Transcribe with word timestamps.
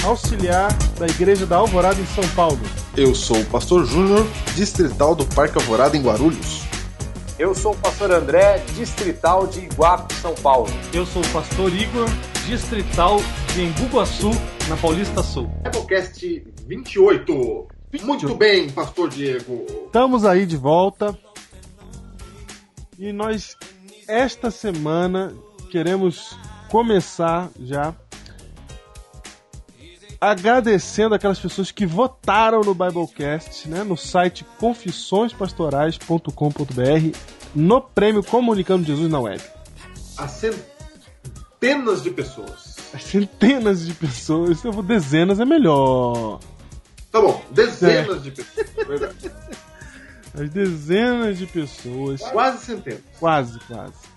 auxiliar 0.05 0.73
da 0.99 1.07
Igreja 1.07 1.45
da 1.45 1.55
Alvorada 1.55 2.01
em 2.01 2.05
São 2.07 2.27
Paulo. 2.35 2.59
Eu 2.97 3.15
sou 3.15 3.39
o 3.39 3.45
pastor 3.45 3.85
Júnior, 3.85 4.27
distrital 4.53 5.15
do 5.15 5.25
Parque 5.25 5.57
Alvorada 5.57 5.95
em 5.95 6.03
Guarulhos. 6.03 6.63
Eu 7.39 7.55
sou 7.55 7.71
o 7.71 7.77
pastor 7.77 8.11
André, 8.11 8.61
distrital 8.75 9.47
de 9.47 9.61
Iguape, 9.61 10.13
São 10.15 10.35
Paulo. 10.35 10.67
Eu 10.93 11.05
sou 11.05 11.21
o 11.21 11.29
pastor 11.29 11.73
Igor, 11.73 12.09
distrital 12.45 13.21
de 13.53 13.63
Embu-Guaçu, 13.63 14.31
na 14.67 14.75
Paulista 14.77 15.21
Sul. 15.21 15.47
Biblecast 15.63 16.43
28. 16.67 17.67
Muito 18.03 18.35
bem, 18.35 18.69
pastor 18.69 19.09
Diego. 19.09 19.65
Estamos 19.85 20.25
aí 20.25 20.45
de 20.45 20.55
volta. 20.57 21.17
E 22.97 23.11
nós, 23.11 23.57
esta 24.07 24.49
semana, 24.49 25.33
queremos 25.69 26.37
começar 26.69 27.49
já 27.59 27.93
agradecendo 30.19 31.15
aquelas 31.15 31.39
pessoas 31.39 31.69
que 31.69 31.85
votaram 31.85 32.61
no 32.61 32.73
Biblecast, 32.73 33.67
né, 33.67 33.83
no 33.83 33.97
site 33.97 34.45
confissõespastorais.com.br, 34.57 37.17
no 37.53 37.81
prêmio 37.81 38.23
Comunicando 38.23 38.85
Jesus 38.85 39.11
na 39.11 39.19
Web. 39.19 39.43
Há 40.17 40.29
centenas 40.29 42.01
de 42.01 42.09
pessoas. 42.09 42.72
As 42.93 43.03
centenas 43.03 43.85
de 43.85 43.93
pessoas, 43.93 44.63
eu 44.63 44.71
vou 44.71 44.83
dezenas 44.83 45.39
é 45.39 45.45
melhor. 45.45 46.39
Tá 47.11 47.19
bom, 47.19 47.43
dezenas 47.51 48.17
é. 48.17 48.19
de 48.19 48.31
pessoas, 48.31 48.87
verdade. 48.87 49.31
As 50.35 50.49
dezenas 50.49 51.37
de 51.37 51.45
pessoas. 51.45 52.21
Quase 52.21 52.65
centenas. 52.65 53.01
Quase, 53.19 53.59
quase. 53.59 54.13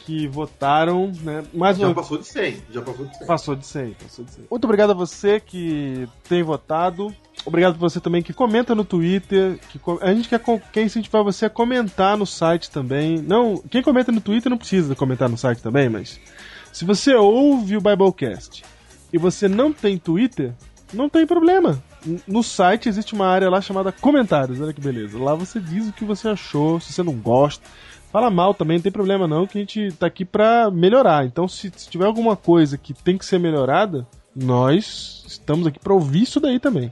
Que 0.00 0.26
votaram, 0.26 1.12
né? 1.22 1.44
Mais 1.52 1.76
já 1.76 1.86
uma... 1.86 1.94
passou 1.94 2.18
de 2.18 2.26
100. 2.26 2.62
Já 2.70 2.82
passou 2.82 3.06
de 3.06 3.16
100. 3.16 3.26
Passou 3.26 3.56
de 3.56 3.66
100, 3.66 3.92
passou 3.94 4.24
de 4.24 4.30
100. 4.32 4.44
Muito 4.50 4.64
obrigado 4.64 4.90
a 4.90 4.94
você 4.94 5.40
que 5.40 6.08
tem 6.28 6.42
votado. 6.42 7.14
Obrigado 7.44 7.74
por 7.74 7.80
você 7.80 8.00
também 8.00 8.22
que 8.22 8.32
comenta 8.32 8.74
no 8.74 8.84
Twitter. 8.84 9.58
Que 9.70 9.80
a 10.00 10.14
gente 10.14 10.28
quer, 10.28 10.40
quer 10.72 10.82
incentivar 10.82 11.22
você 11.22 11.46
a 11.46 11.50
comentar 11.50 12.16
no 12.16 12.26
site 12.26 12.70
também. 12.70 13.20
Não, 13.20 13.58
quem 13.70 13.82
comenta 13.82 14.12
no 14.12 14.20
Twitter 14.20 14.50
não 14.50 14.58
precisa 14.58 14.94
comentar 14.94 15.28
no 15.28 15.36
site 15.36 15.62
também, 15.62 15.88
mas 15.88 16.18
se 16.72 16.84
você 16.84 17.14
ouve 17.14 17.76
o 17.76 17.80
Biblecast 17.80 18.64
e 19.12 19.18
você 19.18 19.48
não 19.48 19.72
tem 19.72 19.98
Twitter, 19.98 20.52
não 20.92 21.08
tem 21.08 21.26
problema. 21.26 21.82
No 22.26 22.42
site 22.42 22.88
existe 22.88 23.14
uma 23.14 23.26
área 23.26 23.50
lá 23.50 23.60
chamada 23.60 23.92
comentários, 23.92 24.60
olha 24.60 24.72
que 24.72 24.80
beleza. 24.80 25.18
Lá 25.18 25.34
você 25.34 25.60
diz 25.60 25.88
o 25.88 25.92
que 25.92 26.04
você 26.04 26.28
achou, 26.28 26.80
se 26.80 26.92
você 26.92 27.02
não 27.02 27.14
gosta. 27.14 27.64
Fala 28.10 28.30
mal 28.30 28.54
também, 28.54 28.78
não 28.78 28.82
tem 28.82 28.92
problema 28.92 29.28
não, 29.28 29.46
que 29.46 29.58
a 29.58 29.60
gente 29.60 29.92
tá 29.92 30.06
aqui 30.06 30.24
pra 30.24 30.70
melhorar. 30.70 31.26
Então, 31.26 31.46
se, 31.46 31.70
se 31.76 31.90
tiver 31.90 32.06
alguma 32.06 32.36
coisa 32.36 32.78
que 32.78 32.94
tem 32.94 33.18
que 33.18 33.24
ser 33.24 33.38
melhorada, 33.38 34.06
nós 34.34 35.24
estamos 35.26 35.66
aqui 35.66 35.78
pra 35.78 35.92
ouvir 35.92 36.22
isso 36.22 36.40
daí 36.40 36.58
também. 36.58 36.90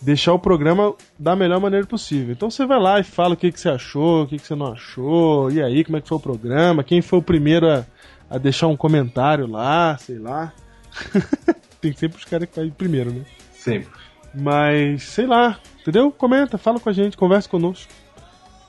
Deixar 0.00 0.32
o 0.32 0.38
programa 0.38 0.94
da 1.18 1.36
melhor 1.36 1.60
maneira 1.60 1.86
possível. 1.86 2.32
Então 2.32 2.50
você 2.50 2.64
vai 2.64 2.80
lá 2.80 3.00
e 3.00 3.04
fala 3.04 3.34
o 3.34 3.36
que, 3.36 3.52
que 3.52 3.60
você 3.60 3.68
achou, 3.68 4.22
o 4.22 4.26
que, 4.26 4.38
que 4.38 4.46
você 4.46 4.54
não 4.54 4.72
achou, 4.72 5.50
e 5.50 5.62
aí, 5.62 5.84
como 5.84 5.98
é 5.98 6.00
que 6.00 6.08
foi 6.08 6.16
o 6.16 6.20
programa, 6.20 6.84
quem 6.84 7.02
foi 7.02 7.18
o 7.18 7.22
primeiro 7.22 7.68
a, 7.68 7.84
a 8.28 8.38
deixar 8.38 8.66
um 8.66 8.76
comentário 8.76 9.46
lá, 9.46 9.96
sei 9.98 10.18
lá. 10.18 10.52
tem 11.80 11.94
sempre 11.94 12.18
os 12.18 12.24
caras 12.24 12.48
que 12.48 12.54
fazem 12.54 12.70
primeiro, 12.70 13.12
né? 13.12 13.24
Sempre. 13.52 13.90
Mas, 14.34 15.04
sei 15.04 15.26
lá, 15.26 15.58
entendeu? 15.80 16.10
Comenta, 16.10 16.58
fala 16.58 16.78
com 16.78 16.88
a 16.88 16.92
gente, 16.92 17.16
conversa 17.16 17.48
conosco. 17.48 17.90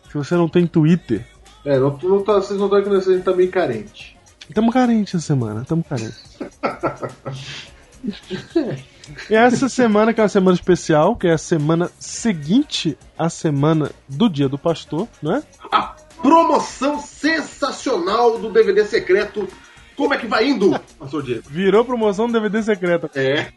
Se 0.08 0.14
você 0.14 0.36
não 0.36 0.48
tem 0.48 0.66
Twitter. 0.66 1.26
É, 1.66 1.78
não, 1.78 1.98
não 2.02 2.24
tá, 2.24 2.36
vocês 2.36 2.60
não 2.60 2.68
estão 2.68 2.82
que 2.82 2.90
a 2.90 3.14
gente 3.14 3.24
tá 3.24 3.34
meio 3.34 3.52
carente. 3.52 4.18
Estamos 4.48 4.74
carentes 4.74 5.14
essa 5.14 5.26
semana, 5.26 5.64
estamos 5.64 5.86
carentes. 5.86 6.40
e 9.30 9.36
essa 9.36 9.68
semana, 9.68 10.14
que 10.14 10.22
é 10.22 10.24
uma 10.24 10.30
semana 10.30 10.56
especial, 10.56 11.18
que 11.18 11.28
é 11.28 11.34
a 11.34 11.38
semana 11.38 11.92
seguinte 12.00 12.98
à 13.18 13.30
semana 13.30 13.92
do 14.08 14.30
Dia 14.30 14.48
do 14.48 14.58
Pastor, 14.58 15.10
não 15.22 15.36
é? 15.36 15.44
A 15.70 15.96
promoção 16.28 17.00
sensacional 17.00 18.38
do 18.38 18.52
DVD 18.52 18.84
secreto. 18.84 19.48
Como 19.96 20.14
é 20.14 20.18
que 20.18 20.28
vai 20.28 20.50
indo, 20.50 20.78
Pastor 21.00 21.24
Diego? 21.24 21.44
Virou 21.50 21.86
promoção 21.86 22.28
do 22.28 22.34
DVD 22.34 22.62
secreto. 22.62 23.10
É. 23.16 23.48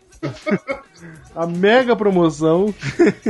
a 1.34 1.46
mega 1.46 1.96
promoção. 1.96 2.72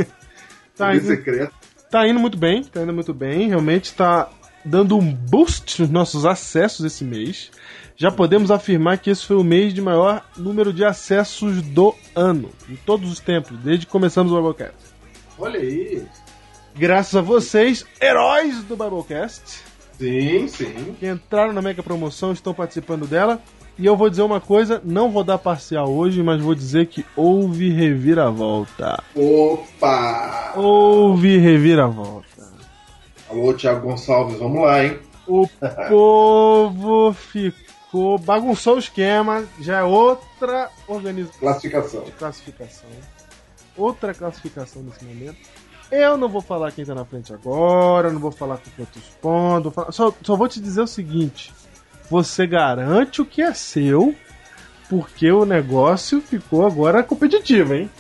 tá 0.77 0.95
indo, 0.95 1.07
secreto. 1.07 1.55
Tá 1.91 2.07
indo 2.07 2.21
muito 2.21 2.37
bem, 2.37 2.63
tá 2.63 2.83
indo 2.83 2.93
muito 2.93 3.15
bem. 3.15 3.49
Realmente 3.49 3.95
tá 3.95 4.29
dando 4.63 4.99
um 4.99 5.13
boost 5.13 5.81
nos 5.81 5.91
nossos 5.91 6.27
acessos 6.27 6.85
esse 6.85 7.03
mês. 7.03 7.51
Já 7.97 8.11
podemos 8.11 8.51
afirmar 8.51 8.99
que 8.99 9.09
esse 9.09 9.25
foi 9.27 9.37
o 9.37 9.45
mês 9.45 9.73
de 9.73 9.81
maior 9.81 10.23
número 10.37 10.73
de 10.73 10.85
acessos 10.85 11.63
do 11.63 11.95
ano, 12.15 12.51
de 12.69 12.77
todos 12.77 13.11
os 13.11 13.21
tempos, 13.21 13.59
desde 13.59 13.87
que 13.87 13.93
começamos 13.93 14.33
o 14.33 14.37
Biblecast. 14.37 14.77
Olha 15.39 15.59
aí. 15.59 16.07
Graças 16.81 17.15
a 17.15 17.21
vocês, 17.21 17.85
heróis 18.01 18.65
do 18.65 18.75
Biblecast. 18.75 19.63
Sim, 19.99 20.49
sim. 20.49 20.97
Que 20.99 21.09
entraram 21.09 21.53
na 21.53 21.61
mega 21.61 21.83
promoção, 21.83 22.33
estão 22.33 22.55
participando 22.55 23.07
dela. 23.07 23.39
E 23.79 23.85
eu 23.85 23.95
vou 23.95 24.09
dizer 24.09 24.23
uma 24.23 24.41
coisa, 24.41 24.81
não 24.83 25.11
vou 25.11 25.23
dar 25.23 25.37
parcial 25.37 25.91
hoje, 25.91 26.23
mas 26.23 26.41
vou 26.41 26.55
dizer 26.55 26.87
que 26.87 27.05
houve 27.15 27.69
reviravolta. 27.69 29.05
Opa! 29.15 30.55
Houve 30.57 31.37
reviravolta. 31.37 32.49
Alô, 33.29 33.53
Thiago 33.53 33.87
Gonçalves, 33.87 34.39
vamos 34.39 34.63
lá, 34.63 34.83
hein? 34.83 34.99
O 35.27 35.47
povo 35.91 37.13
ficou. 37.13 38.17
bagunçou 38.17 38.77
o 38.77 38.79
esquema, 38.79 39.45
já 39.61 39.81
é 39.81 39.83
outra 39.83 40.71
organização. 40.89 41.41
Classificação. 41.41 42.05
Classificação. 42.19 42.89
Outra 43.77 44.15
classificação 44.15 44.83
nesse 44.83 45.05
momento. 45.05 45.37
Eu 45.91 46.17
não 46.17 46.29
vou 46.29 46.41
falar 46.41 46.71
quem 46.71 46.85
tá 46.85 46.95
na 46.95 47.05
frente 47.05 47.33
agora, 47.33 48.13
não 48.13 48.21
vou 48.21 48.31
falar 48.31 48.59
com 48.59 48.71
quantos 48.77 49.03
pontos. 49.21 49.73
Só, 49.95 50.15
só 50.23 50.37
vou 50.37 50.49
te 50.49 50.61
dizer 50.61 50.83
o 50.83 50.87
seguinte: 50.87 51.53
você 52.09 52.47
garante 52.47 53.21
o 53.21 53.27
que 53.27 53.43
é 53.43 53.53
seu, 53.53 54.15
porque 54.89 55.31
o 55.31 55.45
negócio 55.45 56.21
ficou 56.21 56.65
agora 56.65 57.03
competitivo, 57.03 57.75
hein? 57.75 57.91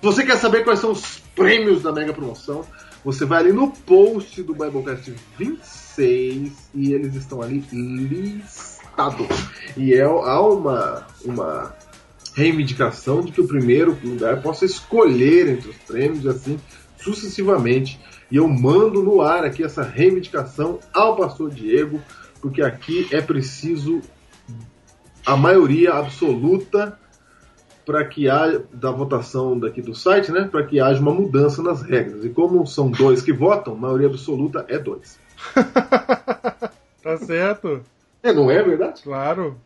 Se 0.00 0.06
você 0.06 0.24
quer 0.24 0.36
saber 0.36 0.62
quais 0.62 0.78
são 0.78 0.92
os 0.92 1.18
prêmios 1.34 1.82
da 1.82 1.90
Mega 1.90 2.12
Promoção, 2.12 2.64
você 3.04 3.24
vai 3.24 3.40
ali 3.40 3.52
no 3.52 3.70
post 3.70 4.42
do 4.42 4.52
Biblecast 4.52 5.14
26 5.38 6.52
e 6.74 6.92
eles 6.92 7.14
estão 7.14 7.40
ali 7.40 7.64
listados. 7.72 9.26
E 9.76 9.94
é, 9.94 10.02
há 10.02 10.40
uma, 10.40 11.06
uma 11.24 11.74
reivindicação 12.34 13.22
de 13.22 13.32
que 13.32 13.40
o 13.40 13.48
primeiro 13.48 13.98
lugar 14.02 14.42
possa 14.42 14.64
escolher 14.64 15.48
entre 15.48 15.70
os 15.70 15.76
prêmios 15.78 16.24
e 16.24 16.28
assim 16.28 16.60
sucessivamente. 16.98 18.00
E 18.30 18.36
eu 18.36 18.46
mando 18.46 19.02
no 19.02 19.22
ar 19.22 19.44
aqui 19.44 19.64
essa 19.64 19.82
reivindicação 19.82 20.78
ao 20.92 21.16
pastor 21.16 21.50
Diego 21.50 22.00
porque 22.40 22.62
aqui 22.62 23.08
é 23.10 23.20
preciso 23.20 24.00
a 25.24 25.36
maioria 25.36 25.94
absoluta 25.94 26.98
para 27.84 28.04
que 28.04 28.28
haja 28.28 28.64
da 28.72 28.90
votação 28.90 29.58
daqui 29.58 29.80
do 29.80 29.94
site, 29.94 30.30
né, 30.30 30.46
para 30.50 30.64
que 30.64 30.78
haja 30.78 31.00
uma 31.00 31.12
mudança 31.12 31.62
nas 31.62 31.80
regras. 31.82 32.24
E 32.24 32.28
como 32.28 32.66
são 32.66 32.90
dois 32.90 33.22
que 33.22 33.32
votam, 33.32 33.74
maioria 33.74 34.08
absoluta 34.08 34.64
é 34.68 34.78
dois. 34.78 35.18
tá 37.02 37.16
certo? 37.16 37.82
É, 38.22 38.32
não 38.32 38.50
é 38.50 38.62
verdade? 38.62 39.02
Claro. 39.02 39.56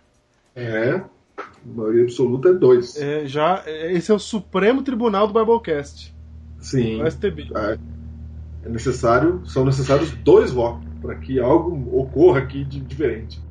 É. 0.54 1.00
Maioria 1.64 2.04
absoluta 2.04 2.50
é 2.50 2.52
dois. 2.52 2.96
É, 2.96 3.26
já, 3.26 3.64
esse 3.66 4.10
é 4.10 4.14
o 4.14 4.18
Supremo 4.18 4.82
Tribunal 4.82 5.26
do 5.26 5.32
Biblecast. 5.32 6.11
Sim. 6.62 7.02
O 7.02 7.06
STB. 7.06 7.50
É, 7.54 7.78
é 8.64 8.68
necessário, 8.68 9.42
são 9.44 9.64
necessários 9.64 10.10
dois 10.12 10.50
votos 10.50 10.88
para 11.02 11.16
que 11.16 11.38
algo 11.38 11.98
ocorra 11.98 12.38
aqui 12.38 12.64
de 12.64 12.80
diferente. 12.80 13.42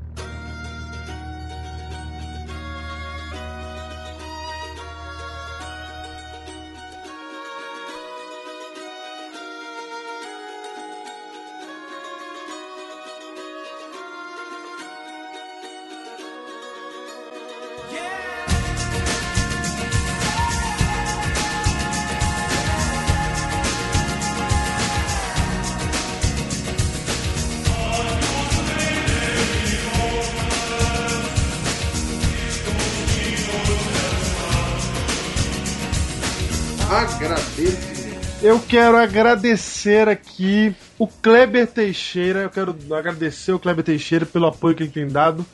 Eu 38.44 38.60
quero 38.60 38.98
agradecer 38.98 40.10
aqui 40.10 40.76
o 40.98 41.06
Kleber 41.08 41.68
Teixeira. 41.68 42.40
Eu 42.40 42.50
quero 42.50 42.76
agradecer 42.92 43.52
o 43.52 43.60
Kleber 43.60 43.86
Teixeira 43.86 44.26
pelo 44.26 44.48
apoio 44.48 44.76
que 44.76 44.82
ele 44.82 44.90
tem 44.90 45.08
dado. 45.08 45.46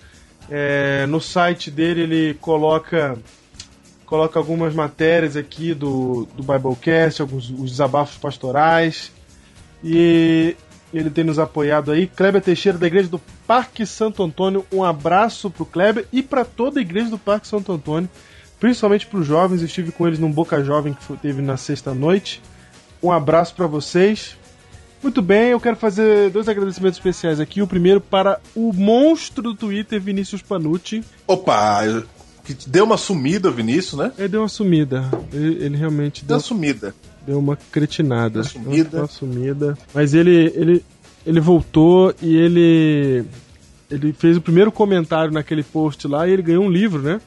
É, 0.50 1.06
no 1.06 1.20
site 1.20 1.70
dele 1.70 2.04
ele 2.04 2.34
coloca 2.36 3.18
coloca 4.06 4.40
algumas 4.40 4.74
matérias 4.74 5.36
aqui 5.36 5.74
do, 5.74 6.26
do 6.34 6.42
Biblecast, 6.42 7.22
alguns 7.22 7.50
os 7.50 7.72
desabafos 7.72 8.18
pastorais. 8.18 9.12
E 9.84 10.56
ele 10.94 11.10
tem 11.10 11.26
nos 11.26 11.40
apoiado 11.40 11.92
aí. 11.92 12.08
Kleber 12.08 12.42
Teixeira, 12.42 12.78
da 12.78 12.88
Igreja 12.88 13.10
do 13.10 13.20
Parque 13.46 13.86
Santo 13.86 14.24
Antônio. 14.24 14.66
Um 14.72 14.82
abraço 14.82 15.52
pro 15.52 15.66
Kleber 15.66 16.08
e 16.10 16.24
para 16.24 16.46
toda 16.46 16.80
a 16.80 16.82
Igreja 16.82 17.10
do 17.10 17.18
Parque 17.18 17.50
Santo 17.50 17.70
Antônio, 17.70 18.10
principalmente 18.62 19.06
para 19.08 19.20
os 19.20 19.28
jovens. 19.28 19.60
Eu 19.60 19.68
estive 19.68 19.92
com 19.92 20.08
eles 20.08 20.20
num 20.20 20.32
Boca 20.32 20.64
Jovem 20.64 20.94
que 20.94 21.18
teve 21.18 21.42
na 21.42 21.58
sexta 21.58 21.94
noite. 21.94 22.42
Um 23.02 23.12
abraço 23.12 23.54
para 23.56 23.68
vocês. 23.68 24.36
Muito 25.02 25.22
bem, 25.22 25.50
eu 25.50 25.60
quero 25.60 25.76
fazer 25.76 26.32
dois 26.32 26.50
agradecimentos 26.50 26.98
especiais 26.98 27.40
aqui. 27.40 27.62
O 27.62 27.68
primeiro 27.68 28.02
para 28.02 28.40
o 28.56 28.74
monstro 28.74 29.44
do 29.44 29.54
Twitter, 29.56 30.02
Vinícius 30.02 30.42
Panucci. 30.42 31.04
Opa, 31.28 31.82
que 32.44 32.56
deu 32.68 32.86
uma 32.86 32.98
sumida, 32.98 33.52
Vinícius, 33.52 34.00
né? 34.00 34.12
Ele 34.18 34.28
deu 34.30 34.42
uma 34.42 34.50
sumida. 34.50 35.04
Ele, 35.32 35.64
ele 35.66 35.78
realmente 35.78 36.22
Deu 36.22 36.30
deu, 36.30 36.36
uma 36.38 36.44
sumida. 36.44 36.96
deu 37.26 37.38
uma 37.40 37.58
cretinada. 37.72 38.40
Uma 38.40 38.44
sumida. 38.46 38.90
Deu 38.90 39.00
Uma 39.02 39.08
sumida. 39.08 39.78
Mas 39.94 40.14
ele, 40.14 40.52
ele, 40.56 40.86
ele 41.26 41.40
voltou 41.40 42.14
e 42.22 42.36
ele. 42.36 43.26
Ele 43.92 44.14
fez 44.14 44.36
o 44.36 44.42
primeiro 44.42 44.72
comentário 44.72 45.32
naquele 45.32 45.64
post 45.64 46.08
lá 46.08 46.28
e 46.28 46.32
ele 46.32 46.42
ganhou 46.42 46.64
um 46.64 46.70
livro, 46.70 47.02
né? 47.02 47.22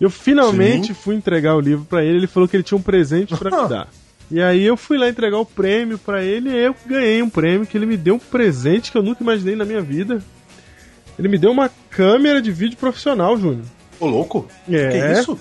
Eu 0.00 0.10
finalmente 0.10 0.88
Sim. 0.88 0.94
fui 0.94 1.14
entregar 1.14 1.56
o 1.56 1.60
livro 1.60 1.84
pra 1.84 2.04
ele. 2.04 2.18
Ele 2.18 2.26
falou 2.26 2.48
que 2.48 2.56
ele 2.56 2.62
tinha 2.62 2.76
um 2.78 2.82
presente 2.82 3.36
pra 3.36 3.62
me 3.62 3.68
dar. 3.68 3.88
E 4.32 4.40
aí 4.40 4.64
eu 4.64 4.78
fui 4.78 4.96
lá 4.96 5.10
entregar 5.10 5.36
o 5.36 5.44
prêmio 5.44 5.98
pra 5.98 6.24
ele 6.24 6.48
e 6.48 6.56
eu 6.56 6.74
ganhei 6.86 7.22
um 7.22 7.28
prêmio 7.28 7.66
que 7.66 7.76
ele 7.76 7.84
me 7.84 7.98
deu 7.98 8.14
um 8.14 8.18
presente 8.18 8.90
que 8.90 8.96
eu 8.96 9.02
nunca 9.02 9.22
imaginei 9.22 9.54
na 9.54 9.66
minha 9.66 9.82
vida. 9.82 10.22
Ele 11.18 11.28
me 11.28 11.36
deu 11.36 11.50
uma 11.50 11.70
câmera 11.90 12.40
de 12.40 12.50
vídeo 12.50 12.78
profissional, 12.78 13.36
Júnior. 13.36 13.66
Ô, 14.00 14.06
louco? 14.06 14.48
É. 14.70 14.88
Que 14.88 15.20
isso? 15.20 15.38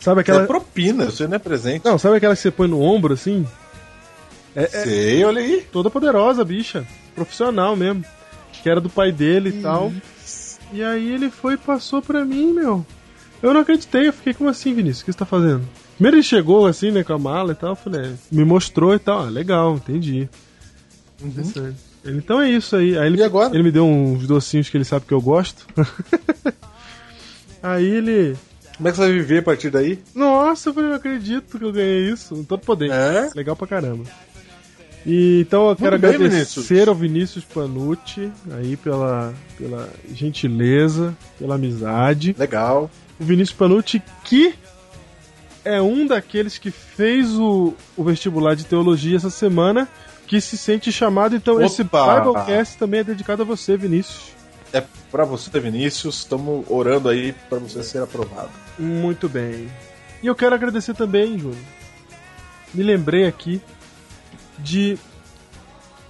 Sabe 0.00 0.22
Aquela... 0.22 0.44
É 0.44 0.46
propina, 0.46 1.04
isso 1.04 1.22
aí 1.22 1.28
não 1.28 1.36
é 1.36 1.38
presente. 1.38 1.84
Não, 1.84 1.98
sabe 1.98 2.16
aquela 2.16 2.34
que 2.34 2.40
você 2.40 2.50
põe 2.50 2.66
no 2.66 2.80
ombro 2.80 3.12
assim? 3.12 3.46
É, 4.56 4.62
é 4.64 4.66
Sei, 4.66 5.24
olha 5.24 5.42
aí. 5.42 5.66
toda 5.70 5.90
poderosa, 5.90 6.42
bicha. 6.42 6.86
Profissional 7.14 7.76
mesmo. 7.76 8.02
Que 8.62 8.70
era 8.70 8.80
do 8.80 8.88
pai 8.88 9.12
dele 9.12 9.50
e 9.50 9.60
tal. 9.60 9.92
E 10.72 10.82
aí 10.82 11.12
ele 11.12 11.28
foi 11.28 11.54
e 11.54 11.58
passou 11.58 12.00
pra 12.00 12.24
mim, 12.24 12.50
meu. 12.54 12.84
Eu 13.42 13.52
não 13.52 13.60
acreditei, 13.60 14.08
eu 14.08 14.12
fiquei 14.12 14.32
como 14.32 14.48
assim, 14.48 14.72
Vinícius? 14.72 15.02
O 15.02 15.04
que 15.04 15.12
você 15.12 15.18
tá 15.18 15.26
fazendo? 15.26 15.68
Primeiro 15.94 16.16
ele 16.16 16.22
chegou 16.22 16.66
assim, 16.66 16.90
né, 16.90 17.04
com 17.04 17.12
a 17.12 17.18
mala 17.18 17.52
e 17.52 17.54
tal, 17.54 17.70
eu 17.70 17.76
falei, 17.76 18.00
é, 18.06 18.12
me 18.30 18.44
mostrou 18.44 18.94
e 18.94 18.98
tal. 18.98 19.20
Ah, 19.22 19.30
legal, 19.30 19.76
entendi. 19.76 20.28
Interessante. 21.22 21.76
Ele, 22.04 22.18
então 22.18 22.40
é 22.40 22.50
isso 22.50 22.76
aí. 22.76 22.98
Aí 22.98 23.06
ele, 23.06 23.18
E 23.18 23.22
agora? 23.22 23.54
ele 23.54 23.62
me 23.62 23.70
deu 23.70 23.86
uns 23.86 24.26
docinhos 24.26 24.68
que 24.68 24.76
ele 24.76 24.84
sabe 24.84 25.06
que 25.06 25.14
eu 25.14 25.20
gosto. 25.20 25.66
aí 27.62 27.84
ele. 27.86 28.36
Como 28.76 28.88
é 28.88 28.90
que 28.90 28.96
você 28.96 29.04
vai 29.04 29.12
viver 29.12 29.38
a 29.38 29.42
partir 29.42 29.70
daí? 29.70 30.00
Nossa, 30.14 30.68
eu 30.68 30.74
falei, 30.74 30.90
não 30.90 30.96
acredito 30.96 31.58
que 31.58 31.64
eu 31.64 31.72
ganhei 31.72 32.10
isso. 32.10 32.34
Não 32.34 32.44
tô 32.44 32.58
podendo. 32.58 32.92
É? 32.92 33.30
Legal 33.34 33.54
pra 33.54 33.66
caramba. 33.68 34.04
E, 35.06 35.40
então 35.42 35.68
eu 35.68 35.76
quero 35.76 35.98
bem, 35.98 36.14
agradecer 36.14 36.54
Vinícius. 36.54 36.88
ao 36.88 36.94
Vinícius 36.94 37.44
Panucci 37.44 38.32
aí 38.52 38.76
pela, 38.76 39.34
pela 39.56 39.88
gentileza, 40.12 41.14
pela 41.38 41.54
amizade. 41.54 42.34
Legal. 42.38 42.90
O 43.20 43.24
Vinícius 43.24 43.56
Panucci 43.56 44.02
que 44.24 44.54
é 45.64 45.80
um 45.80 46.06
daqueles 46.06 46.58
que 46.58 46.70
fez 46.70 47.32
o, 47.34 47.74
o 47.96 48.04
vestibular 48.04 48.54
de 48.54 48.64
teologia 48.64 49.16
essa 49.16 49.30
semana, 49.30 49.88
que 50.26 50.40
se 50.40 50.56
sente 50.56 50.92
chamado. 50.92 51.34
Então 51.34 51.60
esse 51.62 51.82
Opa! 51.82 52.20
Biblecast 52.20 52.78
também 52.78 53.00
é 53.00 53.04
dedicado 53.04 53.42
a 53.42 53.44
você, 53.44 53.76
Vinícius. 53.76 54.32
É 54.72 54.82
pra 55.10 55.24
você, 55.24 55.58
Vinícius. 55.60 56.18
Estamos 56.18 56.64
orando 56.68 57.08
aí 57.08 57.34
pra 57.48 57.58
você 57.58 57.82
ser 57.82 58.02
aprovado. 58.02 58.50
Muito 58.78 59.28
bem. 59.28 59.68
E 60.22 60.26
eu 60.26 60.34
quero 60.34 60.54
agradecer 60.54 60.94
também, 60.94 61.38
Júnior. 61.38 61.58
Me 62.72 62.82
lembrei 62.82 63.26
aqui 63.26 63.60
de 64.58 64.98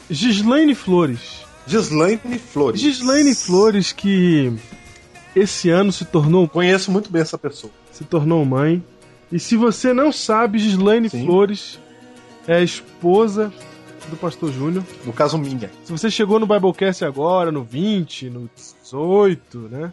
Gislaine 0.09 0.75
Flores. 0.75 1.45
Gislaine 1.67 2.39
Flores. 2.39 2.81
Gislaine 2.81 3.35
Flores 3.35 3.93
que 3.93 4.53
esse 5.35 5.69
ano 5.71 5.91
se 5.93 6.05
tornou 6.05 6.49
Conheço 6.49 6.91
muito 6.91 7.11
bem 7.11 7.23
essa 7.23 7.37
pessoa. 7.39 7.73
se 7.93 8.05
tornou 8.05 8.45
mãe. 8.45 8.83
E 9.31 9.39
se 9.39 9.57
você 9.57 9.93
não 9.93 10.13
sabe, 10.13 10.59
Gislaine 10.59 11.09
Sim. 11.09 11.25
Flores 11.25 11.79
é 12.47 12.57
a 12.57 12.63
esposa 12.63 13.53
do 14.09 14.17
pastor 14.17 14.53
Júnior. 14.53 14.85
No 15.05 15.13
caso, 15.13 15.39
minha. 15.39 15.71
Se 15.85 15.93
você 15.93 16.11
chegou 16.11 16.39
no 16.39 16.47
Biblecast 16.47 17.05
agora, 17.05 17.51
no 17.51 17.63
20, 17.63 18.31
no 18.31 18.51
18, 18.55 19.59
né? 19.71 19.93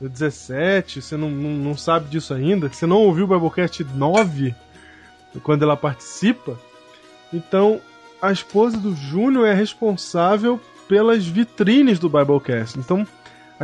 No 0.00 0.08
17, 0.08 1.00
você 1.00 1.16
não, 1.16 1.30
não, 1.30 1.50
não 1.50 1.76
sabe 1.76 2.08
disso 2.08 2.34
ainda, 2.34 2.68
você 2.68 2.84
não 2.84 2.98
ouviu 2.98 3.24
o 3.24 3.28
Biblecast 3.28 3.84
9, 3.84 4.54
quando 5.42 5.62
ela 5.62 5.76
participa, 5.76 6.58
então 7.32 7.80
a 8.20 8.32
esposa 8.32 8.76
do 8.76 8.94
Júnior 8.94 9.46
é 9.46 9.54
responsável 9.54 10.60
pelas 10.88 11.26
vitrines 11.26 11.98
do 11.98 12.08
Biblecast. 12.08 12.78
Então, 12.78 13.06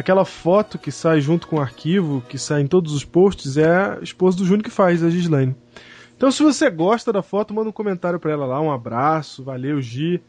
aquela 0.01 0.25
foto 0.25 0.79
que 0.79 0.91
sai 0.91 1.21
junto 1.21 1.47
com 1.47 1.57
o 1.57 1.61
arquivo, 1.61 2.23
que 2.29 2.39
sai 2.39 2.63
em 2.63 2.67
todos 2.67 2.93
os 2.93 3.05
posts, 3.05 3.57
é 3.57 3.69
a 3.69 3.99
esposa 4.03 4.39
do 4.39 4.45
Júnior 4.45 4.65
que 4.65 4.71
faz, 4.71 5.03
a 5.03 5.11
Gislaine. 5.11 5.55
Então, 6.17 6.31
se 6.31 6.43
você 6.43 6.69
gosta 6.69 7.13
da 7.13 7.23
foto, 7.23 7.55
manda 7.55 7.69
um 7.71 7.73
comentário 7.73 8.19
pra 8.19 8.33
ela 8.33 8.47
lá, 8.47 8.61
um 8.61 8.73
abraço, 8.73 9.43
valeu, 9.43 9.81
Gi. 9.81 10.21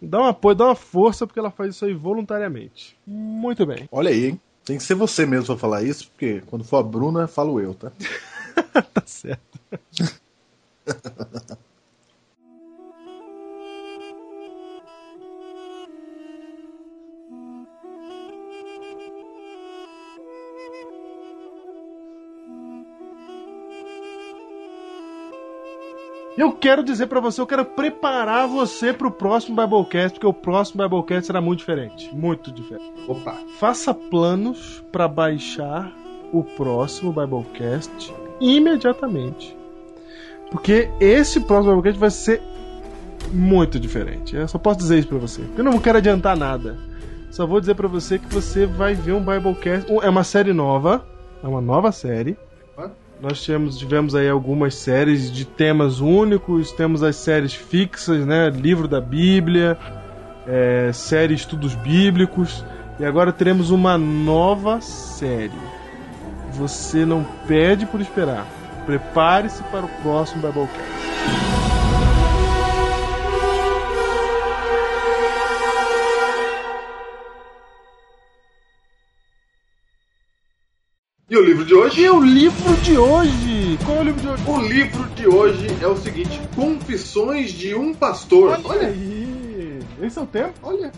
Dá 0.00 0.20
um 0.20 0.26
apoio, 0.26 0.54
dá 0.54 0.66
uma 0.66 0.74
força, 0.74 1.26
porque 1.26 1.38
ela 1.38 1.50
faz 1.50 1.74
isso 1.74 1.84
aí 1.84 1.94
voluntariamente. 1.94 2.96
Muito 3.06 3.66
bem. 3.66 3.88
Olha 3.90 4.10
aí, 4.10 4.26
hein? 4.26 4.40
Tem 4.64 4.78
que 4.78 4.82
ser 4.82 4.94
você 4.94 5.26
mesmo 5.26 5.46
pra 5.46 5.56
falar 5.56 5.82
isso, 5.82 6.08
porque 6.10 6.42
quando 6.46 6.64
for 6.64 6.78
a 6.78 6.82
Bruna, 6.82 7.26
falo 7.26 7.60
eu, 7.60 7.74
tá? 7.74 7.92
tá 8.92 9.02
certo. 9.04 9.60
Eu 26.36 26.50
quero 26.50 26.82
dizer 26.82 27.06
pra 27.06 27.20
você, 27.20 27.40
eu 27.40 27.46
quero 27.46 27.64
preparar 27.64 28.48
você 28.48 28.92
pro 28.92 29.10
próximo 29.10 29.54
Biblecast, 29.54 30.14
porque 30.14 30.26
o 30.26 30.32
próximo 30.32 30.82
Biblecast 30.82 31.26
será 31.26 31.40
muito 31.40 31.60
diferente, 31.60 32.12
muito 32.12 32.50
diferente. 32.50 32.92
Opa. 33.06 33.36
Faça 33.60 33.94
planos 33.94 34.84
para 34.90 35.06
baixar 35.06 35.92
o 36.32 36.42
próximo 36.42 37.12
Biblecast 37.12 38.12
imediatamente. 38.40 39.56
Porque 40.50 40.90
esse 40.98 41.38
próximo 41.40 41.76
Biblecast 41.76 42.00
vai 42.00 42.10
ser 42.10 42.42
muito 43.32 43.78
diferente. 43.78 44.34
Eu 44.34 44.48
só 44.48 44.58
posso 44.58 44.80
dizer 44.80 44.98
isso 44.98 45.08
pra 45.08 45.18
você. 45.18 45.42
Eu 45.56 45.62
não 45.62 45.78
quero 45.78 45.98
adiantar 45.98 46.36
nada. 46.36 46.76
Só 47.30 47.46
vou 47.46 47.60
dizer 47.60 47.76
pra 47.76 47.86
você 47.86 48.18
que 48.18 48.26
você 48.26 48.66
vai 48.66 48.94
ver 48.94 49.12
um 49.12 49.24
Biblecast. 49.24 49.88
É 50.02 50.08
uma 50.08 50.24
série 50.24 50.52
nova. 50.52 51.06
É 51.44 51.46
uma 51.46 51.60
nova 51.60 51.92
série. 51.92 52.36
Nós 53.20 53.42
tivemos, 53.42 53.78
tivemos 53.78 54.14
aí 54.14 54.28
algumas 54.28 54.74
séries 54.74 55.32
de 55.32 55.44
temas 55.44 56.00
únicos, 56.00 56.72
temos 56.72 57.02
as 57.02 57.16
séries 57.16 57.54
fixas, 57.54 58.26
né? 58.26 58.50
Livro 58.50 58.86
da 58.86 59.00
Bíblia, 59.00 59.78
é, 60.46 60.90
série 60.92 61.34
Estudos 61.34 61.74
Bíblicos, 61.74 62.64
e 62.98 63.04
agora 63.04 63.32
teremos 63.32 63.70
uma 63.70 63.96
nova 63.96 64.80
série. 64.80 65.52
Você 66.52 67.04
não 67.04 67.24
pede 67.46 67.86
por 67.86 68.00
esperar. 68.00 68.46
Prepare-se 68.86 69.62
para 69.64 69.86
o 69.86 69.88
próximo 70.02 70.42
Biblecast. 70.42 71.53
E 81.34 81.36
o 81.36 81.44
livro 81.44 81.64
de 81.64 81.74
hoje? 81.74 82.00
E 82.00 82.08
o 82.08 82.20
livro 82.20 82.76
de 82.76 82.96
hoje? 82.96 83.76
Qual 83.84 83.96
é 83.96 84.00
o 84.02 84.04
livro 84.04 84.20
de 84.20 84.28
hoje? 84.28 84.44
O 84.46 84.60
livro 84.60 85.04
de 85.16 85.26
hoje 85.26 85.66
é 85.82 85.86
o 85.88 85.96
seguinte: 85.96 86.40
Confissões 86.54 87.50
de 87.50 87.74
um 87.74 87.92
Pastor. 87.92 88.60
Olha, 88.62 88.86
aí! 88.86 89.80
Esse 90.00 90.16
é 90.16 90.22
o 90.22 90.26
tempo? 90.26 90.54
olha, 90.62 90.92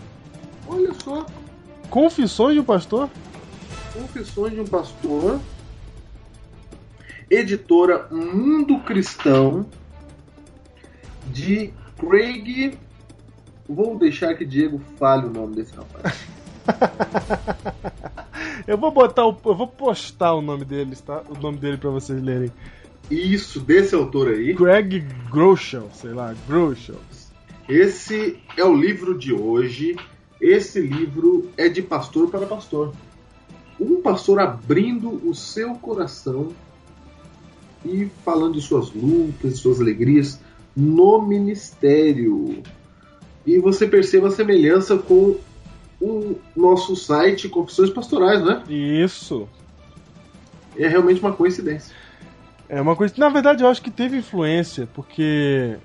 olha 0.67 0.93
só. 1.03 1.25
Confissões 1.89 2.53
de 2.53 2.59
um 2.59 2.63
Pastor? 2.63 3.09
Confissões 3.91 4.53
de 4.53 4.59
um 4.59 4.65
Pastor. 4.67 5.39
Editora 7.31 8.05
Mundo 8.11 8.77
Cristão. 8.81 9.65
De 11.33 11.73
Craig. 11.97 12.77
Vou 13.67 13.97
deixar 13.97 14.35
que 14.35 14.45
Diego 14.45 14.79
fale 14.99 15.25
o 15.25 15.31
nome 15.31 15.55
desse 15.55 15.73
rapaz. 15.75 16.27
Eu 18.67 18.77
vou 18.77 18.91
botar 18.91 19.25
o, 19.25 19.37
eu 19.45 19.55
vou 19.55 19.67
postar 19.67 20.33
o 20.33 20.41
nome 20.41 20.65
deles, 20.65 20.99
tá? 21.01 21.23
O 21.29 21.39
nome 21.39 21.57
dele 21.57 21.77
para 21.77 21.89
vocês 21.89 22.21
lerem. 22.21 22.51
Isso, 23.09 23.59
desse 23.61 23.95
autor 23.95 24.29
aí. 24.29 24.53
Greg 24.53 24.99
Groeschel, 25.31 25.89
sei 25.93 26.11
lá, 26.11 26.35
Groeschel. 26.47 26.97
Esse 27.69 28.37
é 28.57 28.63
o 28.63 28.75
livro 28.75 29.17
de 29.17 29.33
hoje. 29.33 29.95
Esse 30.41 30.81
livro 30.81 31.49
é 31.57 31.69
de 31.69 31.81
pastor 31.81 32.29
para 32.29 32.45
pastor. 32.45 32.93
Um 33.79 34.01
pastor 34.01 34.39
abrindo 34.39 35.09
o 35.27 35.33
seu 35.33 35.75
coração 35.75 36.49
e 37.85 38.09
falando 38.25 38.55
de 38.55 38.61
suas 38.61 38.91
lutas, 38.91 39.59
suas 39.59 39.79
alegrias 39.79 40.39
no 40.75 41.21
ministério. 41.21 42.61
E 43.45 43.57
você 43.59 43.87
perceba 43.87 44.27
a 44.27 44.31
semelhança 44.31 44.97
com 44.97 45.37
o 46.01 46.35
nosso 46.55 46.95
site 46.95 47.49
Confissões 47.49 47.89
Pastorais, 47.89 48.43
né? 48.43 48.63
Isso. 48.69 49.47
É 50.77 50.87
realmente 50.87 51.19
uma 51.19 51.33
coincidência. 51.33 51.95
É 52.69 52.81
uma 52.81 52.95
coisa. 52.95 53.13
Na 53.17 53.29
verdade, 53.29 53.63
eu 53.63 53.69
acho 53.69 53.81
que 53.81 53.89
teve 53.89 54.17
influência, 54.17 54.87
porque 54.93 55.77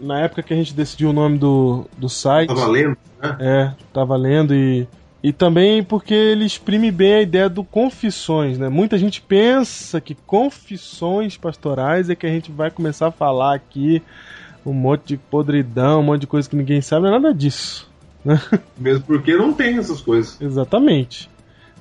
na 0.00 0.20
época 0.20 0.42
que 0.42 0.52
a 0.52 0.56
gente 0.56 0.74
decidiu 0.74 1.10
o 1.10 1.12
nome 1.12 1.38
do, 1.38 1.86
do 1.96 2.08
site. 2.08 2.48
Tá 2.48 2.54
valendo, 2.54 2.96
né? 3.20 3.36
É, 3.40 3.72
tá 3.92 4.04
valendo 4.04 4.54
e. 4.54 4.86
E 5.22 5.32
também 5.32 5.82
porque 5.82 6.14
ele 6.14 6.44
exprime 6.44 6.88
bem 6.92 7.14
a 7.14 7.22
ideia 7.22 7.48
do 7.48 7.64
confissões, 7.64 8.58
né? 8.58 8.68
Muita 8.68 8.96
gente 8.96 9.20
pensa 9.20 10.00
que 10.00 10.14
confissões 10.14 11.36
pastorais 11.36 12.08
é 12.08 12.14
que 12.14 12.26
a 12.26 12.28
gente 12.28 12.52
vai 12.52 12.70
começar 12.70 13.08
a 13.08 13.10
falar 13.10 13.56
aqui 13.56 14.00
um 14.64 14.72
monte 14.72 15.06
de 15.06 15.16
podridão, 15.16 15.98
um 15.98 16.02
monte 16.04 16.20
de 16.20 16.26
coisa 16.28 16.48
que 16.48 16.54
ninguém 16.54 16.80
sabe, 16.80 17.06
não 17.06 17.16
é 17.16 17.18
nada 17.18 17.34
disso. 17.34 17.90
Mesmo 18.76 19.04
porque 19.04 19.36
não 19.36 19.52
tem 19.52 19.78
essas 19.78 20.00
coisas. 20.00 20.40
Exatamente. 20.40 21.30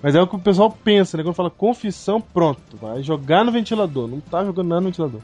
Mas 0.02 0.14
é 0.14 0.22
o 0.22 0.28
que 0.28 0.36
o 0.36 0.40
pessoal 0.40 0.70
pensa, 0.84 1.18
né? 1.18 1.24
Quando 1.24 1.36
fala 1.36 1.50
confissão, 1.50 2.22
pronto, 2.22 2.78
vai 2.80 3.02
jogar 3.02 3.44
no 3.44 3.52
ventilador. 3.52 4.08
Não 4.08 4.20
tá 4.20 4.44
jogando 4.44 4.68
nada 4.68 4.82
no 4.82 4.88
ventilador. 4.88 5.22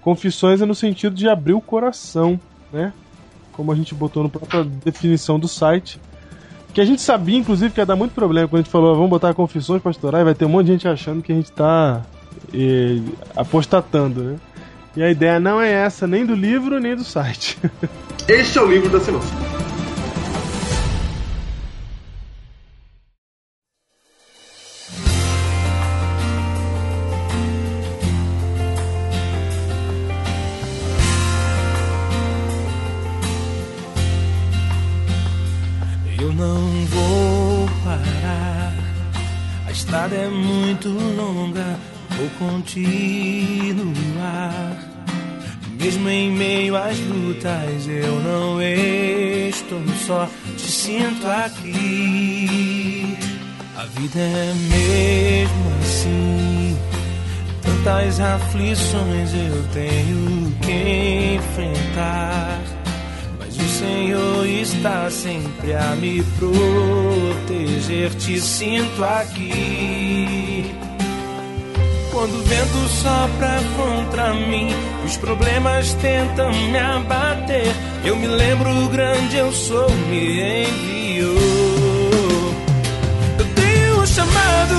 Confissões 0.00 0.60
é 0.60 0.66
no 0.66 0.74
sentido 0.74 1.14
de 1.14 1.28
abrir 1.28 1.52
o 1.54 1.60
coração, 1.60 2.38
né? 2.72 2.92
Como 3.52 3.70
a 3.70 3.74
gente 3.74 3.94
botou 3.94 4.22
na 4.22 4.28
própria 4.28 4.64
definição 4.64 5.38
do 5.38 5.48
site. 5.48 6.00
Que 6.74 6.80
a 6.80 6.84
gente 6.84 7.00
sabia, 7.00 7.38
inclusive, 7.38 7.72
que 7.72 7.80
ia 7.80 7.86
dar 7.86 7.96
muito 7.96 8.12
problema 8.12 8.48
quando 8.48 8.60
a 8.60 8.62
gente 8.62 8.70
falou, 8.70 8.90
"Ah, 8.90 8.94
vamos 8.94 9.10
botar 9.10 9.32
confissões 9.32 9.80
pastorais, 9.80 10.24
vai 10.24 10.34
ter 10.34 10.44
um 10.44 10.48
monte 10.48 10.66
de 10.66 10.72
gente 10.72 10.88
achando 10.88 11.22
que 11.22 11.32
a 11.32 11.34
gente 11.34 11.50
tá 11.52 12.02
eh, 12.52 13.00
apostatando, 13.34 14.22
né? 14.22 14.36
E 14.96 15.02
a 15.02 15.10
ideia 15.10 15.38
não 15.38 15.60
é 15.60 15.70
essa, 15.70 16.06
nem 16.06 16.24
do 16.24 16.34
livro, 16.34 16.80
nem 16.80 16.96
do 16.96 17.04
site. 17.04 17.58
Este 18.28 18.58
é 18.58 18.62
o 18.62 18.66
livro 18.66 18.90
da 18.90 18.98
semana. 18.98 19.24
Estrada 39.96 40.14
é 40.14 40.28
muito 40.28 40.90
longa. 40.90 41.78
Vou 42.10 42.28
continuar. 42.38 42.76
Mesmo 45.80 46.08
em 46.08 46.30
meio 46.30 46.76
às 46.76 46.98
lutas, 46.98 47.88
eu 47.88 48.20
não 48.20 48.60
estou 48.60 49.80
só. 50.06 50.28
Te 50.56 50.70
sinto 50.70 51.26
aqui. 51.26 53.16
A 53.76 53.86
vida 53.98 54.18
é 54.18 54.52
mesmo 54.68 55.72
assim. 55.80 56.76
Tantas 57.62 58.20
aflições 58.20 59.32
eu 59.32 59.66
tenho 59.72 60.52
que 60.60 61.36
enfrentar. 61.36 62.75
Senhor 63.86 64.44
está 64.46 65.08
sempre 65.10 65.72
a 65.74 65.94
me 65.94 66.22
proteger. 66.38 68.10
Te 68.16 68.40
sinto 68.40 69.04
aqui. 69.04 70.74
Quando 72.10 72.34
o 72.34 72.42
vento 72.42 72.88
sopra 72.88 73.60
contra 73.76 74.34
mim, 74.34 74.70
os 75.04 75.16
problemas 75.16 75.94
tentam 75.94 76.50
me 76.50 76.78
abater. 76.78 77.72
Eu 78.04 78.16
me 78.16 78.26
lembro 78.26 78.68
o 78.84 78.88
grande 78.88 79.36
eu 79.36 79.52
sou, 79.52 79.88
me 80.08 80.64
enviou. 80.64 81.36
Eu 83.38 83.46
tenho 83.54 84.00
um 84.02 84.06
chamado, 84.06 84.74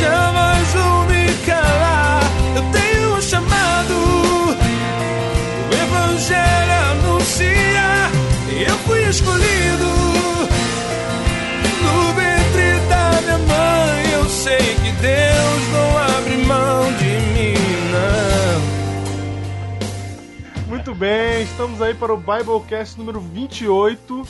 jamais 0.00 0.68
vou 0.68 1.04
me 1.06 1.34
calar. 1.46 1.89
Escolhido 9.10 9.86
no 11.82 12.12
ventre 12.14 12.78
da 12.88 13.20
minha 13.22 13.38
mãe. 13.38 14.12
Eu 14.12 14.24
sei 14.28 14.56
que 14.56 14.92
Deus 15.02 15.68
não 15.72 15.98
abre 15.98 16.36
mão 16.46 16.92
de 16.92 17.04
mim, 17.34 17.54
não. 17.90 18.60
Muito 20.68 20.94
bem, 20.94 21.42
estamos 21.42 21.82
aí 21.82 21.92
para 21.92 22.14
o 22.14 22.16
Biblecast 22.16 22.96
número 22.96 23.20
28. 23.20 24.22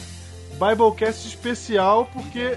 Biblecast 0.53 1.29
especial, 1.29 2.09
porque 2.11 2.57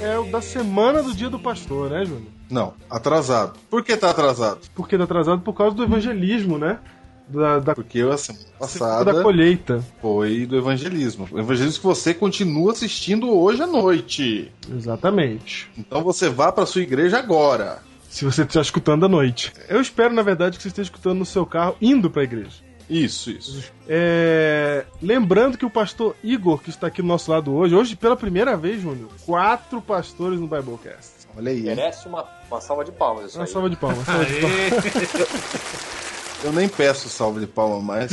é 0.00 0.16
o 0.16 0.30
da 0.30 0.40
semana 0.40 1.02
do 1.02 1.12
dia 1.12 1.28
do 1.28 1.40
pastor, 1.40 1.90
né, 1.90 2.04
Júnior? 2.04 2.28
Não, 2.48 2.74
atrasado. 2.88 3.58
Por 3.68 3.82
que 3.82 3.96
tá 3.96 4.10
atrasado? 4.10 4.60
Porque 4.76 4.96
tá 4.96 5.02
atrasado 5.02 5.40
por 5.40 5.54
causa 5.54 5.74
do 5.74 5.82
evangelismo, 5.82 6.56
né? 6.56 6.78
Da, 7.26 7.58
da, 7.58 7.74
Porque 7.74 8.00
a 8.02 8.16
semana 8.18 8.44
da 8.44 8.58
passada 8.58 9.22
colheita. 9.22 9.82
foi 10.02 10.44
do 10.44 10.56
evangelismo. 10.58 11.26
O 11.32 11.38
evangelismo 11.38 11.80
que 11.80 11.86
você 11.86 12.12
continua 12.12 12.72
assistindo 12.72 13.30
hoje 13.30 13.62
à 13.62 13.66
noite. 13.66 14.52
Exatamente. 14.70 15.70
Então 15.76 16.02
você 16.04 16.28
vá 16.28 16.52
pra 16.52 16.66
sua 16.66 16.82
igreja 16.82 17.18
agora. 17.18 17.82
Se 18.10 18.24
você 18.24 18.42
está 18.42 18.60
escutando 18.60 19.06
à 19.06 19.08
noite. 19.08 19.52
Eu 19.68 19.80
espero, 19.80 20.12
na 20.14 20.22
verdade, 20.22 20.56
que 20.56 20.62
você 20.62 20.68
esteja 20.68 20.86
escutando 20.86 21.18
no 21.18 21.26
seu 21.26 21.44
carro 21.46 21.76
indo 21.80 22.10
para 22.10 22.20
a 22.20 22.24
igreja. 22.24 22.62
Isso, 22.88 23.30
isso. 23.30 23.72
É, 23.88 24.84
Lembrando 25.00 25.56
que 25.56 25.64
o 25.64 25.70
pastor 25.70 26.14
Igor, 26.22 26.58
que 26.60 26.68
está 26.68 26.88
aqui 26.88 27.00
do 27.00 27.08
nosso 27.08 27.30
lado 27.30 27.54
hoje, 27.54 27.74
hoje 27.74 27.96
pela 27.96 28.14
primeira 28.14 28.56
vez, 28.58 28.82
Júnior, 28.82 29.08
quatro 29.24 29.80
pastores 29.80 30.38
no 30.38 30.46
Biblecast. 30.46 31.26
Olha 31.34 31.50
aí. 31.50 31.62
Merece 31.62 32.06
uma, 32.06 32.24
uma 32.50 32.60
salva 32.60 32.84
de 32.84 32.92
palmas 32.92 33.30
isso 33.30 33.38
Uma 33.38 33.44
aí. 33.46 33.50
salva 33.50 33.70
de 33.70 33.76
palmas. 33.76 33.98
uma 33.98 34.04
salva 34.04 34.24
de 34.26 34.40
palmas. 34.40 35.94
Eu 36.44 36.52
nem 36.52 36.68
peço 36.68 37.08
salve 37.08 37.40
de 37.40 37.46
palma 37.46 37.80
mais. 37.80 38.12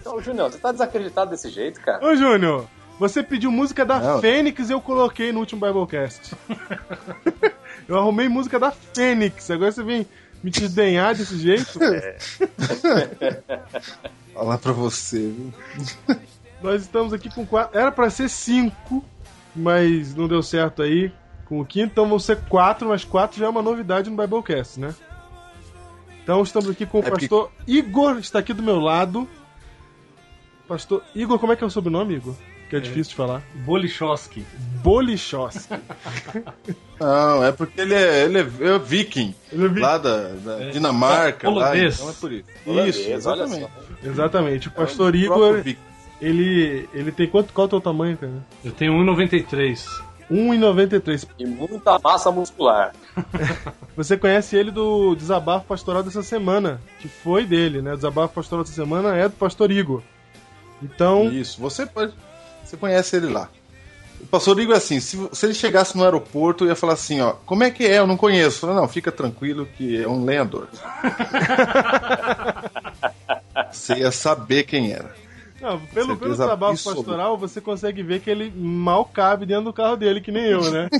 Então, 0.00 0.18
Junião, 0.20 0.50
você 0.50 0.58
tá 0.58 0.72
desacreditado 0.72 1.30
desse 1.30 1.48
jeito, 1.50 1.80
cara? 1.80 2.04
Ô, 2.04 2.16
Júnior, 2.16 2.66
você 2.98 3.22
pediu 3.22 3.52
música 3.52 3.84
da 3.84 4.00
Não. 4.00 4.20
Fênix 4.20 4.68
e 4.68 4.72
eu 4.72 4.80
coloquei 4.80 5.30
no 5.30 5.38
último 5.38 5.64
Biblecast. 5.64 6.34
eu 7.86 7.96
arrumei 7.96 8.28
música 8.28 8.58
da 8.58 8.72
Fênix, 8.72 9.48
agora 9.48 9.70
você 9.70 9.84
vem 9.84 10.04
me 10.42 10.50
desdenhar 10.50 11.14
desse 11.14 11.38
jeito? 11.38 11.78
Falar 14.34 14.58
pra 14.58 14.72
você, 14.72 15.28
viu? 15.28 15.54
Nós 16.60 16.82
estamos 16.82 17.12
aqui 17.12 17.32
com 17.32 17.46
quatro. 17.46 17.78
Era 17.78 17.92
pra 17.92 18.10
ser 18.10 18.28
cinco, 18.28 19.04
mas 19.54 20.12
não 20.12 20.26
deu 20.26 20.42
certo 20.42 20.82
aí 20.82 21.12
com 21.44 21.60
o 21.60 21.64
quinto, 21.64 21.92
então 21.92 22.08
vão 22.08 22.18
ser 22.18 22.40
quatro, 22.48 22.88
mas 22.88 23.04
quatro 23.04 23.38
já 23.38 23.46
é 23.46 23.48
uma 23.48 23.62
novidade 23.62 24.10
no 24.10 24.16
Biblecast, 24.16 24.80
né? 24.80 24.92
Então 26.26 26.42
estamos 26.42 26.68
aqui 26.68 26.84
com 26.84 26.98
o 26.98 27.00
É 27.02 27.04
porque- 27.08 27.28
pastor 27.28 27.52
Igor, 27.68 28.18
está 28.18 28.40
aqui 28.40 28.52
do 28.52 28.60
meu 28.60 28.80
lado. 28.80 29.28
Pastor 30.66 31.04
Igor, 31.14 31.38
como 31.38 31.52
é 31.52 31.56
que 31.56 31.62
é 31.62 31.66
o 31.68 31.70
sobrenome, 31.70 32.16
Igor? 32.16 32.34
Que 32.68 32.74
é 32.74 32.80
difícil 32.80 33.10
de 33.10 33.14
falar. 33.14 33.44
Bolichowski. 33.64 34.44
Bolichowski. 34.82 35.74
Não, 36.98 37.44
é 37.44 37.52
porque 37.52 37.80
ele 37.80 37.94
é, 37.94 38.24
ele 38.24 38.38
é, 38.38 38.40
é 38.40 38.76
viking. 38.80 39.32
Ele 39.52 39.66
é 39.66 39.68
viking. 39.68 39.80
Lá 39.80 39.98
da, 39.98 40.30
da 40.30 40.70
Dinamarca. 40.70 41.46
É, 41.46 41.48
lá, 41.50 41.56
holandês. 41.56 41.94
então 41.94 42.10
é 42.10 42.12
por 42.14 42.32
isso. 42.32 42.44
Holandês, 42.66 42.96
isso, 42.96 43.10
exatamente. 43.12 43.68
Exatamente. 44.02 44.66
O 44.66 44.70
pastor 44.72 45.14
É 45.14 45.18
o 45.18 45.20
Igor, 45.20 45.62
ele, 46.20 46.88
ele 46.92 47.12
tem 47.12 47.28
quanto? 47.28 47.52
Qual 47.52 47.66
é 47.66 47.68
o 47.68 47.70
teu 47.70 47.80
tamanho, 47.80 48.16
cara? 48.16 48.32
Eu 48.64 48.72
tenho 48.72 48.94
1,93. 48.94 49.86
1,93. 50.30 51.26
E 51.38 51.46
muita 51.46 51.98
massa 51.98 52.30
muscular. 52.30 52.92
Você 53.96 54.16
conhece 54.16 54.56
ele 54.56 54.70
do 54.70 55.14
Desabafo 55.14 55.66
Pastoral 55.66 56.02
dessa 56.02 56.22
semana, 56.22 56.80
que 57.00 57.08
foi 57.08 57.44
dele, 57.44 57.80
né? 57.80 57.92
O 57.92 57.96
Desabafo 57.96 58.34
Pastoral 58.34 58.64
dessa 58.64 58.74
semana 58.74 59.16
é 59.16 59.28
do 59.28 59.34
pastor 59.34 59.70
Igor. 59.70 60.02
Então, 60.82 61.30
Isso, 61.30 61.60
você 61.60 61.86
pode. 61.86 62.12
Você 62.64 62.76
conhece 62.76 63.16
ele 63.16 63.28
lá. 63.28 63.48
O 64.20 64.26
pastor 64.26 64.58
Igor 64.58 64.74
é 64.74 64.78
assim, 64.78 64.98
se, 64.98 65.28
se 65.32 65.46
ele 65.46 65.54
chegasse 65.54 65.96
no 65.96 66.02
aeroporto, 66.02 66.64
eu 66.64 66.68
ia 66.68 66.76
falar 66.76 66.94
assim, 66.94 67.20
ó, 67.20 67.34
como 67.44 67.64
é 67.64 67.70
que 67.70 67.84
é? 67.84 67.98
Eu 67.98 68.06
não 68.06 68.16
conheço. 68.16 68.56
Eu 68.56 68.60
falei, 68.60 68.76
não, 68.76 68.88
fica 68.88 69.12
tranquilo 69.12 69.68
que 69.76 70.02
é 70.02 70.08
um 70.08 70.24
lenhador. 70.24 70.68
você 73.70 73.94
ia 73.94 74.10
saber 74.10 74.64
quem 74.64 74.92
era. 74.92 75.14
Não, 75.60 75.80
pelo, 75.80 76.16
pelo 76.16 76.30
Desabafo 76.32 76.72
absoluta. 76.72 77.02
Pastoral, 77.02 77.38
você 77.38 77.60
consegue 77.60 78.02
ver 78.02 78.20
que 78.20 78.30
ele 78.30 78.52
mal 78.54 79.04
cabe 79.04 79.46
dentro 79.46 79.64
do 79.64 79.72
carro 79.72 79.96
dele, 79.96 80.20
que 80.20 80.30
nem 80.30 80.44
eu, 80.44 80.70
né? 80.70 80.88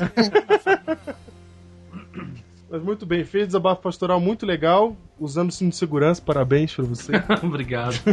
Mas 2.69 2.83
muito 2.83 3.07
bem, 3.07 3.25
fez 3.25 3.47
desabafo 3.47 3.81
pastoral 3.81 4.21
muito 4.21 4.45
legal, 4.45 4.97
usando 5.21 5.51
o 5.51 5.53
cinto 5.53 5.71
de 5.71 5.77
segurança, 5.77 6.21
parabéns 6.21 6.75
pra 6.75 6.85
você. 6.85 7.13
Obrigado. 7.43 7.95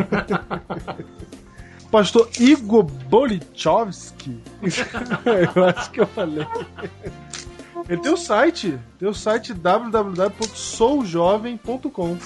Pastor 1.90 2.30
Igor 2.40 2.84
Bolichowski. 2.84 4.40
eu 4.66 5.66
acho 5.66 5.90
que 5.92 6.02
eu 6.02 6.08
falei. 6.08 6.46
Ele 7.88 8.02
tem 8.02 8.12
o 8.12 8.18
site, 8.18 8.80
tem 8.98 9.08
o 9.08 9.14
site 9.14 9.54
www.soujovem.com. 9.54 12.14
O 12.14 12.18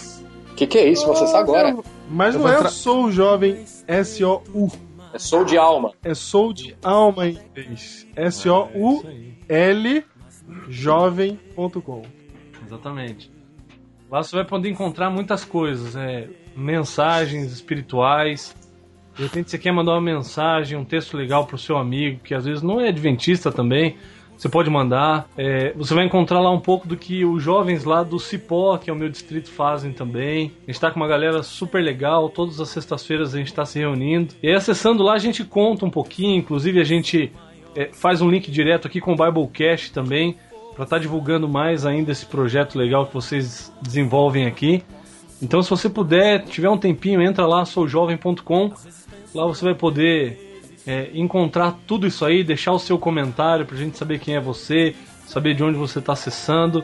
que, 0.55 0.65
que 0.67 0.77
é 0.77 0.89
isso? 0.89 1.05
Você 1.07 1.27
sabe 1.27 1.49
agora. 1.49 1.75
Mas 2.09 2.35
Eu 2.35 2.41
não 2.41 2.49
é 2.49 2.55
o 2.55 2.59
tra- 2.59 2.69
Sou 2.69 3.11
Jovem 3.11 3.63
S-O-U, 3.87 4.71
É 5.13 5.19
Sou 5.19 5.43
de 5.45 5.57
Alma. 5.57 5.91
é 6.03 6.13
Sou 6.13 6.53
de 6.53 6.75
Alma 6.83 7.27
em 7.27 7.37
inglês. 7.55 8.07
S-O-U-L 8.15 10.03
jovem.com. 10.69 12.03
Exatamente. 12.65 13.31
Lá 14.09 14.23
você 14.23 14.35
vai 14.35 14.45
poder 14.45 14.69
encontrar 14.69 15.09
muitas 15.09 15.43
coisas, 15.43 15.95
é, 15.95 16.29
mensagens 16.55 17.51
espirituais. 17.51 18.55
De 19.15 19.23
repente 19.23 19.49
você 19.51 19.57
quer 19.57 19.71
mandar 19.73 19.93
uma 19.93 20.01
mensagem, 20.01 20.77
um 20.77 20.85
texto 20.85 21.17
legal 21.17 21.45
pro 21.45 21.57
seu 21.57 21.77
amigo, 21.77 22.19
que 22.23 22.33
às 22.33 22.45
vezes 22.45 22.61
não 22.63 22.79
é 22.79 22.87
adventista 22.89 23.51
também. 23.51 23.97
Você 24.37 24.47
pode 24.47 24.69
mandar. 24.69 25.27
É, 25.35 25.73
você 25.73 25.95
vai 25.95 26.05
encontrar 26.05 26.39
lá 26.39 26.51
um 26.51 26.59
pouco 26.59 26.87
do 26.87 26.95
que 26.95 27.25
os 27.25 27.41
jovens 27.41 27.83
lá 27.83 28.03
do 28.03 28.19
Cipó, 28.19 28.77
que 28.77 28.89
é 28.89 28.93
o 28.93 28.95
meu 28.95 29.09
distrito, 29.09 29.49
fazem 29.49 29.91
também. 29.91 30.51
A 30.67 30.71
gente 30.71 30.79
tá 30.79 30.91
com 30.91 30.99
uma 30.99 31.07
galera 31.07 31.41
super 31.41 31.83
legal. 31.83 32.29
Todas 32.29 32.61
as 32.61 32.69
sextas-feiras 32.69 33.33
a 33.33 33.37
gente 33.39 33.51
tá 33.51 33.65
se 33.65 33.79
reunindo. 33.79 34.35
E 34.41 34.47
aí, 34.47 34.53
acessando 34.53 35.01
lá, 35.01 35.13
a 35.13 35.19
gente 35.19 35.43
conta 35.43 35.85
um 35.85 35.89
pouquinho. 35.89 36.37
Inclusive, 36.37 36.79
a 36.79 36.83
gente 36.83 37.31
é, 37.75 37.89
faz 37.91 38.21
um 38.21 38.29
link 38.29 38.51
direto 38.51 38.87
aqui 38.87 39.01
com 39.01 39.13
o 39.13 39.15
Biblecast 39.15 39.91
também 39.91 40.37
para 40.75 40.83
estar 40.83 40.99
divulgando 40.99 41.49
mais 41.49 41.87
ainda 41.87 42.11
esse 42.11 42.27
projeto 42.27 42.77
legal 42.77 43.07
que 43.07 43.13
vocês 43.13 43.73
desenvolvem 43.81 44.45
aqui. 44.45 44.83
Então, 45.41 45.63
se 45.63 45.69
você 45.69 45.89
puder, 45.89 46.43
tiver 46.45 46.69
um 46.69 46.77
tempinho, 46.77 47.21
entra 47.21 47.47
lá, 47.47 47.65
soujovem.com. 47.65 48.71
Lá 49.33 49.47
você 49.47 49.65
vai 49.65 49.73
poder 49.73 50.46
é, 50.87 51.09
encontrar 51.13 51.77
tudo 51.85 52.07
isso 52.07 52.25
aí, 52.25 52.43
deixar 52.43 52.71
o 52.71 52.79
seu 52.79 52.97
comentário 52.97 53.65
pra 53.65 53.75
gente 53.75 53.97
saber 53.97 54.19
quem 54.19 54.35
é 54.35 54.39
você, 54.39 54.95
saber 55.27 55.53
de 55.53 55.63
onde 55.63 55.77
você 55.77 55.99
está 55.99 56.13
acessando. 56.13 56.83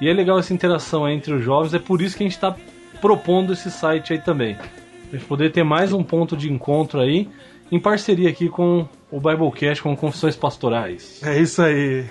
E 0.00 0.08
é 0.08 0.12
legal 0.12 0.38
essa 0.38 0.54
interação 0.54 1.04
aí 1.04 1.14
entre 1.14 1.34
os 1.34 1.44
jovens, 1.44 1.74
é 1.74 1.78
por 1.78 2.00
isso 2.00 2.16
que 2.16 2.22
a 2.22 2.26
gente 2.26 2.34
está 2.34 2.56
propondo 3.00 3.52
esse 3.52 3.70
site 3.70 4.14
aí 4.14 4.18
também. 4.18 4.56
Pra 4.56 5.18
gente 5.18 5.28
poder 5.28 5.52
ter 5.52 5.62
mais 5.62 5.92
um 5.92 6.02
ponto 6.02 6.34
de 6.34 6.50
encontro 6.50 6.98
aí, 6.98 7.28
em 7.70 7.78
parceria 7.78 8.30
aqui 8.30 8.48
com 8.48 8.88
o 9.10 9.20
Biblecast, 9.20 9.82
com 9.82 9.94
Confissões 9.94 10.34
Pastorais. 10.34 11.22
É 11.22 11.38
isso 11.38 11.60
aí. 11.62 12.06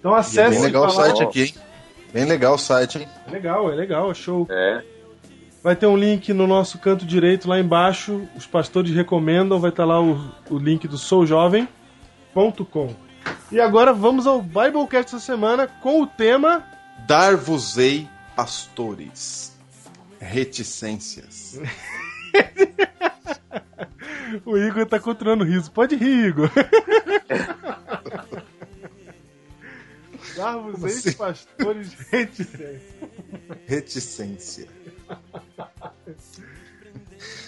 Então 0.00 0.12
E 0.12 0.16
é 0.16 0.18
acesse 0.18 0.50
bem 0.50 0.62
legal 0.62 0.86
o 0.86 0.90
site 0.90 1.22
aqui, 1.22 1.42
hein? 1.42 1.54
Bem 2.12 2.24
legal 2.24 2.54
o 2.54 2.58
site, 2.58 2.98
hein? 2.98 3.08
É 3.28 3.30
legal, 3.30 3.72
é 3.72 3.74
legal, 3.76 4.12
show. 4.12 4.46
É. 4.50 4.82
Vai 5.62 5.76
ter 5.76 5.86
um 5.86 5.96
link 5.96 6.32
no 6.32 6.46
nosso 6.46 6.78
canto 6.78 7.06
direito 7.06 7.48
lá 7.48 7.60
embaixo. 7.60 8.26
Os 8.34 8.46
pastores 8.46 8.90
recomendam, 8.92 9.60
vai 9.60 9.70
estar 9.70 9.84
lá 9.84 10.02
o, 10.02 10.18
o 10.50 10.58
link 10.58 10.88
do 10.88 10.98
soujovem.com. 10.98 12.96
E 13.50 13.60
agora 13.60 13.92
vamos 13.92 14.26
ao 14.26 14.42
Biblecast 14.42 15.14
essa 15.14 15.20
semana 15.20 15.68
com 15.68 16.02
o 16.02 16.06
tema 16.06 16.64
Dar-vos-ei 17.06 18.08
pastores. 18.34 19.56
Reticências. 20.18 21.60
O 24.46 24.56
Igor 24.56 24.86
tá 24.86 24.98
controlando 24.98 25.44
o 25.44 25.46
riso. 25.46 25.70
Pode 25.70 25.94
rir, 25.94 26.28
Igor. 26.28 26.50
Dar-vos 30.34 30.82
eis 30.84 31.06
assim? 31.06 31.12
pastores 31.12 31.92
reticentes. 32.10 32.80
Reticência. 33.66 34.66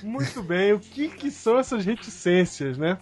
Muito 0.02 0.42
bem, 0.42 0.72
o 0.72 0.78
que, 0.78 1.08
que 1.08 1.30
são 1.30 1.58
essas 1.58 1.84
reticências, 1.84 2.76
né? 2.76 2.98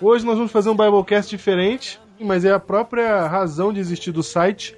Hoje 0.00 0.24
nós 0.24 0.36
vamos 0.36 0.52
fazer 0.52 0.70
um 0.70 0.76
Biblecast 0.76 1.30
diferente, 1.30 2.00
mas 2.20 2.44
é 2.44 2.52
a 2.52 2.58
própria 2.60 3.26
razão 3.26 3.72
de 3.72 3.80
existir 3.80 4.12
do 4.12 4.22
site, 4.22 4.76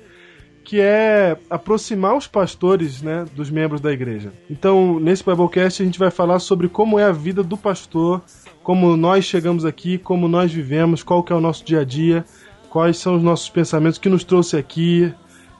que 0.64 0.80
é 0.80 1.36
aproximar 1.48 2.16
os 2.16 2.26
pastores, 2.26 3.02
né, 3.02 3.24
dos 3.34 3.50
membros 3.50 3.80
da 3.80 3.92
igreja. 3.92 4.32
Então, 4.48 4.98
nesse 4.98 5.24
Biblecast 5.24 5.82
a 5.82 5.84
gente 5.84 5.98
vai 5.98 6.10
falar 6.10 6.38
sobre 6.38 6.68
como 6.68 6.98
é 6.98 7.04
a 7.04 7.12
vida 7.12 7.42
do 7.42 7.56
pastor, 7.56 8.22
como 8.62 8.96
nós 8.96 9.24
chegamos 9.24 9.64
aqui, 9.64 9.98
como 9.98 10.28
nós 10.28 10.52
vivemos, 10.52 11.02
qual 11.02 11.22
que 11.22 11.32
é 11.32 11.36
o 11.36 11.40
nosso 11.40 11.64
dia 11.64 11.80
a 11.80 11.84
dia, 11.84 12.24
quais 12.68 12.98
são 12.98 13.16
os 13.16 13.22
nossos 13.22 13.48
pensamentos, 13.48 13.98
que 13.98 14.08
nos 14.08 14.24
trouxe 14.24 14.56
aqui, 14.56 15.12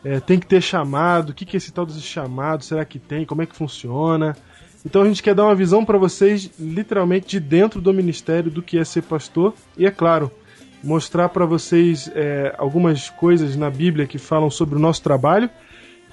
é, 0.05 0.21
tem 0.21 0.39
que 0.39 0.47
ter 0.47 0.61
chamado, 0.61 1.31
o 1.31 1.35
que, 1.35 1.45
que 1.45 1.57
é 1.57 1.59
esse 1.59 1.73
tal 1.73 1.85
desse 1.85 2.01
chamado, 2.01 2.65
será 2.65 2.85
que 2.85 2.99
tem, 2.99 3.25
como 3.25 3.43
é 3.43 3.47
que 3.47 3.55
funciona. 3.55 4.37
Então 4.85 5.03
a 5.03 5.07
gente 5.07 5.23
quer 5.23 5.35
dar 5.35 5.45
uma 5.45 5.55
visão 5.55 5.85
para 5.85 5.99
vocês, 5.99 6.51
literalmente 6.59 7.29
de 7.29 7.41
dentro 7.41 7.81
do 7.81 7.93
ministério, 7.93 8.51
do 8.51 8.63
que 8.63 8.79
é 8.79 8.85
ser 8.85 9.03
pastor. 9.03 9.55
E 9.77 9.85
é 9.85 9.91
claro, 9.91 10.31
mostrar 10.83 11.29
para 11.29 11.45
vocês 11.45 12.11
é, 12.15 12.55
algumas 12.57 13.11
coisas 13.11 13.57
na 13.57 13.69
Bíblia 13.69 14.07
que 14.07 14.19
falam 14.19 14.51
sobre 14.51 14.77
o 14.77 14.79
nosso 14.79 15.03
trabalho. 15.03 15.51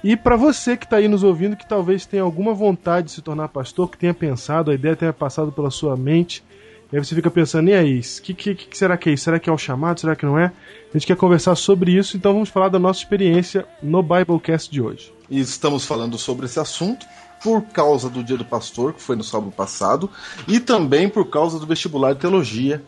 E 0.03 0.15
para 0.15 0.35
você 0.35 0.77
que 0.77 0.85
está 0.85 0.97
aí 0.97 1.07
nos 1.07 1.23
ouvindo, 1.23 1.55
que 1.55 1.67
talvez 1.67 2.05
tenha 2.05 2.23
alguma 2.23 2.53
vontade 2.53 3.07
de 3.07 3.13
se 3.13 3.21
tornar 3.21 3.47
pastor, 3.47 3.89
que 3.89 3.97
tenha 3.97 4.13
pensado, 4.13 4.69
a 4.69 4.75
ideia 4.75 4.95
tenha 4.95 5.13
passado 5.13 5.51
pela 5.51 5.71
sua 5.71 5.95
mente, 5.95 6.43
e 6.91 6.95
aí 6.95 7.03
você 7.03 7.13
fica 7.13 7.29
pensando, 7.29 7.69
e 7.69 7.73
aí, 7.73 7.99
o 7.99 8.21
que, 8.21 8.33
que, 8.33 8.55
que 8.55 8.77
será 8.77 8.97
que 8.97 9.09
é 9.09 9.13
isso? 9.13 9.25
Será 9.25 9.39
que 9.39 9.49
é 9.49 9.53
o 9.53 9.57
chamado? 9.57 9.99
Será 9.99 10.15
que 10.15 10.25
não 10.25 10.39
é? 10.39 10.53
A 10.89 10.97
gente 10.97 11.05
quer 11.05 11.17
conversar 11.17 11.55
sobre 11.55 11.91
isso, 11.91 12.15
então 12.15 12.33
vamos 12.33 12.49
falar 12.49 12.69
da 12.69 12.79
nossa 12.79 12.99
experiência 12.99 13.65
no 13.83 14.01
Biblecast 14.01 14.71
de 14.71 14.81
hoje. 14.81 15.13
E 15.29 15.39
estamos 15.39 15.85
falando 15.85 16.17
sobre 16.17 16.45
esse 16.45 16.59
assunto 16.59 17.05
por 17.43 17.61
causa 17.63 18.09
do 18.09 18.23
Dia 18.23 18.37
do 18.37 18.45
Pastor, 18.45 18.93
que 18.93 19.01
foi 19.01 19.17
no 19.17 19.23
sábado 19.23 19.51
passado, 19.51 20.09
e 20.47 20.59
também 20.59 21.09
por 21.09 21.29
causa 21.29 21.59
do 21.59 21.67
vestibular 21.67 22.13
de 22.13 22.21
teologia, 22.21 22.81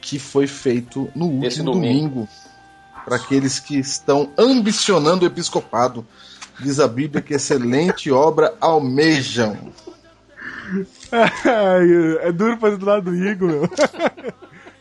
que 0.00 0.18
foi 0.18 0.46
feito 0.46 1.10
no 1.14 1.26
último 1.26 1.46
Esse 1.46 1.62
domingo. 1.62 2.08
domingo. 2.08 2.28
Para 3.04 3.16
aqueles 3.16 3.58
que 3.58 3.78
estão 3.78 4.30
ambicionando 4.38 5.24
o 5.24 5.28
episcopado. 5.28 6.06
Diz 6.60 6.80
a 6.80 6.88
Bíblia 6.88 7.20
que 7.20 7.34
excelente 7.34 8.10
obra 8.10 8.54
almejam. 8.60 9.72
É 12.22 12.32
duro 12.32 12.56
fazer 12.58 12.76
do 12.76 12.86
lado 12.86 13.10
do 13.10 13.16
Igor, 13.16 13.48
meu. 13.48 13.70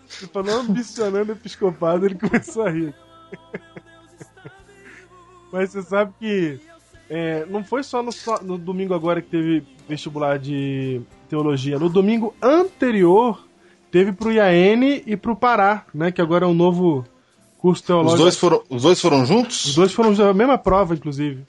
Você 0.08 0.28
falou 0.28 0.60
ambicionando 0.60 1.32
episcopado, 1.32 2.06
ele 2.06 2.16
começou 2.16 2.64
a 2.66 2.70
rir. 2.70 2.94
Mas 5.52 5.72
você 5.72 5.82
sabe 5.82 6.14
que 6.20 6.60
é, 7.10 7.46
não 7.50 7.64
foi 7.64 7.84
só 7.84 8.02
no, 8.02 8.12
só 8.12 8.42
no 8.42 8.58
domingo 8.58 8.94
agora 8.94 9.22
que 9.22 9.30
teve 9.30 9.64
vestibular 9.88 10.40
de 10.40 11.02
teologia. 11.30 11.78
No 11.78 11.90
domingo 11.90 12.34
anterior, 12.42 13.46
teve 13.92 14.14
pro 14.14 14.32
IAN 14.32 15.02
e 15.06 15.18
pro 15.18 15.36
Pará, 15.36 15.86
né? 15.94 16.12
Que 16.12 16.22
agora 16.22 16.46
é 16.46 16.48
um 16.48 16.54
novo 16.54 17.06
curso 17.58 17.82
Os 17.82 17.88
teológico. 17.88 18.18
dois 18.18 18.38
foram, 18.38 18.64
os 18.70 18.82
dois 18.84 19.02
foram 19.02 19.26
juntos? 19.26 19.66
Os 19.66 19.76
dois 19.76 19.92
foram 19.94 20.30
a 20.30 20.34
mesma 20.34 20.58
prova, 20.58 20.94
inclusive. 20.94 21.44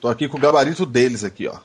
Tô 0.00 0.08
aqui 0.08 0.28
com 0.28 0.36
o 0.36 0.40
gabarito 0.40 0.84
deles 0.84 1.24
aqui, 1.24 1.46
ó. 1.46 1.56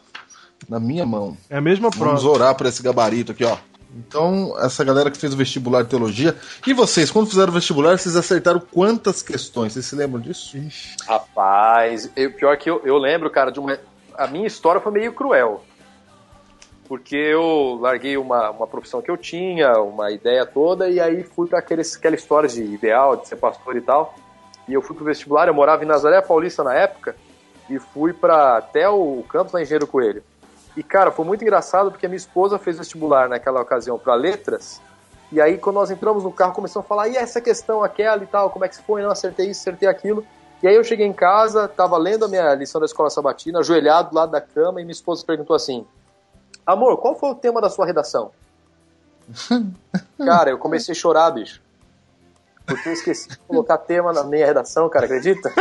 Na 0.70 0.80
minha 0.80 1.06
mão. 1.06 1.36
É 1.50 1.58
a 1.58 1.62
mesma 1.62 1.90
Vamos 1.90 2.22
prova. 2.22 2.38
orar 2.38 2.56
por 2.56 2.66
esse 2.68 2.82
gabarito 2.82 3.32
aqui, 3.32 3.44
ó. 3.44 3.58
Então, 3.94 4.56
essa 4.60 4.84
galera 4.86 5.12
que 5.12 5.18
fez 5.18 5.34
o 5.34 5.38
vestibular 5.38 5.84
de 5.84 5.90
teologia. 5.90 6.36
E 6.66 6.74
vocês, 6.74 7.12
quando 7.12 7.28
fizeram 7.28 7.50
o 7.50 7.54
vestibular, 7.54 7.98
vocês 7.98 8.16
acertaram 8.16 8.60
quantas 8.60 9.22
questões? 9.22 9.74
Vocês 9.74 9.86
se 9.86 9.96
lembram 9.96 10.22
disso? 10.22 10.58
Rapaz, 11.06 12.10
eu, 12.16 12.32
pior 12.32 12.56
que 12.58 12.70
eu, 12.70 12.82
eu 12.86 12.98
lembro, 12.98 13.30
cara, 13.30 13.52
de 13.52 13.60
uma. 13.60 13.78
A 14.18 14.28
minha 14.28 14.48
história 14.48 14.80
foi 14.80 14.92
meio 14.94 15.14
cruel. 15.14 15.64
Porque 16.88 17.16
eu 17.16 17.78
larguei 17.82 18.18
uma, 18.18 18.52
uma 18.52 18.68
profissão 18.68 19.02
que 19.02 19.10
eu 19.10 19.18
tinha, 19.18 19.74
uma 19.80 20.12
ideia 20.12 20.46
toda, 20.46 20.90
e 20.90 21.00
aí 21.00 21.24
fui 21.24 21.48
para 21.48 21.60
aquela 21.60 21.82
história 21.82 22.50
de 22.50 22.62
ideal, 22.64 23.16
de 23.16 23.28
ser 23.28 23.38
pastor 23.38 23.76
e 23.78 23.82
tal. 23.82 24.16
E 24.68 24.74
eu 24.74 24.82
fui 24.82 24.96
pro 24.96 25.06
vestibular, 25.06 25.48
eu 25.48 25.54
morava 25.54 25.84
em 25.84 25.88
Nazaré 25.88 26.22
Paulista 26.22 26.64
na 26.64 26.74
época, 26.74 27.16
e 27.70 27.80
fui 27.80 28.14
para 28.14 28.58
até 28.58 28.90
o 28.90 29.24
campus 29.30 29.54
da 29.54 29.62
Engenheiro 29.62 29.88
Coelho. 29.88 30.24
E, 30.76 30.84
cara, 30.84 31.12
foi 31.12 31.26
muito 31.26 31.42
engraçado 31.42 31.92
porque 31.92 32.06
a 32.06 32.10
minha 32.10 32.18
esposa 32.18 32.58
fez 32.58 32.78
vestibular 32.78 33.28
naquela 33.28 33.62
ocasião 33.62 34.00
para 34.00 34.16
letras. 34.16 34.82
E 35.32 35.40
aí, 35.40 35.58
quando 35.58 35.76
nós 35.76 35.92
entramos 35.92 36.24
no 36.24 36.32
carro, 36.32 36.54
começamos 36.54 36.86
a 36.86 36.88
falar: 36.88 37.08
e 37.08 37.16
essa 37.16 37.42
questão, 37.42 37.84
aquela 37.84 38.24
e 38.24 38.28
tal, 38.28 38.50
como 38.50 38.66
é 38.66 38.70
que 38.70 38.82
foi? 38.82 39.02
Não, 39.02 39.12
acertei 39.12 39.50
isso, 39.50 39.62
acertei 39.62 39.88
aquilo. 39.88 40.26
E 40.62 40.68
aí, 40.68 40.76
eu 40.76 40.84
cheguei 40.84 41.06
em 41.06 41.14
casa, 41.14 41.68
tava 41.68 41.98
lendo 41.98 42.26
a 42.26 42.28
minha 42.28 42.54
lição 42.54 42.80
da 42.80 42.86
escola 42.86 43.10
sabatina, 43.10 43.60
ajoelhado 43.60 44.10
do 44.10 44.16
lado 44.16 44.32
da 44.32 44.42
cama, 44.42 44.80
e 44.80 44.84
minha 44.84 44.92
esposa 44.92 45.26
perguntou 45.26 45.56
assim: 45.56 45.86
Amor, 46.66 46.98
qual 46.98 47.16
foi 47.16 47.30
o 47.30 47.36
tema 47.36 47.62
da 47.62 47.70
sua 47.70 47.86
redação? 47.86 48.32
cara, 50.18 50.52
eu 50.52 50.58
comecei 50.58 50.94
a 50.94 50.96
chorar, 50.96 51.32
bicho. 51.32 51.62
Porque 52.66 52.90
eu 52.90 52.94
esqueci 52.94 53.30
de 53.30 53.38
colocar 53.40 53.78
tema 53.78 54.14
na 54.14 54.24
minha 54.24 54.46
redação, 54.46 54.88
cara, 54.88 55.06
acredita? 55.06 55.52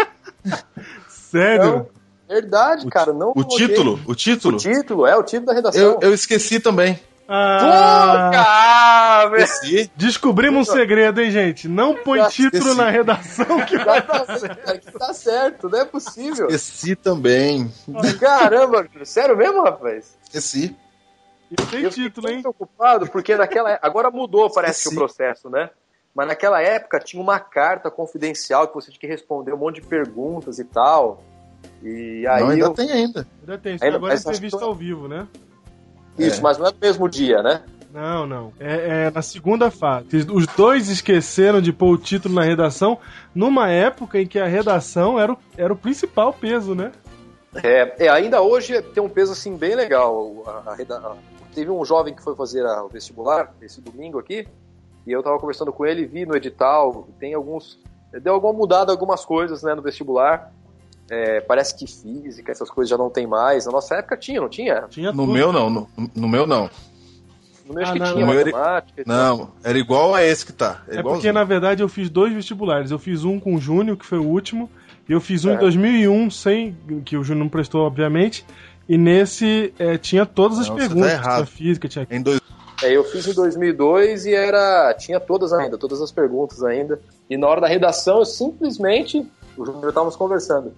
Sério? 1.09 1.64
Não, 1.64 1.87
verdade, 2.35 2.87
cara, 2.88 3.12
não 3.12 3.31
O 3.31 3.35
coloquei. 3.35 3.66
título? 3.69 4.01
O 4.07 4.14
título? 4.14 4.57
O 4.57 4.61
título, 4.61 5.07
é 5.07 5.16
o 5.16 5.23
título 5.23 5.47
da 5.47 5.53
redação. 5.53 5.81
Eu, 5.83 5.99
eu 6.01 6.14
esqueci 6.14 6.61
também. 6.61 6.99
Ah, 7.33 9.29
velho. 9.31 9.45
Esqueci. 9.45 9.90
descobrimos 9.97 10.69
um 10.69 10.73
segredo, 10.73 11.21
hein, 11.21 11.31
gente? 11.31 11.69
Não 11.69 11.95
põe 11.95 12.23
título 12.29 12.57
esqueci. 12.59 12.77
na 12.77 12.90
redação 12.90 13.64
que 13.66 13.79
vai 13.79 14.03
Tá, 14.03 14.25
certo, 14.38 14.99
tá 14.99 15.14
certo, 15.14 15.69
não 15.69 15.79
é 15.81 15.85
possível. 15.85 16.49
Esqueci 16.49 16.97
também. 16.97 17.71
Caramba, 18.19 18.87
sério 19.05 19.37
mesmo, 19.37 19.62
rapaz? 19.62 20.16
Esqueci. 20.25 20.77
tem 21.71 21.83
Eu 21.85 21.90
título, 21.90 22.29
hein? 22.29 22.35
muito 22.35 22.53
preocupado, 22.53 23.07
porque 23.09 23.37
naquela 23.37 23.79
agora 23.81 24.11
mudou, 24.11 24.51
parece 24.51 24.88
que 24.88 24.95
o 24.95 24.99
processo, 24.99 25.49
né? 25.49 25.71
Mas 26.14 26.27
naquela 26.27 26.61
época 26.61 26.99
tinha 26.99 27.23
uma 27.23 27.38
carta 27.38 27.90
confidencial 27.90 28.66
que 28.66 28.75
você 28.75 28.90
tinha 28.90 29.01
que 29.01 29.07
responder 29.07 29.53
um 29.53 29.57
monte 29.59 29.81
de 29.81 29.87
perguntas 29.87 30.59
e 30.59 30.64
tal. 30.64 31.23
E 31.83 32.27
aí 32.27 32.40
não, 32.42 32.49
ainda 32.51 32.64
eu... 32.66 32.73
tem 32.75 32.90
ainda. 32.90 33.27
Ainda 33.40 33.59
tem, 33.59 33.73
Ainda- 33.81 33.96
agora 33.96 34.14
é 34.14 34.16
entrevista 34.16 34.59
que- 34.59 34.64
ao 34.64 34.75
vivo, 34.75 35.09
né? 35.09 35.27
Isso, 36.18 36.40
É. 36.40 36.42
mas 36.42 36.59
não 36.59 36.66
é 36.66 36.70
no 36.70 36.77
mesmo 36.81 37.09
dia, 37.09 37.42
né? 37.42 37.62
Não, 37.92 38.27
não. 38.27 38.53
É, 38.61 39.07
é 39.07 39.11
na 39.11 39.23
segunda 39.23 39.70
fase. 39.70 40.07
Os 40.33 40.46
dois 40.49 40.88
esqueceram 40.88 41.61
de 41.61 41.73
pôr 41.73 41.94
o 41.94 41.99
título 41.99 42.35
na 42.35 42.42
redação 42.42 42.99
numa 43.35 43.68
época 43.68 44.20
em 44.20 44.27
que 44.27 44.38
a 44.38 44.46
redação 44.46 45.18
era 45.18 45.33
o, 45.33 45.38
era 45.57 45.73
o 45.73 45.77
principal 45.77 46.33
peso, 46.33 46.75
né? 46.75 46.92
É, 47.64 48.05
é, 48.07 48.09
ainda 48.09 48.40
hoje 48.42 48.81
tem 48.81 49.03
um 49.03 49.09
peso 49.09 49.33
assim 49.33 49.57
bem 49.57 49.75
legal. 49.75 50.44
A- 50.46 50.70
a 50.70 50.75
reda- 50.77 50.99
a- 50.99 51.16
teve 51.53 51.68
um 51.70 51.85
jovem 51.85 52.14
que 52.14 52.23
foi 52.23 52.37
fazer 52.37 52.64
a- 52.64 52.85
o 52.85 52.88
vestibular 52.88 53.53
esse 53.61 53.81
domingo 53.81 54.20
aqui, 54.20 54.46
e 55.05 55.11
eu 55.11 55.20
tava 55.23 55.37
conversando 55.40 55.73
com 55.73 55.85
ele, 55.85 56.07
vi 56.07 56.25
no 56.25 56.37
edital, 56.37 57.09
tem 57.18 57.35
alguns. 57.35 57.77
Deu 58.23 58.35
alguma 58.35 58.53
mudada 58.53 58.92
algumas 58.92 59.25
coisas 59.25 59.62
né, 59.64 59.75
no 59.75 59.83
vestibular. 59.83 60.53
É, 61.11 61.40
parece 61.40 61.77
que 61.77 61.87
física, 61.88 62.53
essas 62.53 62.70
coisas 62.70 62.88
já 62.88 62.96
não 62.96 63.11
tem 63.11 63.27
mais. 63.27 63.66
Na 63.66 63.73
nossa 63.73 63.96
época 63.96 64.16
tinha, 64.16 64.40
não 64.40 64.49
tinha? 64.49 64.83
Tinha 64.88 65.11
No 65.11 65.25
tudo. 65.25 65.33
meu 65.33 65.53
não, 65.53 65.68
no, 65.68 65.88
no 66.14 66.29
meu 66.29 66.46
não. 66.46 66.70
No 67.66 67.75
meu 67.75 67.83
acho 67.83 67.90
Ah, 67.90 67.94
que 67.94 67.99
não, 68.01 68.12
tinha 68.14 68.27
matemática. 68.27 69.01
e 69.01 69.05
tal. 69.05 69.16
Não, 69.38 69.51
era 69.64 69.77
igual 69.79 70.14
a 70.14 70.23
esse 70.25 70.46
que 70.46 70.53
tá. 70.53 70.83
É 70.88 70.99
É, 70.99 71.03
porque, 71.03 71.33
na 71.33 71.42
verdade, 71.44 71.83
eu 71.83 71.88
fiz 71.88 72.09
dois 72.09 72.33
vestibulares. 72.33 72.90
Eu 72.92 72.99
fiz 72.99 73.25
um 73.25 73.40
com 73.40 73.55
o 73.57 73.59
Júnior, 73.61 73.96
que 73.96 74.07
foi 74.07 74.18
o 74.18 74.25
último, 74.27 74.70
e 75.09 75.12
eu 75.12 75.20
fiz 75.20 75.44
um 75.44 75.51
É. 75.51 75.55
em 75.55 75.59
2001, 75.59 76.31
sem 76.31 76.77
que 77.05 77.16
o 77.16 77.25
Júnior 77.25 77.44
não 77.44 77.51
prestou, 77.51 77.83
obviamente. 77.83 78.46
E 78.88 78.96
nesse 78.96 79.73
é, 79.79 79.99
tinha 79.99 80.25
todas 80.25 80.59
as 80.61 80.68
Não, 80.68 80.77
tá 80.77 80.81
perguntas. 80.83 81.11
errado. 81.12 81.35
tinha 81.37 81.46
física, 81.46 81.88
tinha 81.88 82.07
Em 82.11 82.23
dois... 82.23 82.40
É, 82.83 82.96
eu 82.96 83.05
fiz 83.05 83.27
em 83.27 83.35
2002 83.35 84.27
e 84.27 84.33
era 84.35 84.94
tinha 84.94 85.20
todas 85.20 85.53
ainda, 85.53 85.77
todas 85.77 86.01
as 86.01 86.11
perguntas 86.11 86.62
ainda. 86.64 86.99
E 87.29 87.37
na 87.37 87.46
hora 87.46 87.61
da 87.61 87.66
redação 87.68 88.20
eu 88.20 88.25
simplesmente, 88.25 89.18
o 89.57 89.66
Júnior 89.66 89.88
estávamos 89.90 90.16
conversando. 90.16 90.73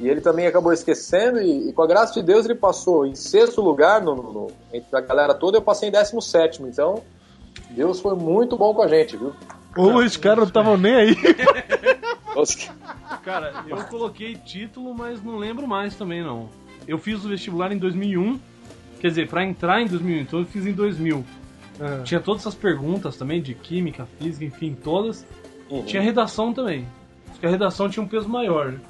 E 0.00 0.08
ele 0.08 0.20
também 0.20 0.46
acabou 0.46 0.72
esquecendo 0.72 1.40
e, 1.40 1.68
e 1.68 1.72
com 1.72 1.82
a 1.82 1.86
graça 1.86 2.14
de 2.14 2.22
Deus 2.22 2.44
ele 2.44 2.56
passou 2.56 3.06
em 3.06 3.14
sexto 3.14 3.60
lugar 3.60 4.02
no, 4.02 4.16
no- 4.16 4.32
no- 4.32 4.46
entre 4.72 4.96
a 4.96 5.00
galera 5.00 5.34
toda, 5.34 5.58
eu 5.58 5.62
passei 5.62 5.88
em 5.88 5.92
décimo 5.92 6.20
sétimo. 6.20 6.66
Então, 6.66 7.02
Deus 7.70 8.00
foi 8.00 8.16
muito 8.16 8.56
bom 8.56 8.74
com 8.74 8.82
a 8.82 8.88
gente, 8.88 9.16
viu? 9.16 9.32
Ou 9.76 9.96
os 9.98 10.16
caras 10.16 10.38
não 10.38 10.46
estavam 10.48 10.76
nem 10.76 10.94
aí. 10.94 11.16
Cara, 13.22 13.64
eu 13.68 13.76
coloquei 13.84 14.34
título, 14.34 14.94
mas 14.94 15.22
não 15.22 15.36
lembro 15.36 15.66
mais 15.66 15.94
também, 15.94 16.22
não. 16.22 16.48
Eu 16.86 16.98
fiz 16.98 17.24
o 17.24 17.28
vestibular 17.28 17.72
em 17.72 17.78
2001. 17.78 18.38
Quer 19.00 19.08
dizer, 19.08 19.28
pra 19.28 19.44
entrar 19.44 19.80
em 19.82 19.86
2001, 19.86 20.20
então 20.22 20.38
eu 20.40 20.46
fiz 20.46 20.66
em 20.66 20.72
2000. 20.72 21.24
Ah, 21.80 22.00
Tinha 22.04 22.20
todas 22.20 22.42
essas 22.42 22.54
perguntas 22.54 23.16
também, 23.16 23.40
de 23.42 23.54
química, 23.54 24.06
física, 24.18 24.44
enfim, 24.44 24.76
todas. 24.82 25.26
Uhum. 25.70 25.82
Tinha 25.84 26.00
redação 26.02 26.52
também. 26.52 26.86
Acho 27.30 27.40
que 27.40 27.46
a 27.46 27.50
redação 27.50 27.88
tinha 27.88 28.02
um 28.02 28.08
peso 28.08 28.28
maior, 28.28 28.72
né? 28.72 28.80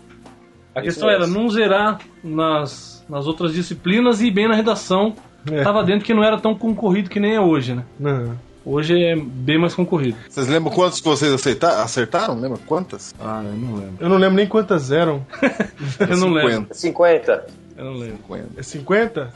A 0.74 0.80
Isso 0.80 0.86
questão 0.88 1.08
era 1.08 1.20
mesmo. 1.20 1.34
não 1.42 1.48
zerar 1.50 2.00
nas, 2.22 3.04
nas 3.08 3.26
outras 3.26 3.52
disciplinas 3.52 4.20
e 4.20 4.26
ir 4.26 4.30
bem 4.30 4.48
na 4.48 4.54
redação. 4.54 5.14
É. 5.50 5.62
Tava 5.62 5.84
dentro 5.84 6.04
que 6.04 6.14
não 6.14 6.24
era 6.24 6.38
tão 6.38 6.54
concorrido 6.54 7.08
que 7.10 7.20
nem 7.20 7.34
é 7.34 7.40
hoje, 7.40 7.74
né? 7.74 7.84
não. 7.98 8.36
Hoje 8.66 8.98
é 8.98 9.14
bem 9.14 9.58
mais 9.58 9.74
concorrido. 9.74 10.16
Vocês 10.26 10.48
lembram 10.48 10.72
quantos 10.72 10.98
que 10.98 11.06
vocês 11.06 11.30
acertaram? 11.34 12.34
Lembra 12.40 12.58
quantas? 12.66 13.14
Ah, 13.20 13.42
eu 13.44 13.52
não 13.52 13.74
lembro. 13.74 13.96
Eu 14.00 14.08
não 14.08 14.16
lembro 14.16 14.36
nem 14.36 14.46
quantas 14.46 14.90
eram. 14.90 15.26
Eu 16.00 16.16
não 16.16 16.30
lembro. 16.30 16.68
50. 16.74 17.46
Eu 17.76 17.84
não 17.84 17.92
lembro. 17.92 18.16
50. 18.26 18.48
É 18.56 18.62
50? 18.62 19.34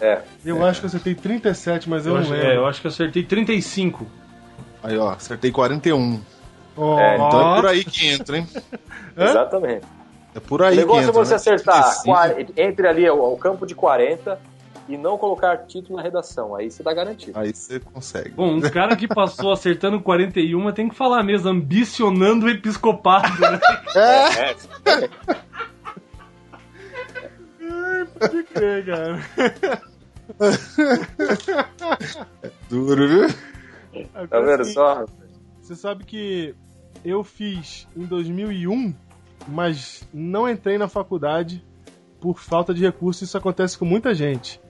É. 0.00 0.20
Eu 0.46 0.64
acho 0.64 0.80
que 0.80 0.86
eu 0.86 0.88
acertei 0.88 1.14
37, 1.14 1.90
mas 1.90 2.06
eu, 2.06 2.12
Eu 2.12 2.14
não 2.14 2.22
acho, 2.22 2.32
lembro. 2.32 2.46
é, 2.48 2.56
eu 2.56 2.66
acho 2.66 2.80
que 2.80 2.86
eu 2.86 2.90
acertei 2.90 3.22
35. 3.22 4.06
Aí, 4.82 4.96
ó, 4.96 5.10
acertei 5.10 5.50
41. 5.52 6.20
Ó, 6.74 6.98
É, 6.98 7.16
Então 7.16 7.52
é 7.52 7.60
por 7.60 7.66
aí 7.68 7.84
que 7.84 8.06
entra, 8.08 8.38
hein? 8.38 8.46
Exatamente. 9.14 9.84
É 10.34 10.40
por 10.40 10.60
O 10.60 10.64
aí 10.64 10.72
que 10.74 10.80
negócio 10.80 11.08
entra, 11.08 11.20
é 11.20 11.24
você 11.24 11.30
né? 11.30 11.36
acertar 11.36 11.82
35. 12.02 12.04
quar- 12.04 12.36
entre 12.56 12.88
ali 12.88 13.08
o, 13.10 13.32
o 13.32 13.36
campo 13.36 13.64
de 13.66 13.74
40 13.74 14.38
e 14.88 14.96
não 14.98 15.16
colocar 15.16 15.56
título 15.58 15.96
na 15.96 16.02
redação. 16.02 16.54
Aí 16.54 16.70
você 16.70 16.82
dá 16.82 16.92
garantido. 16.92 17.38
Aí 17.38 17.54
você 17.54 17.80
consegue. 17.80 18.30
Bom, 18.30 18.56
um 18.56 18.60
cara 18.60 18.96
que 18.96 19.06
passou 19.08 19.52
acertando 19.52 20.00
41 20.00 20.72
tem 20.72 20.88
que 20.88 20.94
falar 20.94 21.22
mesmo, 21.22 21.48
ambicionando 21.48 22.46
o 22.46 22.50
episcopado, 22.50 23.28
né? 23.40 23.60
É, 27.66 28.04
Pode 28.04 28.42
crer, 28.44 28.84
cara. 28.86 29.20
Duro, 32.68 33.08
viu? 33.08 33.28
tá 34.28 34.40
vendo 34.40 34.64
sim, 34.64 34.72
só? 34.72 35.04
Você 35.62 35.74
sabe 35.76 36.04
que 36.04 36.54
eu 37.04 37.22
fiz 37.24 37.86
em 37.96 38.04
2001, 38.04 38.94
mas 39.48 40.02
não 40.12 40.48
entrei 40.48 40.78
na 40.78 40.88
faculdade 40.88 41.62
por 42.20 42.38
falta 42.38 42.72
de 42.74 42.82
recursos. 42.82 43.22
Isso 43.28 43.36
acontece 43.38 43.76
com 43.78 43.84
muita 43.84 44.14
gente. 44.14 44.60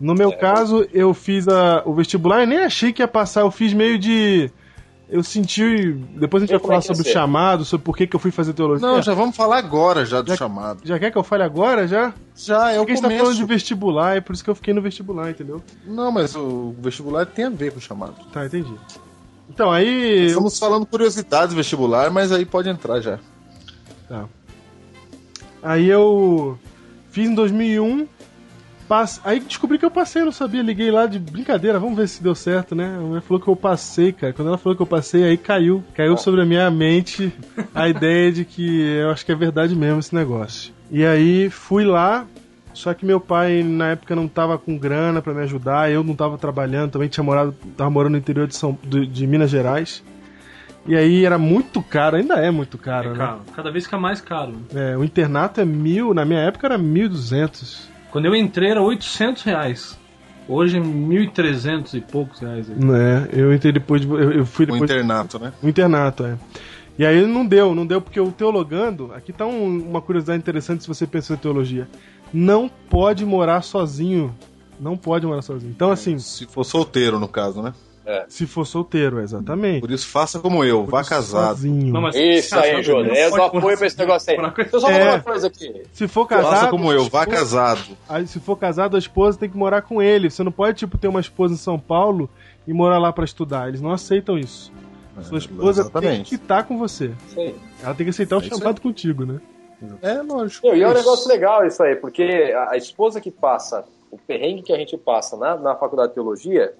No 0.00 0.14
meu 0.14 0.30
É. 0.30 0.36
caso, 0.36 0.86
eu 0.92 1.14
fiz 1.14 1.46
a- 1.46 1.82
o 1.86 1.94
vestibular 1.94 2.42
e 2.42 2.46
nem 2.46 2.58
achei 2.58 2.92
que 2.92 3.00
ia 3.02 3.08
passar. 3.08 3.42
Eu 3.42 3.50
fiz 3.50 3.72
meio 3.72 3.98
de. 3.98 4.50
Eu 5.08 5.22
senti. 5.22 5.92
Depois 6.18 6.42
a 6.42 6.46
gente 6.46 6.54
Eu 6.54 6.58
vai 6.58 6.66
falar 6.66 6.78
é 6.78 6.82
sobre 6.82 7.02
o 7.02 7.04
ser? 7.04 7.12
chamado, 7.12 7.64
sobre 7.64 7.84
por 7.84 7.96
que, 7.96 8.06
que 8.06 8.16
eu 8.16 8.18
fui 8.20 8.30
fazer 8.32 8.54
teologia. 8.54 8.84
Não, 8.88 9.00
já 9.02 9.14
vamos 9.14 9.36
falar 9.36 9.58
agora 9.58 10.04
já 10.04 10.20
do 10.22 10.30
Já- 10.30 10.36
chamado. 10.36 10.80
Já 10.82 10.98
quer 10.98 11.10
que 11.12 11.18
eu 11.18 11.22
fale 11.22 11.42
agora? 11.44 11.86
Já? 11.86 12.12
Já, 12.34 12.72
é 12.72 12.76
o 12.76 12.78
Porque 12.80 12.92
a 12.92 12.94
gente 12.96 13.02
tá 13.02 13.08
começo. 13.08 13.24
falando 13.24 13.36
de 13.36 13.44
vestibular, 13.44 14.16
é 14.16 14.20
por 14.20 14.32
isso 14.32 14.42
que 14.42 14.50
eu 14.50 14.54
fiquei 14.54 14.74
no 14.74 14.80
vestibular, 14.82 15.30
entendeu? 15.30 15.62
Não, 15.86 16.10
mas 16.10 16.34
o 16.34 16.74
vestibular 16.80 17.26
tem 17.26 17.44
a 17.44 17.50
ver 17.50 17.70
com 17.70 17.78
o 17.78 17.82
chamado. 17.82 18.14
Tá, 18.32 18.44
entendi. 18.46 18.74
Então, 19.48 19.70
aí. 19.70 20.26
Estamos 20.26 20.58
falando 20.58 20.86
curiosidades 20.86 21.54
vestibular, 21.54 22.10
mas 22.10 22.32
aí 22.32 22.44
pode 22.46 22.68
entrar 22.70 23.00
já. 23.00 23.18
Tá. 24.08 24.26
Aí 25.62 25.88
eu 25.88 26.58
fiz 27.10 27.28
em 27.28 27.34
2001. 27.34 28.06
Pass... 28.86 29.20
Aí 29.24 29.40
descobri 29.40 29.78
que 29.78 29.84
eu 29.84 29.90
passei, 29.90 30.20
eu 30.20 30.26
não 30.26 30.32
sabia. 30.32 30.62
Liguei 30.62 30.90
lá 30.90 31.06
de 31.06 31.18
brincadeira, 31.18 31.78
vamos 31.78 31.96
ver 31.96 32.06
se 32.06 32.22
deu 32.22 32.34
certo, 32.34 32.74
né? 32.74 32.96
A 32.96 33.00
mulher 33.00 33.22
falou 33.22 33.42
que 33.42 33.48
eu 33.48 33.56
passei, 33.56 34.12
cara. 34.12 34.32
Quando 34.32 34.48
ela 34.48 34.58
falou 34.58 34.76
que 34.76 34.82
eu 34.82 34.86
passei, 34.86 35.24
aí 35.24 35.38
caiu. 35.38 35.82
Caiu 35.94 36.16
sobre 36.18 36.42
a 36.42 36.44
minha 36.44 36.70
mente 36.70 37.32
a 37.74 37.88
ideia 37.88 38.30
de 38.30 38.44
que 38.44 38.82
eu 38.82 39.10
acho 39.10 39.24
que 39.24 39.32
é 39.32 39.34
verdade 39.34 39.74
mesmo 39.74 40.00
esse 40.00 40.14
negócio. 40.14 40.72
E 40.90 41.04
aí 41.04 41.48
fui 41.48 41.84
lá. 41.84 42.26
Só 42.74 42.92
que 42.92 43.06
meu 43.06 43.20
pai 43.20 43.62
na 43.62 43.90
época 43.90 44.16
não 44.16 44.26
tava 44.26 44.58
com 44.58 44.76
grana 44.76 45.22
pra 45.22 45.32
me 45.32 45.42
ajudar, 45.42 45.92
eu 45.92 46.02
não 46.02 46.16
tava 46.16 46.36
trabalhando, 46.36 46.90
também 46.90 47.08
tinha 47.08 47.22
morado, 47.22 47.54
tava 47.76 47.88
morando 47.88 48.12
no 48.12 48.18
interior 48.18 48.48
de, 48.48 48.56
São, 48.56 48.76
de, 48.82 49.06
de 49.06 49.26
Minas 49.28 49.48
Gerais. 49.48 50.02
E 50.86 50.94
aí 50.94 51.24
era 51.24 51.38
muito 51.38 51.82
caro, 51.82 52.16
ainda 52.16 52.34
é 52.34 52.50
muito 52.50 52.76
caro, 52.76 53.08
É 53.08 53.12
né? 53.12 53.18
caro. 53.18 53.40
Cada 53.54 53.70
vez 53.70 53.84
fica 53.84 53.98
mais 53.98 54.20
caro. 54.20 54.54
É, 54.74 54.96
o 54.96 55.02
internato 55.04 55.60
é 55.60 55.64
mil, 55.64 56.12
na 56.12 56.24
minha 56.24 56.40
época 56.40 56.66
era 56.66 56.78
1.200. 56.78 57.88
Quando 58.10 58.26
eu 58.26 58.36
entrei 58.36 58.70
era 58.70 58.82
800 58.82 59.42
reais. 59.42 59.98
Hoje 60.46 60.76
é 60.76 60.80
1.300 60.80 61.94
e 61.94 62.00
poucos 62.02 62.38
reais. 62.40 62.68
aí. 62.70 62.76
Né? 62.84 63.28
Eu 63.32 63.52
entrei 63.54 63.72
depois 63.72 64.02
de, 64.02 64.06
eu, 64.08 64.30
eu 64.32 64.46
fui 64.46 64.64
O 64.64 64.72
depois 64.72 64.90
internato, 64.90 65.38
né? 65.38 65.52
o 65.62 65.68
internato, 65.68 66.24
é. 66.24 66.36
E 66.98 67.04
aí 67.04 67.26
não 67.26 67.44
deu, 67.46 67.74
não 67.74 67.86
deu 67.86 68.00
porque 68.00 68.20
o 68.20 68.30
teologando, 68.30 69.10
aqui 69.14 69.32
tá 69.32 69.44
um- 69.46 69.88
uma 69.90 70.00
curiosidade 70.02 70.38
interessante 70.38 70.82
se 70.82 70.88
você 70.88 71.06
pensa 71.06 71.32
em 71.32 71.36
teologia. 71.36 71.88
Não 72.32 72.68
pode 72.68 73.24
morar 73.24 73.62
sozinho. 73.62 74.34
Não 74.78 74.96
pode 74.96 75.26
morar 75.26 75.40
sozinho. 75.42 75.72
Então 75.74 75.90
assim, 75.90 76.18
Se 76.18 76.46
for 76.46 76.62
solteiro, 76.64 77.18
no 77.18 77.26
caso, 77.26 77.62
né? 77.62 77.72
Se 78.28 78.46
for 78.46 78.66
solteiro, 78.66 79.20
exatamente. 79.20 79.80
Por 79.80 79.90
isso, 79.90 80.06
faça 80.08 80.38
como 80.38 80.62
eu, 80.64 80.84
vá 80.84 80.90
Por 80.98 81.00
isso, 81.00 81.10
casado. 81.10 81.46
Sozinho. 81.56 81.92
Não, 81.92 82.00
mas 82.02 82.14
Isso 82.14 82.54
aí, 82.58 82.82
Júnior. 82.82 83.14
Eu 83.16 83.30
só 83.30 83.48
Pode 83.48 83.56
apoio 83.58 83.78
pra 83.78 83.86
esse 83.86 83.98
negócio 83.98 84.30
aí. 84.32 84.36
Deixa 84.56 84.76
eu 84.76 84.80
só 84.80 84.86
falar 84.88 84.98
É. 85.00 85.10
uma 85.14 85.20
coisa 85.20 85.46
aqui. 85.46 85.82
Se 85.92 86.06
for 86.08 86.26
casado, 86.26 86.50
Faça 86.54 86.68
como 86.68 86.92
eu, 86.92 87.04
vá 87.08 87.26
casado. 87.26 87.80
Aí, 88.08 88.26
se 88.26 88.38
for 88.40 88.56
casado, 88.56 88.96
a 88.96 88.98
esposa 88.98 89.38
tem 89.38 89.48
que 89.48 89.56
morar 89.56 89.82
com 89.82 90.02
ele. 90.02 90.28
Você 90.30 90.42
não 90.42 90.52
pode, 90.52 90.78
tipo, 90.78 90.98
ter 90.98 91.08
uma 91.08 91.20
esposa 91.20 91.54
em 91.54 91.58
São 91.58 91.78
Paulo 91.78 92.28
e 92.66 92.72
morar 92.72 92.98
lá 92.98 93.12
pra 93.12 93.24
estudar. 93.24 93.68
Eles 93.68 93.80
não 93.80 93.90
aceitam 93.92 94.38
isso. 94.38 94.72
Sua 95.22 95.38
esposa 95.38 95.62
tem 95.62 95.68
É, 95.68 95.70
Exatamente. 95.90 96.28
que 96.28 96.34
estar 96.34 96.64
com 96.64 96.76
você. 96.76 97.12
Aí. 97.36 97.54
Ela 97.82 97.94
tem 97.94 98.04
que 98.04 98.10
aceitar 98.10 98.36
o 98.36 98.40
É 98.40 98.42
chamado 98.42 98.80
contigo, 98.80 99.24
né? 99.24 99.40
É, 100.02 100.22
lógico. 100.22 100.66
E 100.74 100.82
é 100.82 100.88
um 100.88 100.92
negócio 100.94 101.28
legal 101.28 101.64
isso 101.66 101.82
aí, 101.82 101.94
porque 101.96 102.52
a, 102.56 102.72
a 102.72 102.76
esposa 102.76 103.20
que 103.20 103.30
passa, 103.30 103.84
o 104.10 104.16
perrengue 104.18 104.62
que 104.62 104.72
a 104.72 104.76
gente 104.76 104.96
passa 104.96 105.36
na, 105.36 105.56
na 105.56 105.74
faculdade 105.76 106.08
de 106.08 106.14
teologia, 106.14 106.72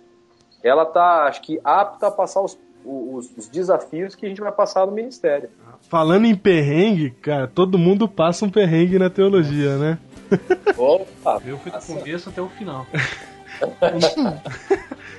ela 0.65 0.87
tá, 0.87 1.25
acho 1.25 1.43
que, 1.43 1.61
apta 1.63 2.09
a 2.09 2.11
passar 2.11 2.41
os, 2.41 2.59
os, 2.85 3.31
os 3.37 3.49
desafios 3.49 4.15
que 4.15 4.25
a 4.25 4.29
gente 4.29 4.41
vai 4.41 4.51
passar 4.51 4.87
no 4.87 4.93
ministério. 4.93 5.51
Falando 5.89 6.25
em 6.25 6.35
perrengue, 6.35 7.11
cara, 7.11 7.47
todo 7.47 7.79
mundo 7.79 8.09
passa 8.09 8.47
um 8.47 8.51
perrengue 8.51 8.99
na 8.99 9.11
teologia, 9.11 9.77
né? 9.77 9.99
Opa! 10.77 11.43
Eu 11.45 11.59
fui 11.59 11.71
do 11.71 11.79
começo 11.81 12.31
até 12.31 12.41
o 12.41 12.49
final. 12.49 12.87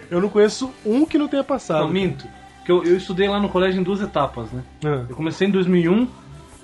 Eu 0.10 0.22
não 0.22 0.30
conheço 0.30 0.72
um 0.86 1.06
que 1.06 1.18
não 1.18 1.28
tenha 1.28 1.44
passado. 1.44 1.86
Não, 1.86 1.90
minto. 1.90 2.28
Porque 2.58 2.72
eu, 2.72 2.84
eu 2.84 2.98
estudei 2.98 3.28
lá 3.28 3.40
no 3.40 3.50
colégio 3.50 3.80
em 3.80 3.84
duas 3.84 4.02
etapas, 4.02 4.52
né? 4.52 4.64
Ah, 4.84 5.06
Eu 5.08 5.16
comecei 5.16 5.48
em 5.48 5.52
2001 5.52 6.08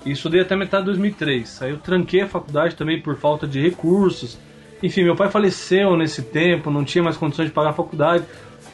e 0.04 0.12
estudei 0.12 0.40
até 0.40 0.56
metade 0.56 0.82
de 0.82 0.86
2003. 0.86 1.62
Aí 1.62 1.70
eu 1.70 1.78
tranquei 1.78 2.22
a 2.22 2.28
faculdade 2.28 2.74
também 2.74 3.00
por 3.00 3.16
falta 3.16 3.46
de 3.46 3.60
recursos. 3.60 4.38
Enfim, 4.82 5.04
meu 5.04 5.14
pai 5.14 5.30
faleceu 5.30 5.96
nesse 5.96 6.22
tempo, 6.22 6.70
não 6.70 6.84
tinha 6.84 7.04
mais 7.04 7.16
condições 7.16 7.46
de 7.46 7.52
pagar 7.52 7.70
a 7.70 7.74
faculdade. 7.74 8.24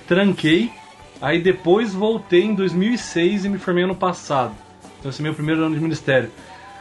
Tranquei. 0.08 0.72
Aí 1.20 1.40
depois 1.40 1.94
voltei 1.94 2.44
em 2.44 2.54
2006 2.54 3.44
e 3.44 3.48
me 3.48 3.58
formei 3.58 3.84
ano 3.84 3.94
passado. 3.94 4.54
Então 4.98 5.10
esse 5.10 5.20
é 5.20 5.22
meu 5.22 5.34
primeiro 5.34 5.62
ano 5.62 5.74
de 5.74 5.80
ministério. 5.80 6.30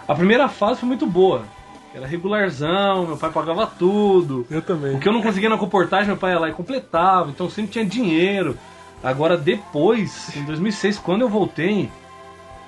A 0.07 0.15
primeira 0.15 0.47
fase 0.47 0.79
foi 0.79 0.87
muito 0.87 1.05
boa. 1.05 1.43
Era 1.93 2.07
regularzão, 2.07 3.07
meu 3.07 3.17
pai 3.17 3.31
pagava 3.31 3.65
tudo. 3.67 4.45
eu 4.49 4.61
também. 4.61 4.95
O 4.95 4.99
que 4.99 5.07
eu 5.07 5.13
não 5.13 5.21
conseguia 5.21 5.49
na 5.49 5.57
comportagem, 5.57 6.07
meu 6.07 6.17
pai 6.17 6.33
ia 6.33 6.39
lá 6.39 6.49
e 6.49 6.53
completava, 6.53 7.29
então 7.29 7.49
sempre 7.49 7.71
tinha 7.71 7.85
dinheiro. 7.85 8.57
Agora, 9.03 9.35
depois, 9.35 10.35
em 10.35 10.43
2006, 10.43 10.99
quando 10.99 11.21
eu 11.21 11.29
voltei, 11.29 11.89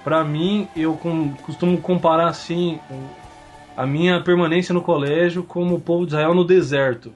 pra 0.03 0.23
mim, 0.23 0.67
eu 0.75 0.99
costumo 1.43 1.77
comparar 1.79 2.27
assim 2.27 2.79
a 3.77 3.85
minha 3.85 4.21
permanência 4.21 4.73
no 4.73 4.81
colégio 4.81 5.43
como 5.43 5.75
o 5.75 5.79
povo 5.79 6.05
de 6.05 6.13
Israel 6.13 6.33
no 6.33 6.43
deserto. 6.43 7.13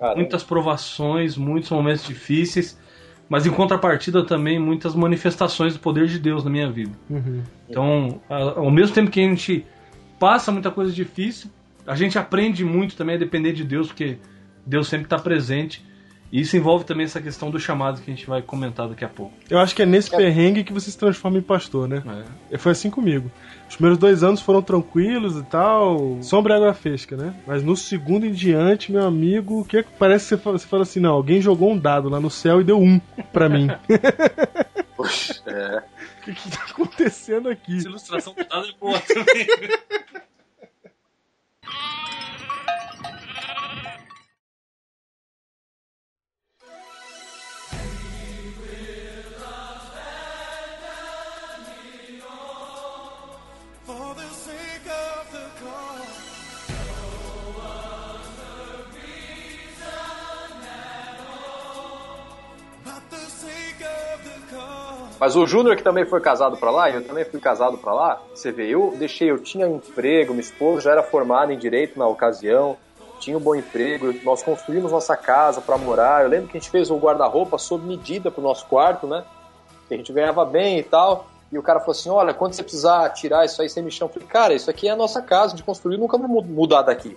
Caramba. 0.00 0.16
Muitas 0.16 0.42
provações, 0.42 1.36
muitos 1.36 1.70
momentos 1.70 2.06
difíceis, 2.06 2.80
mas 3.28 3.44
em 3.44 3.50
contrapartida 3.50 4.24
também 4.24 4.58
muitas 4.58 4.94
manifestações 4.94 5.74
do 5.74 5.80
poder 5.80 6.08
de 6.08 6.18
Deus 6.18 6.42
na 6.42 6.50
minha 6.50 6.70
vida. 6.72 6.92
Uhum. 7.10 7.42
Então, 7.68 8.20
ao 8.28 8.70
mesmo 8.70 8.94
tempo 8.94 9.10
que 9.10 9.20
a 9.20 9.24
gente 9.24 9.66
passa 10.18 10.50
muita 10.50 10.70
coisa 10.70 10.90
difícil, 10.90 11.50
a 11.86 11.94
gente 11.94 12.18
aprende 12.18 12.64
muito 12.64 12.96
também 12.96 13.16
a 13.16 13.18
depender 13.18 13.52
de 13.52 13.62
Deus, 13.62 13.88
porque 13.88 14.16
Deus 14.64 14.88
sempre 14.88 15.04
está 15.04 15.18
presente. 15.18 15.84
E 16.32 16.40
isso 16.40 16.56
envolve 16.56 16.84
também 16.84 17.04
essa 17.04 17.20
questão 17.20 17.50
do 17.50 17.58
chamado 17.58 18.00
que 18.00 18.10
a 18.10 18.14
gente 18.14 18.26
vai 18.26 18.40
comentar 18.40 18.88
daqui 18.88 19.04
a 19.04 19.08
pouco. 19.08 19.32
Eu 19.48 19.58
acho 19.58 19.74
que 19.74 19.82
é 19.82 19.86
nesse 19.86 20.10
perrengue 20.10 20.62
que 20.62 20.72
você 20.72 20.90
se 20.90 20.96
transforma 20.96 21.38
em 21.38 21.42
pastor, 21.42 21.88
né? 21.88 22.02
É. 22.50 22.54
E 22.54 22.58
Foi 22.58 22.72
assim 22.72 22.90
comigo. 22.90 23.30
Os 23.68 23.74
primeiros 23.74 23.98
dois 23.98 24.22
anos 24.22 24.40
foram 24.40 24.62
tranquilos 24.62 25.36
e 25.36 25.42
tal, 25.44 26.18
sombra 26.22 26.54
e 26.54 26.56
água 26.56 26.74
fresca, 26.74 27.16
né? 27.16 27.34
Mas 27.46 27.62
no 27.62 27.76
segundo 27.76 28.24
em 28.26 28.32
diante, 28.32 28.92
meu 28.92 29.04
amigo, 29.04 29.60
o 29.60 29.64
que 29.64 29.78
é 29.78 29.82
que 29.82 29.90
parece 29.98 30.24
que 30.24 30.28
você 30.30 30.36
fala, 30.38 30.58
você 30.58 30.66
fala 30.66 30.82
assim, 30.82 31.00
não, 31.00 31.12
alguém 31.12 31.40
jogou 31.40 31.72
um 31.72 31.78
dado 31.78 32.08
lá 32.08 32.20
no 32.20 32.30
céu 32.30 32.60
e 32.60 32.64
deu 32.64 32.78
um 32.78 33.00
pra 33.32 33.48
mim. 33.48 33.68
Poxa, 34.96 35.42
é. 35.46 35.82
O 36.20 36.22
que, 36.22 36.34
que 36.34 36.50
tá 36.50 36.64
acontecendo 36.70 37.48
aqui? 37.48 37.78
Essa 37.78 37.88
ilustração 37.88 38.34
do 38.34 38.44
dado 38.44 38.66
é 38.68 38.72
boa 38.78 39.00
também. 39.00 39.46
Mas 65.20 65.36
o 65.36 65.46
Júnior 65.46 65.76
que 65.76 65.82
também 65.82 66.06
foi 66.06 66.18
casado 66.20 66.56
pra 66.56 66.70
lá, 66.70 66.88
e 66.88 66.94
eu 66.94 67.04
também 67.06 67.26
fui 67.26 67.38
casado 67.38 67.76
pra 67.76 67.92
lá, 67.92 68.18
você 68.34 68.50
vê, 68.50 68.66
eu 68.70 68.94
deixei, 68.96 69.30
eu 69.30 69.38
tinha 69.38 69.68
um 69.68 69.76
emprego, 69.76 70.32
minha 70.32 70.40
esposa 70.40 70.80
já 70.80 70.92
era 70.92 71.02
formada 71.02 71.52
em 71.52 71.58
direito 71.58 71.98
na 71.98 72.06
ocasião, 72.08 72.74
tinha 73.18 73.36
um 73.36 73.40
bom 73.40 73.54
emprego, 73.54 74.14
nós 74.24 74.42
construímos 74.42 74.90
nossa 74.92 75.14
casa 75.14 75.60
pra 75.60 75.76
morar. 75.76 76.22
Eu 76.22 76.30
lembro 76.30 76.48
que 76.48 76.56
a 76.56 76.60
gente 76.60 76.70
fez 76.70 76.90
o 76.90 76.96
guarda-roupa 76.96 77.58
sob 77.58 77.86
medida 77.86 78.30
pro 78.30 78.40
nosso 78.42 78.64
quarto, 78.64 79.06
né? 79.06 79.22
Que 79.88 79.92
a 79.92 79.96
gente 79.98 80.10
ganhava 80.10 80.42
bem 80.46 80.78
e 80.78 80.82
tal. 80.82 81.26
E 81.52 81.58
o 81.58 81.62
cara 81.62 81.80
falou 81.80 81.92
assim: 81.92 82.08
Olha, 82.08 82.32
quando 82.32 82.54
você 82.54 82.62
precisar 82.62 83.10
tirar 83.10 83.44
isso 83.44 83.60
aí, 83.60 83.68
você 83.68 83.82
me 83.82 83.90
chama. 83.90 84.08
Eu 84.08 84.14
falei, 84.14 84.26
cara, 84.28 84.54
isso 84.54 84.70
aqui 84.70 84.88
é 84.88 84.92
a 84.92 84.96
nossa 84.96 85.20
casa 85.20 85.54
de 85.54 85.62
construir, 85.62 85.98
nunca 85.98 86.16
vou 86.16 86.28
mu- 86.28 86.40
mudar 86.42 86.80
daqui. 86.80 87.14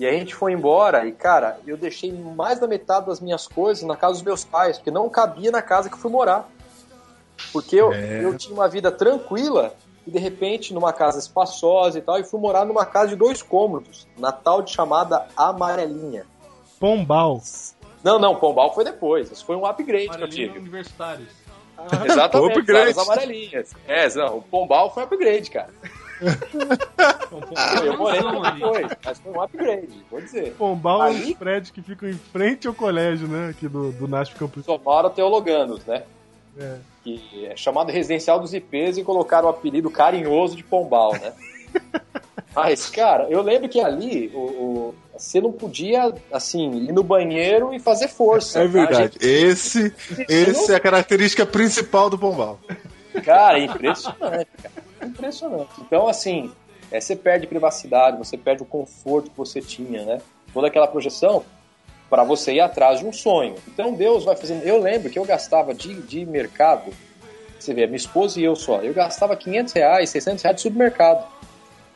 E 0.00 0.04
a 0.04 0.10
gente 0.10 0.34
foi 0.34 0.50
embora 0.52 1.06
e, 1.06 1.12
cara, 1.12 1.56
eu 1.64 1.76
deixei 1.76 2.10
mais 2.12 2.58
da 2.58 2.66
metade 2.66 3.06
das 3.06 3.20
minhas 3.20 3.46
coisas 3.46 3.84
na 3.84 3.94
casa 3.94 4.14
dos 4.14 4.22
meus 4.22 4.42
pais, 4.44 4.76
porque 4.78 4.90
não 4.90 5.08
cabia 5.08 5.52
na 5.52 5.62
casa 5.62 5.88
que 5.88 5.94
eu 5.94 6.00
fui 6.00 6.10
morar. 6.10 6.48
Porque 7.52 7.76
eu, 7.76 7.92
eu 7.92 8.36
tinha 8.36 8.52
uma 8.54 8.68
vida 8.68 8.90
tranquila 8.90 9.72
e 10.06 10.10
de 10.10 10.18
repente 10.18 10.74
numa 10.74 10.92
casa 10.92 11.18
espaçosa 11.18 11.98
e 11.98 12.02
tal, 12.02 12.18
e 12.18 12.24
fui 12.24 12.40
morar 12.40 12.64
numa 12.64 12.84
casa 12.84 13.08
de 13.08 13.16
dois 13.16 13.42
cômodos, 13.42 14.06
na 14.18 14.32
tal 14.32 14.60
de 14.62 14.70
chamada 14.72 15.26
Amarelinha. 15.36 16.26
Pombal. 16.80 17.40
Não, 18.02 18.18
não, 18.18 18.34
Pombal 18.34 18.74
foi 18.74 18.84
depois, 18.84 19.30
isso 19.30 19.44
foi 19.44 19.54
um 19.56 19.64
upgrade 19.64 20.08
que 20.08 20.22
eu 20.22 20.28
tive. 20.28 20.58
universitários. 20.58 21.28
Exatamente, 22.04 22.58
Upgrade. 22.60 22.90
as 22.90 22.98
amarelinhas. 22.98 23.72
É, 23.88 24.08
não, 24.14 24.38
o 24.38 24.42
Pombal 24.42 24.92
foi 24.92 25.02
um 25.02 25.06
upgrade, 25.06 25.50
cara. 25.50 25.70
Eu 27.82 27.96
morei 27.98 28.20
ali. 28.20 28.60
depois, 28.60 28.86
mas 29.04 29.18
foi 29.18 29.32
um 29.32 29.40
upgrade, 29.42 30.04
vou 30.10 30.20
dizer. 30.20 30.54
Pombal 30.54 31.02
é 31.04 31.06
Ali- 31.08 31.32
os 31.32 31.38
prédios 31.38 31.70
que 31.70 31.82
ficam 31.82 32.08
em 32.08 32.14
frente 32.14 32.66
ao 32.68 32.74
colégio, 32.74 33.26
né? 33.26 33.50
Aqui 33.50 33.66
do, 33.68 33.90
do 33.92 34.06
NASP 34.06 34.36
Campus. 34.36 34.64
Somaram 34.64 35.10
Teologanos, 35.10 35.84
né? 35.84 36.04
É. 36.58 36.76
Que 37.04 37.46
é 37.46 37.56
chamado 37.56 37.90
Residencial 37.90 38.38
dos 38.38 38.54
IPs 38.54 38.98
e 38.98 39.02
colocaram 39.04 39.46
o 39.48 39.50
apelido 39.50 39.90
carinhoso 39.90 40.56
de 40.56 40.62
Pombal, 40.62 41.12
né? 41.12 41.32
Mas, 42.54 42.88
cara, 42.90 43.26
eu 43.30 43.40
lembro 43.42 43.68
que 43.68 43.80
ali 43.80 44.30
o, 44.34 44.38
o- 44.38 44.94
você 45.16 45.40
não 45.40 45.52
podia, 45.52 46.12
assim, 46.32 46.70
ir 46.88 46.92
no 46.92 47.02
banheiro 47.02 47.72
e 47.72 47.78
fazer 47.78 48.08
força. 48.08 48.58
É 48.60 48.62
tá? 48.62 48.68
Verdade. 48.68 49.12
gente- 49.14 49.26
Esse, 49.26 49.94
esse 50.28 50.72
é 50.72 50.76
a 50.76 50.80
característica 50.80 51.46
principal 51.46 52.10
do 52.10 52.18
Pombal. 52.18 52.58
Cara, 53.24 53.58
é 53.58 53.64
impressionante, 53.64 54.48
cara. 54.62 54.74
Impressionante. 55.04 55.70
Então, 55.80 56.08
assim, 56.08 56.50
é, 56.90 57.00
você 57.00 57.14
perde 57.16 57.46
privacidade, 57.46 58.18
você 58.18 58.36
perde 58.36 58.62
o 58.62 58.66
conforto 58.66 59.30
que 59.30 59.36
você 59.36 59.60
tinha, 59.60 60.04
né? 60.04 60.20
Toda 60.52 60.66
aquela 60.66 60.86
projeção 60.86 61.44
para 62.12 62.24
você 62.24 62.52
ir 62.52 62.60
atrás 62.60 62.98
de 62.98 63.06
um 63.06 63.12
sonho. 63.12 63.54
Então, 63.66 63.94
Deus 63.94 64.22
vai 64.22 64.36
fazendo. 64.36 64.62
Eu 64.64 64.78
lembro 64.78 65.08
que 65.08 65.18
eu 65.18 65.24
gastava 65.24 65.72
de, 65.72 65.94
de 66.02 66.26
mercado, 66.26 66.92
você 67.58 67.72
vê, 67.72 67.86
minha 67.86 67.96
esposa 67.96 68.38
e 68.38 68.44
eu 68.44 68.54
só, 68.54 68.82
eu 68.82 68.92
gastava 68.92 69.34
500 69.34 69.72
reais, 69.72 70.10
600 70.10 70.42
reais 70.42 70.56
de 70.56 70.62
supermercado. 70.62 71.26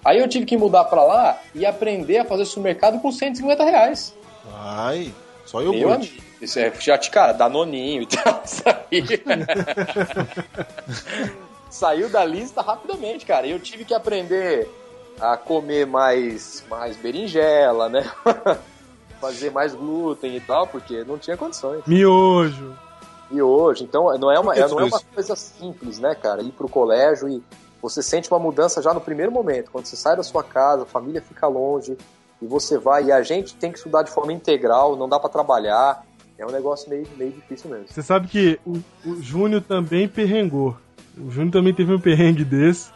Aí 0.03 0.19
eu 0.19 0.27
tive 0.27 0.47
que 0.47 0.57
mudar 0.57 0.85
para 0.85 1.05
lá 1.05 1.39
e 1.55 1.67
aprender 1.67 2.17
a 2.17 2.25
fazer 2.25 2.47
supermercado 2.47 2.99
com 3.03 3.13
150 3.13 3.63
reais. 3.63 4.15
Ai, 4.55 5.13
só 5.45 5.61
Meu 5.61 5.75
eu 5.75 5.93
amigo, 5.93 6.15
isso 6.41 6.59
é, 6.59 6.73
já, 6.81 6.97
cara, 6.97 7.33
danoninho 7.33 8.01
e 8.01 8.07
tal, 8.07 8.41
saiu. 8.47 9.05
saiu 11.69 12.09
da 12.09 12.25
lista 12.25 12.63
rapidamente, 12.63 13.27
cara. 13.27 13.47
Eu 13.47 13.61
tive 13.61 13.85
que 13.85 13.93
aprender 13.93 14.67
a 15.21 15.37
comer 15.37 15.87
mais, 15.87 16.65
mais 16.71 16.97
berinjela, 16.97 17.91
né? 17.91 18.11
Fazer 19.21 19.51
mais 19.51 19.75
glúten 19.75 20.37
e 20.37 20.41
tal, 20.41 20.67
porque 20.67 21.05
não 21.05 21.19
tinha 21.19 21.37
condições. 21.37 21.83
Miojo. 21.87 22.77
E 23.31 23.43
hoje, 23.43 23.83
então, 23.83 24.17
não 24.19 24.31
é 24.31 24.39
uma, 24.39 24.55
é, 24.55 24.69
não 24.69 24.81
é 24.81 24.85
uma 24.85 25.01
coisa 25.01 25.35
simples, 25.35 25.99
né, 25.99 26.15
cara? 26.15 26.43
Ir 26.43 26.53
pro 26.53 26.69
colégio 26.69 27.29
e 27.29 27.43
você 27.83 28.03
sente 28.03 28.31
uma 28.31 28.39
mudança 28.39 28.81
já 28.81 28.95
no 28.95 29.01
primeiro 29.01 29.33
momento. 29.33 29.71
Quando 29.71 29.87
você 29.87 29.97
sai 29.97 30.17
da 30.17 30.23
sua 30.23 30.45
casa, 30.45 30.83
a 30.83 30.87
família 30.87 31.21
fica 31.21 31.47
longe 31.49 31.97
e 32.41 32.47
você 32.47 32.79
vai. 32.79 33.07
E 33.07 33.13
a 33.13 33.23
gente 33.23 33.55
tem 33.55 33.73
que 33.73 33.79
estudar 33.79 34.03
de 34.03 34.11
forma 34.11 34.33
integral, 34.33 34.97
não 34.97 35.09
dá 35.09 35.19
pra 35.19 35.29
trabalhar. 35.29 36.05
É 36.39 36.47
um 36.47 36.51
negócio 36.51 36.89
meio, 36.89 37.07
meio 37.17 37.33
difícil 37.33 37.71
mesmo. 37.71 37.87
Você 37.89 38.03
sabe 38.03 38.29
que 38.29 38.61
o, 38.65 38.79
o 39.05 39.23
Júnior 39.23 39.63
também 39.63 40.07
perrengou. 40.07 40.77
O 41.17 41.31
Júnior 41.31 41.53
também 41.53 41.75
teve 41.75 41.93
um 41.95 42.01
perrengue 42.01 42.45
desse. 42.45 42.91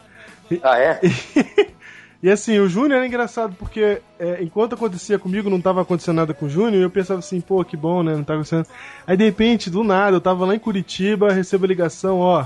Ah, 0.61 0.77
é? 0.77 0.99
E 2.23 2.29
assim, 2.29 2.59
o 2.59 2.69
Júnior 2.69 2.97
era 2.97 3.07
engraçado 3.07 3.55
porque 3.57 4.01
é, 4.19 4.43
enquanto 4.43 4.73
acontecia 4.73 5.17
comigo, 5.17 5.49
não 5.49 5.59
tava 5.59 5.81
acontecendo 5.81 6.17
nada 6.17 6.33
com 6.33 6.45
o 6.45 6.49
Júnior, 6.49 6.75
e 6.75 6.83
eu 6.83 6.89
pensava 6.89 7.19
assim, 7.19 7.41
pô, 7.41 7.63
que 7.65 7.75
bom, 7.75 8.03
né? 8.03 8.15
Não 8.15 8.23
tá 8.23 8.33
acontecendo. 8.33 8.67
Aí 9.07 9.17
de 9.17 9.25
repente, 9.25 9.69
do 9.69 9.83
nada, 9.83 10.17
eu 10.17 10.21
tava 10.21 10.45
lá 10.45 10.53
em 10.53 10.59
Curitiba, 10.59 11.33
recebo 11.33 11.65
a 11.65 11.67
ligação, 11.67 12.19
ó, 12.19 12.45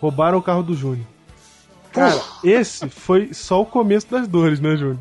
roubaram 0.00 0.38
o 0.38 0.42
carro 0.42 0.62
do 0.62 0.74
Júnior. 0.74 1.06
Cara, 1.92 2.20
esse 2.44 2.88
foi 2.88 3.34
só 3.34 3.60
o 3.60 3.66
começo 3.66 4.08
das 4.08 4.28
dores, 4.28 4.60
né, 4.60 4.76
Júnior? 4.76 4.98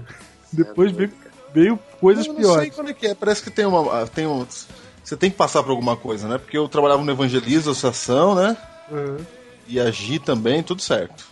Depois 0.51 0.91
veio, 0.91 1.12
veio 1.53 1.80
coisas 1.99 2.25
Eu 2.25 2.34
não 2.34 2.41
sei 2.41 2.51
piores. 2.51 2.75
quando 2.75 2.89
é 2.89 2.93
que 2.93 3.08
é. 3.08 3.13
Parece 3.13 3.43
que 3.43 3.51
tem 3.51 3.65
uma. 3.65 4.08
Tem 4.08 4.25
um, 4.25 4.45
você 5.03 5.15
tem 5.15 5.30
que 5.30 5.38
passar 5.38 5.62
por 5.62 5.71
alguma 5.71 5.95
coisa, 5.95 6.27
né? 6.27 6.38
Porque 6.38 6.58
eu 6.58 6.67
trabalhava 6.67 7.03
no 7.03 7.12
Evangeliza, 7.12 7.71
associação, 7.71 8.36
né? 8.36 8.58
Uhum. 8.89 9.17
E 9.67 9.80
agi 9.80 10.17
também, 10.17 10.63
tudo 10.63 10.82
certo. 10.82 11.25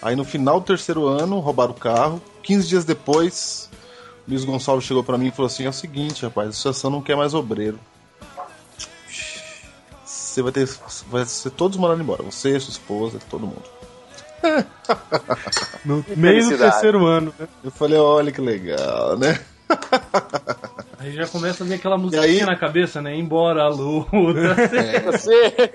Aí 0.00 0.14
no 0.14 0.24
final 0.24 0.60
do 0.60 0.66
terceiro 0.66 1.06
ano, 1.06 1.38
roubaram 1.40 1.72
o 1.72 1.74
carro. 1.74 2.22
15 2.42 2.68
dias 2.68 2.84
depois, 2.84 3.68
o 4.26 4.30
Luiz 4.30 4.44
Gonçalves 4.44 4.84
chegou 4.86 5.02
pra 5.04 5.18
mim 5.18 5.28
e 5.28 5.30
falou 5.30 5.46
assim: 5.46 5.64
é 5.64 5.68
o 5.68 5.72
seguinte, 5.72 6.24
rapaz, 6.24 6.46
a 6.46 6.50
associação 6.50 6.90
não 6.90 7.02
quer 7.02 7.16
mais 7.16 7.34
obreiro. 7.34 7.78
Você 10.04 10.42
vai 10.42 10.52
ter. 10.52 10.68
Vai 11.08 11.24
ser 11.24 11.50
todos 11.50 11.76
mandando 11.76 12.02
embora. 12.02 12.22
Você, 12.22 12.58
sua 12.60 12.70
esposa, 12.72 13.18
todo 13.28 13.46
mundo. 13.46 13.64
No 15.84 16.04
meio 16.16 16.48
do 16.48 16.56
terceiro 16.56 17.04
ano, 17.06 17.34
né? 17.38 17.48
Eu 17.62 17.70
falei, 17.70 17.98
olha 17.98 18.30
que 18.32 18.40
legal, 18.40 19.16
né? 19.18 19.38
Aí 20.98 21.12
já 21.12 21.26
começa 21.26 21.62
a 21.62 21.66
vir 21.66 21.74
aquela 21.74 21.98
musiquinha 21.98 22.24
aí- 22.24 22.44
na 22.44 22.56
cabeça, 22.56 23.00
né? 23.02 23.14
Embora 23.16 23.62
a 23.64 23.68
luta. 23.68 24.54
Você. 25.06 25.70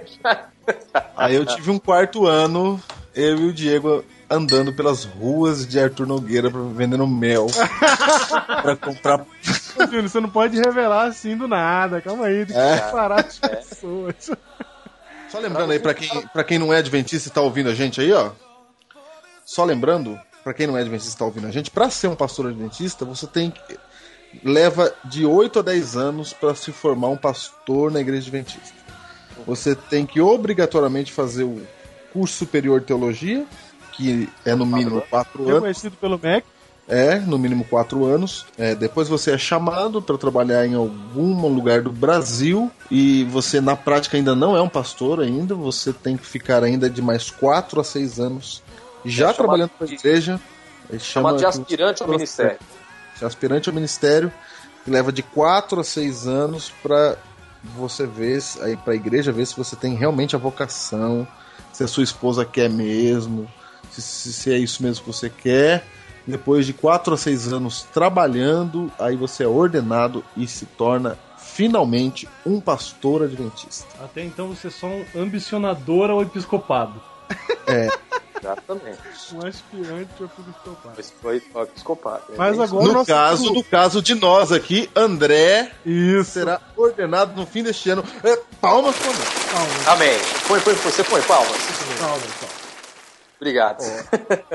Aí 1.16 1.36
eu 1.36 1.46
tive 1.46 1.72
um 1.72 1.78
quarto 1.80 2.26
ano, 2.26 2.82
eu 3.16 3.38
e 3.38 3.46
o 3.50 3.54
Diego 3.54 4.04
andando 4.34 4.74
pelas 4.74 5.04
ruas 5.04 5.68
de 5.68 5.80
Arthur 5.80 6.08
Nogueira 6.08 6.50
vendendo 6.50 7.06
mel 7.08 7.48
pra 8.62 8.76
comprar. 8.76 9.22
Ô, 9.22 9.86
Júnior, 9.86 10.10
você 10.10 10.20
não 10.20 10.30
pode 10.30 10.58
revelar 10.60 11.08
assim 11.08 11.36
do 11.38 11.48
nada. 11.48 12.02
Calma 12.02 12.26
aí, 12.26 12.46
tem 12.46 12.56
que 12.56 12.62
É. 12.62 12.78
separar 12.78 13.20
as 13.26 13.40
pessoas. 13.40 14.32
Só 15.30 15.40
lembrando 15.40 15.72
aí, 15.72 15.80
pra 15.80 15.94
quem, 15.94 16.28
pra 16.28 16.44
quem 16.44 16.60
não 16.60 16.74
é 16.74 16.78
adventista 16.78 17.28
e 17.30 17.32
tá 17.32 17.42
ouvindo 17.42 17.70
a 17.70 17.74
gente 17.76 18.00
aí, 18.00 18.12
ó. 18.12 18.32
Só 19.46 19.64
lembrando, 19.66 20.20
pra 20.44 20.54
quem 20.54 20.68
não 20.68 20.78
é 20.78 20.82
adventista 20.82 21.16
e 21.16 21.18
tá 21.20 21.26
ouvindo 21.26 21.48
a 21.48 21.52
gente, 21.52 21.72
pra 21.72 21.90
ser 21.90 22.08
um 22.08 22.16
pastor 22.16 22.48
adventista, 22.48 23.04
você 23.06 23.26
tem 23.28 23.52
que. 23.52 23.78
Leva 24.44 24.92
de 25.06 25.26
8 25.28 25.60
a 25.60 25.62
10 25.62 25.96
anos 25.96 26.34
pra 26.34 26.56
se 26.56 26.72
formar 26.72 27.10
um 27.10 27.18
pastor 27.18 27.92
na 27.92 28.00
igreja 28.02 28.24
adventista. 28.24 28.74
Você 29.46 29.76
tem 29.76 30.06
que 30.08 30.20
obrigatoriamente 30.22 31.12
fazer 31.12 31.44
o 31.44 31.62
curso 32.12 32.36
superior 32.38 32.80
de 32.80 32.88
teologia, 32.88 33.46
que 33.96 34.30
é 34.46 34.56
no 34.56 34.66
mínimo 34.66 35.02
4 35.10 35.42
anos. 35.42 35.54
Reconhecido 35.54 35.96
pelo 35.98 36.20
MEC. 36.22 36.46
É, 36.88 37.18
no 37.18 37.38
mínimo 37.40 37.64
quatro 37.64 38.06
anos. 38.06 38.46
É, 38.58 38.76
depois 38.76 39.08
você 39.08 39.32
é 39.32 39.38
chamado 39.38 40.02
para 40.02 40.18
trabalhar 40.18 40.66
em 40.66 40.76
algum 40.76 41.48
lugar 41.48 41.82
do 41.82 41.92
Brasil 41.92 42.70
e 42.92 43.24
você 43.26 43.62
na 43.62 43.76
prática 43.76 44.18
ainda 44.18 44.36
não 44.36 44.56
é 44.56 44.62
um 44.62 44.68
pastor 44.68 45.22
ainda. 45.22 45.56
Você 45.56 45.94
tem 45.94 46.18
que 46.18 46.26
ficar 46.26 46.62
ainda 46.62 46.90
de 46.90 47.02
mais 47.02 47.30
quatro 47.30 47.80
a 47.80 47.84
seis 47.84 48.20
anos 48.20 48.62
já 49.06 49.28
chamado 49.28 49.36
trabalhando 49.38 49.70
para 49.70 49.88
a 49.88 49.92
igreja. 49.92 50.40
Chama 50.90 51.00
Chamado 51.00 51.38
de 51.38 51.46
aspirante 51.46 52.04
ao 52.04 52.10
ministério. 52.10 52.60
de 53.18 53.26
aspirante 53.26 53.70
ao 53.70 53.76
ministério 53.76 54.32
que 54.84 54.92
leva 54.92 55.12
de 55.14 55.24
quatro 55.24 55.80
a 55.80 55.84
seis 55.84 56.28
anos 56.28 56.72
para 56.84 57.18
você 57.76 58.06
ver 58.06 58.44
aí 58.62 58.76
para 58.76 58.92
a 58.92 58.96
igreja 58.96 59.32
ver 59.32 59.46
se 59.46 59.56
você 59.56 59.78
tem 59.78 59.96
realmente 59.96 60.36
a 60.36 60.40
vocação, 60.40 61.26
se 61.72 61.82
a 61.82 61.88
sua 61.88 62.04
esposa 62.04 62.44
quer 62.44 62.70
mesmo, 62.70 63.50
se, 63.96 64.02
se- 64.02 64.34
se 64.34 64.52
é 64.54 64.58
isso 64.58 64.82
mesmo 64.84 65.04
que 65.06 65.12
você 65.12 65.30
quer. 65.30 65.86
Depois 66.26 66.66
de 66.66 66.72
quatro 66.74 67.14
a 67.14 67.18
seis 67.18 67.52
anos 67.52 67.86
trabalhando, 67.94 68.90
aí 68.98 69.16
você 69.18 69.44
é 69.44 69.48
ordenado 69.48 70.24
e 70.38 70.48
se 70.48 70.66
torna 70.66 71.18
finalmente 71.38 72.28
um 72.46 72.62
pastor 72.62 73.24
adventista. 73.24 73.86
Até 74.02 74.24
então 74.24 74.48
você 74.48 74.68
é 74.68 74.72
só 74.72 74.88
um 74.88 75.06
ambicionador 75.18 76.10
ao 76.10 76.22
episcopado. 76.22 77.02
Exatamente. 78.40 79.00
Um 79.34 79.46
aspirante 79.46 80.10
ao 80.20 80.26
episcopado. 80.26 80.94
Mas 80.98 81.14
foi 81.22 81.38
episcopado. 81.64 82.24
né? 82.30 82.36
Mas 82.38 82.60
agora- 82.60 82.88
No 82.94 83.06
caso, 83.06 83.54
no 83.54 83.64
caso 83.64 84.02
de 84.02 84.16
nós 84.16 84.52
aqui, 84.52 84.90
André 84.96 85.72
Isso. 85.86 86.32
será 86.32 86.60
ordenado 86.76 87.36
no 87.40 87.46
fim 87.46 87.64
deste 87.64 87.90
ano. 87.90 88.04
É, 88.24 88.38
palmas 88.60 88.96
para 88.96 89.10
André. 89.12 89.24
isso. 89.24 89.90
Amém. 89.90 90.20
Foi, 90.20 90.60
foi, 90.62 90.76
foi. 90.76 90.92
Você 90.92 91.04
foi, 91.04 91.22
palmas. 91.24 91.52
Calma, 92.00 92.18
calma. 92.40 92.63
Obrigado. 93.44 93.84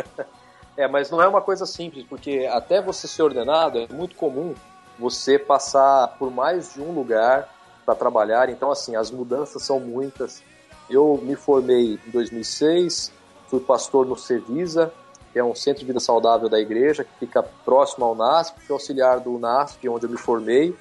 é, 0.75 0.89
mas 0.89 1.11
não 1.11 1.21
é 1.21 1.29
uma 1.29 1.43
coisa 1.43 1.67
simples, 1.67 2.07
porque 2.09 2.49
até 2.51 2.81
você 2.81 3.07
ser 3.07 3.23
ordenado 3.23 3.79
é 3.79 3.87
muito 3.93 4.17
comum 4.17 4.55
você 4.99 5.39
passar 5.39 6.17
por 6.19 6.31
mais 6.31 6.73
de 6.73 6.81
um 6.81 6.91
lugar 6.93 7.55
para 7.85 7.95
trabalhar. 7.95 8.49
Então, 8.49 8.71
assim, 8.71 8.97
as 8.97 9.11
mudanças 9.11 9.63
são 9.63 9.79
muitas. 9.79 10.43
Eu 10.89 11.21
me 11.23 11.37
formei 11.37 12.01
em 12.07 12.11
2006, 12.11 13.13
fui 13.47 13.61
pastor 13.61 14.07
no 14.07 14.17
Cevisa, 14.17 14.91
que 15.35 15.39
é 15.39 15.45
um 15.45 15.55
centro 15.55 15.81
de 15.81 15.87
vida 15.87 16.01
saudável 16.01 16.49
da 16.49 16.59
igreja, 16.59 17.05
que 17.05 17.11
fica 17.21 17.43
próximo 17.43 18.07
ao 18.07 18.15
NASP, 18.15 18.59
fui 18.63 18.73
auxiliar 18.73 19.21
do 19.21 19.39
NASP, 19.39 19.87
onde 19.87 20.07
eu 20.07 20.11
me 20.11 20.17
formei. 20.17 20.75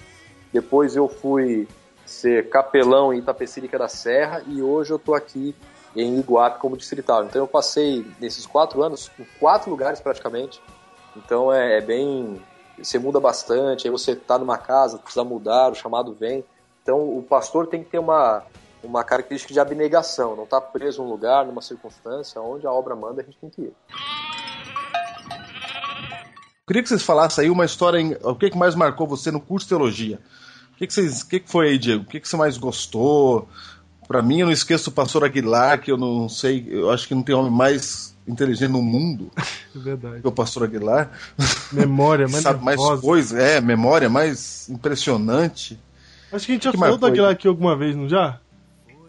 Depois 0.54 0.96
eu 0.96 1.10
fui 1.10 1.68
ser 2.06 2.48
capelão 2.48 3.14
em 3.14 3.20
Itapecerica 3.20 3.78
da 3.78 3.90
Serra 3.90 4.42
e 4.48 4.62
hoje 4.62 4.92
eu 4.92 4.98
estou 4.98 5.14
aqui 5.14 5.54
em 5.98 6.20
Iguape 6.20 6.60
como 6.60 6.78
distrital. 6.78 7.26
Então 7.26 7.42
eu 7.42 7.48
passei 7.48 8.06
nesses 8.20 8.46
quatro 8.46 8.84
anos 8.84 9.12
em 9.20 9.26
quatro 9.40 9.70
lugares 9.70 10.00
praticamente. 10.00 10.62
Então 11.16 11.52
é, 11.52 11.80
é 11.80 11.82
bem. 11.82 12.42
Você 12.78 13.00
muda 13.00 13.20
bastante, 13.20 13.88
aí 13.88 13.92
você 13.92 14.12
está 14.12 14.38
numa 14.38 14.58
casa, 14.58 15.00
precisa 15.00 15.24
mudar, 15.24 15.72
o 15.72 15.76
chamado 15.76 16.14
vem. 16.14 16.46
Então 16.84 17.18
o 17.18 17.24
pastor 17.24 17.66
tem 17.66 17.84
que 17.84 17.90
ter 17.90 17.98
uma, 17.98 18.44
uma 18.84 19.04
característica 19.04 19.52
de 19.52 19.60
abnegação, 19.60 20.36
não 20.36 20.44
estar 20.44 20.62
preso 20.62 21.02
num 21.02 21.10
lugar, 21.10 21.44
numa 21.44 21.62
circunstância, 21.62 22.40
onde 22.40 22.68
a 22.68 22.72
obra 22.72 22.96
manda, 22.96 23.22
a 23.22 23.26
gente 23.26 23.38
tem 23.40 23.50
que 23.50 23.62
ir. 23.64 23.74
Queria 26.68 26.84
que 26.84 26.90
vocês 26.90 27.02
falassem 27.02 27.46
aí 27.46 27.50
uma 27.50 27.66
história, 27.66 27.98
em, 27.98 28.16
o 28.22 28.36
que, 28.36 28.52
que 28.52 28.58
mais 28.58 28.76
marcou 28.76 29.08
você 29.08 29.32
no 29.32 29.42
curso 29.42 29.66
de 29.66 29.70
teologia? 29.70 30.20
O 30.74 30.78
que, 30.78 30.86
que, 30.86 30.94
vocês, 30.94 31.22
o 31.22 31.28
que, 31.28 31.40
que 31.40 31.50
foi 31.50 31.70
aí, 31.70 31.78
Diego? 31.80 32.04
O 32.04 32.06
que, 32.06 32.20
que 32.20 32.28
você 32.28 32.38
mais 32.38 32.58
gostou? 32.58 33.50
Pra 34.08 34.22
mim, 34.22 34.40
eu 34.40 34.46
não 34.48 34.54
esqueço 34.54 34.90
o 34.90 34.94
pastor 34.94 35.24
Aguilar, 35.26 35.82
que 35.82 35.92
eu 35.92 35.98
não 35.98 36.30
sei, 36.30 36.66
eu 36.70 36.90
acho 36.92 37.08
que 37.08 37.14
não 37.16 37.24
tem 37.24 37.36
homem 37.36 37.52
mais 37.52 38.16
inteligente 38.28 38.72
no 38.72 38.82
mundo 38.82 39.30
É 39.76 39.80
verdade. 39.80 40.22
que 40.22 40.28
o 40.28 40.32
pastor 40.32 40.64
Aguilar. 40.64 41.12
Memória, 41.72 42.26
mas 42.32 42.42
Sabe 42.42 42.64
mais 42.64 42.80
coisas, 43.02 43.38
é, 43.38 43.60
memória 43.62 44.10
mais 44.10 44.70
impressionante. 44.70 45.78
Acho 46.32 46.46
que 46.46 46.52
a 46.52 46.56
gente 46.56 46.64
já 46.66 46.72
Que 46.72 46.78
falou 46.78 46.98
daquilo 46.98 47.26
aí? 47.26 47.34
aqui 47.34 47.48
alguma 47.48 47.76
vez, 47.76 47.96
não 47.96 48.08
já? 48.08 48.40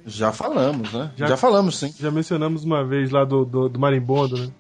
Já 0.07 0.33
falamos, 0.33 0.93
né? 0.93 1.11
Já- 1.17 1.27
Já, 1.27 1.37
falamos, 1.37 1.79
sim. 1.79 1.93
Já 1.99 2.11
mencionamos 2.11 2.65
uma 2.65 2.85
vez 2.85 3.11
lá 3.11 3.25
do, 3.25 3.45
do, 3.45 3.69
do 3.69 3.79
Marimbondo, 3.79 4.37
né? 4.39 4.51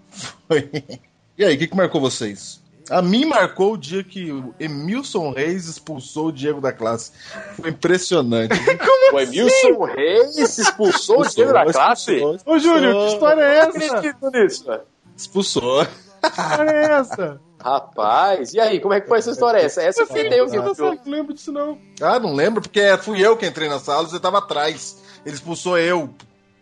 e 1.38 1.44
aí, 1.44 1.55
o 1.55 1.59
que, 1.59 1.66
que 1.68 1.77
marcou 1.77 2.01
vocês? 2.01 2.61
A 2.90 3.03
mim 3.03 3.24
marcou 3.27 3.74
o 3.74 3.77
dia 3.79 4.03
que 4.03 4.33
o 4.33 4.55
Emilson 4.59 5.31
Reis 5.33 5.66
expulsou 5.66 6.27
o 6.29 6.33
Diego 6.33 6.61
da 6.61 6.72
classe. 6.72 7.12
Foi 7.57 7.70
impressionante. 7.70 8.55
O 9.11 9.18
Emilson 9.18 9.85
Reis 9.85 10.37
expulsou 10.59 11.22
o 11.22 11.27
Diego 11.27 11.51
da 11.51 11.64
classe? 11.64 12.14
Expulsou, 12.16 12.40
Ô, 12.55 12.59
Júnior, 12.59 13.07
que 13.07 13.14
história 13.14 13.40
é 13.40 13.61
Não 13.66 13.68
essa? 13.77 13.96
acredito 13.96 14.31
nisso. 14.31 14.64
velho. 14.66 14.83
Expulsou. 15.16 15.87
Que 15.87 16.29
história 16.29 16.70
é 16.70 16.85
essa? 16.92 17.40
Rapaz, 17.59 18.53
e 18.53 18.61
aí, 18.61 18.79
como 18.81 18.92
é 18.92 19.01
que 19.01 19.09
foi 19.09 19.18
essa 19.18 19.31
história? 19.31 19.59
Essa, 19.61 19.83
essa 19.83 20.03
eu 20.03 20.07
fiquei 20.07 20.24
Você 20.42 20.59
eu 20.59 20.94
não 20.94 20.96
lembro 21.07 21.33
disso 21.33 21.51
não. 21.51 21.79
Ah, 22.03 22.18
não 22.20 22.35
lembro, 22.35 22.61
porque 22.61 22.81
fui 22.98 23.24
eu 23.24 23.35
que 23.37 23.46
entrei 23.46 23.68
na 23.68 23.79
sala, 23.79 24.07
você 24.07 24.20
tava 24.20 24.38
atrás. 24.38 24.98
Ele 25.24 25.35
expulsou 25.35 25.79
eu. 25.79 26.11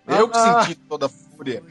Eu 0.06 0.28
que 0.28 0.38
Ah. 0.38 0.62
senti 0.62 0.76
toda 0.76 1.06
a 1.06 1.08
fúria. 1.08 1.62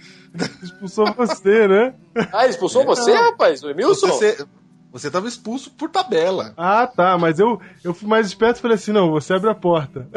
Expulsou 0.62 1.14
você, 1.14 1.68
né? 1.68 1.94
Ah, 2.32 2.48
expulsou 2.48 2.86
você, 2.86 3.14
rapaz? 3.14 3.64
O 3.64 3.70
Emilson? 3.70 4.08
Você, 4.08 4.46
você 4.92 5.12
tava 5.12 5.28
expulso 5.28 5.72
por 5.72 5.90
tabela. 5.90 6.54
Ah, 6.56 6.88
tá, 6.88 7.18
mas 7.18 7.40
eu, 7.40 7.60
eu 7.84 7.94
fui 7.94 8.08
mais 8.08 8.28
esperto 8.28 8.58
e 8.58 8.62
falei 8.62 8.76
assim, 8.76 8.92
não, 8.92 9.12
você 9.12 9.34
abre 9.34 9.50
a 9.50 9.56
porta. 9.56 10.08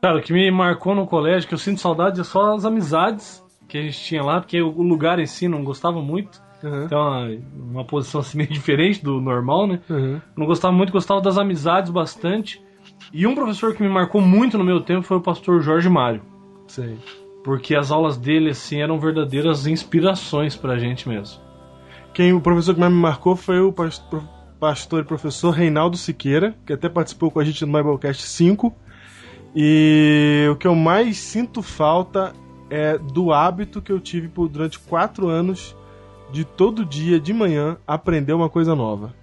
Cara, 0.00 0.18
o 0.18 0.22
que 0.22 0.32
me 0.32 0.50
marcou 0.50 0.94
no 0.94 1.06
colégio, 1.06 1.48
que 1.48 1.54
eu 1.54 1.58
sinto 1.58 1.80
saudade, 1.80 2.20
é 2.20 2.24
só 2.24 2.54
as 2.54 2.64
amizades 2.64 3.42
que 3.68 3.78
a 3.78 3.82
gente 3.82 4.00
tinha 4.00 4.22
lá, 4.22 4.40
porque 4.40 4.60
o 4.60 4.82
lugar 4.82 5.18
em 5.18 5.26
si 5.26 5.46
não 5.46 5.62
gostava 5.62 6.02
muito. 6.02 6.42
Uhum. 6.62 6.84
Então, 6.84 7.00
uma, 7.00 7.38
uma 7.54 7.84
posição 7.84 8.20
assim 8.20 8.38
meio 8.38 8.50
diferente 8.52 9.02
do 9.02 9.20
normal, 9.20 9.66
né? 9.66 9.80
Uhum. 9.88 10.20
Não 10.36 10.46
gostava 10.46 10.74
muito, 10.74 10.92
gostava 10.92 11.20
das 11.20 11.38
amizades 11.38 11.90
bastante. 11.90 12.60
E 13.12 13.26
um 13.26 13.34
professor 13.34 13.74
que 13.74 13.82
me 13.82 13.88
marcou 13.88 14.20
muito 14.20 14.58
no 14.58 14.64
meu 14.64 14.80
tempo 14.80 15.02
foi 15.02 15.18
o 15.18 15.20
pastor 15.20 15.60
Jorge 15.60 15.88
Mário. 15.88 16.22
Sei. 16.72 16.96
Porque 17.44 17.74
as 17.74 17.90
aulas 17.90 18.16
dele, 18.16 18.50
assim, 18.50 18.80
eram 18.80 18.98
verdadeiras 18.98 19.66
inspirações 19.66 20.56
pra 20.56 20.78
gente 20.78 21.06
mesmo. 21.06 21.38
Quem, 22.14 22.32
o 22.32 22.40
professor 22.40 22.72
que 22.72 22.80
mais 22.80 22.92
me 22.92 22.98
marcou 22.98 23.36
foi 23.36 23.60
o 23.60 23.74
pastor 24.58 25.00
e 25.00 25.04
professor 25.04 25.50
Reinaldo 25.50 25.98
Siqueira, 25.98 26.54
que 26.64 26.72
até 26.72 26.88
participou 26.88 27.30
com 27.30 27.40
a 27.40 27.44
gente 27.44 27.66
no 27.66 27.72
Biblecast 27.72 28.22
5. 28.22 28.74
E 29.54 30.48
o 30.50 30.56
que 30.56 30.66
eu 30.66 30.74
mais 30.74 31.18
sinto 31.18 31.60
falta 31.62 32.32
é 32.70 32.96
do 32.96 33.32
hábito 33.32 33.82
que 33.82 33.92
eu 33.92 34.00
tive 34.00 34.28
por, 34.28 34.48
durante 34.48 34.78
quatro 34.78 35.28
anos 35.28 35.76
de 36.32 36.42
todo 36.42 36.86
dia, 36.86 37.20
de 37.20 37.34
manhã, 37.34 37.76
aprender 37.86 38.32
uma 38.32 38.48
coisa 38.48 38.74
nova. 38.74 39.14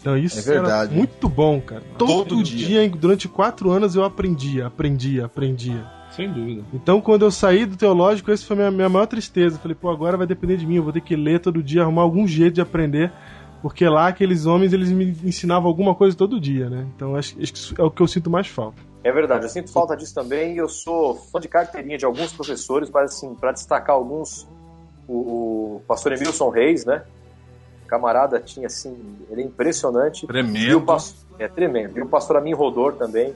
Então 0.00 0.16
isso 0.16 0.38
É 0.38 0.42
verdade. 0.54 0.92
era 0.92 0.98
muito 0.98 1.28
bom, 1.28 1.60
cara. 1.60 1.82
Todo, 1.98 2.24
Todo 2.24 2.42
dia, 2.42 2.88
durante 2.88 3.28
quatro 3.28 3.70
anos, 3.70 3.94
eu 3.94 4.02
aprendia, 4.02 4.66
aprendia, 4.66 5.26
aprendia. 5.26 5.99
Sem 6.10 6.30
dúvida. 6.30 6.64
Então, 6.74 7.00
quando 7.00 7.24
eu 7.24 7.30
saí 7.30 7.64
do 7.64 7.76
teológico, 7.76 8.30
essa 8.30 8.44
foi 8.44 8.56
a 8.56 8.58
minha, 8.58 8.70
minha 8.70 8.88
maior 8.88 9.06
tristeza. 9.06 9.58
Falei, 9.58 9.76
pô, 9.80 9.90
agora 9.90 10.16
vai 10.16 10.26
depender 10.26 10.56
de 10.56 10.66
mim, 10.66 10.76
eu 10.76 10.82
vou 10.82 10.92
ter 10.92 11.00
que 11.00 11.14
ler 11.14 11.40
todo 11.40 11.62
dia, 11.62 11.82
arrumar 11.82 12.02
algum 12.02 12.26
jeito 12.26 12.54
de 12.54 12.60
aprender, 12.60 13.12
porque 13.62 13.88
lá 13.88 14.08
aqueles 14.08 14.46
homens, 14.46 14.72
eles 14.72 14.90
me 14.90 15.16
ensinavam 15.24 15.68
alguma 15.68 15.94
coisa 15.94 16.16
todo 16.16 16.40
dia, 16.40 16.68
né? 16.68 16.86
Então, 16.96 17.14
acho, 17.14 17.40
acho 17.40 17.52
que 17.52 17.58
isso 17.58 17.74
é 17.78 17.82
o 17.82 17.90
que 17.90 18.02
eu 18.02 18.08
sinto 18.08 18.28
mais 18.28 18.48
falta. 18.48 18.90
É 19.02 19.10
verdade, 19.12 19.44
eu 19.44 19.48
sinto 19.48 19.72
falta 19.72 19.96
disso 19.96 20.14
também. 20.14 20.56
Eu 20.56 20.68
sou 20.68 21.14
fã 21.14 21.40
de 21.40 21.48
carteirinha 21.48 21.96
de 21.96 22.04
alguns 22.04 22.32
professores, 22.32 22.90
mas 22.90 23.12
assim, 23.12 23.34
para 23.34 23.52
destacar 23.52 23.96
alguns, 23.96 24.46
o, 25.08 25.76
o 25.76 25.82
pastor 25.86 26.12
Emilson 26.12 26.50
Reis, 26.50 26.84
né? 26.84 27.02
O 27.84 27.86
camarada 27.86 28.40
tinha 28.40 28.66
assim, 28.66 28.96
ele 29.30 29.42
é 29.42 29.44
impressionante. 29.44 30.22
E 30.22 30.24
o 30.24 30.28
Tremendo. 30.28 30.84
é 31.38 31.48
tremendo. 31.48 31.98
E 31.98 32.02
o 32.02 32.08
pastor 32.08 32.36
Amin 32.36 32.52
Rodor 32.52 32.94
também. 32.94 33.34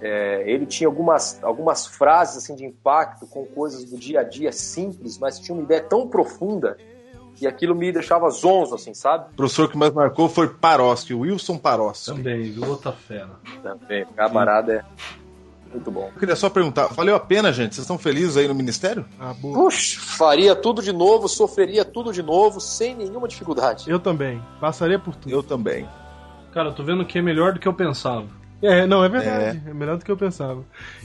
É, 0.00 0.42
ele 0.46 0.66
tinha 0.66 0.88
algumas, 0.88 1.42
algumas 1.42 1.86
frases 1.86 2.38
assim 2.44 2.54
de 2.54 2.64
impacto 2.64 3.26
com 3.26 3.44
coisas 3.46 3.84
do 3.84 3.96
dia 3.96 4.20
a 4.20 4.22
dia 4.22 4.52
simples, 4.52 5.18
mas 5.18 5.38
tinha 5.38 5.54
uma 5.54 5.64
ideia 5.64 5.82
tão 5.82 6.06
profunda 6.06 6.76
E 7.40 7.46
aquilo 7.46 7.74
me 7.74 7.92
deixava 7.92 8.28
zonzo, 8.30 8.74
assim, 8.74 8.94
sabe? 8.94 9.30
O 9.32 9.36
professor 9.36 9.70
que 9.70 9.76
mais 9.76 9.92
marcou 9.92 10.28
foi 10.28 10.48
Paroski, 10.48 11.12
Wilson 11.12 11.58
Paroski. 11.58 12.06
Também, 12.06 12.50
viu? 12.50 12.66
Outra 12.66 12.92
fera. 12.92 13.30
Também, 13.62 14.04
o 14.04 14.06
camarada 14.08 14.72
é 14.72 14.84
muito 15.70 15.90
bom. 15.90 16.10
Eu 16.14 16.18
queria 16.18 16.36
só 16.36 16.48
perguntar, 16.48 16.86
valeu 16.88 17.14
a 17.14 17.20
pena, 17.20 17.52
gente? 17.52 17.74
Vocês 17.74 17.84
estão 17.84 17.98
felizes 17.98 18.36
aí 18.38 18.48
no 18.48 18.54
ministério? 18.54 19.04
Ah, 19.20 19.34
boa. 19.34 19.54
Puxa, 19.54 20.00
faria 20.00 20.54
tudo 20.56 20.82
de 20.82 20.92
novo, 20.92 21.28
sofreria 21.28 21.84
tudo 21.84 22.12
de 22.12 22.22
novo, 22.22 22.60
sem 22.60 22.94
nenhuma 22.94 23.28
dificuldade. 23.28 23.90
Eu 23.90 23.98
também. 23.98 24.42
Passaria 24.58 24.98
por 24.98 25.14
tudo. 25.14 25.30
Eu 25.30 25.42
também. 25.42 25.86
Cara, 26.52 26.70
eu 26.70 26.74
tô 26.74 26.82
vendo 26.82 27.04
que 27.04 27.18
é 27.18 27.22
melhor 27.22 27.52
do 27.52 27.60
que 27.60 27.68
eu 27.68 27.74
pensava. 27.74 28.26
É, 28.62 28.86
não, 28.86 29.04
é 29.04 29.08
verdade. 29.08 29.62
É. 29.66 29.74
melhor 29.74 29.98
do 29.98 30.04
que 30.04 30.10
eu 30.10 30.16
pensava. 30.16 30.62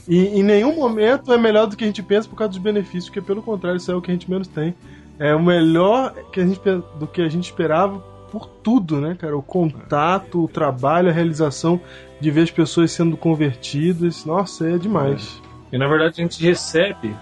E 0.08 0.18
em 0.40 0.42
nenhum 0.42 0.74
momento 0.74 1.32
é 1.32 1.38
melhor 1.38 1.66
do 1.66 1.76
que 1.76 1.84
a 1.84 1.86
gente 1.86 2.02
pensa 2.02 2.28
por 2.28 2.36
causa 2.36 2.50
dos 2.52 2.58
benefícios, 2.58 3.06
porque 3.06 3.20
pelo 3.20 3.42
contrário, 3.42 3.76
isso 3.76 3.90
é 3.92 3.94
o 3.94 4.00
que 4.00 4.10
a 4.10 4.14
gente 4.14 4.30
menos 4.30 4.48
tem. 4.48 4.74
É 5.18 5.34
o 5.34 5.42
melhor 5.42 6.14
que 6.32 6.40
a 6.40 6.46
gente, 6.46 6.60
do 6.98 7.06
que 7.06 7.20
a 7.20 7.28
gente 7.28 7.44
esperava 7.44 7.98
por 8.30 8.46
tudo, 8.46 8.98
né, 9.00 9.14
cara? 9.18 9.36
O 9.36 9.42
contato, 9.42 10.44
o 10.44 10.48
trabalho, 10.48 11.10
a 11.10 11.12
realização 11.12 11.78
de 12.18 12.30
ver 12.30 12.42
as 12.42 12.50
pessoas 12.50 12.90
sendo 12.90 13.16
convertidas. 13.16 14.24
Nossa, 14.24 14.68
é 14.70 14.78
demais. 14.78 15.40
E 15.70 15.76
na 15.76 15.86
verdade 15.86 16.14
a 16.20 16.22
gente 16.24 16.42
recebe. 16.42 17.14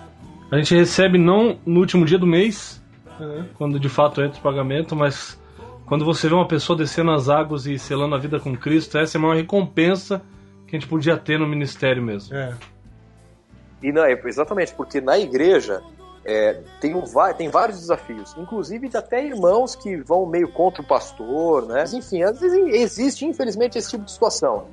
A 0.50 0.56
gente 0.58 0.74
recebe 0.74 1.18
não 1.18 1.58
no 1.66 1.80
último 1.80 2.04
dia 2.04 2.18
do 2.18 2.26
mês, 2.26 2.80
É. 3.20 3.42
quando 3.54 3.78
de 3.80 3.88
fato 3.88 4.22
entra 4.22 4.38
o 4.38 4.42
pagamento, 4.42 4.94
mas 4.94 5.39
quando 5.90 6.04
você 6.04 6.28
vê 6.28 6.34
uma 6.36 6.46
pessoa 6.46 6.78
descendo 6.78 7.10
as 7.10 7.28
águas 7.28 7.66
e 7.66 7.76
selando 7.76 8.14
a 8.14 8.18
vida 8.18 8.38
com 8.38 8.56
Cristo, 8.56 8.96
essa 8.96 9.16
é 9.16 9.18
a 9.18 9.22
maior 9.22 9.34
recompensa 9.34 10.22
que 10.64 10.76
a 10.76 10.78
gente 10.78 10.88
podia 10.88 11.16
ter 11.16 11.36
no 11.36 11.48
ministério 11.48 12.00
mesmo. 12.00 12.32
É. 12.32 12.54
E 13.82 13.90
não, 13.90 14.04
é 14.04 14.12
exatamente, 14.24 14.72
porque 14.72 15.00
na 15.00 15.18
igreja 15.18 15.82
é, 16.24 16.62
tem, 16.80 16.94
um, 16.94 17.02
tem 17.36 17.48
vários 17.48 17.80
desafios, 17.80 18.36
inclusive 18.38 18.88
até 18.94 19.26
irmãos 19.26 19.74
que 19.74 19.96
vão 19.96 20.26
meio 20.26 20.52
contra 20.52 20.80
o 20.80 20.86
pastor, 20.86 21.66
né? 21.66 21.80
Mas, 21.80 21.92
enfim, 21.92 22.22
às 22.22 22.38
vezes 22.38 22.72
existe, 22.72 23.26
infelizmente, 23.26 23.76
esse 23.76 23.90
tipo 23.90 24.04
de 24.04 24.12
situação. 24.12 24.68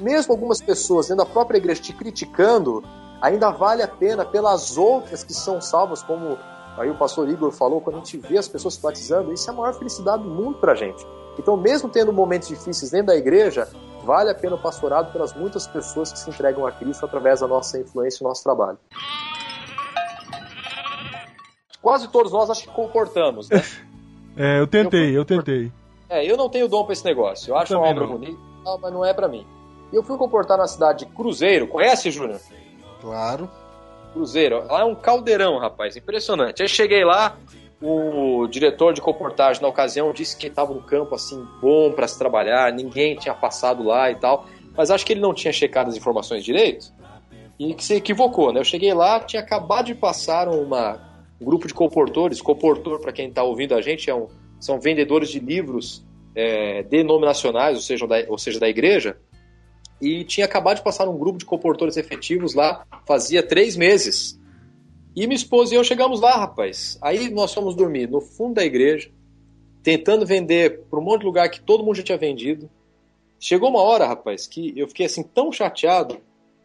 Mesmo 0.00 0.32
algumas 0.32 0.62
pessoas 0.62 1.08
dentro 1.08 1.22
da 1.22 1.30
própria 1.30 1.58
igreja 1.58 1.82
te 1.82 1.92
criticando, 1.92 2.82
ainda 3.20 3.50
vale 3.50 3.82
a 3.82 3.88
pena 3.88 4.24
pelas 4.24 4.78
outras 4.78 5.22
que 5.22 5.34
são 5.34 5.60
salvas, 5.60 6.02
como 6.02 6.38
aí 6.76 6.90
o 6.90 6.94
pastor 6.94 7.28
Igor 7.28 7.50
falou, 7.50 7.80
quando 7.80 7.96
a 7.96 7.98
gente 7.98 8.16
vê 8.16 8.38
as 8.38 8.48
pessoas 8.48 8.74
se 8.74 8.82
batizando, 8.82 9.32
isso 9.32 9.50
é 9.50 9.52
a 9.52 9.56
maior 9.56 9.74
felicidade 9.74 10.22
do 10.22 10.28
mundo 10.28 10.58
pra 10.58 10.74
gente. 10.74 11.06
Então, 11.38 11.56
mesmo 11.56 11.88
tendo 11.88 12.12
momentos 12.12 12.48
difíceis 12.48 12.90
dentro 12.90 13.08
da 13.08 13.16
igreja, 13.16 13.68
vale 14.04 14.30
a 14.30 14.34
pena 14.34 14.56
o 14.56 14.58
pastorado 14.58 15.12
pelas 15.12 15.32
muitas 15.32 15.66
pessoas 15.66 16.12
que 16.12 16.18
se 16.18 16.28
entregam 16.28 16.66
a 16.66 16.72
Cristo 16.72 17.04
através 17.04 17.40
da 17.40 17.48
nossa 17.48 17.78
influência 17.78 18.18
e 18.18 18.20
do 18.20 18.28
nosso 18.28 18.42
trabalho. 18.42 18.78
Quase 21.80 22.08
todos 22.08 22.32
nós 22.32 22.48
acho 22.48 22.62
que 22.62 22.70
comportamos, 22.70 23.48
né? 23.48 23.62
É, 24.34 24.60
eu 24.60 24.66
tentei, 24.66 25.14
eu 25.14 25.26
tentei. 25.26 25.70
É, 26.08 26.24
eu 26.24 26.38
não 26.38 26.48
tenho 26.48 26.66
dom 26.66 26.84
pra 26.84 26.94
esse 26.94 27.04
negócio. 27.04 27.50
Eu 27.50 27.56
acho 27.58 27.76
uma 27.76 27.86
obra 27.86 28.06
não. 28.06 28.12
bonita, 28.14 28.38
mas 28.80 28.90
não 28.90 29.04
é 29.04 29.12
pra 29.12 29.28
mim. 29.28 29.46
E 29.92 29.96
eu 29.96 30.02
fui 30.02 30.16
comportar 30.16 30.56
na 30.56 30.66
cidade 30.66 31.04
de 31.04 31.12
Cruzeiro. 31.12 31.68
Conhece, 31.68 32.10
Júnior? 32.10 32.40
Claro. 33.02 33.46
Cruzeiro. 34.12 34.64
Lá 34.66 34.80
é 34.80 34.84
um 34.84 34.94
caldeirão, 34.94 35.58
rapaz. 35.58 35.96
Impressionante. 35.96 36.62
Aí 36.62 36.68
cheguei 36.68 37.04
lá, 37.04 37.36
o 37.80 38.46
diretor 38.46 38.92
de 38.92 39.00
comportagem 39.00 39.60
na 39.62 39.68
ocasião 39.68 40.12
disse 40.12 40.36
que 40.36 40.46
estava 40.46 40.72
um 40.72 40.80
campo 40.80 41.14
assim 41.14 41.44
bom 41.60 41.90
pra 41.92 42.06
se 42.06 42.18
trabalhar, 42.18 42.72
ninguém 42.72 43.16
tinha 43.16 43.34
passado 43.34 43.82
lá 43.82 44.10
e 44.10 44.14
tal. 44.16 44.46
Mas 44.76 44.90
acho 44.90 45.04
que 45.04 45.12
ele 45.12 45.20
não 45.20 45.34
tinha 45.34 45.52
checado 45.52 45.88
as 45.88 45.96
informações 45.96 46.44
direito 46.44 46.92
e 47.58 47.74
que 47.74 47.84
se 47.84 47.94
equivocou, 47.94 48.52
né? 48.52 48.60
Eu 48.60 48.64
cheguei 48.64 48.92
lá, 48.94 49.20
tinha 49.20 49.42
acabado 49.42 49.86
de 49.86 49.94
passar 49.94 50.48
uma, 50.48 50.98
um 51.40 51.44
grupo 51.44 51.66
de 51.66 51.74
comportores. 51.74 52.40
Comportor, 52.40 52.98
para 53.00 53.12
quem 53.12 53.28
está 53.28 53.42
ouvindo 53.42 53.74
a 53.74 53.82
gente, 53.82 54.08
é 54.08 54.14
um- 54.14 54.28
são 54.58 54.80
vendedores 54.80 55.28
de 55.28 55.38
livros 55.40 56.04
é, 56.34 56.82
denominacionais, 56.84 57.76
ou 57.76 57.82
seja, 57.82 58.06
da, 58.06 58.16
ou 58.28 58.38
seja, 58.38 58.58
da 58.58 58.66
igreja. 58.66 59.18
E 60.02 60.24
tinha 60.24 60.44
acabado 60.46 60.78
de 60.78 60.82
passar 60.82 61.08
um 61.08 61.16
grupo 61.16 61.38
de 61.38 61.44
comportores 61.44 61.96
efetivos 61.96 62.54
lá, 62.54 62.84
fazia 63.06 63.40
três 63.40 63.76
meses. 63.76 64.36
E 65.14 65.28
minha 65.28 65.36
esposa 65.36 65.72
e 65.72 65.76
eu 65.76 65.84
chegamos 65.84 66.20
lá, 66.20 66.36
rapaz. 66.36 66.98
Aí 67.00 67.30
nós 67.30 67.54
fomos 67.54 67.76
dormir 67.76 68.10
no 68.10 68.20
fundo 68.20 68.54
da 68.54 68.64
igreja, 68.64 69.12
tentando 69.80 70.26
vender 70.26 70.80
para 70.90 70.98
um 70.98 71.02
monte 71.04 71.20
de 71.20 71.26
lugar 71.26 71.48
que 71.48 71.60
todo 71.60 71.84
mundo 71.84 71.94
já 71.94 72.02
tinha 72.02 72.18
vendido. 72.18 72.68
Chegou 73.38 73.70
uma 73.70 73.80
hora, 73.80 74.04
rapaz, 74.04 74.48
que 74.48 74.76
eu 74.76 74.88
fiquei 74.88 75.06
assim 75.06 75.22
tão 75.22 75.52
chateado, 75.52 76.18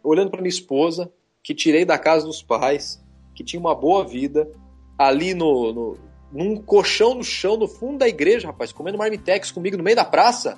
olhando 0.04 0.32
para 0.32 0.42
minha 0.42 0.50
esposa, 0.50 1.12
que 1.44 1.54
tirei 1.54 1.86
da 1.86 2.00
casa 2.00 2.26
dos 2.26 2.42
pais, 2.42 3.00
que 3.36 3.44
tinha 3.44 3.60
uma 3.60 3.76
boa 3.76 4.04
vida, 4.04 4.50
ali 4.98 5.36
no, 5.36 5.72
no 5.72 5.98
num 6.32 6.58
colchão 6.58 7.14
no 7.14 7.24
chão, 7.24 7.56
no 7.56 7.68
fundo 7.68 8.00
da 8.00 8.08
igreja, 8.08 8.48
rapaz, 8.48 8.72
comendo 8.72 8.98
marmitex 8.98 9.52
comigo 9.52 9.78
no 9.78 9.84
meio 9.84 9.96
da 9.96 10.04
praça. 10.04 10.58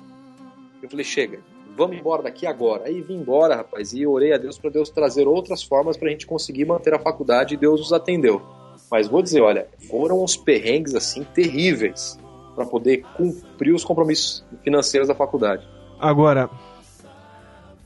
Eu 0.82 0.88
falei, 0.88 1.04
chega, 1.04 1.40
vamos 1.76 1.96
embora 1.96 2.22
daqui 2.22 2.46
agora. 2.46 2.84
Aí 2.84 3.00
vim 3.00 3.16
embora, 3.16 3.56
rapaz, 3.56 3.92
e 3.92 4.06
orei 4.06 4.32
a 4.32 4.38
Deus 4.38 4.58
para 4.58 4.70
Deus 4.70 4.90
trazer 4.90 5.26
outras 5.26 5.62
formas 5.62 5.96
para 5.96 6.08
a 6.08 6.10
gente 6.10 6.26
conseguir 6.26 6.64
manter 6.64 6.94
a 6.94 6.98
faculdade 6.98 7.54
e 7.54 7.56
Deus 7.56 7.80
nos 7.80 7.92
atendeu. 7.92 8.42
Mas 8.90 9.08
vou 9.08 9.22
dizer, 9.22 9.40
olha, 9.40 9.68
foram 9.88 10.22
uns 10.22 10.36
perrengues 10.36 10.94
assim 10.94 11.22
terríveis 11.22 12.18
para 12.54 12.66
poder 12.66 13.04
cumprir 13.16 13.74
os 13.74 13.84
compromissos 13.84 14.44
financeiros 14.62 15.08
da 15.08 15.14
faculdade. 15.14 15.66
Agora, 15.98 16.50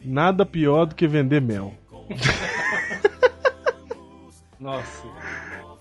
nada 0.03 0.47
pior 0.47 0.87
do 0.87 0.95
que 0.95 1.07
vender 1.07 1.41
mel. 1.41 1.75
Nossa. 4.59 5.07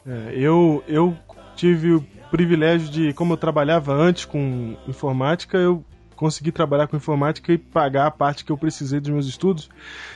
É, 0.05 0.33
eu, 0.35 0.83
eu 0.87 1.15
tive 1.55 1.93
o 1.93 2.05
privilégio 2.29 2.89
de, 2.89 3.13
como 3.13 3.33
eu 3.33 3.37
trabalhava 3.37 3.93
antes 3.93 4.25
com 4.25 4.75
informática, 4.87 5.57
eu 5.57 5.83
consegui 6.15 6.51
trabalhar 6.51 6.87
com 6.87 6.95
informática 6.97 7.51
e 7.53 7.57
pagar 7.57 8.07
a 8.07 8.11
parte 8.11 8.43
que 8.45 8.51
eu 8.51 8.57
precisei 8.57 8.99
dos 8.99 9.09
meus 9.09 9.27
estudos. 9.27 9.69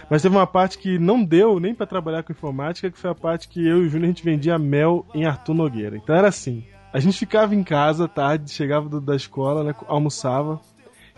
Mas 0.09 0.21
teve 0.21 0.35
uma 0.35 0.47
parte 0.47 0.77
que 0.77 0.97
não 0.99 1.23
deu 1.23 1.59
nem 1.59 1.73
para 1.75 1.85
trabalhar 1.85 2.23
com 2.23 2.31
informática, 2.31 2.89
que 2.91 2.97
foi 2.97 3.09
a 3.11 3.15
parte 3.15 3.47
que 3.47 3.65
eu 3.65 3.83
e 3.83 3.87
o 3.87 3.89
Júnior 3.89 4.05
a 4.05 4.07
gente 4.07 4.23
vendia 4.23 4.57
mel 4.57 5.05
em 5.13 5.25
Arthur 5.25 5.53
Nogueira. 5.53 5.97
Então 5.97 6.15
era 6.15 6.27
assim: 6.27 6.63
a 6.93 6.99
gente 6.99 7.17
ficava 7.17 7.53
em 7.55 7.63
casa 7.63 8.05
à 8.05 8.07
tarde, 8.07 8.51
chegava 8.51 8.87
do- 8.87 9.01
da 9.01 9.15
escola, 9.15 9.63
né, 9.63 9.73
almoçava 9.87 10.59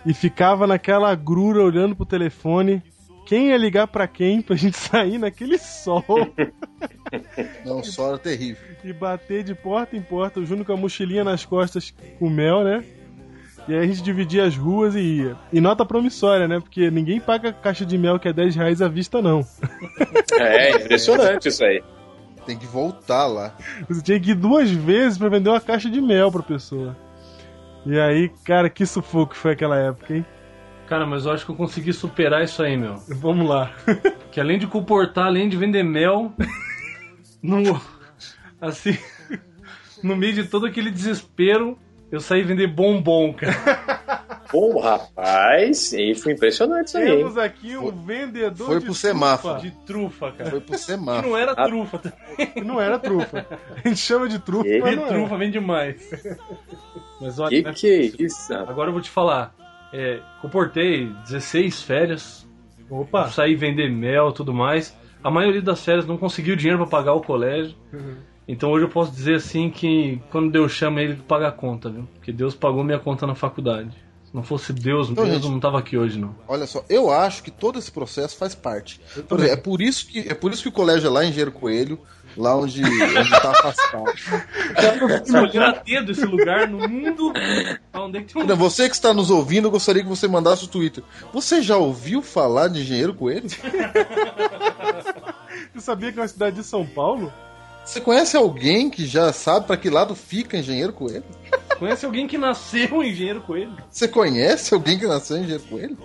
e 0.06 0.14
ficava 0.14 0.66
naquela 0.66 1.14
grura 1.16 1.64
olhando 1.64 1.96
pro 1.96 2.06
telefone. 2.06 2.82
Quem 3.26 3.50
ia 3.50 3.58
ligar 3.58 3.86
pra 3.86 4.08
quem 4.08 4.42
pra 4.42 4.56
gente 4.56 4.76
sair 4.80 5.20
naquele 5.20 5.58
sol? 5.60 6.04
Não, 7.66 7.84
só 7.84 8.10
era 8.10 8.18
terrível. 8.18 8.64
e 8.84 8.92
bater 8.94 9.44
de 9.44 9.54
porta 9.54 9.96
em 9.96 10.02
porta, 10.02 10.40
o 10.40 10.46
Júnior 10.46 10.66
com 10.66 10.74
a 10.74 10.78
mochilinha 10.78 11.24
nas 11.24 11.46
costas 11.46 11.94
com 12.18 12.30
mel, 12.30 12.64
né? 12.64 12.84
E 13.68 13.74
aí 13.74 13.80
a 13.80 13.88
gente 13.88 14.02
dividia 14.02 14.46
as 14.46 14.56
ruas 14.56 14.96
e 14.96 15.00
ia. 15.00 15.38
E 15.54 15.62
nota 15.62 15.86
promissória, 15.86 16.48
né? 16.48 16.60
Porque 16.60 16.90
ninguém 16.90 17.20
paga 17.20 17.54
caixa 17.54 17.86
de 17.86 17.98
mel 17.98 18.20
que 18.20 18.28
é 18.28 18.34
10 18.34 18.56
reais 18.56 18.82
à 18.82 18.88
vista, 18.88 19.22
não. 19.22 19.46
É 20.40 20.72
impressionante 20.72 21.50
isso 21.50 21.64
aí. 21.64 21.84
Tem 22.46 22.58
que 22.58 22.66
voltar 22.66 23.28
lá. 23.28 23.54
Você 23.90 24.02
tinha 24.02 24.20
que 24.20 24.32
ir 24.32 24.36
duas 24.36 24.72
vezes 24.72 25.18
pra 25.18 25.28
vender 25.28 25.50
uma 25.50 25.60
caixa 25.60 25.90
de 25.90 26.00
mel 26.00 26.32
pra 26.32 26.42
pessoa. 26.42 26.96
E 27.86 28.00
aí, 28.00 28.30
cara, 28.44 28.70
que 28.70 28.86
sufoco 28.86 29.36
foi 29.36 29.52
aquela 29.52 29.78
época, 29.78 30.16
hein? 30.16 30.26
Cara, 30.88 31.06
mas 31.06 31.26
eu 31.26 31.32
acho 31.32 31.46
que 31.46 31.52
eu 31.52 31.56
consegui 31.56 31.94
superar 31.94 32.44
isso 32.44 32.64
aí, 32.64 32.76
meu. 32.76 32.96
Vamos 33.08 33.48
lá. 33.48 33.72
Que 34.32 34.40
além 34.40 34.60
de 34.60 34.68
comportar, 34.68 35.26
além 35.26 35.50
de 35.50 35.58
vender 35.58 35.82
mel, 35.82 36.32
no, 37.42 37.82
assim, 38.62 38.96
no 40.04 40.16
meio 40.16 40.34
de 40.34 40.44
todo 40.44 40.68
aquele 40.68 40.92
desespero, 40.92 41.80
eu 42.12 42.20
saí 42.20 42.42
vender 42.44 42.68
bombom, 42.68 43.34
cara. 43.34 43.54
Bom, 44.52 44.80
rapaz, 44.80 45.94
e 45.94 46.16
foi 46.16 46.34
impressionante 46.34 46.88
isso 46.88 46.98
aí. 46.98 47.06
Temos 47.06 47.38
aqui 47.38 47.78
um 47.78 47.92
vendedor 47.92 48.66
foi 48.66 48.80
de 48.80 48.86
pro 48.86 48.94
trufa. 48.94 49.00
semáforo. 49.00 49.62
De 49.62 49.72
trufa, 49.86 50.32
cara. 50.32 50.50
Foi 50.50 50.60
pro 50.60 50.76
semáforo. 50.78 51.28
não 51.30 51.38
era 51.38 51.52
Ah. 51.52 51.66
trufa? 51.68 52.02
E 52.56 52.62
não 52.62 52.82
era 52.82 52.98
trufa. 52.98 53.46
A 53.86 53.88
gente 53.88 54.00
chama 54.00 54.28
de 54.28 54.40
trufa, 54.40 54.68
E- 54.68 54.82
mas 54.82 54.90
De 54.90 54.96
não 54.96 55.06
é. 55.06 55.08
trufa 55.10 55.38
vende 55.38 55.60
mais. 55.60 56.10
Mas 57.22 57.38
olha, 57.38 57.50
Que 57.50 57.62
né, 57.62 57.74
que 57.76 57.88
é 57.88 58.24
isso? 58.24 58.52
agora 58.54 58.90
eu 58.90 58.94
vou 58.94 59.02
te 59.04 59.10
falar. 59.12 59.54
É, 59.94 60.20
comportei 60.42 61.06
16 61.28 61.84
férias, 61.84 62.48
Opa! 62.90 63.28
saí 63.30 63.54
vender 63.54 63.88
mel 63.92 64.30
e 64.30 64.34
tudo 64.34 64.52
mais. 64.52 64.98
A 65.24 65.30
maioria 65.30 65.62
das 65.62 65.84
férias 65.86 66.08
não 66.08 66.18
conseguiu 66.18 66.56
dinheiro 66.56 66.80
pra 66.80 66.88
pagar 67.00 67.14
o 67.14 67.22
colégio. 67.22 67.76
Então 68.52 68.72
hoje 68.72 68.86
eu 68.86 68.90
posso 68.90 69.12
dizer 69.12 69.36
assim 69.36 69.70
que 69.70 70.20
quando 70.32 70.52
Deus 70.52 70.72
chama 70.72 71.02
ele 71.02 71.18
paga 71.28 71.50
a 71.50 71.52
conta, 71.52 71.88
viu? 71.88 72.08
Porque 72.16 72.32
Deus 72.32 72.56
pagou 72.56 72.84
minha 72.84 72.98
conta 72.98 73.28
na 73.28 73.36
faculdade. 73.36 73.92
Se 74.26 74.36
não 74.36 74.42
fosse 74.42 74.74
Deus 74.74 75.08
Então, 75.10 75.24
mesmo, 75.24 75.36
gente- 75.38 75.46
eu 75.46 75.52
não 75.52 75.60
tava 75.60 75.78
aqui 75.78 75.96
hoje, 75.98 76.18
não. 76.20 76.36
Olha 76.48 76.66
só, 76.66 76.84
eu 76.90 77.12
acho 77.12 77.44
que 77.44 77.52
todo 77.52 77.78
esse 77.78 77.92
processo 77.92 78.36
faz 78.38 78.56
parte. 78.56 79.00
Por 79.28 79.38
exemplo, 79.40 79.54
é 79.54 79.56
por 79.56 79.82
isso 79.82 80.08
que 80.08 80.20
é 80.28 80.34
por 80.34 80.52
isso 80.52 80.64
que 80.64 80.70
o 80.70 80.72
colégio 80.72 81.08
é 81.08 81.12
lá 81.12 81.24
em 81.24 81.28
Engenheiro 81.30 81.52
Coelho, 81.52 82.00
lá 82.36 82.56
onde, 82.56 82.82
onde 82.84 83.30
tá 83.30 83.52
afastado. 83.52 84.06
A 85.64 85.72
dedo 85.84 86.12
esse 86.12 86.26
lugar 86.26 86.68
no 86.68 86.90
mundo. 86.90 87.32
Onde 87.94 88.18
é 88.18 88.24
que 88.24 88.34
tem 88.34 88.44
um 88.44 88.56
Você 88.56 88.90
que 88.90 88.96
está 88.96 89.14
nos 89.14 89.30
ouvindo, 89.30 89.68
eu 89.68 89.72
gostaria 89.72 90.02
que 90.02 90.10
você 90.10 90.28
mandasse 90.28 90.66
o 90.66 90.68
Twitter. 90.68 91.04
Você 91.32 91.62
já 91.62 91.78
ouviu 91.78 92.24
falar 92.24 92.68
de 92.68 92.82
Engenheiro 92.82 93.14
Coelho? 93.14 93.48
Você 95.74 95.82
sabia 95.82 96.12
que 96.12 96.18
é 96.20 96.22
uma 96.24 96.28
cidade 96.28 96.56
de 96.56 96.64
São 96.64 96.84
Paulo? 96.86 97.32
Você 97.90 98.00
conhece 98.00 98.38
alguém 98.38 98.88
que 98.88 99.08
já 99.08 99.34
sabe 99.34 99.66
para 99.66 99.76
que 99.76 99.90
lado 99.90 100.14
fica 100.14 100.56
Engenheiro 100.56 100.94
Coelho? 100.94 101.24
Conhece 101.80 102.06
alguém 102.06 102.28
que 102.28 102.38
nasceu 102.38 103.02
engenheiro 103.04 103.42
coelho? 103.42 103.76
Você 103.90 104.08
conhece 104.08 104.74
alguém 104.76 105.00
que 105.00 105.08
nasceu 105.08 105.38
engenheiro 105.38 105.64
coelho? 105.64 105.98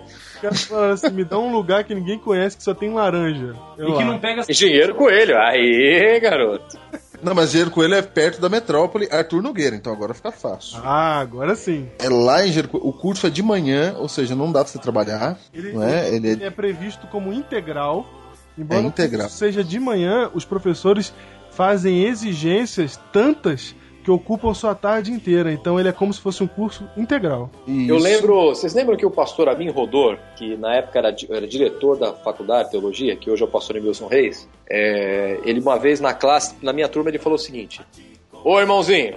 Assim, 0.91 1.09
me 1.11 1.23
dá 1.23 1.37
um 1.37 1.51
lugar 1.51 1.83
que 1.83 1.93
ninguém 1.93 2.17
conhece, 2.17 2.57
que 2.57 2.63
só 2.63 2.73
tem 2.73 2.91
laranja. 2.91 3.53
Eu 3.77 3.89
E 3.89 3.91
que 3.91 3.97
lá. 3.99 4.05
não 4.05 4.17
pega 4.19 4.43
Engenheiro 4.49 4.95
Coelho. 4.95 5.37
Aê, 5.37 6.19
garoto. 6.19 6.75
Não, 7.21 7.35
mas 7.35 7.49
engenheiro 7.49 7.69
coelho 7.69 7.93
é 7.93 8.01
perto 8.01 8.41
da 8.41 8.49
metrópole 8.49 9.07
Arthur 9.11 9.43
Nogueira, 9.43 9.75
então 9.75 9.93
agora 9.93 10.13
fica 10.15 10.31
fácil. 10.31 10.79
Ah, 10.83 11.19
agora 11.19 11.55
sim. 11.55 11.87
É 11.99 12.09
lá 12.09 12.39
em 12.43 12.45
engenheiro 12.47 12.69
coelho. 12.69 12.87
O 12.87 12.93
curso 12.93 13.27
é 13.27 13.29
de 13.29 13.43
manhã, 13.43 13.93
ou 13.99 14.09
seja, 14.09 14.33
não 14.33 14.51
dá 14.51 14.63
pra 14.63 14.71
você 14.71 14.79
trabalhar. 14.79 15.37
Ele, 15.53 15.73
Não 15.73 15.83
é? 15.83 16.07
ele 16.07 16.15
Ele 16.29 16.43
é- 16.43 16.47
é 16.47 16.49
integral. 16.49 17.07
como 17.11 17.31
integral. 17.31 18.05
Embora 18.57 18.79
É 18.79 18.83
o 18.85 18.87
integral. 18.87 19.27
curso 19.27 19.37
seja 19.37 19.61
de 19.61 19.77
manhã, 19.77 20.29
os 20.33 20.45
professores 20.45 21.13
fazem 21.55 22.03
exigências 22.03 22.99
tantas 23.11 23.75
que 24.03 24.11
ocupam 24.11 24.53
sua 24.53 24.75
tarde 24.75 25.11
inteira. 25.11 25.51
Então 25.51 25.79
ele 25.79 25.89
é 25.89 25.91
como 25.91 26.13
se 26.13 26.21
fosse 26.21 26.43
um 26.43 26.47
curso 26.47 26.87
integral. 26.95 27.49
Eu 27.67 27.95
Isso. 27.95 27.97
lembro, 27.97 28.35
vocês 28.49 28.73
lembram 28.75 28.95
que 28.95 29.05
o 29.05 29.09
pastor 29.09 29.49
Amin 29.49 29.69
Rodor, 29.69 30.19
que 30.35 30.55
na 30.57 30.75
época 30.75 30.99
era, 30.99 31.15
era 31.31 31.47
diretor 31.47 31.97
da 31.97 32.13
faculdade 32.13 32.65
de 32.65 32.71
teologia, 32.71 33.15
que 33.15 33.31
hoje 33.31 33.41
é 33.41 33.45
o 33.45 33.49
pastor 33.49 33.77
Emilson 33.77 34.07
Reis, 34.07 34.47
é, 34.69 35.39
ele 35.43 35.59
uma 35.59 35.79
vez 35.79 35.99
na 35.99 36.13
classe, 36.13 36.55
na 36.61 36.71
minha 36.71 36.87
turma, 36.87 37.09
ele 37.09 37.17
falou 37.17 37.35
o 37.35 37.41
seguinte: 37.41 37.81
Ô 38.43 38.59
irmãozinho, 38.59 39.15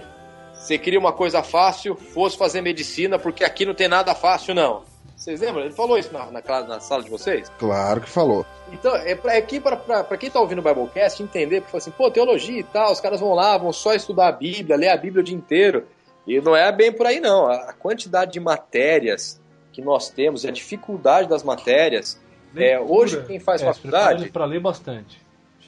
você 0.54 0.78
queria 0.78 0.98
uma 0.98 1.12
coisa 1.12 1.42
fácil, 1.42 1.94
fosse 1.94 2.38
fazer 2.38 2.62
medicina, 2.62 3.18
porque 3.18 3.44
aqui 3.44 3.66
não 3.66 3.74
tem 3.74 3.88
nada 3.88 4.14
fácil, 4.14 4.54
não. 4.54 4.82
Vocês 5.18 5.40
lembram? 5.40 5.64
Ele 5.64 5.72
falou 5.74 5.98
isso 5.98 6.12
na, 6.12 6.30
na, 6.30 6.40
na 6.62 6.80
sala 6.80 7.02
de 7.02 7.10
vocês? 7.10 7.50
Claro 7.58 8.00
que 8.00 8.08
falou. 8.08 8.46
Então, 8.72 8.94
é, 8.94 9.16
pra, 9.16 9.34
é 9.34 9.38
aqui 9.38 9.58
pra 9.58 10.16
quem 10.16 10.30
tá 10.30 10.38
ouvindo 10.40 10.60
o 10.60 10.62
Biblecast 10.62 11.20
entender, 11.22 11.60
porque 11.60 11.72
fala 11.72 11.78
assim, 11.82 11.90
pô, 11.90 12.08
teologia 12.08 12.60
e 12.60 12.62
tal, 12.62 12.92
os 12.92 13.00
caras 13.00 13.18
vão 13.18 13.34
lá, 13.34 13.58
vão 13.58 13.72
só 13.72 13.92
estudar 13.94 14.28
a 14.28 14.32
Bíblia, 14.32 14.76
ler 14.76 14.90
a 14.90 14.96
Bíblia 14.96 15.20
o 15.20 15.24
dia 15.24 15.36
inteiro. 15.36 15.86
E 16.24 16.40
não 16.40 16.54
é 16.54 16.70
bem 16.70 16.92
por 16.92 17.04
aí, 17.04 17.18
não. 17.18 17.48
A, 17.48 17.54
a 17.70 17.72
quantidade 17.72 18.32
de 18.32 18.38
matérias 18.38 19.40
que 19.72 19.82
nós 19.82 20.08
temos, 20.08 20.44
e 20.44 20.48
a 20.48 20.52
dificuldade 20.52 21.28
das 21.28 21.42
matérias. 21.42 22.20
É, 22.56 22.78
hoje, 22.78 23.22
quem 23.26 23.40
faz 23.40 23.60
é, 23.60 23.64
faculdade. 23.72 24.30
para 24.30 24.44
ler 24.44 24.60
bastante. 24.60 25.20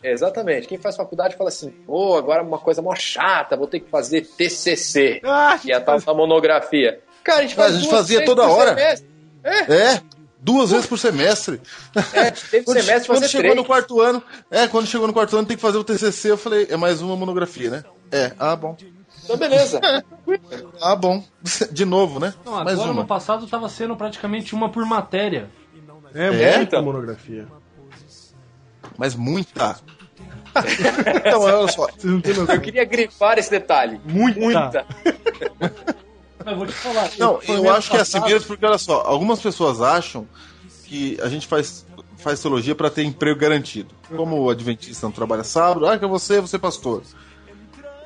É, 0.03 0.13
exatamente. 0.13 0.67
Quem 0.69 0.79
faz 0.79 0.97
faculdade 0.97 1.37
fala 1.37 1.49
assim, 1.49 1.71
pô, 1.71 2.17
agora 2.17 2.43
uma 2.43 2.59
coisa 2.59 2.81
mó 2.81 2.95
chata, 2.95 3.57
vou 3.57 3.67
ter 3.67 3.81
que 3.81 3.91
fazer 3.91 4.23
TCC, 4.23 5.21
Ah, 5.25 5.59
que 5.61 5.73
é 5.73 5.77
a 5.77 5.81
tal 5.81 6.01
da 6.01 6.15
monografia. 6.15 7.01
Cara, 7.23 7.41
a 7.41 7.43
gente, 7.43 7.53
Ah, 7.53 7.63
a 7.63 7.65
faz 7.65 7.75
gente 7.75 7.83
duas, 7.89 7.97
fazia 8.01 8.17
três 8.19 8.29
toda 8.31 8.49
hora. 8.49 8.71
semestre. 8.71 9.10
É, 9.45 10.01
duas 10.41 10.71
vezes 10.71 10.87
por 10.87 10.99
semestre. 10.99 11.61
É, 12.13 12.31
teve 12.31 12.65
Quando, 12.65 12.81
semestre 12.81 13.07
quando 13.07 13.19
fazer 13.21 13.29
chegou 13.29 13.51
três. 13.51 13.57
no 13.57 13.65
quarto 13.65 14.01
ano, 14.01 14.23
é, 14.51 14.67
quando 14.69 14.87
chegou 14.87 15.07
no 15.07 15.13
quarto 15.13 15.37
ano 15.37 15.47
tem 15.47 15.57
que 15.57 15.63
fazer 15.63 15.79
o 15.79 15.85
TCC, 15.85 16.31
eu 16.31 16.37
falei, 16.39 16.67
é 16.71 16.77
mais 16.77 17.01
uma 17.03 17.17
monografia, 17.17 17.71
né? 17.71 17.85
É, 18.11 18.33
ah, 18.39 18.57
bom. 18.57 18.77
Então, 19.25 19.37
beleza. 19.37 19.81
Ah, 20.81 20.95
bom. 20.97 21.23
De 21.73 21.85
novo, 21.85 22.21
né? 22.21 22.33
Não, 22.45 22.53
mais 22.53 22.69
agora 22.79 22.93
uma. 22.93 23.03
no 23.03 23.07
passado 23.09 23.47
tava 23.47 23.69
sendo 23.69 23.97
praticamente 23.97 24.55
uma 24.55 24.69
por 24.69 24.85
matéria. 24.87 25.51
É, 26.15 26.27
É, 26.27 26.31
muita 26.57 26.77
então. 26.77 26.83
monografia. 26.85 27.47
Mas 28.97 29.15
muita. 29.15 29.79
então, 31.17 31.41
olha 31.43 31.69
só. 31.69 31.87
Eu 32.03 32.61
queria 32.61 32.85
grifar 32.85 33.39
esse 33.39 33.51
detalhe. 33.51 34.01
Muita. 34.05 34.41
Muita. 34.41 34.87
Mas 36.45 36.57
vou 36.57 36.67
te 36.67 36.73
falar. 36.73 37.11
Não, 37.19 37.41
eu 37.43 37.71
acho 37.71 37.91
que 37.91 37.97
é 37.97 38.01
assim 38.01 38.21
mesmo, 38.21 38.47
porque 38.49 38.65
olha 38.65 38.79
só, 38.79 39.03
algumas 39.07 39.41
pessoas 39.41 39.81
acham 39.81 40.27
que 40.85 41.19
a 41.23 41.29
gente 41.29 41.47
faz, 41.47 41.87
faz 42.17 42.41
teologia 42.41 42.75
para 42.75 42.91
ter 42.91 43.03
emprego 43.05 43.39
garantido. 43.39 43.95
Como 44.09 44.41
o 44.43 44.51
adventista 44.51 45.07
não 45.07 45.13
trabalha 45.13 45.45
sábado, 45.45 45.87
ah, 45.87 45.99
que 45.99 46.05
é 46.05 46.09
você, 46.09 46.41
você 46.41 46.57
é 46.57 46.59
pastor. 46.59 47.03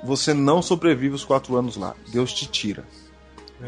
Você 0.02 0.34
não 0.34 0.60
sobrevive 0.60 1.14
os 1.14 1.24
quatro 1.24 1.56
anos 1.56 1.76
lá. 1.76 1.94
Deus 2.12 2.32
te 2.32 2.46
tira. 2.46 2.84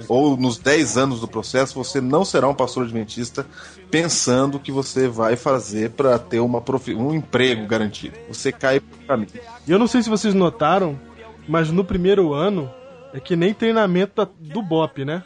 Ou 0.09 0.37
nos 0.37 0.59
dez 0.59 0.99
anos 0.99 1.21
do 1.21 1.29
processo, 1.29 1.73
você 1.83 2.01
não 2.01 2.25
será 2.25 2.47
um 2.49 2.55
pastor 2.55 2.83
adventista 2.85 3.47
pensando 3.91 4.59
que 4.59 4.71
você 4.71 5.09
vai 5.09 5.37
fazer 5.37 5.91
para 5.91 6.19
ter 6.19 6.41
uma 6.41 6.61
profi- 6.61 6.95
um 6.95 7.15
emprego 7.15 7.67
garantido. 7.67 8.15
Você 8.29 8.53
cai 8.53 8.81
pro 8.81 8.99
caminho. 9.07 9.31
E 9.67 9.71
eu 9.71 9.79
não 9.79 9.87
sei 9.87 10.03
se 10.03 10.11
vocês 10.11 10.35
notaram, 10.35 11.01
mas 11.49 11.71
no 11.71 11.83
primeiro 11.85 12.35
ano 12.35 12.71
é 13.17 13.21
que 13.21 13.35
nem 13.37 13.53
treinamento 13.55 14.29
do 14.39 14.63
BOP, 14.63 15.05
né? 15.05 15.23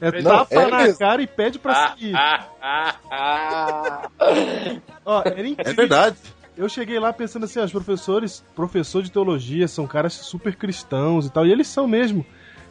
É 0.00 0.22
Não, 0.22 0.30
tapa 0.38 0.54
é 0.54 0.66
na 0.70 0.76
mesmo. 0.78 0.98
cara 0.98 1.22
e 1.22 1.26
pede 1.26 1.58
pra 1.58 1.72
Ah, 1.72 1.88
seguir. 1.90 2.14
ah, 2.16 2.44
ah, 2.62 2.94
ah. 3.10 4.08
Ó, 5.04 5.20
era 5.24 5.40
É 5.40 5.48
incrível. 5.48 5.74
verdade. 5.74 6.16
Eu 6.56 6.68
cheguei 6.68 6.98
lá 6.98 7.12
pensando 7.12 7.44
assim, 7.44 7.60
ah, 7.60 7.64
os 7.64 7.72
professores, 7.72 8.44
professor 8.56 9.02
de 9.02 9.12
teologia, 9.12 9.68
são 9.68 9.86
caras 9.86 10.14
super 10.14 10.56
cristãos 10.56 11.26
e 11.26 11.30
tal, 11.30 11.46
e 11.46 11.52
eles 11.52 11.68
são 11.68 11.86
mesmo. 11.86 12.26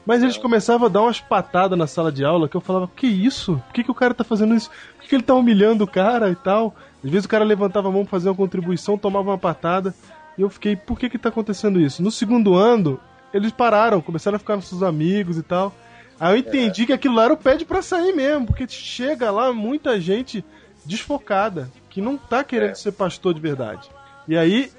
Mas 0.05 0.23
eles 0.23 0.37
começavam 0.37 0.87
a 0.87 0.89
dar 0.89 1.01
umas 1.01 1.19
patadas 1.19 1.77
na 1.77 1.85
sala 1.87 2.11
de 2.11 2.23
aula 2.23 2.47
que 2.47 2.55
eu 2.55 2.61
falava, 2.61 2.89
que 2.95 3.07
isso? 3.07 3.61
Por 3.67 3.73
que, 3.73 3.83
que 3.83 3.91
o 3.91 3.95
cara 3.95 4.13
tá 4.13 4.23
fazendo 4.23 4.55
isso? 4.55 4.69
Por 4.95 5.01
que, 5.03 5.09
que 5.09 5.15
ele 5.15 5.23
tá 5.23 5.33
humilhando 5.33 5.83
o 5.83 5.87
cara 5.87 6.29
e 6.29 6.35
tal? 6.35 6.73
Às 7.03 7.09
vezes 7.09 7.25
o 7.25 7.29
cara 7.29 7.43
levantava 7.45 7.89
a 7.89 7.91
mão 7.91 8.03
pra 8.03 8.11
fazer 8.11 8.29
uma 8.29 8.35
contribuição, 8.35 8.97
tomava 8.97 9.29
uma 9.31 9.37
patada, 9.37 9.93
e 10.37 10.41
eu 10.41 10.49
fiquei, 10.49 10.75
por 10.75 10.97
que 10.99 11.09
que 11.09 11.17
tá 11.17 11.29
acontecendo 11.29 11.79
isso? 11.79 12.01
No 12.01 12.09
segundo 12.11 12.55
ano, 12.55 12.99
eles 13.33 13.51
pararam, 13.51 14.01
começaram 14.01 14.35
a 14.35 14.39
ficar 14.39 14.55
com 14.55 14.61
seus 14.61 14.83
amigos 14.83 15.37
e 15.37 15.43
tal. 15.43 15.73
Aí 16.19 16.33
eu 16.33 16.37
entendi 16.39 16.85
que 16.85 16.93
aquilo 16.93 17.15
lá 17.15 17.25
era 17.25 17.33
o 17.33 17.37
pede 17.37 17.63
pra 17.65 17.81
sair 17.81 18.13
mesmo, 18.13 18.47
porque 18.47 18.67
chega 18.67 19.29
lá 19.29 19.53
muita 19.53 19.99
gente 20.01 20.43
desfocada, 20.85 21.69
que 21.89 22.01
não 22.01 22.17
tá 22.17 22.43
querendo 22.43 22.71
É. 22.71 22.75
ser 22.75 22.91
pastor 22.93 23.33
de 23.33 23.39
verdade. 23.41 23.89
E 24.27 24.37
aí 24.37 24.71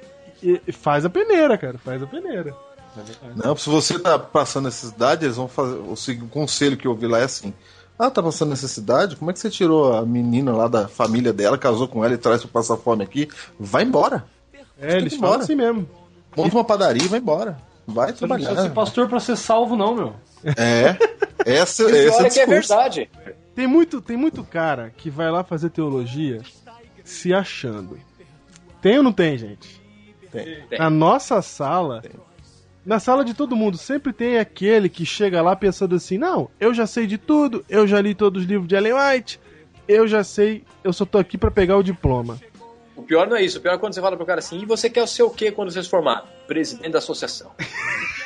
e- 0.42 0.60
e 0.66 0.72
faz 0.72 1.04
a 1.04 1.10
peneira, 1.10 1.56
cara, 1.58 1.78
faz 1.78 2.02
a 2.02 2.06
peneira. 2.06 2.54
Não, 3.36 3.56
se 3.56 3.68
você 3.68 3.98
tá 3.98 4.18
passando 4.18 4.64
necessidade, 4.64 5.24
eles 5.24 5.36
vão 5.36 5.46
fazer. 5.48 5.76
O 5.78 6.28
conselho 6.28 6.76
que 6.76 6.86
eu 6.86 6.92
ouvi 6.92 7.06
lá 7.06 7.18
é 7.20 7.24
assim: 7.24 7.52
Ah, 7.98 8.10
tá 8.10 8.22
passando 8.22 8.50
necessidade? 8.50 9.16
Como 9.16 9.30
é 9.30 9.34
que 9.34 9.40
você 9.40 9.50
tirou 9.50 9.92
a 9.96 10.06
menina 10.06 10.52
lá 10.52 10.68
da 10.68 10.86
família 10.88 11.32
dela, 11.32 11.58
casou 11.58 11.86
com 11.88 12.04
ela 12.04 12.14
e 12.14 12.18
traz 12.18 12.42
pra 12.42 12.50
passar 12.52 12.76
fome 12.76 13.02
aqui? 13.04 13.28
Vai 13.58 13.82
embora. 13.84 14.24
É, 14.80 14.96
eles 14.96 15.12
ir 15.12 15.16
falam 15.16 15.34
embora. 15.34 15.42
assim 15.42 15.54
mesmo. 15.56 15.88
Monta 16.36 16.56
uma 16.56 16.64
padaria 16.64 17.02
e 17.04 17.08
vai 17.08 17.18
embora. 17.18 17.58
Vai 17.88 18.12
Você 18.12 18.26
não 18.26 18.36
precisa 18.36 18.50
ser 18.50 18.54
trabalhar. 18.54 18.74
pastor 18.74 19.08
pra 19.08 19.18
ser 19.18 19.36
salvo, 19.36 19.74
não, 19.74 19.94
meu. 19.94 20.14
É. 20.44 20.96
Essa, 21.44 21.84
E 21.84 21.86
esse 21.86 22.08
é 22.08 22.20
olha 22.20 22.30
que 22.30 22.40
é 22.40 22.46
verdade. 22.46 23.10
Tem 23.54 23.66
muito, 23.66 24.00
tem 24.02 24.16
muito 24.16 24.44
cara 24.44 24.92
que 24.94 25.08
vai 25.08 25.30
lá 25.30 25.42
fazer 25.42 25.70
teologia 25.70 26.40
se 27.02 27.32
achando. 27.32 27.98
Tem 28.82 28.98
ou 28.98 29.02
não 29.02 29.12
tem, 29.12 29.38
gente? 29.38 29.80
Tem. 30.30 30.62
Tem. 30.68 30.78
Na 30.78 30.90
nossa 30.90 31.40
sala, 31.40 32.02
na 32.84 33.00
sala 33.00 33.24
de 33.24 33.32
todo 33.34 33.56
mundo, 33.56 33.78
sempre 33.78 34.12
tem 34.12 34.38
aquele 34.38 34.88
que 34.88 35.06
chega 35.06 35.40
lá 35.40 35.56
pensando 35.56 35.94
assim: 35.96 36.18
não, 36.18 36.50
eu 36.60 36.74
já 36.74 36.86
sei 36.86 37.06
de 37.06 37.16
tudo, 37.16 37.64
eu 37.68 37.86
já 37.86 38.00
li 38.00 38.14
todos 38.14 38.42
os 38.42 38.48
livros 38.48 38.68
de 38.68 38.76
Ellen 38.76 38.92
White, 38.94 39.40
eu 39.88 40.06
já 40.06 40.22
sei, 40.22 40.64
eu 40.84 40.92
só 40.92 41.06
tô 41.06 41.18
aqui 41.18 41.38
pra 41.38 41.50
pegar 41.50 41.78
o 41.78 41.82
diploma. 41.82 42.38
O 42.98 43.02
pior 43.02 43.28
não 43.28 43.36
é 43.36 43.42
isso. 43.44 43.58
O 43.58 43.60
pior 43.60 43.74
é 43.74 43.78
quando 43.78 43.94
você 43.94 44.00
fala 44.00 44.16
pro 44.16 44.26
cara 44.26 44.40
assim, 44.40 44.60
e 44.60 44.66
você 44.66 44.90
quer 44.90 45.06
ser 45.06 45.22
o 45.22 45.30
quê 45.30 45.52
quando 45.52 45.70
você 45.70 45.80
se 45.80 45.88
formar? 45.88 46.24
Presidente 46.48 46.90
da 46.90 46.98
associação. 46.98 47.52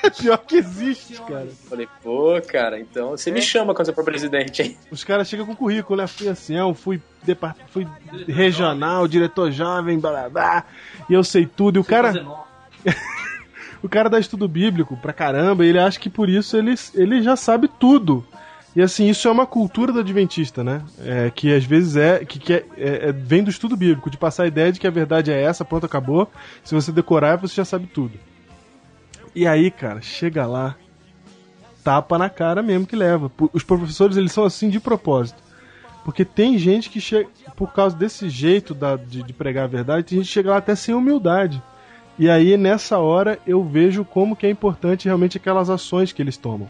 É 0.03 0.09
pior 0.11 0.39
que 0.39 0.57
existe, 0.57 1.21
cara. 1.21 1.45
Eu 1.45 1.53
Falei, 1.69 1.87
pô, 2.03 2.41
cara, 2.41 2.81
então 2.81 3.11
você 3.11 3.31
me 3.31 3.43
chama 3.43 3.75
quando 3.75 3.85
você 3.85 3.93
for 3.93 4.03
presidente, 4.03 4.63
hein? 4.63 4.79
Os 4.91 5.05
caras 5.05 5.29
chegam 5.29 5.45
com 5.45 5.55
currículo, 5.55 6.01
né? 6.01 6.07
Fui 6.07 6.27
assim, 6.27 6.57
eu 6.57 6.73
fui, 6.73 7.03
depart... 7.23 7.59
fui 7.69 7.87
regional, 8.27 9.07
diretor 9.07 9.53
jovem, 9.53 10.01
blá 10.01 10.11
blá 10.11 10.29
blá, 10.31 10.65
e 11.09 11.13
eu 11.13 11.23
sei 11.23 11.45
tudo. 11.45 11.77
E 11.77 11.81
o 11.81 11.85
cara, 11.85 12.27
o 13.83 13.91
cara 13.91 14.09
dá 14.09 14.19
estudo 14.19 14.49
bíblico 14.49 14.97
pra 14.97 15.13
caramba, 15.13 15.67
e 15.67 15.69
ele 15.69 15.79
acha 15.79 16.01
que 16.01 16.09
por 16.09 16.31
isso 16.31 16.57
ele, 16.57 16.75
ele 16.95 17.23
já 17.23 17.37
sabe 17.37 17.69
tudo. 17.69 18.27
E 18.75 18.81
assim, 18.81 19.09
isso 19.11 19.29
é 19.29 19.31
uma 19.31 19.47
cultura 19.47 19.93
do 19.93 20.01
adventista, 20.01 20.65
né? 20.65 20.83
É, 21.05 21.31
que 21.31 21.53
às 21.55 21.65
vezes 21.65 21.95
é. 21.97 22.25
que, 22.25 22.39
que 22.39 22.55
é, 22.55 22.65
é- 22.77 23.09
é- 23.09 23.13
vem 23.13 23.43
do 23.45 23.51
estudo 23.51 23.77
bíblico, 23.77 24.09
de 24.11 24.17
passar 24.17 24.45
a 24.45 24.47
ideia 24.47 24.73
de 24.73 24.81
que 24.81 24.87
a 24.87 24.91
verdade 24.91 25.31
é 25.31 25.43
essa, 25.43 25.65
pronto, 25.65 25.85
acabou. 25.85 26.31
Se 26.65 26.75
você 26.75 26.91
decorar, 26.91 27.37
você 27.37 27.55
já 27.57 27.65
sabe 27.67 27.87
tudo. 27.87 28.19
E 29.35 29.47
aí, 29.47 29.71
cara, 29.71 30.01
chega 30.01 30.47
lá, 30.47 30.75
tapa 31.85 32.17
na 32.19 32.31
cara 32.31 32.63
mesmo 32.63 32.87
que 32.87 32.97
leva. 32.97 33.31
Os 33.53 33.63
professores, 33.63 34.17
eles 34.17 34.33
são 34.33 34.45
assim 34.45 34.71
de 34.71 34.81
propósito. 34.81 35.43
Porque 36.05 36.25
tem 36.25 36.59
gente 36.59 36.89
que 36.91 37.01
chega, 37.01 37.29
por 37.55 37.73
causa 37.73 37.95
desse 37.97 38.29
jeito 38.29 38.75
da- 38.75 38.97
de, 38.97 39.23
de 39.23 39.33
pregar 39.33 39.65
a 39.65 39.69
verdade, 39.69 40.05
tem 40.07 40.19
gente 40.19 40.29
que 40.29 40.33
chega 40.33 40.51
lá 40.51 40.57
até 40.57 40.75
sem 40.75 40.95
humildade. 40.95 41.63
E 42.19 42.29
aí, 42.29 42.57
nessa 42.57 42.99
hora, 42.99 43.39
eu 43.47 43.63
vejo 43.63 44.05
como 44.05 44.35
que 44.35 44.47
é 44.47 44.51
importante 44.51 45.05
realmente 45.07 45.37
aquelas 45.37 45.69
ações 45.71 46.11
que 46.13 46.21
eles 46.23 46.37
tomam. 46.37 46.69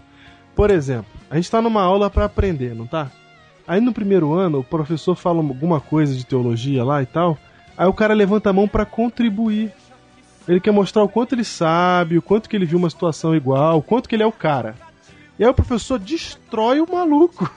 Por 0.55 0.70
exemplo, 0.70 1.11
a 1.30 1.36
gente 1.36 1.44
está 1.44 1.62
numa 1.62 1.82
aula 1.82 2.11
para 2.11 2.24
aprender, 2.24 2.74
não 2.74 2.86
tá? 2.86 3.11
Aí 3.66 3.80
no 3.80 3.92
primeiro 3.92 4.32
ano, 4.32 4.59
o 4.59 4.64
professor 4.64 5.14
fala 5.14 5.38
alguma 5.38 5.80
coisa 5.80 6.14
de 6.14 6.26
teologia 6.26 6.84
lá 6.84 7.03
e 7.03 7.07
tal, 7.07 7.38
aí 7.76 7.86
o 7.86 7.92
cara 7.92 8.14
levanta 8.14 8.50
a 8.50 8.53
mão 8.53 8.68
para 8.68 8.84
contribuir. 8.84 9.72
Ele 10.46 10.61
quer 10.61 10.72
mostrar 10.72 11.03
o 11.05 11.09
quanto 11.09 11.34
ele 11.34 11.44
sabe, 11.44 12.18
o 12.18 12.22
quanto 12.22 12.48
que 12.48 12.57
ele 12.57 12.66
viu 12.66 12.78
uma 12.78 12.90
situação 12.90 13.34
igual, 13.34 13.78
o 13.78 13.82
quanto 13.82 14.09
que 14.09 14.16
ele 14.16 14.24
é 14.24 14.26
o 14.26 14.32
cara. 14.32 14.74
E 15.38 15.44
aí 15.44 15.50
o 15.50 15.55
professor 15.55 15.98
destrói 15.98 16.80
o 16.80 16.92
maluco. 16.92 17.50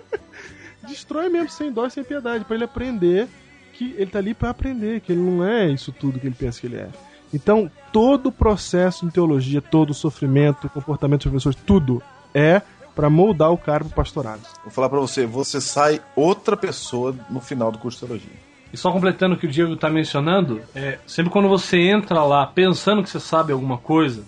destrói 0.86 1.28
mesmo, 1.28 1.48
sem 1.48 1.72
dó 1.72 1.88
sem 1.88 2.04
piedade, 2.04 2.44
para 2.44 2.54
ele 2.54 2.64
aprender 2.64 3.28
que 3.72 3.94
ele 3.96 4.10
tá 4.10 4.18
ali 4.18 4.34
para 4.34 4.50
aprender, 4.50 5.00
que 5.00 5.12
ele 5.12 5.22
não 5.22 5.44
é 5.44 5.68
isso 5.70 5.90
tudo 5.90 6.20
que 6.20 6.26
ele 6.26 6.36
pensa 6.38 6.60
que 6.60 6.66
ele 6.66 6.76
é. 6.76 6.88
Então, 7.32 7.70
todo 7.92 8.28
o 8.28 8.32
processo 8.32 9.06
em 9.06 9.10
teologia, 9.10 9.60
todo 9.62 9.90
o 9.90 9.94
sofrimento, 9.94 10.68
comportamento 10.68 11.22
dos 11.22 11.30
professores, 11.30 11.58
tudo 11.66 12.02
é 12.34 12.60
para 12.94 13.08
moldar 13.08 13.50
o 13.50 13.58
cara 13.58 13.84
pro 13.84 13.94
pastorado. 13.94 14.42
Vou 14.62 14.70
falar 14.70 14.88
pra 14.88 15.00
você, 15.00 15.26
você 15.26 15.60
sai 15.60 16.00
outra 16.14 16.56
pessoa 16.56 17.14
no 17.30 17.40
final 17.40 17.72
do 17.72 17.78
curso 17.78 18.00
de 18.00 18.06
teologia. 18.06 18.52
E 18.72 18.76
só 18.76 18.90
completando 18.90 19.34
o 19.34 19.38
que 19.38 19.46
o 19.46 19.50
Diego 19.50 19.74
está 19.74 19.90
mencionando, 19.90 20.62
é, 20.74 20.98
sempre 21.06 21.30
quando 21.30 21.48
você 21.48 21.78
entra 21.78 22.22
lá 22.22 22.46
pensando 22.46 23.02
que 23.02 23.10
você 23.10 23.20
sabe 23.20 23.52
alguma 23.52 23.76
coisa 23.76 24.24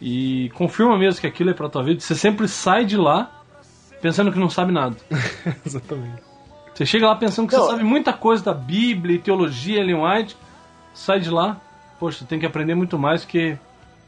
e 0.00 0.50
confirma 0.54 0.96
mesmo 0.96 1.20
que 1.20 1.26
aquilo 1.26 1.50
é 1.50 1.54
pra 1.54 1.68
tua 1.68 1.82
vida, 1.82 2.00
você 2.00 2.14
sempre 2.14 2.46
sai 2.46 2.84
de 2.84 2.96
lá 2.96 3.42
pensando 4.00 4.30
que 4.32 4.38
não 4.38 4.48
sabe 4.48 4.72
nada. 4.72 4.96
Exatamente. 5.66 6.22
Você 6.72 6.86
chega 6.86 7.08
lá 7.08 7.16
pensando 7.16 7.48
que 7.48 7.56
Não, 7.56 7.64
você 7.64 7.72
sabe 7.72 7.82
muita 7.82 8.12
coisa 8.12 8.44
da 8.44 8.54
Bíblia 8.54 9.16
e 9.16 9.18
teologia, 9.18 9.80
Ellen 9.80 10.04
White, 10.04 10.36
sai 10.94 11.18
de 11.18 11.28
lá, 11.28 11.60
poxa, 11.98 12.24
tem 12.28 12.38
que 12.38 12.46
aprender 12.46 12.74
muito 12.74 12.98
mais 12.98 13.24
que 13.24 13.56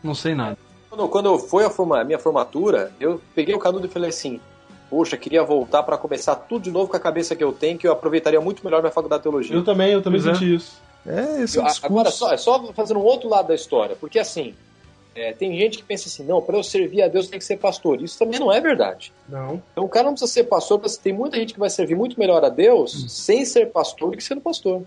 não 0.03 0.15
sei 0.15 0.35
nada. 0.35 0.57
Quando, 0.89 1.09
quando 1.09 1.39
foi 1.39 1.65
a, 1.65 1.71
forma, 1.71 2.01
a 2.01 2.05
minha 2.05 2.19
formatura, 2.19 2.93
eu 2.99 3.21
peguei 3.35 3.55
o 3.55 3.59
canudo 3.59 3.87
e 3.87 3.91
falei 3.91 4.11
assim: 4.11 4.41
Poxa, 4.89 5.17
queria 5.17 5.45
voltar 5.45 5.83
para 5.85 5.97
começar 5.97 6.35
tudo 6.35 6.63
de 6.63 6.71
novo 6.71 6.91
com 6.91 6.97
a 6.97 7.01
cabeça 7.01 7.37
que 7.37 7.45
eu 7.45 7.53
tenho, 7.53 7.79
que 7.79 7.87
eu 7.87 7.93
aproveitaria 7.93 8.41
muito 8.41 8.65
melhor 8.65 8.81
minha 8.83 8.91
faculdade 8.93 9.21
de 9.21 9.23
teologia. 9.25 9.55
Eu 9.55 9.65
também, 9.65 9.93
eu 9.93 10.03
também 10.03 10.21
Pois 10.21 10.35
é. 10.35 10.39
senti 10.39 10.55
isso. 10.55 10.81
É, 11.07 11.43
esse 11.43 11.59
é 11.59 11.63
discurso. 11.63 11.87
Agora, 11.87 12.11
só, 12.11 12.33
é 12.33 12.37
só 12.37 12.73
fazendo 12.73 12.99
um 13.01 13.05
outro 13.05 13.29
lado 13.29 13.49
da 13.49 13.55
história, 13.55 13.97
porque 13.99 14.19
assim, 14.19 14.55
é, 15.15 15.33
tem 15.33 15.57
gente 15.57 15.79
que 15.79 15.85
pensa 15.85 16.09
assim: 16.09 16.25
não, 16.25 16.43
para 16.43 16.57
eu 16.59 16.63
servir 16.65 17.03
a 17.03 17.09
Deus 17.09 17.29
tem 17.29 17.39
que 17.39 17.45
ser 17.45 17.57
pastor. 17.59 18.03
Isso 18.03 18.19
também 18.19 18.41
não 18.41 18.53
é 18.53 18.61
verdade. 18.61 19.13
Não. 19.29 19.63
Então 19.73 19.85
o 19.85 19.89
cara 19.89 20.07
não 20.07 20.13
precisa 20.15 20.33
ser 20.33 20.45
pastor, 20.45 20.81
mas 20.83 20.97
tem 20.97 21.13
muita 21.13 21.37
gente 21.37 21.55
que 21.55 21.61
vai 21.61 21.71
servir 21.71 21.95
muito 21.95 22.19
melhor 22.19 22.45
a 22.45 22.49
Deus 22.49 23.07
sem 23.13 23.45
ser 23.45 23.67
pastor 23.71 24.11
do 24.11 24.17
que 24.17 24.25
sendo 24.25 24.41
pastor. 24.41 24.83
O 24.83 24.85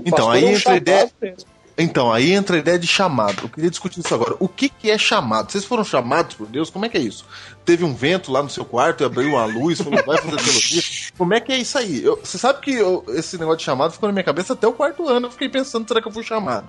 Então, 0.00 0.12
pastor 0.26 0.34
aí 0.34 0.44
é 0.44 0.48
um 0.48 0.50
entra 0.50 0.72
a 0.72 0.76
ideia- 0.76 1.10
mesmo. 1.22 1.36
Então, 1.80 2.12
aí 2.12 2.32
entra 2.32 2.56
a 2.56 2.58
ideia 2.58 2.76
de 2.78 2.88
chamado. 2.88 3.42
Eu 3.44 3.48
queria 3.48 3.70
discutir 3.70 4.00
isso 4.00 4.12
agora. 4.12 4.34
O 4.40 4.48
que, 4.48 4.68
que 4.68 4.90
é 4.90 4.98
chamado? 4.98 5.52
Vocês 5.52 5.64
foram 5.64 5.84
chamados 5.84 6.34
por 6.34 6.48
Deus? 6.48 6.70
Como 6.70 6.84
é 6.84 6.88
que 6.88 6.98
é 6.98 7.00
isso? 7.00 7.24
Teve 7.64 7.84
um 7.84 7.94
vento 7.94 8.32
lá 8.32 8.42
no 8.42 8.50
seu 8.50 8.64
quarto 8.64 9.02
e 9.02 9.06
abriu 9.06 9.30
uma 9.30 9.44
luz, 9.44 9.80
falou, 9.80 10.02
vai 10.04 10.18
fazer 10.18 10.36
teologia. 10.42 10.82
Como 11.16 11.32
é 11.34 11.40
que 11.40 11.52
é 11.52 11.58
isso 11.58 11.78
aí? 11.78 12.02
Eu- 12.02 12.18
você 12.22 12.36
sabe 12.36 12.60
que 12.60 12.72
eu- 12.72 13.04
esse 13.10 13.38
negócio 13.38 13.58
de 13.58 13.64
chamado 13.64 13.92
ficou 13.92 14.08
na 14.08 14.12
minha 14.12 14.24
cabeça 14.24 14.54
até 14.54 14.66
o 14.66 14.72
quarto 14.72 15.08
ano. 15.08 15.28
Eu 15.28 15.30
fiquei 15.30 15.48
pensando, 15.48 15.86
será 15.86 16.02
que 16.02 16.08
eu 16.08 16.12
fui 16.12 16.24
chamado? 16.24 16.66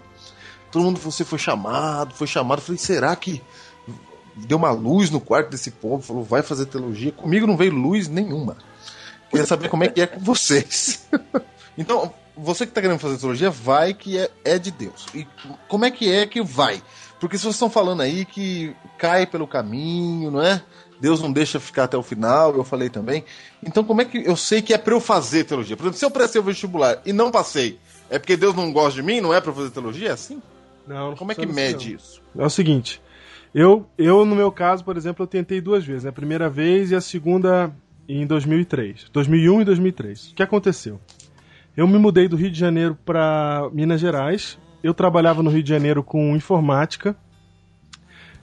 Todo 0.71 0.83
mundo, 0.83 0.99
você 0.99 1.25
foi 1.25 1.39
chamado, 1.39 2.13
foi 2.13 2.27
chamado. 2.27 2.59
Eu 2.59 2.63
falei, 2.65 2.77
será 2.79 3.15
que 3.15 3.41
deu 4.35 4.59
uma 4.59 4.69
luz 4.71 5.09
no 5.09 5.19
quarto 5.19 5.49
desse 5.49 5.71
povo? 5.71 6.03
Falou, 6.03 6.23
vai 6.23 6.43
fazer 6.43 6.67
teologia. 6.67 7.11
Comigo 7.11 7.47
não 7.47 7.57
veio 7.57 7.73
luz 7.73 8.07
nenhuma. 8.07 8.57
Queria 9.31 9.45
saber 9.47 9.69
como 9.69 9.83
é 9.83 9.87
que 9.87 10.01
é 10.01 10.05
com 10.07 10.19
vocês. 10.19 11.07
Então, 11.77 12.13
você 12.41 12.65
que 12.65 12.71
está 12.71 12.81
querendo 12.81 12.99
fazer 12.99 13.17
teologia, 13.17 13.49
vai 13.49 13.93
que 13.93 14.17
é, 14.17 14.29
é 14.43 14.57
de 14.57 14.71
Deus. 14.71 15.05
E 15.13 15.27
como 15.67 15.85
é 15.85 15.91
que 15.91 16.11
é 16.11 16.25
que 16.25 16.41
vai? 16.41 16.81
Porque 17.19 17.37
se 17.37 17.43
vocês 17.43 17.55
estão 17.55 17.69
falando 17.69 18.01
aí 18.01 18.25
que 18.25 18.75
cai 18.97 19.25
pelo 19.25 19.47
caminho, 19.47 20.31
não 20.31 20.41
é? 20.41 20.61
Deus 20.99 21.21
não 21.21 21.31
deixa 21.31 21.59
ficar 21.59 21.85
até 21.85 21.97
o 21.97 22.03
final, 22.03 22.55
eu 22.55 22.63
falei 22.63 22.89
também. 22.89 23.23
Então, 23.63 23.83
como 23.83 24.01
é 24.01 24.05
que 24.05 24.17
eu 24.17 24.35
sei 24.35 24.61
que 24.61 24.73
é 24.73 24.77
para 24.77 24.93
eu 24.93 24.99
fazer 24.99 25.43
teologia? 25.45 25.75
Por 25.75 25.83
exemplo, 25.83 25.97
se 25.97 26.05
eu 26.05 26.11
prestei 26.11 26.41
o 26.41 26.43
vestibular 26.43 27.01
e 27.05 27.13
não 27.13 27.31
passei, 27.31 27.79
é 28.09 28.19
porque 28.19 28.35
Deus 28.35 28.55
não 28.55 28.71
gosta 28.71 29.01
de 29.01 29.03
mim, 29.03 29.21
não 29.21 29.33
é 29.33 29.39
para 29.39 29.53
fazer 29.53 29.69
teologia? 29.69 30.09
É 30.09 30.11
assim? 30.11 30.41
Não, 30.87 31.09
não 31.09 31.15
Como 31.15 31.31
é 31.31 31.35
que 31.35 31.45
assim, 31.45 31.53
mede 31.53 31.89
não. 31.89 31.95
isso? 31.95 32.21
É 32.37 32.45
o 32.45 32.49
seguinte, 32.49 33.01
eu, 33.53 33.85
eu 33.97 34.25
no 34.25 34.35
meu 34.35 34.51
caso, 34.51 34.83
por 34.83 34.97
exemplo, 34.97 35.23
eu 35.23 35.27
tentei 35.27 35.61
duas 35.61 35.85
vezes, 35.85 36.03
né? 36.03 36.09
a 36.09 36.13
primeira 36.13 36.49
vez 36.49 36.91
e 36.91 36.95
a 36.95 37.01
segunda 37.01 37.73
em 38.07 38.25
2003, 38.25 39.05
2001 39.13 39.61
e 39.61 39.65
2003. 39.65 40.31
O 40.31 40.35
que 40.35 40.43
aconteceu? 40.43 40.99
Eu 41.79 41.87
me 41.87 41.97
mudei 41.97 42.27
do 42.27 42.35
Rio 42.35 42.51
de 42.51 42.59
Janeiro 42.59 42.97
para 43.05 43.69
Minas 43.71 44.01
Gerais. 44.01 44.59
Eu 44.83 44.93
trabalhava 44.93 45.41
no 45.41 45.49
Rio 45.49 45.63
de 45.63 45.69
Janeiro 45.69 46.03
com 46.03 46.35
informática 46.35 47.15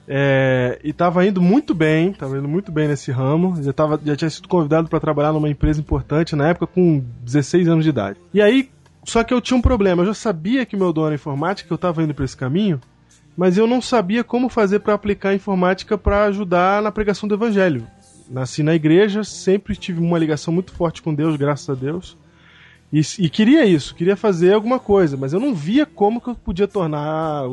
é, 0.07 0.79
e 0.83 0.89
estava 0.89 1.23
indo 1.23 1.39
muito 1.39 1.75
bem, 1.75 2.09
estava 2.09 2.35
indo 2.35 2.47
muito 2.47 2.71
bem 2.71 2.87
nesse 2.87 3.11
ramo. 3.11 3.61
Já, 3.61 3.71
tava, 3.71 4.01
já 4.03 4.15
tinha 4.15 4.29
sido 4.31 4.47
convidado 4.47 4.89
para 4.89 4.99
trabalhar 4.99 5.33
numa 5.33 5.47
empresa 5.47 5.79
importante 5.79 6.35
na 6.35 6.47
época 6.47 6.65
com 6.65 7.05
16 7.21 7.67
anos 7.67 7.83
de 7.83 7.91
idade. 7.91 8.19
E 8.33 8.41
aí, 8.41 8.71
só 9.03 9.23
que 9.23 9.35
eu 9.35 9.39
tinha 9.39 9.55
um 9.55 9.61
problema. 9.61 10.01
Eu 10.01 10.07
já 10.07 10.15
sabia 10.15 10.65
que 10.65 10.75
meu 10.75 10.91
dom 10.91 11.05
era 11.05 11.13
informática, 11.13 11.67
que 11.67 11.73
eu 11.73 11.75
estava 11.75 12.01
indo 12.01 12.15
para 12.15 12.25
esse 12.25 12.35
caminho, 12.35 12.81
mas 13.37 13.55
eu 13.55 13.67
não 13.67 13.83
sabia 13.83 14.23
como 14.23 14.49
fazer 14.49 14.79
para 14.79 14.95
aplicar 14.95 15.29
a 15.29 15.35
informática 15.35 15.95
para 15.95 16.23
ajudar 16.23 16.81
na 16.81 16.91
pregação 16.91 17.29
do 17.29 17.35
evangelho. 17.35 17.85
Nasci 18.31 18.63
na 18.63 18.73
igreja, 18.73 19.23
sempre 19.23 19.75
tive 19.75 19.99
uma 19.99 20.17
ligação 20.17 20.51
muito 20.51 20.71
forte 20.71 21.03
com 21.03 21.13
Deus, 21.13 21.35
graças 21.35 21.69
a 21.69 21.75
Deus. 21.75 22.17
E, 22.91 23.01
e 23.19 23.29
queria 23.29 23.65
isso, 23.65 23.93
queria 23.93 24.15
fazer 24.15 24.53
alguma 24.53 24.79
coisa, 24.79 25.17
mas 25.17 25.33
eu 25.33 25.39
não 25.39 25.53
via 25.53 25.85
como 25.85 26.21
que 26.21 26.29
eu 26.29 26.35
podia 26.35 26.67
tornar 26.67 27.43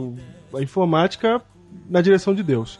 a 0.54 0.62
informática 0.62 1.42
na 1.88 2.00
direção 2.00 2.34
de 2.34 2.42
Deus. 2.42 2.78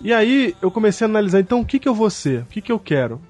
E 0.00 0.12
aí 0.12 0.54
eu 0.62 0.70
comecei 0.70 1.06
a 1.06 1.10
analisar, 1.10 1.40
então 1.40 1.60
o 1.60 1.66
que, 1.66 1.78
que 1.78 1.88
eu 1.88 1.94
vou 1.94 2.08
ser? 2.08 2.42
O 2.42 2.46
que, 2.46 2.62
que 2.62 2.72
eu 2.72 2.78
quero? 2.78 3.20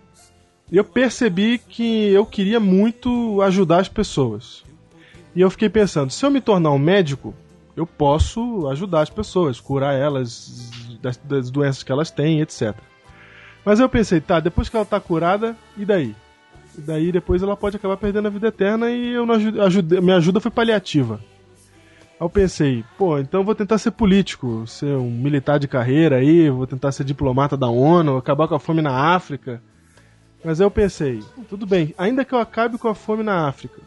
E 0.71 0.77
eu 0.77 0.85
percebi 0.85 1.59
que 1.59 2.09
eu 2.11 2.27
queria 2.27 2.61
muito 2.61 3.41
ajudar 3.43 3.81
as 3.81 3.89
pessoas. 3.89 4.63
E 5.35 5.41
eu 5.41 5.51
fiquei 5.51 5.69
pensando, 5.69 6.11
se 6.11 6.25
eu 6.25 6.31
me 6.31 6.41
tornar 6.41 6.71
um 6.71 6.79
médico, 6.79 7.35
eu 7.75 7.87
posso 7.87 8.69
ajudar 8.69 9.03
as 9.03 9.11
pessoas, 9.11 9.61
curar 9.61 9.95
elas 9.95 10.71
das, 11.01 11.17
das 11.17 11.51
doenças 11.51 11.83
que 11.83 11.93
elas 11.93 12.11
têm, 12.11 12.41
etc. 12.41 12.75
Mas 13.65 13.81
eu 13.81 13.89
pensei, 13.89 14.21
tá, 14.21 14.41
depois 14.41 14.69
que 14.69 14.77
ela 14.77 14.85
tá 14.85 15.01
curada, 15.01 15.57
e 15.77 15.85
daí? 15.85 16.15
E 16.79 16.81
daí 16.81 17.11
depois 17.11 17.43
ela 17.43 17.57
pode 17.57 17.77
acabar 17.77 17.97
perdendo 17.97 18.27
a 18.29 18.31
vida 18.31 18.47
eterna 18.47 18.89
e 18.89 19.11
eu 19.13 19.27
não 19.27 19.35
ajude, 19.35 19.61
ajude- 19.61 20.01
minha 20.01 20.17
ajuda 20.17 20.39
foi 20.41 20.51
paliativa. 20.51 21.21
Aí 22.13 22.25
eu 22.25 22.31
pensei, 22.31 22.85
pô, 22.97 23.19
então 23.19 23.43
vou 23.43 23.55
tentar 23.55 23.79
ser 23.79 23.91
político, 23.91 24.65
ser 24.67 24.97
um 24.97 25.11
militar 25.11 25.59
de 25.59 25.67
carreira 25.67 26.17
aí, 26.17 26.49
vou 26.49 26.67
tentar 26.69 26.93
ser 26.93 27.03
diplomata 27.03 27.57
da 27.57 27.67
ONU, 27.69 28.17
acabar 28.17 28.47
com 28.47 28.55
a 28.55 28.61
fome 28.61 28.81
na 28.81 28.93
África. 29.15 29.61
Mas 30.45 30.61
aí 30.61 30.67
eu 30.67 30.71
pensei, 30.71 31.21
tudo 31.49 31.67
bem, 31.67 31.93
ainda 31.99 32.25
que 32.25 32.33
eu 32.33 32.39
acabe 32.39 32.79
com 32.79 32.87
a 32.89 32.95
fome 32.95 33.25
na 33.25 33.49
África. 33.49 33.81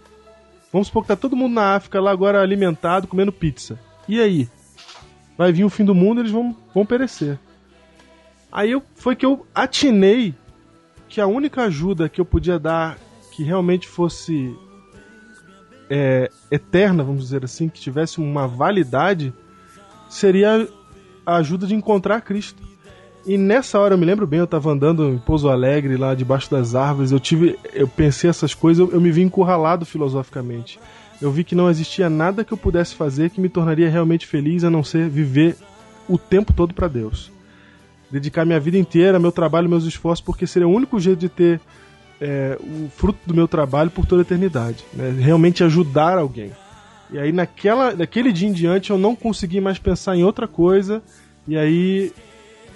Vamos 0.72 0.88
supor 0.88 1.04
que 1.04 1.08
tá 1.10 1.16
todo 1.16 1.36
mundo 1.36 1.54
na 1.54 1.76
África 1.76 2.00
lá 2.02 2.12
agora 2.12 2.42
alimentado, 2.42 3.08
comendo 3.08 3.32
pizza. 3.32 3.80
E 4.08 4.20
aí? 4.20 4.50
Vai 5.38 5.54
vir 5.54 5.64
o 5.64 5.70
fim 5.70 5.86
do 5.86 5.96
mundo 5.96 6.22
eles 6.22 6.32
vão, 6.32 6.56
vão 6.76 6.86
perecer. 6.86 7.40
Aí 8.52 8.72
eu, 8.72 8.84
foi 8.96 9.16
que 9.16 9.26
eu 9.26 9.46
atinei 9.56 10.34
que 11.12 11.20
a 11.20 11.28
única 11.28 11.64
ajuda 11.64 12.08
que 12.08 12.22
eu 12.22 12.26
podia 12.26 12.58
dar 12.58 12.98
que 13.34 13.44
realmente 13.44 13.86
fosse 13.86 14.56
é, 15.90 16.32
eterna, 16.50 17.04
vamos 17.04 17.24
dizer 17.24 17.44
assim, 17.44 17.68
que 17.68 17.82
tivesse 17.82 18.20
uma 18.20 18.48
validade, 18.48 19.34
seria 20.10 20.66
a 21.26 21.36
ajuda 21.36 21.68
de 21.68 21.76
encontrar 21.76 22.22
Cristo. 22.22 22.64
E 23.26 23.38
nessa 23.38 23.78
hora 23.78 23.94
eu 23.94 23.98
me 23.98 24.06
lembro 24.06 24.26
bem, 24.26 24.40
eu 24.40 24.48
tava 24.48 24.72
andando 24.72 25.10
em 25.10 25.18
Pouso 25.18 25.50
Alegre, 25.50 25.98
lá 25.98 26.16
debaixo 26.16 26.50
das 26.50 26.76
árvores, 26.76 27.12
eu 27.12 27.20
tive. 27.20 27.60
Eu 27.74 27.90
pensei 27.90 28.30
essas 28.30 28.54
coisas, 28.54 28.80
eu, 28.80 28.94
eu 28.96 29.02
me 29.02 29.12
vi 29.12 29.22
encurralado 29.22 29.86
filosoficamente. 29.86 30.80
Eu 31.22 31.30
vi 31.30 31.44
que 31.44 31.54
não 31.54 31.70
existia 31.70 32.10
nada 32.10 32.46
que 32.46 32.54
eu 32.54 32.58
pudesse 32.58 32.96
fazer 32.96 33.30
que 33.30 33.42
me 33.42 33.50
tornaria 33.50 33.90
realmente 33.90 34.26
feliz 34.26 34.64
a 34.64 34.70
não 34.70 34.84
ser 34.84 35.10
viver 35.10 35.58
o 36.08 36.18
tempo 36.18 36.54
todo 36.54 36.74
para 36.74 36.88
Deus. 36.88 37.31
Dedicar 38.12 38.46
minha 38.46 38.60
vida 38.60 38.78
inteira, 38.78 39.20
meu 39.20 39.32
trabalho, 39.32 39.70
meus 39.70 39.86
esforços, 39.86 40.24
porque 40.24 40.46
seria 40.46 40.68
o 40.68 40.72
único 40.72 41.00
jeito 41.00 41.20
de 41.20 41.30
ter 41.30 41.62
é, 42.20 42.58
o 42.62 42.90
fruto 42.90 43.20
do 43.26 43.34
meu 43.34 43.48
trabalho 43.48 43.90
por 43.90 44.06
toda 44.06 44.22
a 44.22 44.24
eternidade. 44.24 44.84
né? 44.94 45.16
Realmente 45.20 45.64
ajudar 45.64 46.18
alguém. 46.18 46.52
E 47.12 47.18
aí 47.18 47.32
naquela, 47.32 47.94
naquele 47.94 48.32
dia 48.32 48.48
em 48.48 48.54
diante 48.54 48.92
eu 48.92 48.98
não 48.98 49.16
consegui 49.16 49.60
mais 49.60 49.80
pensar 49.80 50.16
em 50.16 50.24
outra 50.24 50.48
coisa. 50.48 51.02
E 51.48 51.58
aí 51.58 52.14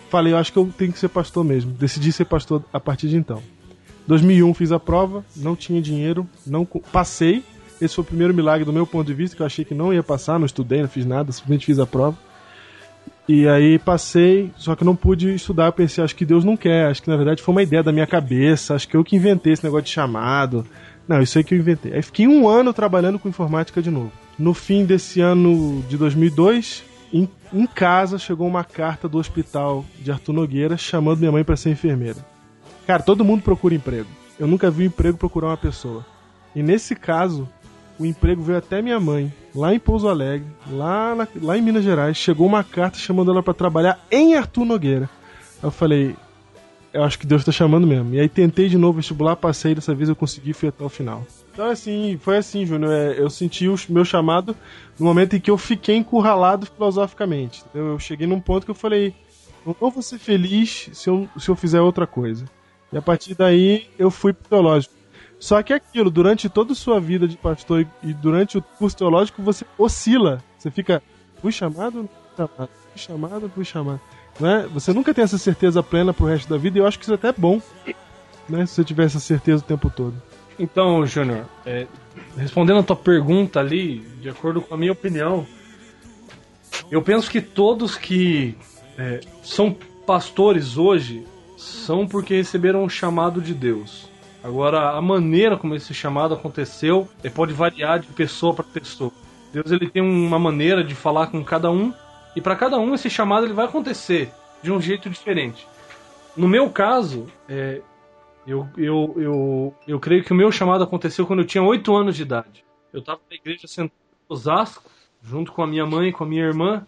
falei, 0.10 0.34
eu 0.34 0.38
acho 0.38 0.52
que 0.52 0.58
eu 0.58 0.70
tenho 0.78 0.92
que 0.92 1.00
ser 1.00 1.10
pastor 1.10 1.44
mesmo. 1.44 1.72
Decidi 1.72 2.12
ser 2.12 2.26
pastor 2.26 2.64
a 2.74 2.80
partir 2.80 3.08
de 3.08 3.18
então. 3.18 3.42
2001 4.08 4.54
fiz 4.54 4.72
a 4.72 4.80
prova, 4.80 5.26
não 5.36 5.56
tinha 5.56 5.82
dinheiro, 5.82 6.28
não 6.46 6.66
passei. 6.66 7.44
Esse 7.82 7.96
foi 7.96 8.04
o 8.04 8.08
primeiro 8.08 8.34
milagre 8.34 8.64
do 8.64 8.72
meu 8.72 8.88
ponto 8.88 9.06
de 9.06 9.14
vista, 9.14 9.36
que 9.36 9.42
eu 9.42 9.46
achei 9.46 9.66
que 9.66 9.74
não 9.74 9.94
ia 9.94 10.04
passar, 10.04 10.40
não 10.40 10.46
estudei, 10.46 10.82
não 10.82 10.88
fiz 10.88 11.06
nada, 11.06 11.32
simplesmente 11.32 11.66
fiz 11.66 11.80
a 11.80 11.86
prova. 11.86 12.18
E 13.28 13.48
aí 13.48 13.80
passei, 13.80 14.52
só 14.56 14.76
que 14.76 14.84
não 14.84 14.96
pude 14.96 15.34
estudar, 15.34 15.66
eu 15.66 15.74
pensei, 15.74 16.04
acho 16.04 16.16
que 16.16 16.26
Deus 16.26 16.46
não 16.46 16.56
quer, 16.56 16.88
acho 16.88 17.02
que 17.02 17.10
na 17.10 17.18
verdade 17.18 17.42
foi 17.42 17.54
uma 17.54 17.64
ideia 17.64 17.82
da 17.82 17.92
minha 17.92 18.06
cabeça, 18.06 18.76
acho 18.76 18.88
que 18.88 18.96
eu 18.96 19.04
que 19.04 19.16
inventei 19.16 19.54
esse 19.54 19.64
negócio 19.64 19.86
de 19.86 19.92
chamado. 19.92 20.66
Não, 21.08 21.22
isso 21.22 21.38
aí 21.38 21.44
que 21.44 21.56
eu 21.56 21.60
inventei. 21.60 21.94
Aí 21.94 22.02
fiquei 22.04 22.28
um 22.28 22.48
ano 22.48 22.72
trabalhando 22.72 23.18
com 23.18 23.28
informática 23.28 23.82
de 23.82 23.90
novo. 23.90 24.12
No 24.38 24.54
fim 24.54 24.86
desse 24.86 25.22
ano 25.22 25.84
de 25.90 25.98
2002, 25.98 26.84
em, 27.12 27.28
em 27.54 27.66
casa 27.66 28.20
chegou 28.20 28.48
uma 28.48 28.64
carta 28.64 29.08
do 29.08 29.18
hospital 29.18 29.86
de 30.00 30.12
Arthur 30.12 30.34
Nogueira 30.34 30.78
chamando 30.78 31.20
minha 31.20 31.32
mãe 31.32 31.44
para 31.44 31.56
ser 31.56 31.72
enfermeira. 31.72 32.18
Cara, 32.86 33.02
todo 33.02 33.26
mundo 33.26 33.42
procura 33.42 33.74
emprego. 33.74 34.10
Eu 34.40 34.48
nunca 34.48 34.70
vi 34.70 34.84
um 34.84 34.88
emprego 34.88 35.18
procurar 35.18 35.48
uma 35.48 35.58
pessoa. 35.58 36.06
E 36.56 36.62
nesse 36.62 36.96
caso, 36.96 37.48
o 38.00 38.06
emprego 38.06 38.42
veio 38.42 38.58
até 38.58 38.82
minha 38.82 39.00
mãe, 39.00 39.32
lá 39.54 39.74
em 39.74 39.80
Pouso 39.80 40.08
Alegre, 40.08 40.48
lá, 40.70 41.16
na- 41.16 41.28
lá 41.42 41.58
em 41.58 41.62
Minas 41.62 41.84
Gerais. 41.84 42.18
Chegou 42.18 42.46
uma 42.48 42.64
carta 42.64 42.98
chamando 42.98 43.32
ela 43.32 43.42
para 43.44 43.54
trabalhar 43.54 44.00
em 44.12 44.36
Arthur 44.36 44.66
Nogueira. 44.66 45.10
Eu 45.64 45.72
falei, 45.72 46.16
eu 46.94 47.04
acho 47.04 47.18
que 47.20 47.26
Deus 47.26 47.44
tá 47.44 47.52
chamando 47.52 47.86
mesmo. 47.88 48.14
E 48.14 48.20
aí 48.20 48.30
tentei 48.30 48.68
de 48.70 48.78
novo 48.78 48.98
vestibular, 48.98 49.36
passei, 49.36 49.74
dessa 49.76 49.94
vez 49.96 50.10
eu 50.10 50.16
consegui 50.16 50.54
fui 50.54 50.70
até 50.70 50.84
o 50.84 50.90
final. 50.90 51.26
Então 51.54 51.70
assim, 51.70 52.18
foi 52.22 52.38
assim, 52.38 52.66
Júnior. 52.66 52.92
é, 52.92 53.20
Eu 53.20 53.30
senti 53.30 53.68
o 53.68 53.76
meu 53.90 54.04
chamado 54.06 54.56
no 55.00 55.06
momento 55.06 55.36
em 55.36 55.40
que 55.40 55.50
eu 55.50 55.58
fiquei 55.58 55.96
encurralado 55.96 56.66
filosoficamente. 56.66 57.64
Eu, 57.74 57.98
cheguei 58.00 58.28
num 58.28 58.40
ponto 58.42 58.66
que 58.66 58.72
eu 58.72 58.76
falei, 58.76 59.14
não 59.66 59.90
vou 59.90 60.02
ser 60.02 60.18
feliz 60.20 60.90
se 60.94 61.10
eu, 61.10 61.28
se 61.38 61.50
eu 61.50 61.56
fizer 61.56 61.82
outra 61.82 62.06
coisa. 62.06 62.46
E 62.94 62.98
a 62.98 63.02
partir 63.02 63.34
daí 63.36 63.88
eu 63.98 64.12
fui 64.12 64.32
pro 64.34 64.48
teológico. 64.50 64.94
Só 65.46 65.62
que 65.62 65.74
é 65.74 65.76
aquilo, 65.76 66.10
durante 66.10 66.50
toda 66.50 66.72
a 66.72 66.76
sua 66.76 67.00
vida 67.00 67.28
de 67.28 67.38
pastor 67.38 67.86
e- 68.04 68.14
durante 68.16 68.58
o 68.58 68.64
curso 68.64 68.98
teológico, 68.98 69.44
você 69.44 69.64
oscila. 69.78 70.44
Você 70.58 70.72
fica, 70.72 71.04
fui 71.40 71.52
chamado, 71.52 72.10
chamado, 72.36 72.70
fui 72.90 72.98
chamado, 73.00 73.52
fui 73.54 73.64
chamado. 73.64 74.02
Né? 74.40 74.68
Você 74.74 74.92
nunca 74.92 75.14
tem 75.14 75.24
essa 75.24 75.38
certeza 75.38 75.84
plena 75.84 76.12
pro 76.12 76.26
resto 76.26 76.50
da 76.50 76.58
vida 76.58 76.80
e 76.80 76.82
eu 76.82 76.88
acho 76.88 76.98
que 76.98 77.06
isso 77.06 77.12
é 77.12 77.16
até 77.16 77.32
bom. 77.32 77.62
Né? 78.50 78.66
Se 78.66 78.74
você 78.74 78.84
tiver 78.84 79.04
essa 79.04 79.20
certeza 79.20 79.64
o 79.64 79.68
tempo 79.68 79.88
todo. 79.88 80.20
Então, 80.58 81.06
Júnior, 81.06 81.46
é, 81.64 81.86
respondendo 82.36 82.80
a 82.80 82.84
tua 82.84 82.96
pergunta 82.96 83.60
ali, 83.60 84.00
de 84.20 84.30
acordo 84.30 84.62
com 84.62 84.74
a 84.74 84.78
minha 84.80 84.94
opinião, 84.94 85.46
eu 86.90 87.04
penso 87.04 87.30
que 87.30 87.40
todos 87.40 87.96
que 87.96 88.58
é, 88.98 89.22
são 89.44 89.78
pastores 90.08 90.76
hoje 90.76 91.24
são 91.56 92.08
porque 92.08 92.34
receberam 92.34 92.84
um 92.84 92.90
chamado 92.90 93.40
de 93.40 93.54
Deus. 93.54 94.05
Agora, 94.46 94.92
a 94.92 95.02
maneira 95.02 95.58
como 95.58 95.74
esse 95.74 95.92
chamado 95.92 96.36
aconteceu 96.36 97.10
é, 97.24 97.32
pode 97.32 97.52
variar 97.52 98.00
de 98.00 98.06
pessoa 98.10 98.54
para 98.54 98.64
pessoa. 98.64 99.12
Deus 99.52 99.72
ele 99.72 99.90
tem 99.90 100.04
uma 100.04 100.38
maneira 100.38 100.84
de 100.84 100.94
falar 100.94 101.28
com 101.32 101.44
cada 101.44 101.72
um 101.72 101.92
e 102.36 102.42
para 102.42 102.56
cada 102.56 102.78
um 102.78 102.94
esse 102.94 103.10
chamado 103.10 103.48
ele 103.48 103.56
vai 103.56 103.66
acontecer 103.66 104.32
de 104.62 104.72
um 104.72 104.80
jeito 104.80 105.10
diferente. 105.10 105.68
No 106.38 106.48
meu 106.48 106.70
caso, 106.70 107.26
é, 107.50 107.82
eu, 108.46 108.70
eu, 108.78 109.16
eu, 109.18 109.76
eu 109.88 110.00
creio 110.00 110.24
que 110.24 110.32
o 110.32 110.36
meu 110.36 110.52
chamado 110.52 110.84
aconteceu 110.84 111.26
quando 111.26 111.40
eu 111.40 111.48
tinha 111.48 111.64
8 111.64 111.96
anos 111.96 112.16
de 112.16 112.22
idade. 112.22 112.64
Eu 112.94 113.00
estava 113.00 113.22
na 113.28 113.36
igreja 113.36 113.68
sentado 113.68 113.98
em 114.30 114.32
Osasco, 114.32 114.92
junto 115.24 115.52
com 115.54 115.64
a 115.64 115.68
minha 115.68 115.88
mãe 115.88 116.10
e 116.10 116.14
com 116.14 116.24
a 116.24 116.28
minha 116.28 116.44
irmã. 116.44 116.86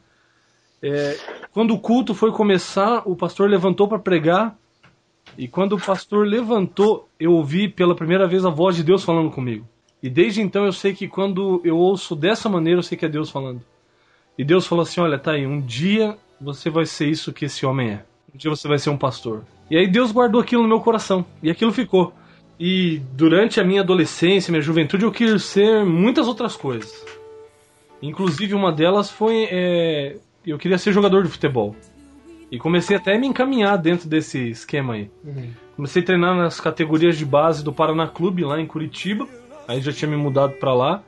É, 0.80 1.18
quando 1.52 1.74
o 1.74 1.80
culto 1.80 2.14
foi 2.14 2.32
começar, 2.32 3.02
o 3.04 3.16
pastor 3.16 3.50
levantou 3.50 3.88
para 3.88 3.98
pregar. 3.98 4.56
E 5.38 5.48
quando 5.48 5.74
o 5.74 5.80
pastor 5.80 6.26
levantou, 6.26 7.08
eu 7.20 7.32
ouvi 7.34 7.70
pela 7.70 7.96
primeira 7.96 8.28
vez 8.28 8.44
a 8.44 8.50
voz 8.50 8.76
de 8.76 8.84
Deus 8.84 9.04
falando 9.04 9.30
comigo. 9.30 9.68
E 10.02 10.10
desde 10.10 10.42
então 10.42 10.66
eu 10.66 10.72
sei 10.72 10.94
que 10.94 11.08
quando 11.08 11.62
eu 11.64 11.78
ouço 11.78 12.16
dessa 12.16 12.50
maneira, 12.50 12.80
eu 12.80 12.84
sei 12.84 12.98
que 12.98 13.06
é 13.06 13.10
Deus 13.10 13.30
falando. 13.30 13.62
E 14.38 14.44
Deus 14.44 14.66
falou 14.66 14.84
assim: 14.84 15.00
Olha, 15.00 15.20
tá 15.20 15.32
aí, 15.32 15.46
um 15.46 15.62
dia 15.62 16.18
você 16.40 16.70
vai 16.70 16.86
ser 16.86 17.08
isso 17.08 17.34
que 17.34 17.46
esse 17.46 17.66
homem 17.66 17.92
é. 17.92 18.06
Um 18.34 18.38
dia 18.38 18.50
você 18.50 18.68
vai 18.68 18.80
ser 18.80 18.90
um 18.90 18.98
pastor. 18.98 19.44
E 19.70 19.78
aí 19.78 19.88
Deus 19.88 20.12
guardou 20.12 20.42
aquilo 20.42 20.64
no 20.64 20.70
meu 20.70 20.80
coração. 20.80 21.26
E 21.42 21.50
aquilo 21.50 21.72
ficou. 21.72 22.14
E 22.60 23.00
durante 23.14 23.60
a 23.60 23.64
minha 23.64 23.82
adolescência, 23.82 24.52
minha 24.52 24.62
juventude, 24.62 25.04
eu 25.04 25.12
quis 25.12 25.44
ser 25.44 25.86
muitas 25.86 26.28
outras 26.28 26.56
coisas. 26.56 27.06
Inclusive, 28.02 28.54
uma 28.56 28.72
delas 28.72 29.10
foi. 29.12 29.48
é, 29.52 30.18
eu 30.46 30.58
queria 30.58 30.78
ser 30.78 30.94
jogador 30.94 31.24
de 31.24 31.30
futebol. 31.30 31.76
E 32.52 32.58
comecei 32.58 32.96
até 32.96 33.16
a 33.16 33.20
me 33.20 33.28
encaminhar 33.28 33.78
dentro 33.78 34.08
desse 34.08 34.50
esquema 34.50 34.94
aí. 34.94 35.12
Comecei 35.76 36.02
a 36.02 36.06
treinar 36.06 36.36
nas 36.36 36.60
categorias 36.60 37.18
de 37.18 37.26
base 37.26 37.64
do 37.64 37.74
Paraná 37.74 38.08
Clube, 38.08 38.44
lá 38.44 38.60
em 38.60 38.66
Curitiba. 38.66 39.28
Aí 39.68 39.82
já 39.82 39.92
tinha 39.92 40.10
me 40.10 40.16
mudado 40.18 40.54
pra 40.54 40.74
lá. 40.74 41.04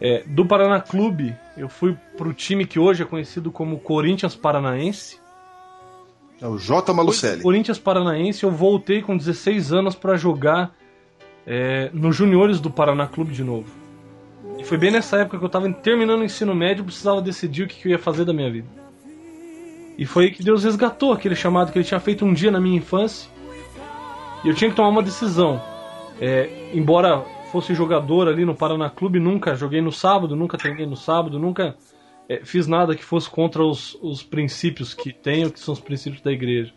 É, 0.00 0.22
do 0.26 0.46
Paraná 0.46 0.80
Clube, 0.80 1.34
eu 1.56 1.68
fui 1.68 1.96
pro 2.16 2.32
time 2.32 2.66
que 2.66 2.78
hoje 2.78 3.02
é 3.02 3.06
conhecido 3.06 3.50
como 3.50 3.78
Corinthians 3.78 4.34
Paranaense. 4.34 5.18
É 6.40 6.46
o 6.46 6.56
J. 6.56 6.92
Malucelli. 6.94 7.42
Corinthians 7.42 7.78
Paranaense, 7.78 8.44
eu 8.44 8.50
voltei 8.50 9.02
com 9.02 9.14
16 9.14 9.72
anos 9.72 9.94
pra 9.94 10.16
jogar 10.16 10.74
é, 11.46 11.90
nos 11.92 12.16
juniores 12.16 12.60
do 12.60 12.70
Paraná 12.70 13.06
Clube 13.06 13.32
de 13.32 13.44
novo. 13.44 13.70
E 14.58 14.64
foi 14.64 14.78
bem 14.78 14.90
nessa 14.90 15.18
época 15.18 15.38
que 15.38 15.44
eu 15.44 15.48
tava 15.50 15.70
terminando 15.70 16.20
o 16.20 16.24
ensino 16.24 16.54
médio 16.54 16.82
e 16.82 16.84
precisava 16.84 17.20
decidir 17.20 17.64
o 17.64 17.68
que 17.68 17.76
que 17.76 17.88
eu 17.88 17.92
ia 17.92 17.98
fazer 17.98 18.24
da 18.24 18.32
minha 18.32 18.50
vida. 18.50 18.79
E 20.00 20.06
foi 20.06 20.24
aí 20.24 20.30
que 20.30 20.42
Deus 20.42 20.64
resgatou 20.64 21.12
aquele 21.12 21.36
chamado 21.36 21.70
que 21.70 21.76
ele 21.78 21.84
tinha 21.84 22.00
feito 22.00 22.24
um 22.24 22.32
dia 22.32 22.50
na 22.50 22.58
minha 22.58 22.78
infância. 22.78 23.30
E 24.42 24.48
eu 24.48 24.54
tinha 24.54 24.70
que 24.70 24.74
tomar 24.74 24.88
uma 24.88 25.02
decisão. 25.02 25.60
É, 26.18 26.70
embora 26.72 27.22
fosse 27.52 27.74
jogador 27.74 28.26
ali 28.26 28.46
no 28.46 28.54
Paraná 28.54 28.88
Clube, 28.88 29.20
nunca 29.20 29.54
joguei 29.54 29.82
no 29.82 29.92
sábado, 29.92 30.34
nunca 30.34 30.56
treinei 30.56 30.86
no 30.86 30.96
sábado, 30.96 31.38
nunca 31.38 31.76
é, 32.30 32.40
fiz 32.42 32.66
nada 32.66 32.96
que 32.96 33.04
fosse 33.04 33.28
contra 33.28 33.62
os, 33.62 33.94
os 34.00 34.22
princípios 34.22 34.94
que 34.94 35.12
tenho, 35.12 35.50
que 35.50 35.60
são 35.60 35.74
os 35.74 35.80
princípios 35.80 36.22
da 36.22 36.32
igreja. 36.32 36.72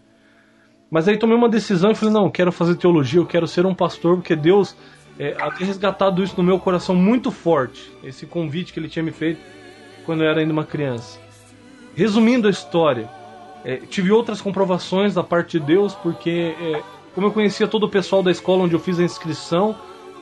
Mas 0.91 1.07
aí 1.07 1.17
tomei 1.17 1.37
uma 1.37 1.47
decisão 1.47 1.91
e 1.91 1.95
falei, 1.95 2.13
não, 2.13 2.29
quero 2.29 2.51
fazer 2.51 2.75
teologia, 2.75 3.21
eu 3.21 3.25
quero 3.25 3.47
ser 3.47 3.65
um 3.65 3.73
pastor, 3.73 4.17
porque 4.17 4.35
Deus 4.35 4.75
é, 5.17 5.33
havia 5.39 5.65
resgatado 5.65 6.21
isso 6.21 6.35
no 6.35 6.43
meu 6.43 6.59
coração 6.59 6.93
muito 6.93 7.31
forte, 7.31 7.89
esse 8.03 8.25
convite 8.25 8.73
que 8.73 8.81
ele 8.81 8.89
tinha 8.89 9.03
me 9.03 9.13
feito 9.13 9.39
quando 10.05 10.23
eu 10.23 10.29
era 10.29 10.41
ainda 10.41 10.51
uma 10.51 10.65
criança. 10.65 11.22
Resumindo 11.95 12.47
a 12.47 12.51
história, 12.51 13.09
é, 13.63 13.77
tive 13.77 14.11
outras 14.11 14.41
comprovações 14.41 15.13
da 15.13 15.23
parte 15.23 15.59
de 15.59 15.65
Deus, 15.65 15.93
porque 15.93 16.55
é, 16.59 16.81
como 17.13 17.27
eu 17.27 17.31
conhecia 17.31 17.67
todo 17.67 17.85
o 17.85 17.89
pessoal 17.89 18.23
da 18.23 18.31
escola 18.31 18.63
onde 18.63 18.73
eu 18.73 18.79
fiz 18.79 18.99
a 18.99 19.03
inscrição, 19.03 19.75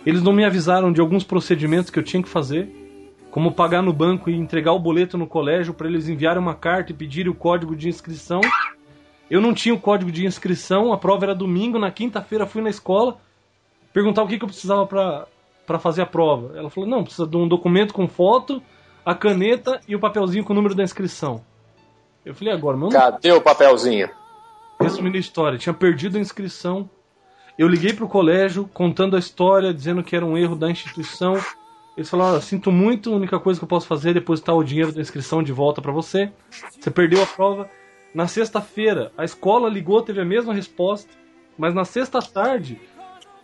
eles 0.05 0.21
não 0.21 0.33
me 0.33 0.43
avisaram 0.43 0.91
de 0.91 0.99
alguns 0.99 1.23
procedimentos 1.23 1.89
que 1.89 1.97
eu 1.97 2.03
tinha 2.03 2.21
que 2.21 2.29
fazer, 2.29 2.69
como 3.31 3.53
pagar 3.53 3.81
no 3.81 3.93
banco 3.93 4.29
e 4.29 4.35
entregar 4.35 4.73
o 4.73 4.79
boleto 4.79 5.17
no 5.17 5.25
colégio 5.25 5.73
para 5.73 5.87
eles 5.87 6.09
enviarem 6.09 6.41
uma 6.41 6.53
carta 6.53 6.91
e 6.91 6.95
pedirem 6.95 7.31
o 7.31 7.35
código 7.35 7.75
de 7.75 7.87
inscrição. 7.87 8.41
Eu 9.29 9.39
não 9.39 9.53
tinha 9.53 9.73
o 9.73 9.79
código 9.79 10.11
de 10.11 10.25
inscrição, 10.25 10.91
a 10.91 10.97
prova 10.97 11.25
era 11.25 11.35
domingo, 11.35 11.79
na 11.79 11.89
quinta-feira 11.89 12.45
fui 12.45 12.61
na 12.61 12.69
escola 12.69 13.17
perguntar 13.93 14.23
o 14.23 14.27
que, 14.27 14.37
que 14.37 14.43
eu 14.43 14.49
precisava 14.49 14.85
para 14.85 15.79
fazer 15.79 16.01
a 16.01 16.05
prova. 16.05 16.57
Ela 16.57 16.69
falou: 16.69 16.89
não, 16.89 17.03
precisa 17.03 17.25
de 17.25 17.37
um 17.37 17.47
documento 17.47 17.93
com 17.93 18.07
foto, 18.07 18.61
a 19.05 19.15
caneta 19.15 19.79
e 19.87 19.95
o 19.95 19.99
papelzinho 19.99 20.43
com 20.43 20.51
o 20.51 20.55
número 20.55 20.75
da 20.75 20.83
inscrição. 20.83 21.41
Eu 22.25 22.35
falei: 22.35 22.53
agora, 22.53 22.77
meu 22.77 22.89
Cadê 22.89 23.31
o 23.31 23.41
papelzinho? 23.41 24.09
Resumindo 24.79 25.17
a 25.17 25.19
história, 25.19 25.57
tinha 25.57 25.73
perdido 25.73 26.17
a 26.17 26.21
inscrição. 26.21 26.89
Eu 27.57 27.67
liguei 27.67 27.93
pro 27.93 28.07
colégio 28.07 28.69
contando 28.73 29.15
a 29.15 29.19
história, 29.19 29.73
dizendo 29.73 30.03
que 30.03 30.15
era 30.15 30.25
um 30.25 30.37
erro 30.37 30.55
da 30.55 30.69
instituição. 30.69 31.37
Eles 31.95 32.09
falaram: 32.09 32.33
"Olha, 32.33 32.41
sinto 32.41 32.71
muito, 32.71 33.11
a 33.11 33.15
única 33.15 33.39
coisa 33.39 33.59
que 33.59 33.63
eu 33.63 33.69
posso 33.69 33.87
fazer 33.87 34.11
é 34.11 34.13
depositar 34.13 34.55
o 34.55 34.63
dinheiro 34.63 34.91
da 34.91 35.01
inscrição 35.01 35.43
de 35.43 35.51
volta 35.51 35.81
para 35.81 35.91
você. 35.91 36.31
Você 36.79 36.89
perdeu 36.89 37.21
a 37.21 37.27
prova. 37.27 37.69
Na 38.13 38.27
sexta-feira, 38.27 39.11
a 39.17 39.23
escola 39.23 39.69
ligou, 39.69 40.01
teve 40.01 40.19
a 40.19 40.25
mesma 40.25 40.53
resposta, 40.53 41.09
mas 41.57 41.73
na 41.73 41.85
sexta 41.85 42.21
tarde, 42.21 42.79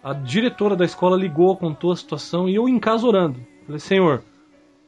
a 0.04 0.14
diretora 0.14 0.76
da 0.76 0.84
escola 0.84 1.16
ligou, 1.16 1.56
contou 1.56 1.92
a 1.92 1.96
situação 1.96 2.50
e 2.50 2.56
eu 2.56 2.68
em 2.68 2.80
casa 2.80 3.06
orando. 3.06 3.40
Falei: 3.66 3.80
Senhor, 3.80 4.24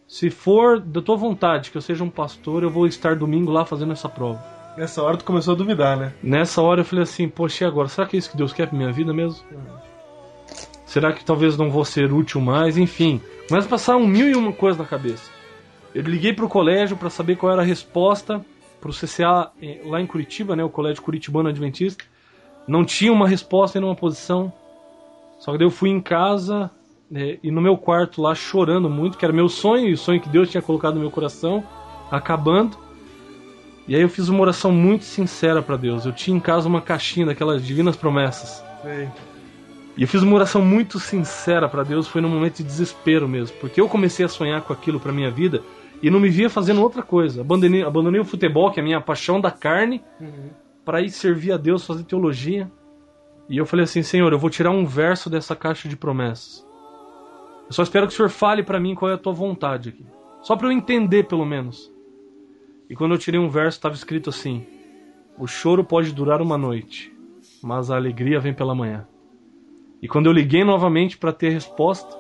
se 0.10 0.32
for 0.32 0.80
da 0.80 1.04
tua 1.04 1.16
vontade 1.16 1.70
que 1.70 1.78
eu 1.78 1.82
seja 1.84 2.04
um 2.04 2.10
pastor, 2.10 2.64
eu 2.64 2.70
vou 2.70 2.88
estar 2.88 3.16
domingo 3.16 3.52
lá 3.52 3.64
fazendo 3.64 3.94
essa 3.94 4.10
prova. 4.10 4.44
Nessa 4.76 5.04
hora 5.04 5.16
tu 5.16 5.24
começou 5.24 5.54
a 5.54 5.58
duvidar, 5.58 5.96
né? 5.96 6.14
Nessa 6.24 6.64
hora 6.64 6.82
eu 6.82 6.86
falei 6.86 7.04
assim, 7.04 7.30
poxa, 7.30 7.64
e 7.64 7.68
agora? 7.68 7.88
Será 7.88 8.08
que 8.08 8.18
é 8.18 8.20
isso 8.20 8.32
que 8.32 8.36
Deus 8.36 8.52
quer 8.52 8.68
pra 8.68 8.76
minha 8.76 8.92
vida 8.92 9.14
mesmo? 9.14 9.40
Será 10.84 11.14
que 11.14 11.24
talvez 11.24 11.56
não 11.56 11.70
vou 11.70 11.86
ser 11.86 12.12
útil 12.12 12.42
mais? 12.42 12.76
Enfim, 12.76 13.22
começa 13.48 13.68
a 13.68 13.70
passar 13.70 13.98
um 13.98 14.08
mil 14.08 14.28
e 14.28 14.36
uma 14.36 14.52
coisa 14.52 14.80
na 14.80 14.86
cabeça. 14.86 15.30
Eu 15.94 16.02
liguei 16.02 16.34
pro 16.34 16.50
colégio 16.50 16.98
para 16.98 17.12
saber 17.12 17.36
qual 17.36 17.54
era 17.54 17.62
a 17.62 17.66
resposta 17.66 18.44
pro 18.82 18.92
CCA 18.92 19.52
eh, 19.62 19.82
lá 19.86 20.02
em 20.02 20.08
Curitiba, 20.08 20.56
né, 20.56 20.64
o 20.64 20.72
Colégio 20.72 21.04
Curitibano 21.04 21.50
Adventista. 21.50 22.04
Não 22.68 22.84
tinha 22.84 23.14
uma 23.14 23.28
resposta 23.28 23.78
em 23.78 23.84
uma 23.84 23.96
posição. 23.96 24.52
Só 25.38 25.52
que 25.52 25.60
daí 25.60 25.68
eu 25.68 25.72
fui 25.72 25.92
em 25.92 26.02
casa 26.02 26.72
né, 27.10 27.38
e 27.42 27.50
no 27.52 27.62
meu 27.62 27.78
quarto 27.78 28.22
lá 28.22 28.36
chorando 28.36 28.90
muito, 28.90 29.18
que 29.18 29.26
era 29.26 29.34
meu 29.34 29.50
sonho 29.50 29.88
e 29.88 29.94
o 29.94 29.98
sonho 29.98 30.22
que 30.22 30.30
Deus 30.30 30.50
tinha 30.50 30.62
colocado 30.62 30.96
no 30.96 31.02
meu 31.02 31.12
coração, 31.12 31.64
acabando. 32.12 32.78
E 33.88 33.96
aí 33.96 34.02
eu 34.02 34.10
fiz 34.10 34.30
uma 34.30 34.42
oração 34.42 34.72
muito 34.72 35.04
sincera 35.04 35.62
para 35.62 35.76
Deus. 35.76 36.06
Eu 36.06 36.14
tinha 36.14 36.38
em 36.38 36.40
casa 36.40 36.68
uma 36.68 36.82
caixinha 36.82 37.26
daquelas 37.26 37.66
divinas 37.66 37.96
promessas. 37.96 38.64
E 39.98 40.04
eu 40.04 40.08
fiz 40.08 40.22
uma 40.22 40.36
oração 40.36 40.62
muito 40.62 41.00
sincera 41.00 41.68
para 41.68 41.84
Deus, 41.84 42.08
foi 42.08 42.22
num 42.22 42.30
momento 42.30 42.58
de 42.58 42.64
desespero 42.64 43.28
mesmo, 43.28 43.58
porque 43.58 43.82
eu 43.82 43.90
comecei 43.90 44.26
a 44.26 44.30
sonhar 44.30 44.62
com 44.62 44.72
aquilo 44.72 45.00
para 45.00 45.12
minha 45.12 45.30
vida 45.30 45.62
e 46.02 46.10
não 46.10 46.20
me 46.20 46.30
via 46.30 46.50
fazendo 46.50 46.82
outra 46.82 47.04
coisa. 47.04 47.42
Abandonei, 47.42 47.84
abandonei 47.84 48.22
o 48.22 48.26
futebol, 48.26 48.72
que 48.72 48.80
é 48.80 48.82
a 48.82 48.86
minha 48.86 49.02
paixão 49.02 49.42
da 49.42 49.52
carne, 49.52 50.02
para 50.86 51.02
ir 51.02 51.10
servir 51.10 51.52
a 51.52 51.58
Deus, 51.58 51.86
fazer 51.86 52.04
teologia. 52.04 52.72
E 53.50 53.58
eu 53.58 53.66
falei 53.66 53.84
assim, 53.84 54.04
Senhor, 54.04 54.32
eu 54.32 54.40
vou 54.40 54.50
tirar 54.50 54.70
um 54.70 54.86
verso 54.86 55.30
dessa 55.30 55.56
caixa 55.56 55.90
de 55.90 55.98
promessas. 55.98 56.66
Eu 57.70 57.74
só 57.74 57.84
espero 57.84 58.08
que 58.08 58.14
o 58.14 58.16
Senhor 58.16 58.30
fale 58.30 58.64
para 58.64 58.80
mim 58.80 58.96
qual 58.96 59.12
é 59.12 59.14
a 59.14 59.18
tua 59.18 59.32
vontade 59.32 59.90
aqui. 59.90 60.04
Só 60.42 60.56
para 60.56 60.68
eu 60.68 60.72
entender, 60.72 61.28
pelo 61.28 61.46
menos. 61.46 61.94
E 62.90 62.96
quando 62.96 63.14
eu 63.14 63.20
tirei 63.20 63.40
um 63.40 63.48
verso, 63.48 63.78
estava 63.78 63.94
escrito 63.94 64.32
assim: 64.32 64.66
O 65.38 65.46
choro 65.46 65.84
pode 65.84 66.12
durar 66.12 66.42
uma 66.42 66.58
noite, 66.58 67.16
mas 67.62 67.92
a 67.92 67.96
alegria 67.96 68.40
vem 68.40 68.56
pela 68.56 68.74
manhã. 68.74 69.08
E 70.02 70.08
quando 70.08 70.26
eu 70.26 70.32
liguei 70.32 70.64
novamente 70.64 71.16
para 71.16 71.32
ter 71.32 71.50
resposta, 71.50 72.18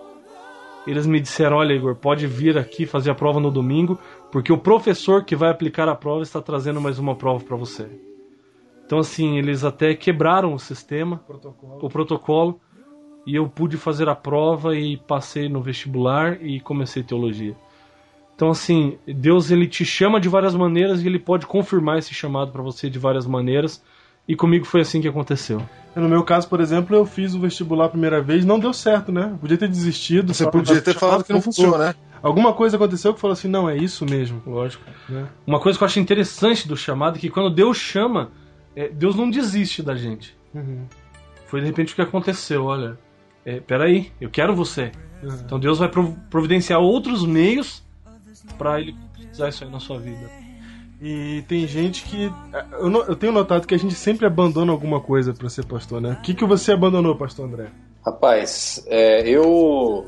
eles 0.85 1.07
me 1.07 1.19
disseram: 1.19 1.57
Olha, 1.57 1.73
Igor, 1.73 1.95
pode 1.95 2.27
vir 2.27 2.55
aqui 2.55 2.85
fazer 2.85 3.09
a 3.09 3.15
prova 3.15 3.39
no 3.39 3.49
domingo, 3.49 3.97
porque 4.31 4.53
o 4.53 4.57
professor 4.57 5.25
que 5.25 5.35
vai 5.35 5.49
aplicar 5.49 5.89
a 5.89 5.95
prova 5.95 6.21
está 6.21 6.39
trazendo 6.39 6.79
mais 6.79 6.99
uma 6.99 7.15
prova 7.15 7.43
para 7.43 7.57
você. 7.57 7.89
Então, 8.85 8.99
assim, 8.99 9.39
eles 9.39 9.63
até 9.63 9.95
quebraram 9.95 10.53
o 10.53 10.59
sistema, 10.59 11.23
o 11.81 11.89
protocolo, 11.89 12.59
e 13.25 13.35
eu 13.35 13.47
pude 13.47 13.77
fazer 13.77 14.09
a 14.09 14.15
prova 14.15 14.75
e 14.75 14.97
passei 14.97 15.47
no 15.49 15.61
vestibular 15.61 16.41
e 16.41 16.59
comecei 16.59 17.03
teologia. 17.03 17.55
Então, 18.35 18.49
assim, 18.49 18.97
Deus 19.05 19.51
ele 19.51 19.67
te 19.67 19.83
chama 19.83 20.19
de 20.19 20.29
várias 20.29 20.55
maneiras 20.55 21.01
e 21.01 21.07
ele 21.07 21.19
pode 21.19 21.45
confirmar 21.45 21.97
esse 21.99 22.13
chamado 22.13 22.51
para 22.51 22.61
você 22.61 22.89
de 22.89 22.97
várias 22.97 23.25
maneiras. 23.27 23.83
E 24.25 24.35
comigo 24.35 24.63
foi 24.63 24.81
assim 24.81 25.01
que 25.01 25.07
aconteceu. 25.07 25.61
No 25.95 26.07
meu 26.07 26.23
caso, 26.23 26.47
por 26.47 26.61
exemplo, 26.61 26.95
eu 26.95 27.03
fiz 27.05 27.33
o 27.33 27.39
vestibular 27.39 27.85
a 27.85 27.89
primeira 27.89 28.21
vez, 28.21 28.45
não 28.45 28.59
deu 28.59 28.71
certo, 28.71 29.11
né? 29.11 29.35
Podia 29.41 29.57
ter 29.57 29.67
desistido. 29.67 30.33
Você 30.33 30.43
só- 30.43 30.51
podia 30.51 30.79
ter 30.79 30.93
falado 30.93 31.23
que 31.23 31.33
não 31.33 31.41
funcionou, 31.41 31.79
né? 31.79 31.95
Alguma 32.21 32.53
coisa 32.53 32.77
aconteceu 32.77 33.13
que 33.13 33.19
falou 33.19 33.33
assim, 33.33 33.47
não, 33.47 33.69
é 33.69 33.75
isso 33.75 34.05
mesmo. 34.05 34.41
Lógico. 34.45 34.83
Né? 35.09 35.25
Uma 35.47 35.59
coisa 35.59 35.77
que 35.77 35.83
eu 35.83 35.87
acho 35.87 35.99
interessante 35.99 36.67
do 36.67 36.77
chamado 36.77 37.17
é 37.17 37.19
que 37.19 37.29
quando 37.29 37.49
Deus 37.49 37.77
chama, 37.77 38.31
é, 38.75 38.87
Deus 38.87 39.15
não 39.15 39.29
desiste 39.29 39.81
da 39.81 39.95
gente. 39.95 40.37
Uhum. 40.53 40.85
Foi 41.47 41.59
de 41.61 41.65
repente 41.65 41.93
o 41.93 41.95
que 41.95 42.01
aconteceu, 42.01 42.65
olha. 42.65 42.97
É, 43.49 43.59
peraí, 43.61 44.11
eu 44.21 44.29
quero 44.29 44.55
você. 44.55 44.91
Uhum. 45.23 45.39
Então 45.43 45.59
Deus 45.59 45.79
vai 45.79 45.89
prov- 45.89 46.15
providenciar 46.29 46.79
outros 46.79 47.25
meios 47.25 47.81
para 48.59 48.79
ele 48.79 48.93
concretizar 48.93 49.49
isso 49.49 49.63
aí 49.63 49.71
na 49.71 49.79
sua 49.79 49.97
vida. 49.99 50.29
E 51.01 51.43
tem 51.47 51.65
gente 51.65 52.03
que. 52.03 52.31
Eu, 52.73 52.89
no- 52.89 53.01
eu 53.03 53.15
tenho 53.15 53.31
notado 53.31 53.65
que 53.65 53.73
a 53.73 53.79
gente 53.79 53.95
sempre 53.95 54.25
abandona 54.27 54.71
alguma 54.71 54.99
coisa 55.01 55.33
pra 55.33 55.49
ser 55.49 55.65
pastor, 55.65 55.99
né? 55.99 56.17
O 56.19 56.21
que, 56.21 56.33
que 56.35 56.45
você 56.45 56.73
abandonou, 56.73 57.15
pastor 57.15 57.47
André? 57.47 57.67
Rapaz, 58.05 58.83
é, 58.87 59.27
eu. 59.27 60.07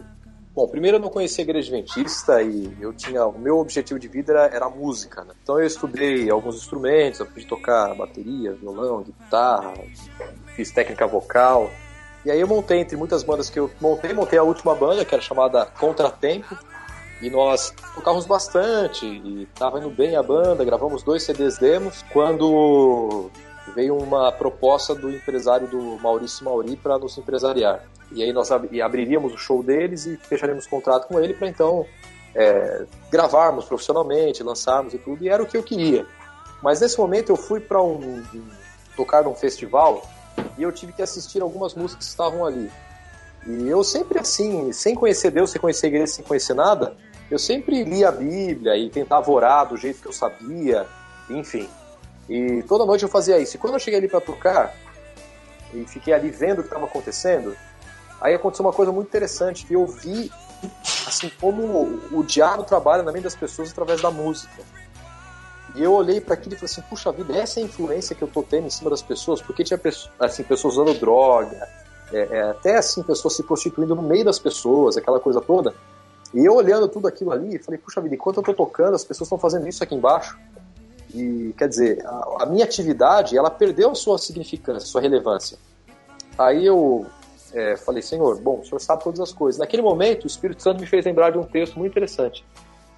Bom, 0.53 0.67
primeiro 0.67 0.97
eu 0.97 1.01
não 1.01 1.09
conhecia 1.09 1.43
a 1.43 1.45
igreja 1.47 1.69
adventista 1.73 2.43
e 2.43 2.69
eu 2.79 2.91
tinha. 2.93 3.25
O 3.25 3.39
meu 3.39 3.57
objetivo 3.57 3.97
de 3.99 4.07
vida 4.09 4.33
era, 4.33 4.55
era 4.55 4.65
a 4.65 4.69
música, 4.69 5.23
né? 5.23 5.33
Então 5.41 5.57
eu 5.59 5.65
estudei 5.65 6.29
alguns 6.29 6.57
instrumentos, 6.57 7.21
aprendi 7.21 7.45
a 7.45 7.49
tocar 7.49 7.95
bateria, 7.95 8.51
violão, 8.53 9.01
guitarra, 9.01 9.73
fiz 10.55 10.69
técnica 10.71 11.07
vocal. 11.07 11.71
E 12.25 12.29
aí 12.31 12.39
eu 12.39 12.47
montei, 12.47 12.79
entre 12.79 12.95
muitas 12.95 13.23
bandas 13.23 13.49
que 13.49 13.59
eu 13.59 13.69
montei, 13.81 14.13
montei 14.13 14.37
a 14.37 14.43
última 14.43 14.75
banda, 14.75 15.03
que 15.03 15.13
era 15.13 15.21
chamada 15.23 15.65
Contratempo. 15.65 16.55
E 17.21 17.29
nós 17.29 17.71
tocávamos 17.93 18.25
bastante 18.25 19.05
e 19.05 19.47
tava 19.55 19.77
indo 19.79 19.89
bem 19.91 20.15
a 20.15 20.23
banda, 20.23 20.63
gravamos 20.65 21.03
dois 21.03 21.21
CDs 21.23 21.57
demos. 21.59 22.03
Quando 22.11 23.29
veio 23.75 23.95
uma 23.95 24.31
proposta 24.31 24.95
do 24.95 25.09
empresário 25.09 25.67
do 25.67 25.99
Maurício 26.01 26.43
Mauri 26.43 26.75
para 26.75 26.97
nos 26.97 27.15
empresariar. 27.17 27.83
E 28.11 28.23
aí 28.23 28.33
nós 28.33 28.51
ab- 28.51 28.81
abriríamos 28.81 29.33
o 29.33 29.37
show 29.37 29.61
deles 29.63 30.05
e 30.07 30.17
fecharíamos 30.17 30.65
contrato 30.67 31.07
com 31.07 31.19
ele 31.19 31.33
para 31.35 31.47
então 31.47 31.85
é, 32.35 32.85
gravarmos 33.11 33.65
profissionalmente, 33.65 34.41
lançarmos 34.43 34.93
e 34.93 34.97
tudo. 34.97 35.23
E 35.23 35.29
era 35.29 35.41
o 35.43 35.45
que 35.45 35.55
eu 35.55 35.63
queria. 35.63 36.05
Mas 36.61 36.81
nesse 36.81 36.97
momento 36.99 37.29
eu 37.29 37.35
fui 37.35 37.59
para 37.59 37.81
um, 37.81 37.97
um- 38.33 38.49
tocar 38.97 39.23
num 39.23 39.35
festival 39.35 40.01
e 40.57 40.63
eu 40.63 40.71
tive 40.71 40.93
que 40.93 41.01
assistir 41.01 41.41
algumas 41.41 41.73
músicas 41.73 42.05
que 42.05 42.11
estavam 42.11 42.45
ali. 42.45 42.71
E 43.45 43.67
eu 43.67 43.83
sempre 43.83 44.19
assim, 44.19 44.71
sem 44.71 44.95
conhecer 44.95 45.31
Deus, 45.31 45.49
sem 45.49 45.59
conhecer 45.59 45.87
igreja, 45.87 46.07
sem 46.07 46.23
conhecer 46.23 46.53
nada, 46.53 46.95
eu 47.29 47.39
sempre 47.39 47.83
lia 47.83 48.09
a 48.09 48.11
Bíblia 48.11 48.75
e 48.77 48.89
tentava 48.89 49.31
orar 49.31 49.67
do 49.67 49.77
jeito 49.77 50.01
que 50.01 50.07
eu 50.07 50.13
sabia, 50.13 50.85
enfim. 51.29 51.67
E 52.29 52.63
toda 52.63 52.85
noite 52.85 53.03
eu 53.03 53.09
fazia 53.09 53.39
isso. 53.39 53.55
E 53.55 53.59
quando 53.59 53.73
eu 53.73 53.79
cheguei 53.79 53.99
ali 53.99 54.07
para 54.07 54.21
tocar 54.21 54.75
e 55.73 55.85
fiquei 55.85 56.13
ali 56.13 56.29
vendo 56.29 56.59
o 56.59 56.61
que 56.61 56.67
estava 56.67 56.85
acontecendo, 56.85 57.55
aí 58.19 58.35
aconteceu 58.35 58.65
uma 58.65 58.73
coisa 58.73 58.91
muito 58.91 59.07
interessante 59.07 59.65
que 59.65 59.73
eu 59.73 59.87
vi 59.87 60.31
assim 61.07 61.31
como 61.41 61.99
o 62.11 62.23
diabo 62.23 62.63
trabalha 62.63 63.01
na 63.03 63.11
mente 63.11 63.23
das 63.23 63.35
pessoas 63.35 63.71
através 63.71 64.01
da 64.01 64.11
música. 64.11 64.61
E 65.75 65.83
eu 65.83 65.93
olhei 65.93 66.19
para 66.19 66.33
aquilo 66.33 66.55
e 66.55 66.57
falei 66.57 66.71
assim, 66.71 66.81
puxa 66.89 67.11
vida, 67.11 67.35
essa 67.37 67.59
é 67.59 67.63
a 67.63 67.65
influência 67.65 68.15
que 68.15 68.21
eu 68.21 68.27
tô 68.27 68.43
tendo 68.43 68.67
em 68.67 68.69
cima 68.69 68.89
das 68.89 69.01
pessoas, 69.01 69.41
porque 69.41 69.63
tinha 69.63 69.79
assim, 70.19 70.43
pessoas 70.43 70.75
usando 70.75 70.93
droga, 70.99 71.67
é, 72.11 72.19
é, 72.19 72.41
até 72.49 72.77
assim, 72.77 73.01
pessoas 73.03 73.35
se 73.35 73.43
prostituindo 73.43 73.95
no 73.95 74.01
meio 74.01 74.25
das 74.25 74.37
pessoas, 74.37 74.97
aquela 74.97 75.19
coisa 75.19 75.39
toda. 75.39 75.73
E 76.33 76.45
eu 76.45 76.53
olhando 76.53 76.87
tudo 76.87 77.07
aquilo 77.07 77.31
ali, 77.31 77.57
falei, 77.59 77.79
puxa 77.79 78.01
vida, 78.01 78.15
enquanto 78.15 78.37
eu 78.37 78.43
tô 78.43 78.53
tocando, 78.53 78.95
as 78.95 79.03
pessoas 79.03 79.27
estão 79.27 79.37
fazendo 79.37 79.67
isso 79.67 79.83
aqui 79.83 79.95
embaixo. 79.95 80.37
E, 81.13 81.53
quer 81.57 81.67
dizer, 81.67 82.05
a, 82.05 82.43
a 82.43 82.45
minha 82.45 82.63
atividade, 82.63 83.37
ela 83.37 83.49
perdeu 83.49 83.91
a 83.91 83.95
sua 83.95 84.17
significância, 84.17 84.87
sua 84.87 85.01
relevância. 85.01 85.57
Aí 86.37 86.65
eu 86.65 87.05
é, 87.53 87.75
falei, 87.75 88.01
Senhor, 88.01 88.39
bom, 88.39 88.59
o 88.59 88.65
Senhor 88.65 88.79
sabe 88.79 89.03
todas 89.03 89.19
as 89.19 89.33
coisas. 89.33 89.59
Naquele 89.59 89.81
momento, 89.81 90.23
o 90.23 90.27
Espírito 90.27 90.63
Santo 90.63 90.79
me 90.79 90.87
fez 90.87 91.05
lembrar 91.05 91.31
de 91.31 91.37
um 91.37 91.43
texto 91.43 91.77
muito 91.77 91.91
interessante, 91.91 92.45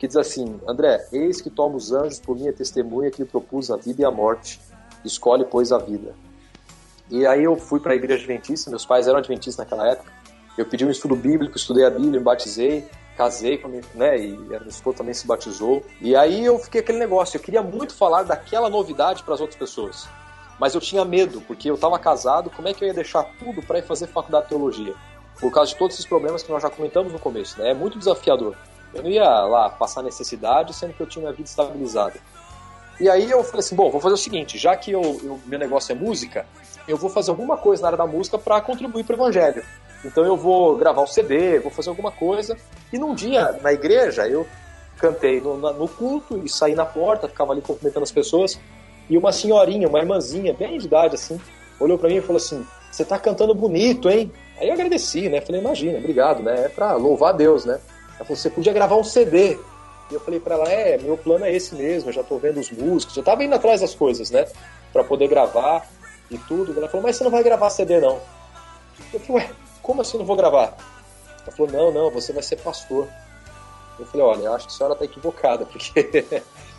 que 0.03 0.07
diz 0.07 0.17
assim, 0.17 0.59
André, 0.67 1.07
eis 1.13 1.39
que 1.39 1.49
toma 1.49 1.77
os 1.77 1.93
anjos 1.93 2.19
por 2.19 2.35
minha 2.35 2.51
testemunha 2.51 3.09
que 3.09 3.23
propus 3.23 3.71
a 3.71 3.77
vida 3.77 4.01
e 4.01 4.05
a 4.05 4.11
morte, 4.11 4.59
escolhe, 5.05 5.45
pois, 5.45 5.71
a 5.71 5.77
vida. 5.77 6.13
E 7.09 7.25
aí 7.25 7.45
eu 7.45 7.55
fui 7.55 7.79
para 7.79 7.93
a 7.93 7.95
igreja 7.95 8.21
adventista, 8.21 8.69
meus 8.69 8.85
pais 8.85 9.07
eram 9.07 9.19
adventistas 9.19 9.63
naquela 9.63 9.89
época, 9.89 10.11
eu 10.57 10.65
pedi 10.65 10.85
um 10.85 10.91
estudo 10.91 11.15
bíblico, 11.15 11.55
estudei 11.55 11.85
a 11.85 11.89
Bíblia, 11.89 12.19
me 12.19 12.19
batizei, 12.19 12.85
casei 13.15 13.57
com 13.57 13.69
a 13.69 13.71
minha, 13.71 13.83
né, 13.95 14.17
e 14.19 14.33
a 14.33 14.59
minha 14.59 14.67
esposa 14.67 14.97
também 14.97 15.13
se 15.13 15.25
batizou. 15.25 15.81
E 16.01 16.17
aí 16.17 16.43
eu 16.43 16.59
fiquei 16.59 16.81
aquele 16.81 16.99
negócio, 16.99 17.37
eu 17.37 17.41
queria 17.41 17.61
muito 17.61 17.95
falar 17.95 18.23
daquela 18.23 18.69
novidade 18.69 19.23
para 19.23 19.35
as 19.35 19.39
outras 19.39 19.57
pessoas. 19.57 20.05
Mas 20.59 20.75
eu 20.75 20.81
tinha 20.81 21.05
medo, 21.05 21.39
porque 21.47 21.69
eu 21.69 21.75
estava 21.75 21.97
casado, 21.97 22.49
como 22.49 22.67
é 22.67 22.73
que 22.73 22.83
eu 22.83 22.89
ia 22.89 22.93
deixar 22.93 23.23
tudo 23.39 23.61
para 23.61 23.79
ir 23.79 23.83
fazer 23.83 24.07
faculdade 24.07 24.47
de 24.47 24.49
teologia? 24.49 24.95
Por 25.39 25.49
causa 25.49 25.71
de 25.71 25.77
todos 25.77 25.95
esses 25.95 26.05
problemas 26.05 26.43
que 26.43 26.51
nós 26.51 26.61
já 26.61 26.69
comentamos 26.69 27.13
no 27.13 27.19
começo, 27.19 27.57
né? 27.57 27.69
É 27.69 27.73
muito 27.73 27.97
desafiador. 27.97 28.53
Eu 28.93 29.03
não 29.03 29.09
ia 29.09 29.23
lá 29.23 29.69
passar 29.69 30.03
necessidade, 30.03 30.73
sendo 30.73 30.93
que 30.93 31.01
eu 31.01 31.07
tinha 31.07 31.21
minha 31.23 31.33
vida 31.33 31.47
estabilizada. 31.49 32.15
E 32.99 33.09
aí 33.09 33.29
eu 33.29 33.43
falei 33.43 33.59
assim, 33.59 33.75
bom, 33.75 33.89
vou 33.89 33.99
fazer 33.99 34.13
o 34.13 34.17
seguinte, 34.17 34.57
já 34.57 34.75
que 34.75 34.91
eu, 34.91 35.01
eu- 35.23 35.39
meu 35.45 35.57
negócio 35.57 35.91
é 35.91 35.95
música, 35.95 36.45
eu 36.87 36.95
vou 36.95 37.09
fazer 37.09 37.31
alguma 37.31 37.57
coisa 37.57 37.81
na 37.81 37.87
área 37.89 37.97
da 37.97 38.05
música 38.07 38.37
para 38.37 38.61
contribuir 38.61 39.03
para 39.03 39.13
o 39.13 39.17
evangelho. 39.17 39.63
Então 40.05 40.23
eu 40.25 40.37
vou 40.37 40.75
gravar 40.77 41.01
um 41.01 41.07
CD, 41.07 41.59
vou 41.59 41.71
fazer 41.71 41.89
alguma 41.89 42.11
coisa. 42.11 42.55
E 42.91 42.97
num 42.99 43.15
dia, 43.15 43.57
na 43.61 43.71
igreja, 43.73 44.27
eu 44.27 44.45
cantei 44.97 45.41
no, 45.41 45.57
no 45.57 45.87
culto 45.87 46.41
e 46.43 46.49
saí 46.49 46.75
na 46.75 46.85
porta, 46.85 47.27
ficava 47.27 47.51
ali 47.53 47.61
cumprimentando 47.61 48.03
as 48.03 48.11
pessoas. 48.11 48.59
E 49.09 49.17
uma 49.17 49.31
senhorinha, 49.31 49.87
uma 49.87 49.99
irmãzinha, 49.99 50.53
bem 50.53 50.77
de 50.77 50.85
idade 50.85 51.15
assim, 51.15 51.39
olhou 51.79 51.97
para 51.97 52.09
mim 52.09 52.17
e 52.17 52.21
falou 52.21 52.37
assim: 52.37 52.65
Você 52.91 53.03
tá 53.03 53.17
cantando 53.17 53.53
bonito, 53.55 54.09
hein? 54.09 54.31
Aí 54.59 54.67
eu 54.67 54.73
agradeci, 54.73 55.29
né? 55.29 55.41
Falei: 55.41 55.61
Imagina, 55.61 55.97
obrigado, 55.97 56.43
né? 56.43 56.65
É 56.65 56.69
pra 56.69 56.93
louvar 56.93 57.29
a 57.33 57.37
Deus, 57.37 57.65
né? 57.65 57.79
Ela 58.23 58.25
falou: 58.25 58.37
Você 58.37 58.49
podia 58.49 58.71
gravar 58.71 58.95
um 58.95 59.03
CD. 59.03 59.59
E 60.09 60.13
eu 60.13 60.19
falei 60.19 60.39
para 60.39 60.55
ela: 60.55 60.69
É, 60.69 60.97
meu 60.97 61.17
plano 61.17 61.45
é 61.45 61.53
esse 61.53 61.75
mesmo, 61.75 62.09
eu 62.09 62.13
já 62.13 62.23
tô 62.23 62.37
vendo 62.37 62.59
os 62.59 62.71
músicos, 62.71 63.15
eu 63.17 63.23
tava 63.23 63.43
indo 63.43 63.53
atrás 63.53 63.81
das 63.81 63.93
coisas, 63.93 64.31
né? 64.31 64.47
Pra 64.91 65.03
poder 65.03 65.27
gravar 65.27 65.85
e 66.31 66.37
tudo. 66.37 66.75
Ela 66.75 66.87
falou: 66.87 67.03
Mas 67.03 67.17
você 67.17 67.23
não 67.23 67.31
vai 67.31 67.43
gravar 67.43 67.69
CD, 67.69 67.99
não. 67.99 68.19
Eu 69.13 69.19
falei: 69.19 69.43
Ué, 69.43 69.51
como 69.81 70.01
assim 70.01 70.17
não 70.17 70.25
vou 70.25 70.37
gravar? 70.37 70.77
Ela 71.45 71.55
falou: 71.55 71.71
Não, 71.71 71.91
não, 71.91 72.11
você 72.11 72.31
vai 72.31 72.43
ser 72.43 72.57
pastor. 72.57 73.07
Eu 73.99 74.05
falei: 74.05 74.25
Olha, 74.25 74.51
acho 74.51 74.67
que 74.67 74.73
a 74.73 74.77
senhora 74.77 74.95
tá 74.95 75.03
equivocada, 75.03 75.65
porque 75.67 76.25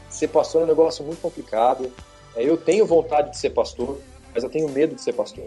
ser 0.09 0.29
pastor 0.29 0.63
é 0.63 0.65
um 0.65 0.69
negócio 0.69 1.05
muito 1.05 1.21
complicado. 1.21 1.93
É, 2.35 2.43
Eu 2.43 2.57
tenho 2.57 2.87
vontade 2.87 3.31
de 3.31 3.37
ser 3.37 3.51
pastor, 3.51 3.99
mas 4.33 4.43
eu 4.43 4.51
tenho 4.51 4.69
medo 4.69 4.95
de 4.95 5.03
ser 5.03 5.13
pastor. 5.13 5.45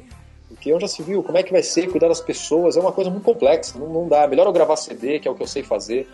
Porque 0.58 0.74
onde 0.74 0.82
já 0.82 0.88
se 0.88 1.04
viu, 1.04 1.22
como 1.22 1.38
é 1.38 1.44
que 1.44 1.52
vai 1.52 1.62
ser 1.62 1.88
cuidar 1.90 2.08
das 2.08 2.20
pessoas? 2.20 2.76
É 2.76 2.80
uma 2.80 2.92
coisa 2.92 3.12
muito 3.12 3.24
complexa, 3.24 3.78
não, 3.78 3.88
não 3.88 4.08
dá. 4.08 4.28
Melhor 4.28 4.48
eu 4.48 4.52
gravar 4.52 4.76
CD, 4.76 5.20
que 5.20 5.28
é 5.28 5.32
o 5.32 5.36
que 5.36 5.44
eu 5.44 5.48
sei 5.48 5.62
fazer. 5.62 6.08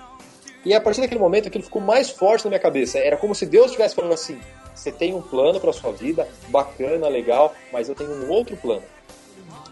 E 0.65 0.73
a 0.73 0.81
partir 0.81 1.01
daquele 1.01 1.19
momento 1.19 1.47
aquilo 1.47 1.63
ficou 1.63 1.81
mais 1.81 2.09
forte 2.09 2.43
na 2.43 2.49
minha 2.49 2.59
cabeça. 2.59 2.99
Era 2.99 3.17
como 3.17 3.33
se 3.33 3.45
Deus 3.45 3.67
estivesse 3.67 3.95
falando 3.95 4.13
assim: 4.13 4.39
você 4.75 4.91
tem 4.91 5.13
um 5.13 5.21
plano 5.21 5.59
para 5.59 5.71
sua 5.71 5.91
vida, 5.93 6.27
bacana, 6.49 7.07
legal, 7.07 7.53
mas 7.71 7.87
eu 7.87 7.95
tenho 7.95 8.11
um 8.11 8.29
outro 8.29 8.55
plano. 8.57 8.83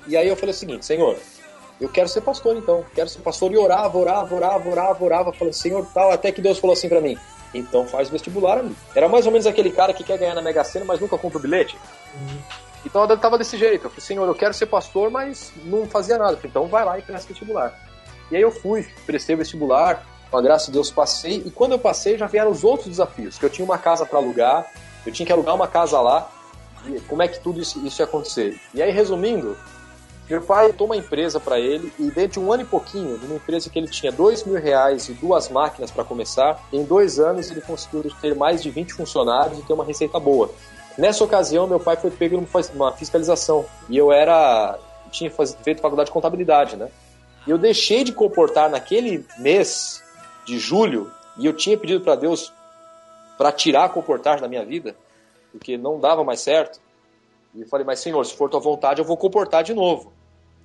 E 0.07 0.15
aí 0.15 0.27
eu 0.27 0.35
falei 0.35 0.55
o 0.55 0.57
seguinte: 0.57 0.85
Senhor, 0.85 1.17
eu 1.79 1.89
quero 1.89 2.07
ser 2.07 2.21
pastor 2.21 2.55
então, 2.55 2.85
quero 2.95 3.09
ser 3.09 3.19
pastor. 3.19 3.51
E 3.51 3.57
orava, 3.57 3.97
orava, 3.97 4.33
orava, 4.33 4.69
orava, 4.69 5.03
orava, 5.03 5.33
falando: 5.33 5.53
Senhor, 5.53 5.85
tal. 5.93 6.11
Até 6.11 6.31
que 6.31 6.41
Deus 6.41 6.59
falou 6.59 6.73
assim 6.73 6.87
para 6.87 7.01
mim: 7.01 7.17
então 7.53 7.85
faz 7.85 8.09
vestibular, 8.09 8.59
amigo. 8.59 8.75
Era 8.95 9.09
mais 9.09 9.25
ou 9.25 9.31
menos 9.31 9.45
aquele 9.45 9.71
cara 9.71 9.93
que 9.93 10.03
quer 10.03 10.17
ganhar 10.17 10.35
na 10.35 10.41
Mega 10.41 10.63
Sena, 10.63 10.85
mas 10.85 10.99
nunca 10.99 11.17
compra 11.17 11.37
o 11.37 11.41
bilhete. 11.41 11.77
Então 12.85 13.05
eu 13.05 13.17
tava 13.17 13.37
desse 13.37 13.57
jeito. 13.57 13.85
Eu 13.85 13.89
falei, 13.89 14.05
Senhor, 14.05 14.27
eu 14.27 14.35
quero 14.35 14.53
ser 14.53 14.65
pastor, 14.65 15.09
mas 15.09 15.51
não 15.65 15.85
fazia 15.85 16.17
nada. 16.17 16.35
Falei, 16.35 16.49
então 16.49 16.67
vai 16.67 16.83
lá 16.83 16.97
e 16.97 17.01
presta 17.01 17.27
vestibular. 17.27 17.73
E 18.31 18.35
aí 18.35 18.41
eu 18.41 18.51
fui, 18.51 18.87
prestei 19.05 19.35
vestibular, 19.35 20.05
com 20.31 20.37
a 20.37 20.41
graça 20.41 20.67
de 20.67 20.71
Deus 20.71 20.89
passei, 20.89 21.43
e 21.45 21.51
quando 21.51 21.73
eu 21.73 21.79
passei 21.79 22.17
já 22.17 22.25
vieram 22.25 22.49
os 22.49 22.63
outros 22.63 22.87
desafios, 22.87 23.37
que 23.37 23.45
eu 23.45 23.49
tinha 23.49 23.65
uma 23.65 23.77
casa 23.77 24.05
para 24.05 24.17
alugar, 24.17 24.71
eu 25.05 25.11
tinha 25.11 25.25
que 25.25 25.33
alugar 25.33 25.53
uma 25.53 25.67
casa 25.67 25.99
lá, 25.99 26.31
e 26.85 26.99
como 27.01 27.21
é 27.21 27.27
que 27.27 27.39
tudo 27.41 27.59
isso, 27.59 27.85
isso 27.85 28.01
ia 28.01 28.05
acontecer. 28.05 28.57
E 28.73 28.81
aí, 28.81 28.89
resumindo, 28.89 29.57
meu 30.29 30.41
pai 30.41 30.71
tomou 30.71 30.95
uma 30.95 31.03
empresa 31.03 31.41
para 31.41 31.59
ele, 31.59 31.91
e 31.99 32.09
dentro 32.09 32.39
de 32.39 32.47
um 32.47 32.53
ano 32.53 32.63
e 32.63 32.65
pouquinho, 32.65 33.17
de 33.17 33.25
uma 33.25 33.35
empresa 33.35 33.69
que 33.69 33.77
ele 33.77 33.89
tinha 33.89 34.13
dois 34.13 34.45
mil 34.45 34.59
reais 34.59 35.09
e 35.09 35.13
duas 35.13 35.49
máquinas 35.49 35.91
para 35.91 36.05
começar, 36.05 36.63
em 36.71 36.85
dois 36.85 37.19
anos 37.19 37.51
ele 37.51 37.59
conseguiu 37.59 38.09
ter 38.21 38.33
mais 38.33 38.63
de 38.63 38.69
20 38.69 38.93
funcionários 38.93 39.59
e 39.59 39.61
ter 39.63 39.73
uma 39.73 39.83
receita 39.83 40.17
boa. 40.17 40.49
Nessa 40.97 41.23
ocasião, 41.23 41.67
meu 41.67 41.79
pai 41.79 41.95
foi 41.95 42.11
pego 42.11 42.43
numa 42.73 42.91
fiscalização, 42.93 43.65
e 43.89 43.97
eu 43.97 44.11
era 44.11 44.77
tinha 45.11 45.29
feito 45.29 45.81
faculdade 45.81 46.07
de 46.07 46.13
contabilidade, 46.13 46.77
né? 46.77 46.89
E 47.45 47.51
eu 47.51 47.57
deixei 47.57 48.03
de 48.03 48.13
comportar 48.13 48.69
naquele 48.69 49.25
mês 49.37 50.03
de 50.45 50.57
julho, 50.57 51.11
e 51.37 51.45
eu 51.45 51.53
tinha 51.53 51.77
pedido 51.77 52.01
para 52.01 52.15
Deus 52.15 52.53
para 53.37 53.51
tirar 53.51 53.85
a 53.85 53.89
comportagem 53.89 54.41
da 54.41 54.47
minha 54.47 54.63
vida, 54.63 54.95
porque 55.51 55.77
não 55.77 55.99
dava 55.99 56.23
mais 56.23 56.39
certo. 56.39 56.79
E 57.53 57.61
eu 57.61 57.67
falei, 57.67 57.85
mas 57.85 57.99
senhor, 57.99 58.23
se 58.25 58.35
for 58.35 58.49
tua 58.49 58.59
vontade, 58.59 59.01
eu 59.01 59.05
vou 59.05 59.17
comportar 59.17 59.63
de 59.63 59.73
novo. 59.73 60.13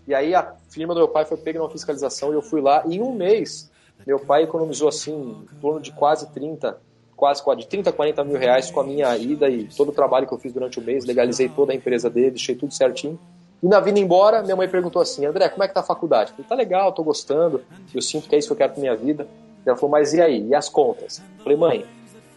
E 0.06 0.14
aí 0.14 0.34
a 0.34 0.54
firma 0.68 0.94
do 0.94 1.00
meu 1.00 1.08
pai 1.08 1.24
foi 1.24 1.36
pega 1.36 1.58
numa 1.58 1.70
fiscalização 1.70 2.30
e 2.30 2.34
eu 2.34 2.42
fui 2.42 2.60
lá, 2.60 2.82
e 2.86 2.96
em 2.96 3.02
um 3.02 3.12
mês 3.12 3.70
meu 4.06 4.20
pai 4.20 4.44
economizou 4.44 4.88
assim 4.88 5.12
em 5.52 5.60
torno 5.60 5.80
de 5.80 5.90
quase 5.92 6.28
30, 6.32 6.78
quase, 7.16 7.42
quase 7.42 7.62
de 7.62 7.66
30, 7.68 7.90
40 7.92 8.24
mil 8.24 8.38
reais 8.38 8.70
com 8.70 8.80
a 8.80 8.84
minha 8.84 9.16
ida 9.16 9.48
e 9.48 9.64
todo 9.64 9.88
o 9.88 9.92
trabalho 9.92 10.26
que 10.26 10.34
eu 10.34 10.38
fiz 10.38 10.52
durante 10.52 10.78
o 10.78 10.82
mês, 10.82 11.04
legalizei 11.04 11.48
toda 11.48 11.72
a 11.72 11.74
empresa 11.74 12.10
dele, 12.10 12.32
deixei 12.32 12.54
tudo 12.54 12.74
certinho. 12.74 13.18
E 13.62 13.66
na 13.66 13.80
vinda 13.80 13.98
embora, 13.98 14.42
minha 14.42 14.54
mãe 14.54 14.68
perguntou 14.68 15.00
assim, 15.00 15.24
André, 15.24 15.48
como 15.48 15.64
é 15.64 15.68
que 15.68 15.74
tá 15.74 15.80
a 15.80 15.82
faculdade? 15.82 16.30
Eu 16.30 16.36
falei, 16.36 16.48
tá 16.48 16.54
legal, 16.54 16.92
tô 16.92 17.02
gostando, 17.02 17.62
eu 17.94 18.02
sinto 18.02 18.28
que 18.28 18.36
é 18.36 18.38
isso 18.38 18.48
que 18.48 18.52
eu 18.52 18.56
quero 18.56 18.72
pra 18.72 18.80
minha 18.80 18.94
vida. 18.94 19.26
Ela 19.64 19.76
falou, 19.76 19.90
mas 19.90 20.12
e 20.12 20.20
aí? 20.20 20.46
E 20.46 20.54
as 20.54 20.68
contas? 20.68 21.22
Eu 21.38 21.42
falei, 21.42 21.58
mãe, 21.58 21.84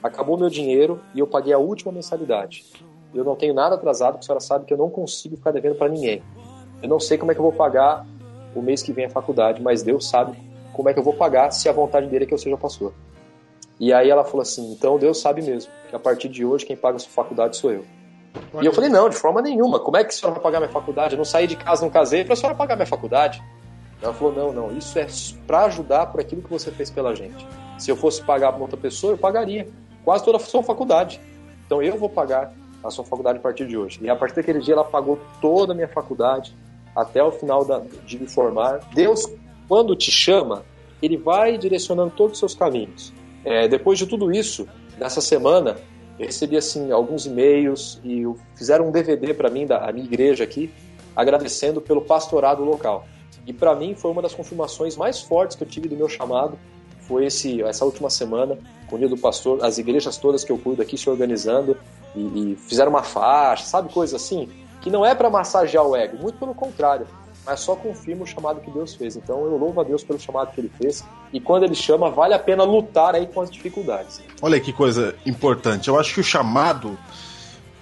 acabou 0.01 0.37
meu 0.37 0.49
dinheiro 0.49 0.99
e 1.13 1.19
eu 1.19 1.27
paguei 1.27 1.53
a 1.53 1.57
última 1.57 1.91
mensalidade. 1.91 2.65
Eu 3.13 3.23
não 3.23 3.35
tenho 3.35 3.53
nada 3.53 3.75
atrasado, 3.75 4.13
porque 4.13 4.23
a 4.23 4.27
senhora 4.27 4.39
sabe 4.39 4.65
que 4.65 4.73
eu 4.73 4.77
não 4.77 4.89
consigo 4.89 5.35
ficar 5.35 5.51
devendo 5.51 5.75
para 5.75 5.89
ninguém. 5.89 6.23
Eu 6.81 6.87
não 6.87 6.99
sei 6.99 7.17
como 7.17 7.31
é 7.31 7.35
que 7.35 7.39
eu 7.39 7.43
vou 7.43 7.53
pagar 7.53 8.05
o 8.55 8.61
mês 8.61 8.81
que 8.81 8.93
vem 8.93 9.05
a 9.05 9.09
faculdade, 9.09 9.61
mas 9.61 9.83
Deus 9.83 10.07
sabe 10.07 10.37
como 10.73 10.89
é 10.89 10.93
que 10.93 10.99
eu 10.99 11.03
vou 11.03 11.13
pagar 11.13 11.51
se 11.51 11.67
a 11.67 11.73
vontade 11.73 12.07
dele 12.07 12.23
é 12.23 12.27
que 12.27 12.33
eu 12.33 12.37
seja 12.37 12.55
pastor. 12.55 12.93
E 13.79 13.93
aí 13.93 14.09
ela 14.09 14.23
falou 14.23 14.41
assim: 14.41 14.71
então 14.71 14.97
Deus 14.97 15.21
sabe 15.21 15.41
mesmo 15.41 15.71
que 15.89 15.95
a 15.95 15.99
partir 15.99 16.27
de 16.27 16.43
hoje 16.43 16.65
quem 16.65 16.75
paga 16.75 16.97
a 16.97 16.99
sua 16.99 17.11
faculdade 17.11 17.57
sou 17.57 17.71
eu. 17.71 17.85
E 18.61 18.65
eu 18.65 18.73
falei: 18.73 18.89
não, 18.89 19.09
de 19.09 19.15
forma 19.15 19.41
nenhuma. 19.41 19.79
Como 19.79 19.97
é 19.97 20.03
que 20.03 20.09
a 20.09 20.11
senhora 20.11 20.35
vai 20.35 20.43
pagar 20.43 20.59
minha 20.59 20.71
faculdade? 20.71 21.13
Eu 21.13 21.17
não 21.17 21.25
saí 21.25 21.47
de 21.47 21.55
casa, 21.55 21.83
não 21.83 21.89
casei 21.89 22.23
para 22.23 22.33
a 22.33 22.35
senhora 22.35 22.55
pagar 22.55 22.75
minha 22.75 22.85
faculdade. 22.85 23.41
Ela 24.01 24.13
falou: 24.13 24.33
não, 24.33 24.51
não, 24.51 24.77
isso 24.77 24.97
é 24.99 25.07
para 25.47 25.65
ajudar 25.65 26.07
por 26.07 26.19
aquilo 26.19 26.41
que 26.41 26.49
você 26.49 26.71
fez 26.71 26.89
pela 26.89 27.15
gente. 27.15 27.47
Se 27.77 27.89
eu 27.89 27.95
fosse 27.95 28.21
pagar 28.23 28.51
para 28.51 28.61
outra 28.61 28.77
pessoa, 28.77 29.13
eu 29.13 29.17
pagaria 29.17 29.67
quase 30.03 30.23
toda 30.23 30.37
a 30.37 30.41
sua 30.41 30.61
faculdade. 30.61 31.19
Então 31.65 31.81
eu 31.81 31.97
vou 31.97 32.09
pagar 32.09 32.53
a 32.83 32.89
sua 32.89 33.05
faculdade 33.05 33.39
a 33.39 33.41
partir 33.41 33.67
de 33.67 33.77
hoje. 33.77 33.99
E 34.01 34.09
a 34.09 34.15
partir 34.15 34.35
daquele 34.35 34.59
dia 34.59 34.73
ela 34.73 34.83
pagou 34.83 35.19
toda 35.41 35.73
a 35.73 35.75
minha 35.75 35.87
faculdade 35.87 36.55
até 36.95 37.23
o 37.23 37.31
final 37.31 37.63
da, 37.65 37.81
de 38.05 38.19
me 38.19 38.27
formar. 38.27 38.79
Deus, 38.93 39.25
quando 39.67 39.95
te 39.95 40.11
chama, 40.11 40.63
ele 41.01 41.17
vai 41.17 41.57
direcionando 41.57 42.11
todos 42.11 42.33
os 42.33 42.39
seus 42.39 42.55
caminhos. 42.55 43.13
É, 43.43 43.67
depois 43.67 43.97
de 43.97 44.05
tudo 44.05 44.31
isso, 44.31 44.67
nessa 44.97 45.21
semana, 45.21 45.77
eu 46.19 46.25
recebi 46.25 46.57
assim 46.57 46.91
alguns 46.91 47.25
e-mails 47.25 47.99
e 48.03 48.23
fizeram 48.55 48.87
um 48.87 48.91
DVD 48.91 49.33
para 49.33 49.49
mim 49.49 49.65
da 49.65 49.91
minha 49.91 50.05
igreja 50.05 50.43
aqui, 50.43 50.71
agradecendo 51.15 51.79
pelo 51.79 52.01
pastorado 52.01 52.63
local. 52.63 53.07
E 53.45 53.53
para 53.53 53.73
mim 53.75 53.95
foi 53.95 54.11
uma 54.11 54.21
das 54.21 54.33
confirmações 54.33 54.95
mais 54.97 55.21
fortes 55.21 55.55
que 55.55 55.63
eu 55.63 55.67
tive 55.67 55.87
do 55.87 55.95
meu 55.95 56.09
chamado. 56.09 56.59
Foi 57.01 57.25
esse, 57.25 57.61
essa 57.63 57.85
última 57.85 58.09
semana, 58.09 58.57
com 58.87 58.95
o 58.95 58.99
dia 58.99 59.07
do 59.07 59.17
pastor, 59.17 59.63
as 59.63 59.77
igrejas 59.77 60.17
todas 60.17 60.43
que 60.43 60.51
eu 60.51 60.57
cuido 60.57 60.81
aqui 60.81 60.97
se 60.97 61.09
organizando 61.09 61.75
e, 62.15 62.51
e 62.51 62.55
fizeram 62.55 62.91
uma 62.91 63.01
faixa, 63.01 63.65
sabe, 63.65 63.91
coisa 63.91 64.17
assim, 64.17 64.49
que 64.81 64.89
não 64.89 65.05
é 65.05 65.15
para 65.15 65.29
massagear 65.29 65.85
o 65.85 65.95
ego, 65.95 66.17
muito 66.17 66.37
pelo 66.37 66.53
contrário, 66.53 67.07
mas 67.49 67.61
só 67.61 67.75
confirma 67.75 68.23
o 68.23 68.27
chamado 68.27 68.61
que 68.61 68.69
Deus 68.69 68.93
fez. 68.93 69.15
Então 69.15 69.43
eu 69.43 69.57
louvo 69.57 69.81
a 69.81 69.83
Deus 69.83 70.03
pelo 70.03 70.19
chamado 70.19 70.53
que 70.53 70.61
ele 70.61 70.71
fez. 70.79 71.03
E 71.33 71.39
quando 71.39 71.63
ele 71.63 71.73
chama, 71.73 72.11
vale 72.11 72.35
a 72.35 72.39
pena 72.39 72.63
lutar 72.63 73.15
aí 73.15 73.25
com 73.25 73.41
as 73.41 73.49
dificuldades. 73.49 74.21
Olha 74.39 74.59
que 74.59 74.71
coisa 74.71 75.15
importante. 75.25 75.87
Eu 75.87 75.99
acho 75.99 76.13
que 76.13 76.19
o 76.19 76.23
chamado. 76.23 76.95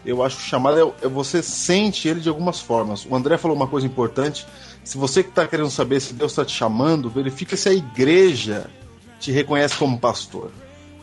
Eu 0.06 0.24
acho 0.24 0.38
que 0.38 0.44
o 0.44 0.46
chamado 0.46 0.96
é, 1.02 1.06
é 1.06 1.10
você 1.10 1.44
sente 1.44 2.08
ele 2.08 2.22
de 2.22 2.30
algumas 2.30 2.62
formas. 2.62 3.06
O 3.06 3.14
André 3.14 3.38
falou 3.38 3.58
uma 3.58 3.68
coisa 3.68 3.86
importante. 3.86 4.48
Se 4.86 4.98
você 4.98 5.22
que 5.22 5.30
está 5.30 5.46
querendo 5.46 5.70
saber 5.70 6.00
se 6.00 6.14
Deus 6.14 6.32
está 6.32 6.46
te 6.46 6.54
chamando, 6.54 7.10
verifica 7.10 7.58
se 7.58 7.68
a 7.68 7.74
igreja 7.74 8.70
te 9.20 9.34
reconhece 9.34 9.76
como 9.76 10.00
pastor. 10.00 10.50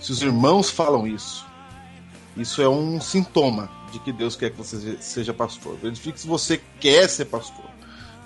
Se 0.00 0.10
os 0.10 0.22
irmãos 0.22 0.70
falam 0.70 1.06
isso, 1.06 1.44
isso 2.34 2.62
é 2.62 2.68
um 2.68 2.98
sintoma 2.98 3.68
de 3.92 3.98
que 3.98 4.10
Deus 4.10 4.36
quer 4.36 4.50
que 4.50 4.56
você 4.56 4.96
seja 5.00 5.34
pastor. 5.34 5.76
Verifique 5.76 6.18
se 6.18 6.26
você 6.26 6.58
quer 6.80 7.06
ser 7.10 7.26
pastor. 7.26 7.74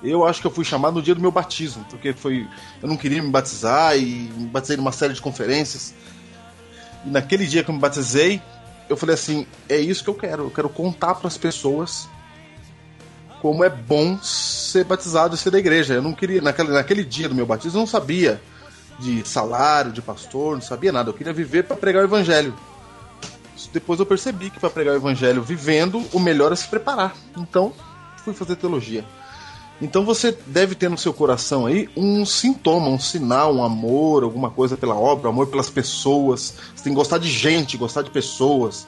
Eu 0.02 0.24
acho 0.24 0.40
que 0.40 0.46
eu 0.46 0.50
fui 0.50 0.64
chamado 0.64 0.94
no 0.94 1.02
dia 1.02 1.14
do 1.14 1.20
meu 1.20 1.32
batismo, 1.32 1.84
porque 1.90 2.12
foi. 2.12 2.46
Eu 2.80 2.88
não 2.88 2.96
queria 2.96 3.22
me 3.22 3.30
batizar 3.30 3.96
e 3.96 4.30
me 4.36 4.46
batizei 4.46 4.76
numa 4.76 4.92
série 4.92 5.12
de 5.12 5.20
conferências. 5.20 5.94
E 7.04 7.10
naquele 7.10 7.46
dia 7.46 7.64
que 7.64 7.70
eu 7.70 7.74
me 7.74 7.80
batizei, 7.80 8.40
eu 8.88 8.96
falei 8.96 9.14
assim: 9.14 9.46
é 9.68 9.76
isso 9.76 10.04
que 10.04 10.10
eu 10.10 10.14
quero. 10.14 10.44
Eu 10.44 10.50
quero 10.50 10.68
contar 10.68 11.16
para 11.16 11.26
as 11.26 11.36
pessoas 11.36 12.08
como 13.42 13.64
é 13.64 13.68
bom 13.68 14.18
ser 14.22 14.84
batizado 14.84 15.34
e 15.34 15.38
ser 15.38 15.50
da 15.50 15.58
igreja. 15.58 15.94
Eu 15.94 16.02
não 16.02 16.12
queria, 16.12 16.40
naquele, 16.40 16.70
naquele 16.70 17.04
dia 17.04 17.28
do 17.28 17.34
meu 17.34 17.46
batismo, 17.46 17.78
eu 17.78 17.80
não 17.80 17.86
sabia 17.86 18.40
de 18.98 19.26
salário, 19.28 19.92
de 19.92 20.02
pastor, 20.02 20.54
não 20.54 20.62
sabia 20.62 20.92
nada. 20.92 21.10
Eu 21.10 21.14
queria 21.14 21.32
viver 21.32 21.64
para 21.64 21.76
pregar 21.76 22.02
o 22.02 22.06
evangelho. 22.06 22.54
Depois 23.72 24.00
eu 24.00 24.06
percebi 24.06 24.50
que 24.50 24.58
para 24.58 24.70
pregar 24.70 24.94
o 24.94 24.96
evangelho 24.96 25.42
vivendo, 25.42 26.02
o 26.12 26.18
melhor 26.18 26.52
é 26.52 26.56
se 26.56 26.66
preparar. 26.68 27.14
Então, 27.36 27.72
fui 28.24 28.32
fazer 28.32 28.56
teologia. 28.56 29.04
Então 29.80 30.04
você 30.04 30.36
deve 30.46 30.74
ter 30.74 30.88
no 30.88 30.98
seu 30.98 31.12
coração 31.12 31.66
aí 31.66 31.88
um 31.96 32.24
sintoma, 32.26 32.88
um 32.88 32.98
sinal, 32.98 33.54
um 33.54 33.62
amor, 33.62 34.24
alguma 34.24 34.50
coisa 34.50 34.76
pela 34.76 34.96
obra, 34.96 35.28
amor 35.28 35.46
pelas 35.46 35.70
pessoas. 35.70 36.54
Você 36.74 36.84
tem 36.84 36.92
que 36.92 36.98
gostar 36.98 37.18
de 37.18 37.28
gente, 37.28 37.76
gostar 37.76 38.02
de 38.02 38.10
pessoas. 38.10 38.86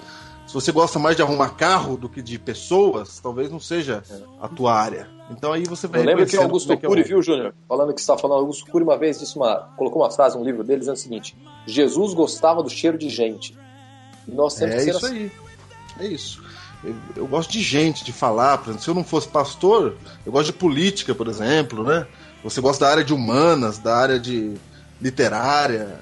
Se 0.50 0.54
você 0.54 0.72
gosta 0.72 0.98
mais 0.98 1.14
de 1.14 1.22
arrumar 1.22 1.50
carro 1.50 1.96
do 1.96 2.08
que 2.08 2.20
de 2.20 2.36
pessoas, 2.36 3.20
talvez 3.20 3.48
não 3.52 3.60
seja 3.60 4.02
a 4.40 4.48
tua 4.48 4.74
área. 4.74 5.08
Então 5.30 5.52
aí 5.52 5.62
você 5.62 5.86
vai. 5.86 6.00
Eu 6.00 6.06
lembro 6.06 6.26
que 6.26 6.36
o 6.36 6.42
Augusto 6.42 6.72
é 6.72 6.76
que 6.76 6.84
é 6.84 6.88
Cury, 6.88 7.04
viu, 7.04 7.22
Júnior? 7.22 7.54
Falando 7.68 7.94
que 7.94 8.00
você 8.00 8.02
está 8.02 8.18
falando, 8.18 8.40
Augusto 8.40 8.68
Cury 8.68 8.82
uma 8.82 8.98
vez 8.98 9.20
disse 9.20 9.36
uma, 9.36 9.70
colocou 9.76 10.02
uma 10.02 10.10
frase 10.10 10.36
no 10.36 10.44
livro 10.44 10.64
dele 10.64 10.80
dizendo 10.80 10.96
o 10.96 10.98
seguinte: 10.98 11.36
Jesus 11.66 12.14
gostava 12.14 12.64
do 12.64 12.68
cheiro 12.68 12.98
de 12.98 13.08
gente. 13.08 13.56
E 14.26 14.32
nós 14.32 14.56
temos 14.56 14.74
é 14.74 14.78
que 14.78 14.84
ser 14.84 14.90
isso 14.90 15.06
assim. 15.06 15.16
aí. 15.16 15.32
É 16.00 16.06
isso. 16.08 16.42
Eu, 16.82 16.94
eu, 17.16 17.26
gosto 17.26 17.50
de 17.50 17.62
gente, 17.62 18.04
de 18.04 18.12
falar. 18.12 18.58
Por 18.58 18.70
exemplo, 18.70 18.82
se 18.82 18.90
eu 18.90 18.94
não 18.94 19.04
fosse 19.04 19.28
pastor, 19.28 19.96
eu 20.24 20.32
gosto 20.32 20.46
de 20.46 20.52
política, 20.54 21.14
por 21.14 21.28
exemplo, 21.28 21.84
né? 21.84 22.06
Você 22.42 22.60
gosta 22.60 22.84
da 22.84 22.90
área 22.90 23.04
de 23.04 23.12
humanas, 23.12 23.78
da 23.78 23.96
área 23.96 24.18
de 24.18 24.54
literária, 25.00 26.00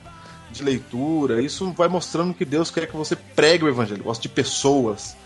de 0.51 0.62
leitura. 0.62 1.43
Isso 1.43 1.72
vai 1.72 1.89
mostrando 1.89 2.35
que 2.35 2.45
Deus 2.45 2.70
quer 2.70 2.87
que 2.87 2.97
você 2.97 3.16
pregue 3.16 3.64
o 3.64 3.68
evangelho. 3.68 4.05
Gosta 4.05 4.22
de 4.22 4.29
pessoas. 4.29 5.16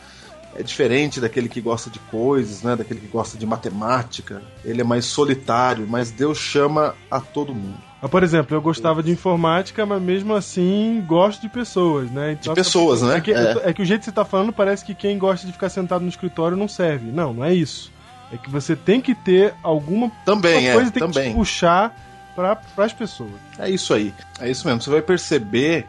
É 0.55 0.62
diferente 0.62 1.20
daquele 1.20 1.48
que 1.48 1.61
gosta 1.61 1.88
de 1.88 1.98
coisas, 1.98 2.62
né? 2.62 2.76
Daquele 2.76 3.00
que 3.00 3.07
gosta 3.07 3.38
de 3.38 3.46
matemática. 3.46 4.42
Ele 4.64 4.80
é 4.80 4.84
mais 4.84 5.07
solitário, 5.07 5.86
mas 5.88 6.11
Deus 6.11 6.38
chama 6.38 6.94
a 7.11 7.20
todo 7.20 7.55
mundo. 7.55 7.78
Mas, 8.03 8.11
por 8.11 8.22
exemplo, 8.22 8.57
eu 8.57 8.61
gostava 8.61 9.03
de 9.03 9.11
informática, 9.11 9.86
mas 9.86 10.03
mesmo 10.03 10.34
assim 10.34 11.03
gosto 11.07 11.40
de 11.40 11.48
pessoas, 11.48 12.11
né? 12.11 12.32
Então, 12.32 12.53
de 12.53 12.61
pessoas, 12.61 13.03
é 13.03 13.07
né? 13.07 13.20
Que, 13.20 13.32
é. 13.32 13.62
é. 13.64 13.72
que 13.72 13.80
o 13.80 13.84
jeito 13.84 14.00
que 14.00 14.05
você 14.07 14.11
está 14.11 14.24
falando 14.24 14.53
parece 14.53 14.84
que 14.84 14.94
quem 14.94 15.16
gosta 15.16 15.46
de 15.46 15.53
ficar 15.53 15.68
sentado 15.68 16.03
no 16.03 16.09
escritório 16.09 16.57
não 16.57 16.68
serve. 16.68 17.11
Não, 17.11 17.32
não 17.32 17.44
é 17.44 17.55
isso. 17.55 17.92
É 18.32 18.36
que 18.36 18.50
você 18.50 18.74
tem 18.74 19.00
que 19.00 19.14
ter 19.14 19.55
alguma 19.62 20.11
também, 20.24 20.72
coisa 20.72 20.88
é, 20.88 20.92
tem 20.92 21.03
também. 21.03 21.24
que 21.24 21.30
te 21.30 21.34
puxar 21.34 21.94
para 22.34 22.59
as 22.78 22.92
pessoas. 22.92 23.30
É 23.59 23.70
isso 23.70 23.94
aí. 23.94 24.12
É 24.40 24.50
isso 24.50 24.66
mesmo. 24.66 24.82
Você 24.82 24.90
vai 24.90 25.03
perceber 25.03 25.86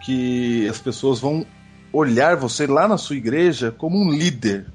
que 0.00 0.68
as 0.68 0.78
pessoas 0.78 1.20
vão 1.20 1.44
olhar 1.92 2.36
você 2.36 2.66
lá 2.66 2.86
na 2.86 2.98
sua 2.98 3.16
igreja 3.16 3.74
como 3.76 3.98
um 3.98 4.10
líder 4.10 4.66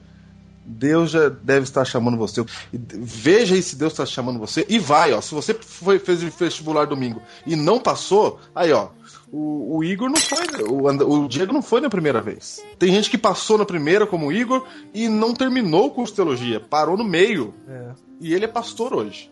Deus 0.65 1.11
já 1.11 1.29
deve 1.29 1.63
estar 1.63 1.85
chamando 1.85 2.17
você. 2.17 2.43
Veja 2.73 3.53
aí 3.53 3.61
se 3.61 3.75
Deus 3.75 3.93
está 3.93 4.05
chamando 4.05 4.39
você 4.39 4.65
e 4.67 4.79
vai, 4.79 5.13
ó. 5.13 5.21
Se 5.21 5.33
você 5.33 5.53
foi, 5.53 5.99
fez 5.99 6.23
o 6.23 6.29
vestibular 6.29 6.85
domingo 6.85 7.21
e 7.45 7.55
não 7.55 7.79
passou, 7.79 8.39
aí, 8.53 8.71
ó. 8.71 8.89
O, 9.31 9.77
o 9.77 9.83
Igor 9.83 10.09
não 10.09 10.15
foi, 10.15 10.63
o, 10.63 11.23
o, 11.23 11.27
Diego 11.27 11.53
não 11.53 11.61
foi 11.61 11.81
na 11.81 11.89
primeira 11.89 12.21
vez. 12.21 12.63
Tem 12.79 12.91
gente 12.91 13.09
que 13.09 13.17
passou 13.17 13.57
na 13.57 13.65
primeira, 13.65 14.07
como 14.07 14.27
o 14.27 14.31
Igor, 14.31 14.65
e 14.93 15.07
não 15.07 15.33
terminou 15.33 15.87
o 15.87 15.91
curso 15.91 16.13
de 16.13 16.15
teologia, 16.15 16.59
parou 16.59 16.97
no 16.97 17.03
meio. 17.03 17.53
É. 17.67 17.91
E 18.21 18.33
ele 18.33 18.45
é 18.45 18.47
pastor 18.47 18.93
hoje. 18.93 19.29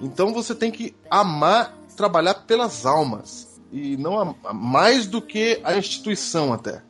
Então 0.00 0.32
você 0.32 0.54
tem 0.54 0.70
que 0.70 0.94
amar 1.08 1.74
trabalhar 1.96 2.34
pelas 2.34 2.84
almas. 2.84 3.46
E 3.72 3.96
não 3.96 4.36
mais 4.52 5.06
do 5.06 5.20
que 5.20 5.60
a 5.64 5.76
instituição 5.76 6.52
até. 6.52 6.82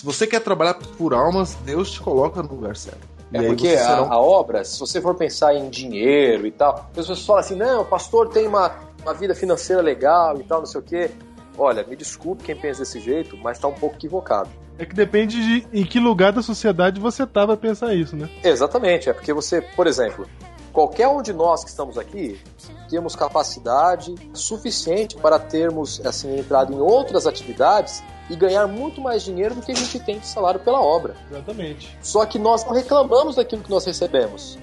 Se 0.00 0.06
você 0.06 0.26
quer 0.26 0.40
trabalhar 0.40 0.78
por 0.96 1.12
almas, 1.12 1.56
Deus 1.56 1.90
te 1.90 2.00
coloca 2.00 2.42
no 2.42 2.54
lugar 2.54 2.74
certo. 2.74 3.06
É 3.34 3.42
porque 3.42 3.68
a, 3.68 3.98
a, 3.98 4.18
obra, 4.18 4.64
se 4.64 4.80
você 4.80 4.98
for 4.98 5.14
pensar 5.14 5.54
em 5.54 5.68
dinheiro 5.68 6.46
e 6.46 6.50
tal, 6.50 6.74
as 6.88 6.96
pessoas 6.96 7.26
falam 7.26 7.40
assim, 7.40 7.54
não, 7.54 7.82
o 7.82 7.84
pastor 7.84 8.30
tem 8.30 8.48
uma, 8.48 8.74
uma 9.02 9.12
vida 9.12 9.34
financeira 9.34 9.82
legal 9.82 10.40
e 10.40 10.44
tal, 10.44 10.60
não 10.60 10.66
sei 10.66 10.80
o 10.80 10.82
quê. 10.82 11.10
Olha, 11.58 11.84
me 11.84 11.94
desculpe 11.94 12.44
quem 12.44 12.56
pensa 12.56 12.80
desse 12.80 12.98
jeito, 12.98 13.36
mas 13.36 13.58
está 13.58 13.68
um 13.68 13.74
pouco 13.74 13.96
equivocado. 13.96 14.48
É 14.78 14.86
que 14.86 14.94
depende 14.94 15.36
de 15.36 15.66
em 15.70 15.84
que 15.84 16.00
lugar 16.00 16.32
da 16.32 16.40
sociedade 16.40 16.98
você 16.98 17.26
tá 17.26 17.46
pra 17.46 17.58
pensar 17.58 17.94
isso, 17.94 18.16
né? 18.16 18.30
Exatamente, 18.42 19.10
é 19.10 19.12
porque 19.12 19.34
você, 19.34 19.60
por 19.60 19.86
exemplo, 19.86 20.26
qualquer 20.72 21.08
um 21.08 21.22
de 21.22 21.32
nós 21.32 21.62
que 21.64 21.70
estamos 21.70 21.98
aqui 21.98 22.40
temos 22.88 23.14
capacidade 23.14 24.14
suficiente 24.34 25.16
para 25.16 25.38
termos 25.38 26.04
assim 26.04 26.38
entrado 26.38 26.72
em 26.72 26.80
outras 26.80 27.26
atividades 27.26 28.02
e 28.28 28.36
ganhar 28.36 28.66
muito 28.66 29.00
mais 29.00 29.22
dinheiro 29.22 29.54
do 29.54 29.62
que 29.62 29.72
a 29.72 29.74
gente 29.74 29.98
tem 30.00 30.18
de 30.18 30.26
salário 30.26 30.60
pela 30.60 30.80
obra. 30.80 31.16
Exatamente. 31.30 31.98
Só 32.00 32.24
que 32.24 32.38
nós 32.38 32.64
não 32.64 32.72
reclamamos 32.72 33.36
daquilo 33.36 33.62
que 33.62 33.70
nós 33.70 33.84
recebemos. 33.84 34.58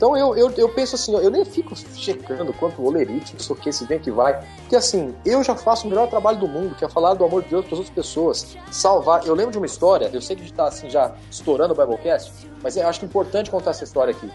Então 0.00 0.16
eu, 0.16 0.34
eu, 0.34 0.50
eu 0.56 0.68
penso 0.70 0.94
assim, 0.94 1.14
eu 1.14 1.30
nem 1.30 1.44
fico 1.44 1.76
checando 1.76 2.54
quanto 2.54 2.82
olerite, 2.82 3.36
isso 3.36 3.54
que 3.54 3.70
se 3.70 3.84
vem 3.84 3.98
que 3.98 4.10
vai. 4.10 4.42
Porque 4.60 4.74
assim, 4.74 5.14
eu 5.26 5.44
já 5.44 5.54
faço 5.54 5.86
o 5.86 5.90
melhor 5.90 6.08
trabalho 6.08 6.38
do 6.38 6.48
mundo, 6.48 6.74
que 6.74 6.82
é 6.82 6.88
falar 6.88 7.12
do 7.12 7.22
amor 7.22 7.42
de 7.42 7.50
Deus 7.50 7.66
para 7.66 7.74
as 7.74 7.80
outras 7.80 7.94
pessoas. 7.94 8.56
Salvar. 8.70 9.26
Eu 9.26 9.34
lembro 9.34 9.52
de 9.52 9.58
uma 9.58 9.66
história, 9.66 10.08
eu 10.10 10.22
sei 10.22 10.36
que 10.36 10.40
a 10.40 10.44
gente 10.46 10.54
está 10.54 10.68
assim, 10.68 10.88
já 10.88 11.14
estourando 11.30 11.74
o 11.74 11.76
Biblecast, 11.76 12.32
mas 12.62 12.78
eu 12.78 12.88
acho 12.88 13.04
importante 13.04 13.50
contar 13.50 13.72
essa 13.72 13.84
história 13.84 14.12
aqui. 14.12 14.26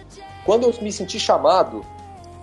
Quando 0.45 0.67
eu 0.67 0.83
me 0.83 0.91
senti 0.91 1.19
chamado 1.19 1.83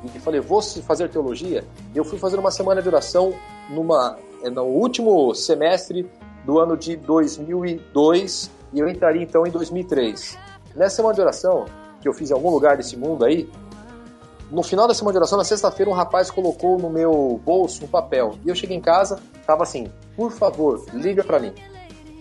e 0.04 0.18
falei, 0.18 0.40
vou 0.40 0.60
fazer 0.60 1.08
teologia, 1.08 1.64
eu 1.94 2.04
fui 2.04 2.18
fazer 2.18 2.40
uma 2.40 2.50
semana 2.50 2.82
de 2.82 2.88
oração 2.88 3.32
numa, 3.70 4.18
é, 4.42 4.50
no 4.50 4.64
último 4.64 5.32
semestre 5.32 6.10
do 6.44 6.58
ano 6.58 6.76
de 6.76 6.96
2002 6.96 8.50
e 8.72 8.80
eu 8.80 8.88
entraria 8.88 9.22
então 9.22 9.46
em 9.46 9.50
2003. 9.52 10.36
Nessa 10.74 10.96
semana 10.96 11.14
de 11.14 11.20
oração, 11.20 11.66
que 12.02 12.08
eu 12.08 12.12
fiz 12.12 12.30
em 12.30 12.34
algum 12.34 12.50
lugar 12.50 12.76
desse 12.76 12.96
mundo 12.96 13.24
aí, 13.24 13.48
no 14.50 14.62
final 14.62 14.86
da 14.86 14.92
semana 14.92 15.12
de 15.12 15.18
oração, 15.18 15.38
na 15.38 15.44
sexta-feira, 15.44 15.90
um 15.90 15.94
rapaz 15.94 16.30
colocou 16.30 16.78
no 16.78 16.90
meu 16.90 17.40
bolso 17.42 17.84
um 17.86 17.88
papel. 17.88 18.34
E 18.44 18.50
eu 18.50 18.54
cheguei 18.54 18.76
em 18.76 18.82
casa, 18.82 19.18
tava 19.46 19.62
assim, 19.62 19.90
por 20.14 20.30
favor, 20.30 20.84
liga 20.92 21.24
para 21.24 21.38
mim. 21.38 21.54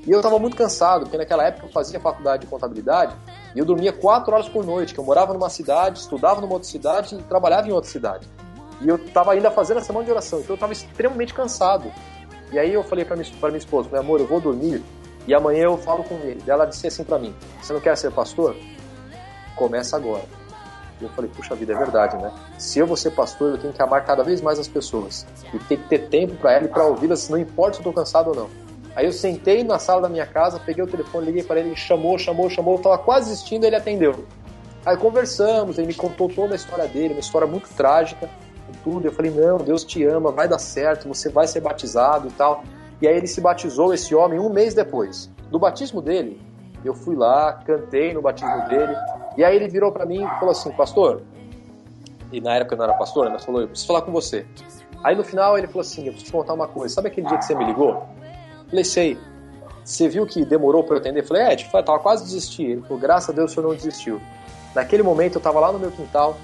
E 0.07 0.09
eu 0.09 0.21
tava 0.21 0.39
muito 0.39 0.55
cansado, 0.55 1.01
porque 1.01 1.17
naquela 1.17 1.45
época 1.45 1.67
eu 1.67 1.71
fazia 1.71 1.99
faculdade 1.99 2.45
de 2.45 2.47
contabilidade 2.49 3.13
e 3.53 3.59
eu 3.59 3.65
dormia 3.65 3.91
quatro 3.91 4.33
horas 4.33 4.47
por 4.47 4.65
noite, 4.65 4.93
que 4.93 4.99
eu 4.99 5.03
morava 5.03 5.33
numa 5.33 5.49
cidade, 5.49 5.99
estudava 5.99 6.39
numa 6.39 6.53
outra 6.53 6.69
cidade 6.69 7.15
e 7.15 7.23
trabalhava 7.23 7.67
em 7.67 7.71
outra 7.73 7.89
cidade. 7.89 8.25
E 8.79 8.87
eu 8.87 8.97
tava 9.09 9.33
ainda 9.33 9.51
fazendo 9.51 9.77
a 9.77 9.81
semana 9.81 10.05
de 10.05 10.11
oração, 10.11 10.39
então 10.39 10.55
eu 10.55 10.59
tava 10.59 10.71
extremamente 10.71 11.33
cansado. 11.33 11.91
E 12.51 12.57
aí 12.57 12.73
eu 12.73 12.83
falei 12.83 13.03
pra 13.03 13.17
minha, 13.17 13.29
pra 13.41 13.49
minha 13.49 13.59
esposa, 13.59 13.89
meu 13.91 13.99
amor, 13.99 14.21
eu 14.21 14.25
vou 14.25 14.39
dormir 14.39 14.81
e 15.27 15.33
amanhã 15.35 15.65
eu 15.65 15.77
falo 15.77 16.03
com 16.03 16.15
ele. 16.15 16.41
Ela 16.47 16.65
disse 16.65 16.87
assim 16.87 17.03
para 17.03 17.19
mim: 17.19 17.35
Você 17.61 17.73
não 17.73 17.79
quer 17.79 17.95
ser 17.95 18.11
pastor? 18.11 18.55
Começa 19.55 19.95
agora. 19.95 20.23
E 20.99 21.03
eu 21.03 21.09
falei: 21.09 21.29
Puxa 21.35 21.55
vida, 21.55 21.73
é 21.73 21.77
verdade, 21.77 22.17
né? 22.17 22.31
Se 22.57 22.79
eu 22.79 22.87
vou 22.87 22.97
ser 22.97 23.11
pastor, 23.11 23.51
eu 23.51 23.57
tenho 23.57 23.73
que 23.73 23.81
amar 23.81 24.05
cada 24.05 24.23
vez 24.23 24.41
mais 24.41 24.59
as 24.59 24.67
pessoas 24.67 25.25
e 25.53 25.59
tem 25.59 25.77
que 25.77 25.87
ter 25.87 26.07
tempo 26.07 26.35
para 26.35 26.53
ela 26.53 26.65
e 26.65 26.67
para 26.67 26.85
ouvi-las, 26.85 27.29
não 27.29 27.37
importa 27.37 27.73
se 27.73 27.79
eu 27.79 27.83
tô 27.83 27.93
cansado 27.93 28.29
ou 28.29 28.35
não. 28.35 28.49
Aí 28.95 29.05
eu 29.05 29.13
sentei 29.13 29.63
na 29.63 29.79
sala 29.79 30.01
da 30.01 30.09
minha 30.09 30.25
casa, 30.25 30.59
peguei 30.59 30.83
o 30.83 30.87
telefone, 30.87 31.27
liguei 31.27 31.43
para 31.43 31.59
ele, 31.59 31.69
ele 31.69 31.75
chamou, 31.77 32.17
chamou, 32.17 32.49
chamou, 32.49 32.75
eu 32.75 32.81
tava 32.81 32.97
quase 32.97 33.29
desistindo, 33.29 33.65
ele 33.65 33.75
atendeu. 33.75 34.25
Aí 34.85 34.97
conversamos, 34.97 35.77
ele 35.77 35.87
me 35.87 35.93
contou 35.93 36.27
toda 36.27 36.53
a 36.53 36.55
história 36.55 36.87
dele, 36.87 37.13
uma 37.13 37.19
história 37.19 37.47
muito 37.47 37.69
trágica, 37.69 38.29
tudo. 38.83 39.05
Eu 39.05 39.11
falei: 39.11 39.31
Não, 39.31 39.57
Deus 39.57 39.83
te 39.83 40.03
ama, 40.03 40.31
vai 40.31 40.47
dar 40.47 40.59
certo, 40.59 41.07
você 41.07 41.29
vai 41.29 41.47
ser 41.47 41.61
batizado 41.61 42.27
e 42.27 42.31
tal. 42.31 42.63
E 43.01 43.07
aí 43.07 43.17
ele 43.17 43.27
se 43.27 43.41
batizou, 43.41 43.93
esse 43.93 44.13
homem, 44.13 44.39
um 44.39 44.49
mês 44.49 44.73
depois. 44.73 45.29
Do 45.49 45.59
batismo 45.59 46.01
dele, 46.01 46.39
eu 46.85 46.93
fui 46.93 47.15
lá, 47.15 47.53
cantei 47.65 48.13
no 48.13 48.21
batismo 48.21 48.67
dele. 48.67 48.95
E 49.37 49.43
aí 49.43 49.55
ele 49.55 49.67
virou 49.67 49.91
para 49.91 50.05
mim 50.05 50.23
e 50.23 50.27
falou 50.39 50.51
assim, 50.51 50.71
pastor, 50.71 51.21
e 52.31 52.39
na 52.39 52.55
época 52.55 52.75
eu 52.75 52.77
não 52.77 52.85
era 52.85 52.93
pastor, 52.93 53.29
mas 53.29 53.43
falou, 53.43 53.61
eu 53.61 53.67
preciso 53.67 53.87
falar 53.87 54.01
com 54.01 54.11
você. 54.11 54.45
Aí 55.03 55.15
no 55.15 55.23
final 55.23 55.57
ele 55.57 55.67
falou 55.67 55.81
assim, 55.81 56.05
eu 56.05 56.13
preciso 56.13 56.25
te 56.25 56.31
contar 56.31 56.53
uma 56.53 56.67
coisa, 56.67 56.93
sabe 56.93 57.07
aquele 57.07 57.27
dia 57.27 57.37
que 57.37 57.45
você 57.45 57.55
me 57.55 57.65
ligou? 57.65 58.05
Falei, 58.69 58.83
sei. 58.83 59.17
Você 59.83 60.07
viu 60.07 60.25
que 60.25 60.45
demorou 60.45 60.83
para 60.83 60.95
eu 60.95 60.99
atender? 60.99 61.25
Falei, 61.25 61.43
é, 61.43 61.55
tipo, 61.55 61.75
eu 61.75 61.83
tava 61.83 61.99
quase 61.99 62.23
desistir. 62.23 62.63
Ele 62.63 62.81
falou, 62.81 62.99
graças 62.99 63.29
a 63.29 63.33
Deus 63.33 63.51
o 63.51 63.53
senhor 63.53 63.67
não 63.67 63.75
desistiu. 63.75 64.21
Naquele 64.75 65.03
momento 65.03 65.35
eu 65.35 65.41
tava 65.41 65.59
lá 65.59 65.71
no 65.71 65.79
meu 65.79 65.91
quintal, 65.91 66.37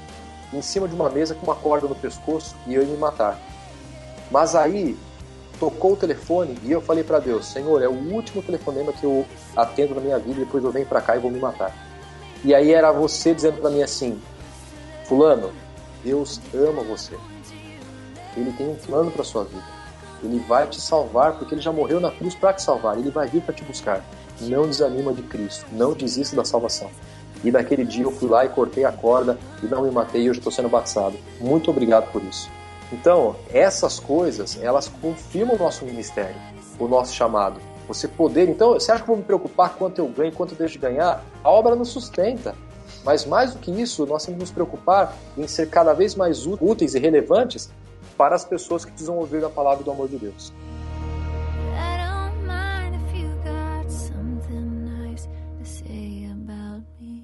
em 0.51 0.61
cima 0.61 0.87
de 0.87 0.95
uma 0.95 1.09
mesa 1.09 1.35
com 1.35 1.45
uma 1.45 1.55
corda 1.55 1.87
no 1.87 1.95
pescoço 1.95 2.55
e 2.65 2.73
eu 2.73 2.81
ia 2.81 2.87
me 2.87 2.97
matar. 2.97 3.39
Mas 4.31 4.55
aí 4.55 4.97
tocou 5.59 5.93
o 5.93 5.95
telefone 5.95 6.57
e 6.63 6.71
eu 6.71 6.81
falei 6.81 7.03
para 7.03 7.19
Deus: 7.19 7.45
Senhor, 7.45 7.81
é 7.81 7.87
o 7.87 8.13
último 8.13 8.41
telefonema 8.41 8.91
que 8.91 9.03
eu 9.03 9.25
atendo 9.55 9.95
na 9.95 10.01
minha 10.01 10.19
vida, 10.19 10.39
depois 10.39 10.63
eu 10.63 10.71
venho 10.71 10.85
para 10.85 11.01
cá 11.01 11.15
e 11.15 11.19
vou 11.19 11.31
me 11.31 11.39
matar. 11.39 11.73
E 12.43 12.53
aí 12.53 12.71
era 12.71 12.91
você 12.91 13.33
dizendo 13.33 13.59
para 13.59 13.69
mim 13.69 13.81
assim: 13.81 14.19
Fulano, 15.05 15.51
Deus 16.03 16.39
ama 16.53 16.83
você. 16.83 17.15
Ele 18.35 18.51
tem 18.53 18.69
um 18.69 18.75
plano 18.75 19.11
para 19.11 19.23
sua 19.23 19.43
vida. 19.43 19.77
Ele 20.23 20.39
vai 20.39 20.67
te 20.67 20.81
salvar 20.81 21.37
porque 21.37 21.53
ele 21.53 21.61
já 21.61 21.71
morreu 21.71 21.99
na 21.99 22.11
cruz 22.11 22.35
para 22.35 22.53
te 22.53 22.61
salvar. 22.61 22.97
Ele 22.97 23.09
vai 23.09 23.27
vir 23.27 23.41
para 23.41 23.53
te 23.53 23.63
buscar. 23.63 24.03
Não 24.41 24.67
desanima 24.67 25.13
de 25.13 25.23
Cristo. 25.23 25.65
Não 25.71 25.93
desista 25.93 26.35
da 26.35 26.45
salvação. 26.45 26.89
E 27.43 27.51
naquele 27.51 27.83
dia 27.83 28.03
eu 28.03 28.11
fui 28.11 28.29
lá 28.29 28.45
e 28.45 28.49
cortei 28.49 28.83
a 28.83 28.91
corda 28.91 29.37
e 29.61 29.67
não 29.67 29.83
me 29.83 29.91
matei 29.91 30.23
e 30.23 30.29
hoje 30.29 30.39
estou 30.39 30.51
sendo 30.51 30.69
batizado. 30.69 31.17
Muito 31.39 31.69
obrigado 31.69 32.11
por 32.11 32.23
isso. 32.23 32.49
Então, 32.91 33.35
essas 33.51 33.99
coisas, 33.99 34.57
elas 34.61 34.87
confirmam 35.01 35.55
o 35.55 35.59
nosso 35.59 35.85
ministério, 35.85 36.35
o 36.79 36.87
nosso 36.87 37.13
chamado. 37.13 37.59
Você 37.87 38.07
poder, 38.07 38.49
então, 38.49 38.73
você 38.73 38.91
acha 38.91 39.03
que 39.03 39.09
eu 39.09 39.15
vou 39.15 39.17
me 39.17 39.23
preocupar 39.23 39.75
quanto 39.75 39.99
eu 39.99 40.07
ganho, 40.07 40.31
quanto 40.31 40.53
eu 40.53 40.57
deixo 40.57 40.73
de 40.73 40.79
ganhar? 40.79 41.23
A 41.43 41.49
obra 41.49 41.75
nos 41.75 41.89
sustenta. 41.89 42.55
Mas 43.03 43.25
mais 43.25 43.53
do 43.53 43.59
que 43.59 43.71
isso, 43.71 44.05
nós 44.05 44.25
temos 44.25 44.37
que 44.37 44.43
nos 44.43 44.51
preocupar 44.51 45.15
em 45.37 45.47
ser 45.47 45.69
cada 45.69 45.93
vez 45.93 46.15
mais 46.15 46.45
úteis 46.45 46.93
e 46.95 46.99
relevantes 46.99 47.71
para 48.17 48.35
as 48.35 48.43
pessoas 48.43 48.83
que 48.83 48.91
precisam 48.91 49.17
ouvir 49.17 49.43
a 49.45 49.49
palavra 49.49 49.83
do 49.83 49.91
amor 49.91 50.09
de 50.09 50.17
Deus. 50.17 50.51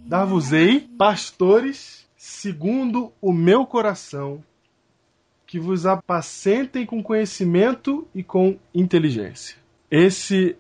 Dar-vos-ei 0.06 0.82
pastores 0.98 2.06
segundo 2.16 3.12
o 3.20 3.34
meu 3.34 3.66
coração 3.66 4.44
que 5.48 5.60
vos 5.60 5.86
apacentem 5.86 6.86
com 6.86 7.02
conhecimento 7.02 8.08
e 8.14 8.24
com 8.24 8.58
inteligência. 8.74 9.63
Esse 9.96 10.56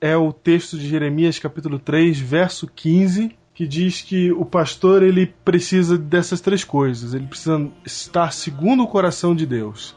é 0.00 0.16
o 0.16 0.32
texto 0.32 0.78
de 0.78 0.88
Jeremias 0.88 1.38
capítulo 1.38 1.78
3, 1.78 2.18
verso 2.18 2.66
15, 2.66 3.36
que 3.52 3.68
diz 3.68 4.00
que 4.00 4.32
o 4.32 4.46
pastor 4.46 5.02
ele 5.02 5.26
precisa 5.44 5.98
dessas 5.98 6.40
três 6.40 6.64
coisas. 6.64 7.12
Ele 7.12 7.26
precisa 7.26 7.70
estar 7.84 8.32
segundo 8.32 8.82
o 8.82 8.88
coração 8.88 9.36
de 9.36 9.44
Deus. 9.44 9.94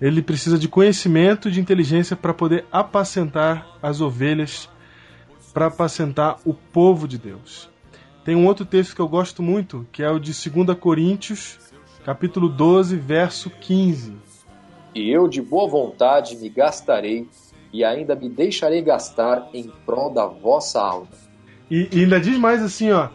Ele 0.00 0.20
precisa 0.20 0.58
de 0.58 0.66
conhecimento 0.66 1.48
e 1.48 1.52
de 1.52 1.60
inteligência 1.60 2.16
para 2.16 2.34
poder 2.34 2.64
apacentar 2.72 3.78
as 3.80 4.00
ovelhas, 4.00 4.68
para 5.54 5.66
apacentar 5.66 6.40
o 6.44 6.52
povo 6.52 7.06
de 7.06 7.18
Deus. 7.18 7.70
Tem 8.24 8.34
um 8.34 8.48
outro 8.48 8.66
texto 8.66 8.96
que 8.96 9.00
eu 9.00 9.08
gosto 9.08 9.40
muito, 9.40 9.86
que 9.92 10.02
é 10.02 10.10
o 10.10 10.18
de 10.18 10.32
2 10.32 10.76
Coríntios, 10.80 11.60
capítulo 12.04 12.48
12, 12.48 12.96
verso 12.96 13.50
15. 13.50 14.16
E 14.96 15.08
eu 15.14 15.28
de 15.28 15.40
boa 15.40 15.70
vontade 15.70 16.34
me 16.38 16.48
gastarei 16.48 17.28
e 17.72 17.84
ainda 17.84 18.14
me 18.14 18.28
deixarei 18.28 18.82
gastar 18.82 19.48
em 19.54 19.70
prol 19.86 20.12
da 20.12 20.26
vossa 20.26 20.80
alma. 20.80 21.08
E, 21.70 21.88
e 21.92 22.00
ainda 22.00 22.20
diz 22.20 22.36
mais 22.38 22.62
assim, 22.62 22.90
ó. 22.90 23.08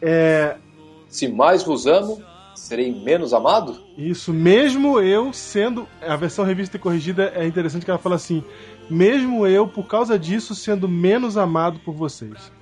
É... 0.00 0.56
Se 1.08 1.28
mais 1.28 1.62
vos 1.62 1.86
amo, 1.86 2.22
serei 2.54 2.94
menos 2.94 3.34
amado? 3.34 3.80
Isso, 3.98 4.32
mesmo 4.32 5.00
eu 5.00 5.32
sendo. 5.32 5.86
A 6.00 6.16
versão 6.16 6.44
revista 6.44 6.76
e 6.76 6.80
corrigida 6.80 7.32
é 7.34 7.46
interessante 7.46 7.84
que 7.84 7.90
ela 7.90 7.98
fala 7.98 8.14
assim: 8.14 8.42
mesmo 8.88 9.46
eu, 9.46 9.66
por 9.66 9.86
causa 9.86 10.18
disso, 10.18 10.54
sendo 10.54 10.88
menos 10.88 11.36
amado 11.36 11.80
por 11.80 11.94
vocês. 11.94 12.52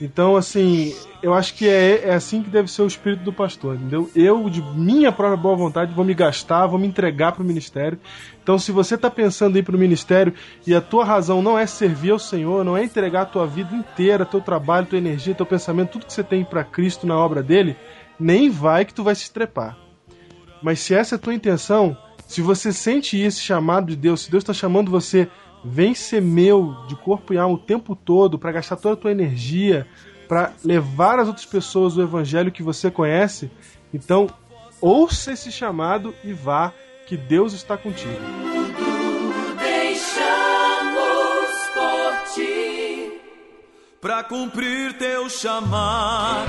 Então, 0.00 0.36
assim, 0.36 0.94
eu 1.22 1.34
acho 1.34 1.54
que 1.54 1.68
é, 1.68 2.08
é 2.08 2.14
assim 2.14 2.42
que 2.42 2.48
deve 2.48 2.70
ser 2.70 2.82
o 2.82 2.86
espírito 2.86 3.24
do 3.24 3.32
pastor, 3.32 3.74
entendeu? 3.74 4.08
Eu, 4.14 4.48
de 4.48 4.62
minha 4.62 5.10
própria 5.10 5.36
boa 5.36 5.56
vontade, 5.56 5.92
vou 5.92 6.04
me 6.04 6.14
gastar, 6.14 6.66
vou 6.66 6.78
me 6.78 6.86
entregar 6.86 7.32
para 7.32 7.42
o 7.42 7.46
ministério. 7.46 7.98
Então, 8.40 8.58
se 8.58 8.70
você 8.70 8.94
está 8.94 9.10
pensando 9.10 9.56
em 9.56 9.60
ir 9.60 9.64
para 9.64 9.74
o 9.74 9.78
ministério 9.78 10.32
e 10.64 10.72
a 10.72 10.80
tua 10.80 11.04
razão 11.04 11.42
não 11.42 11.58
é 11.58 11.66
servir 11.66 12.12
ao 12.12 12.18
Senhor, 12.18 12.64
não 12.64 12.76
é 12.76 12.84
entregar 12.84 13.22
a 13.22 13.26
tua 13.26 13.46
vida 13.46 13.74
inteira, 13.74 14.24
teu 14.24 14.40
trabalho, 14.40 14.86
tua 14.86 14.98
energia, 14.98 15.34
teu 15.34 15.46
pensamento, 15.46 15.90
tudo 15.90 16.06
que 16.06 16.12
você 16.12 16.22
tem 16.22 16.44
para 16.44 16.62
Cristo 16.62 17.04
na 17.04 17.18
obra 17.18 17.42
dele, 17.42 17.76
nem 18.20 18.48
vai 18.48 18.84
que 18.84 18.94
tu 18.94 19.02
vai 19.02 19.16
se 19.16 19.24
estrepar. 19.24 19.76
Mas 20.62 20.78
se 20.78 20.94
essa 20.94 21.14
é 21.14 21.16
a 21.16 21.20
tua 21.20 21.34
intenção, 21.34 21.96
se 22.26 22.40
você 22.40 22.72
sente 22.72 23.18
esse 23.18 23.40
chamado 23.40 23.86
de 23.86 23.96
Deus, 23.96 24.22
se 24.22 24.30
Deus 24.30 24.42
está 24.42 24.52
chamando 24.52 24.90
você 24.90 25.28
vem 25.68 25.94
ser 25.94 26.22
meu 26.22 26.74
de 26.88 26.96
corpo 26.96 27.32
e 27.34 27.38
alma 27.38 27.54
o 27.54 27.58
tempo 27.58 27.94
todo 27.94 28.38
para 28.38 28.52
gastar 28.52 28.76
toda 28.76 28.94
a 28.94 28.96
tua 28.96 29.10
energia 29.10 29.86
para 30.28 30.52
levar 30.62 31.18
às 31.18 31.26
outras 31.26 31.46
pessoas 31.46 31.96
o 31.96 32.02
evangelho 32.02 32.52
que 32.52 32.62
você 32.62 32.90
conhece, 32.90 33.50
então 33.92 34.28
ouça 34.80 35.32
esse 35.32 35.50
chamado 35.50 36.14
e 36.22 36.32
vá, 36.34 36.72
que 37.06 37.16
Deus 37.16 37.54
está 37.54 37.78
contigo. 37.78 38.12
Deixamos 39.58 40.28
por 41.72 42.34
ti 42.34 43.20
para 44.00 44.22
cumprir 44.24 44.98
teu 44.98 45.30
chamar. 45.30 46.46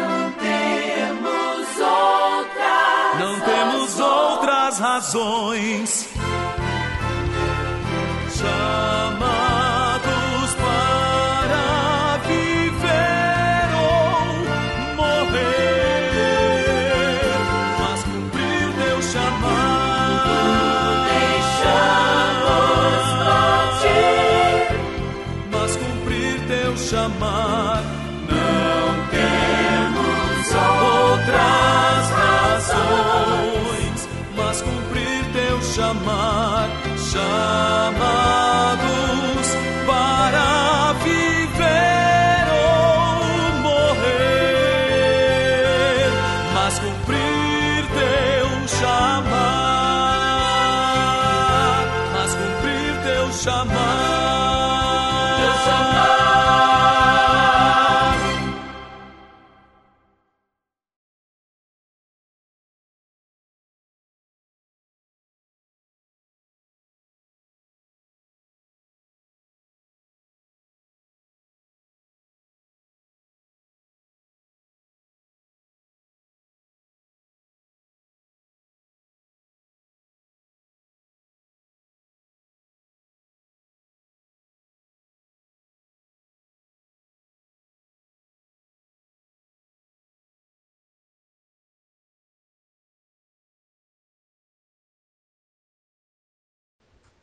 Não 0.00 0.32
temos 0.32 1.80
outras, 1.80 3.20
não 3.20 3.40
temos 3.40 4.00
outras 4.00 4.78
razões 4.80 6.15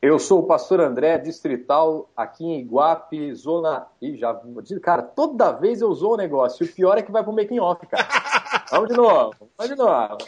Eu 0.04 0.18
sou 0.18 0.40
o 0.40 0.46
pastor 0.46 0.80
André, 0.80 1.16
distrital, 1.16 2.10
aqui 2.14 2.44
em 2.44 2.60
Iguape, 2.60 3.34
zona. 3.34 3.86
Ih, 4.02 4.18
já. 4.18 4.38
Cara, 4.82 5.00
toda 5.00 5.50
vez 5.52 5.80
eu 5.80 5.88
usou 5.88 6.12
o 6.12 6.16
negócio. 6.18 6.62
E 6.62 6.68
o 6.68 6.72
pior 6.74 6.98
é 6.98 7.02
que 7.02 7.10
vai 7.10 7.24
pro 7.24 7.32
making 7.32 7.58
off, 7.58 7.86
cara. 7.86 8.06
Vamos 8.70 8.90
de 8.90 8.96
novo, 8.96 9.34
vamos 9.56 9.72
de 9.72 9.78
novo. 9.78 10.18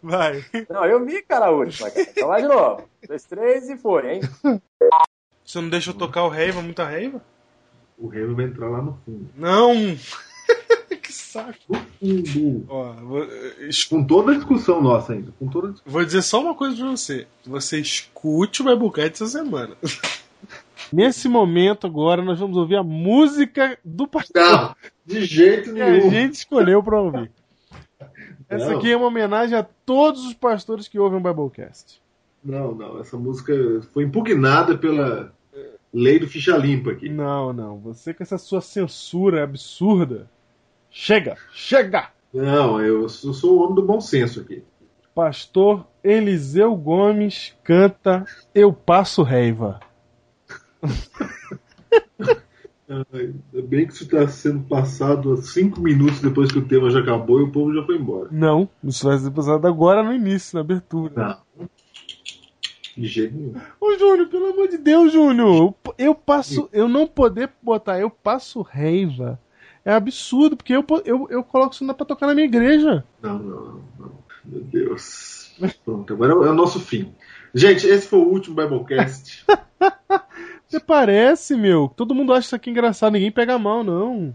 Vai. 0.00 0.44
Não, 0.70 0.84
eu 0.84 1.04
vi, 1.04 1.22
cara, 1.22 1.46
a 1.46 1.50
última, 1.50 1.90
cara. 1.90 2.06
Então 2.08 2.28
vai 2.28 2.42
de 2.42 2.48
novo. 2.48 2.88
Dois, 3.08 3.24
três 3.24 3.68
e 3.68 3.76
foi, 3.76 4.14
hein? 4.14 4.20
Você 5.44 5.60
não 5.60 5.68
deixa 5.68 5.90
eu 5.90 5.94
tocar 5.94 6.24
o 6.24 6.28
Reiva, 6.28 6.62
muita 6.62 6.86
Reiva? 6.86 7.20
O 7.98 8.06
Remo 8.06 8.36
vai 8.36 8.44
entrar 8.44 8.68
lá 8.68 8.80
no 8.80 8.96
fundo. 9.04 9.28
Não! 9.36 9.74
Que 11.12 11.22
saco. 11.22 11.58
Fundo. 12.00 12.64
Ó, 12.68 12.92
vou, 12.94 13.24
es- 13.68 13.84
Com 13.84 14.04
toda 14.04 14.32
a 14.32 14.34
discussão 14.34 14.80
nossa 14.82 15.12
ainda. 15.12 15.32
Com 15.38 15.46
toda 15.48 15.74
vou 15.84 16.04
dizer 16.04 16.22
só 16.22 16.40
uma 16.40 16.54
coisa 16.54 16.76
pra 16.76 16.90
você. 16.90 17.26
Você 17.46 17.78
escute 17.80 18.62
o 18.62 18.64
Biblecast 18.64 19.22
essa 19.22 19.26
semana. 19.38 19.76
Nesse 20.92 21.28
momento 21.28 21.86
agora, 21.86 22.22
nós 22.22 22.38
vamos 22.38 22.56
ouvir 22.56 22.76
a 22.76 22.82
música 22.82 23.78
do 23.84 24.06
pastor 24.06 24.42
Não, 24.42 24.76
de 25.06 25.24
jeito 25.24 25.72
que 25.72 25.80
a 25.80 25.90
nenhum. 25.90 26.10
gente 26.10 26.34
escolheu 26.34 26.82
pra 26.82 27.00
ouvir. 27.00 27.30
Essa 28.48 28.70
Não. 28.70 28.76
aqui 28.78 28.90
é 28.92 28.96
uma 28.96 29.06
homenagem 29.06 29.56
a 29.56 29.62
todos 29.86 30.26
os 30.26 30.34
pastores 30.34 30.88
que 30.88 30.98
ouvem 30.98 31.18
o 31.18 31.22
Biblecast. 31.22 32.02
Não, 32.44 32.74
não. 32.74 33.00
Essa 33.00 33.16
música 33.16 33.54
foi 33.94 34.04
impugnada 34.04 34.76
pela 34.76 35.32
lei 35.94 36.18
do 36.18 36.26
ficha 36.28 36.56
limpa 36.58 36.90
aqui. 36.90 37.08
Não, 37.08 37.52
não. 37.52 37.78
Você 37.78 38.12
com 38.12 38.22
essa 38.22 38.36
sua 38.36 38.60
censura 38.60 39.44
absurda. 39.44 40.28
Chega! 40.92 41.36
Chega! 41.54 42.10
Não, 42.34 42.78
eu 42.78 43.08
sou, 43.08 43.56
o 43.56 43.62
homem 43.62 43.74
do 43.74 43.82
bom 43.82 43.98
senso 43.98 44.40
aqui. 44.40 44.62
Pastor 45.14 45.86
Eliseu 46.04 46.76
Gomes 46.76 47.54
canta 47.64 48.26
Eu 48.54 48.74
Passo 48.74 49.22
Reiva. 49.22 49.80
Bem 53.52 53.86
que 53.86 53.94
isso 53.94 54.04
está 54.04 54.28
sendo 54.28 54.64
passado 54.64 55.32
há 55.32 55.36
cinco 55.38 55.80
minutos 55.80 56.20
depois 56.20 56.52
que 56.52 56.58
o 56.58 56.68
tema 56.68 56.90
já 56.90 57.00
acabou 57.00 57.40
e 57.40 57.44
o 57.44 57.50
povo 57.50 57.72
já 57.74 57.82
foi 57.84 57.96
embora. 57.96 58.28
Não, 58.30 58.68
isso 58.84 59.06
vai 59.06 59.16
ser 59.16 59.30
passado 59.30 59.66
agora 59.66 60.02
no 60.02 60.12
início, 60.12 60.56
na 60.56 60.60
abertura. 60.60 61.38
Não. 61.58 61.68
De 62.94 63.06
jeito 63.06 63.34
nenhum. 63.34 63.54
Ô 63.80 63.96
Júnior, 63.98 64.28
pelo 64.28 64.50
amor 64.50 64.68
de 64.68 64.76
Deus, 64.76 65.10
Júnior, 65.10 65.74
eu 65.96 66.14
passo, 66.14 66.68
eu 66.70 66.86
não 66.86 67.06
poder 67.06 67.50
botar 67.62 67.98
eu 67.98 68.10
passo 68.10 68.60
reiva 68.60 69.40
é 69.84 69.92
absurdo, 69.92 70.56
porque 70.56 70.74
eu, 70.74 70.84
eu, 71.04 71.26
eu 71.30 71.42
coloco 71.42 71.74
isso 71.74 71.84
pra 71.94 72.06
tocar 72.06 72.26
na 72.26 72.34
minha 72.34 72.46
igreja. 72.46 73.04
Não, 73.20 73.38
não, 73.38 73.60
não, 73.60 73.82
não. 73.98 74.12
Meu 74.44 74.60
Deus. 74.62 75.52
Pronto, 75.84 76.12
agora 76.14 76.32
é 76.32 76.50
o 76.50 76.54
nosso 76.54 76.80
fim. 76.80 77.14
Gente, 77.54 77.86
esse 77.86 78.06
foi 78.06 78.18
o 78.20 78.28
último 78.28 78.56
Biblecast. 78.56 79.44
Você 80.66 80.80
parece, 80.80 81.54
meu. 81.54 81.92
Todo 81.94 82.14
mundo 82.14 82.32
acha 82.32 82.46
isso 82.46 82.56
aqui 82.56 82.70
engraçado, 82.70 83.12
ninguém 83.12 83.30
pega 83.30 83.58
mal, 83.58 83.84
não. 83.84 84.34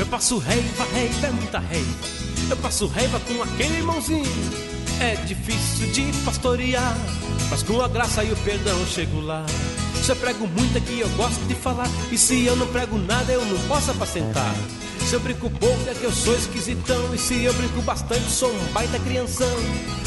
Eu 0.00 0.06
passo 0.06 0.38
raiva, 0.38 0.84
raiva, 0.84 1.26
é 1.26 1.30
muita 1.32 1.58
raiva. 1.58 1.98
Eu 2.50 2.56
passo 2.56 2.86
raiva 2.86 3.20
com 3.20 3.42
aquele 3.42 3.76
irmãozinho. 3.76 4.67
É 5.00 5.14
difícil 5.26 5.86
de 5.92 6.12
pastorear, 6.24 6.96
mas 7.50 7.62
com 7.62 7.80
a 7.80 7.86
graça 7.86 8.24
e 8.24 8.32
o 8.32 8.36
perdão 8.38 8.84
chego 8.86 9.20
lá. 9.20 9.46
Se 10.02 10.10
eu 10.10 10.16
prego 10.16 10.46
muito 10.46 10.76
é 10.76 10.80
que 10.80 10.98
eu 10.98 11.08
gosto 11.10 11.40
de 11.46 11.54
falar, 11.54 11.88
e 12.10 12.18
se 12.18 12.44
eu 12.44 12.56
não 12.56 12.66
prego 12.66 12.98
nada 12.98 13.32
eu 13.32 13.44
não 13.44 13.58
posso 13.68 13.90
apacentar. 13.90 14.54
Se 15.06 15.14
eu 15.14 15.20
brinco 15.20 15.48
pouco 15.48 15.88
é 15.88 15.94
que 15.94 16.04
eu 16.04 16.12
sou 16.12 16.34
esquisitão, 16.34 17.14
e 17.14 17.18
se 17.18 17.44
eu 17.44 17.54
brinco 17.54 17.80
bastante 17.82 18.28
sou 18.30 18.50
um 18.52 18.72
baita 18.72 18.98
crianção. 18.98 19.46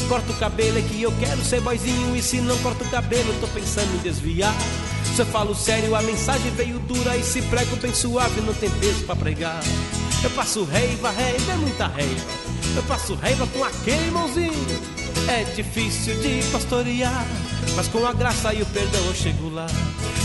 Corto 0.08 0.32
o 0.32 0.36
cabelo 0.36 0.78
é 0.78 0.82
que 0.82 1.02
eu 1.02 1.12
quero 1.18 1.42
ser 1.42 1.60
boizinho, 1.60 2.14
e 2.14 2.22
se 2.22 2.40
não 2.40 2.56
corto 2.58 2.84
o 2.84 2.90
cabelo 2.90 3.34
tô 3.40 3.46
pensando 3.48 3.94
em 3.96 3.98
desviar. 3.98 4.54
Se 5.14 5.20
eu 5.20 5.26
falo 5.26 5.54
sério, 5.54 5.94
a 5.94 6.02
mensagem 6.02 6.50
veio 6.52 6.78
dura. 6.80 7.16
E 7.16 7.22
se 7.22 7.42
prego 7.42 7.76
bem 7.76 7.94
suave, 7.94 8.40
não 8.42 8.54
tem 8.54 8.70
peso 8.70 9.04
pra 9.04 9.16
pregar. 9.16 9.62
Eu 10.22 10.30
passo 10.30 10.64
raiva, 10.64 11.10
raiva, 11.10 11.52
é 11.52 11.56
muita 11.56 11.86
raiva. 11.86 12.41
Eu 12.74 12.82
passo 12.84 13.14
raiva 13.14 13.46
com 13.48 13.62
aquele 13.64 14.06
irmãozinho. 14.06 14.52
É 15.28 15.44
difícil 15.54 16.18
de 16.20 16.42
pastorear, 16.50 17.26
mas 17.76 17.86
com 17.88 18.04
a 18.06 18.12
graça 18.12 18.52
e 18.54 18.62
o 18.62 18.66
perdão 18.66 19.04
eu 19.04 19.14
chego 19.14 19.50
lá. 19.50 19.66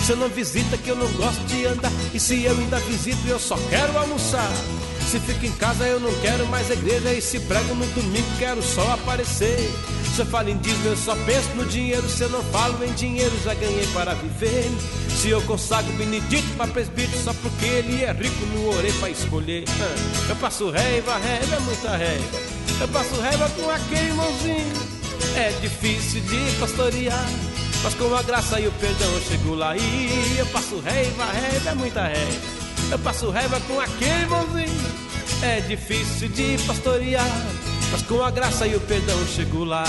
Se 0.06 0.14
eu 0.14 0.18
não 0.18 0.30
visita, 0.30 0.78
que 0.78 0.90
eu 0.90 0.95
não 0.95 1.11
gosto 1.14 1.44
de 1.45 1.65
andar. 1.65 1.91
E 2.14 2.19
se 2.19 2.44
eu 2.44 2.57
ainda 2.57 2.80
visito, 2.80 3.28
eu 3.28 3.40
só 3.40 3.57
quero 3.69 3.98
almoçar. 3.98 4.49
Se 5.08 5.22
fico 5.22 5.46
em 5.46 5.52
casa, 5.54 5.88
eu 5.88 6.02
não 6.02 6.14
quero 6.20 6.46
mais 6.48 6.70
igreja. 6.70 7.14
E 7.14 7.22
se 7.22 7.40
prego 7.40 7.74
no 7.74 7.86
domingo, 7.88 8.28
quero 8.38 8.62
só 8.62 8.92
aparecer. 8.92 9.72
Se 10.14 10.20
eu 10.20 10.26
falo 10.26 10.50
em 10.50 10.58
dízimo, 10.58 10.88
eu 10.88 10.98
só 10.98 11.16
penso 11.26 11.48
no 11.56 11.66
dinheiro. 11.66 12.10
Se 12.10 12.24
eu 12.24 12.30
não 12.30 12.44
falo 12.44 12.84
em 12.84 12.92
dinheiro, 12.92 13.32
já 13.42 13.54
ganhei 13.54 13.88
para 13.94 14.14
viver. 14.16 14.70
Se 15.10 15.30
eu 15.30 15.42
consagro 15.44 15.94
Benedito 15.94 16.46
para 16.58 16.68
presbítero, 16.68 17.24
só 17.24 17.34
porque 17.36 17.66
ele 17.66 18.04
é 18.04 18.12
rico, 18.12 18.46
não 18.54 18.68
orei 18.68 18.92
para 18.94 19.10
escolher. 19.10 19.64
Eu 20.30 20.36
passo 20.36 20.70
raiva, 20.70 21.14
raiva, 21.14 21.56
é 21.56 21.60
muita 21.62 21.90
raiva. 21.90 22.40
Eu 22.80 22.88
passo 22.90 23.20
raiva 23.22 23.50
com 23.50 23.70
aquele 23.70 24.08
irmãozinho. 24.10 24.74
É 25.36 25.50
difícil 25.62 26.22
de 26.22 26.58
pastorear, 26.60 27.26
mas 27.82 27.94
com 27.96 28.14
a 28.14 28.22
graça 28.22 28.60
e 28.60 28.68
o 28.68 28.72
perdão 28.74 29.12
eu 29.12 29.22
chego 29.22 29.56
lá. 29.56 29.76
E 29.76 30.36
eu 30.38 30.46
passo 30.48 30.80
raiva, 30.82 31.26
raiva, 31.26 31.70
é 31.70 31.74
muita 31.74 32.02
raiva. 32.02 32.57
Eu 32.90 32.98
passo 33.00 33.30
raiva 33.30 33.60
com 33.68 33.80
aquele 33.82 34.22
irmãozinho. 34.22 35.08
É 35.44 35.60
difícil 35.60 36.30
de 36.30 36.58
pastorear, 36.66 37.28
mas 37.92 38.02
com 38.04 38.24
a 38.24 38.32
graça 38.32 38.66
e 38.66 38.76
o 38.76 38.80
perdão 38.80 39.18
chego 39.26 39.66
lá. 39.66 39.84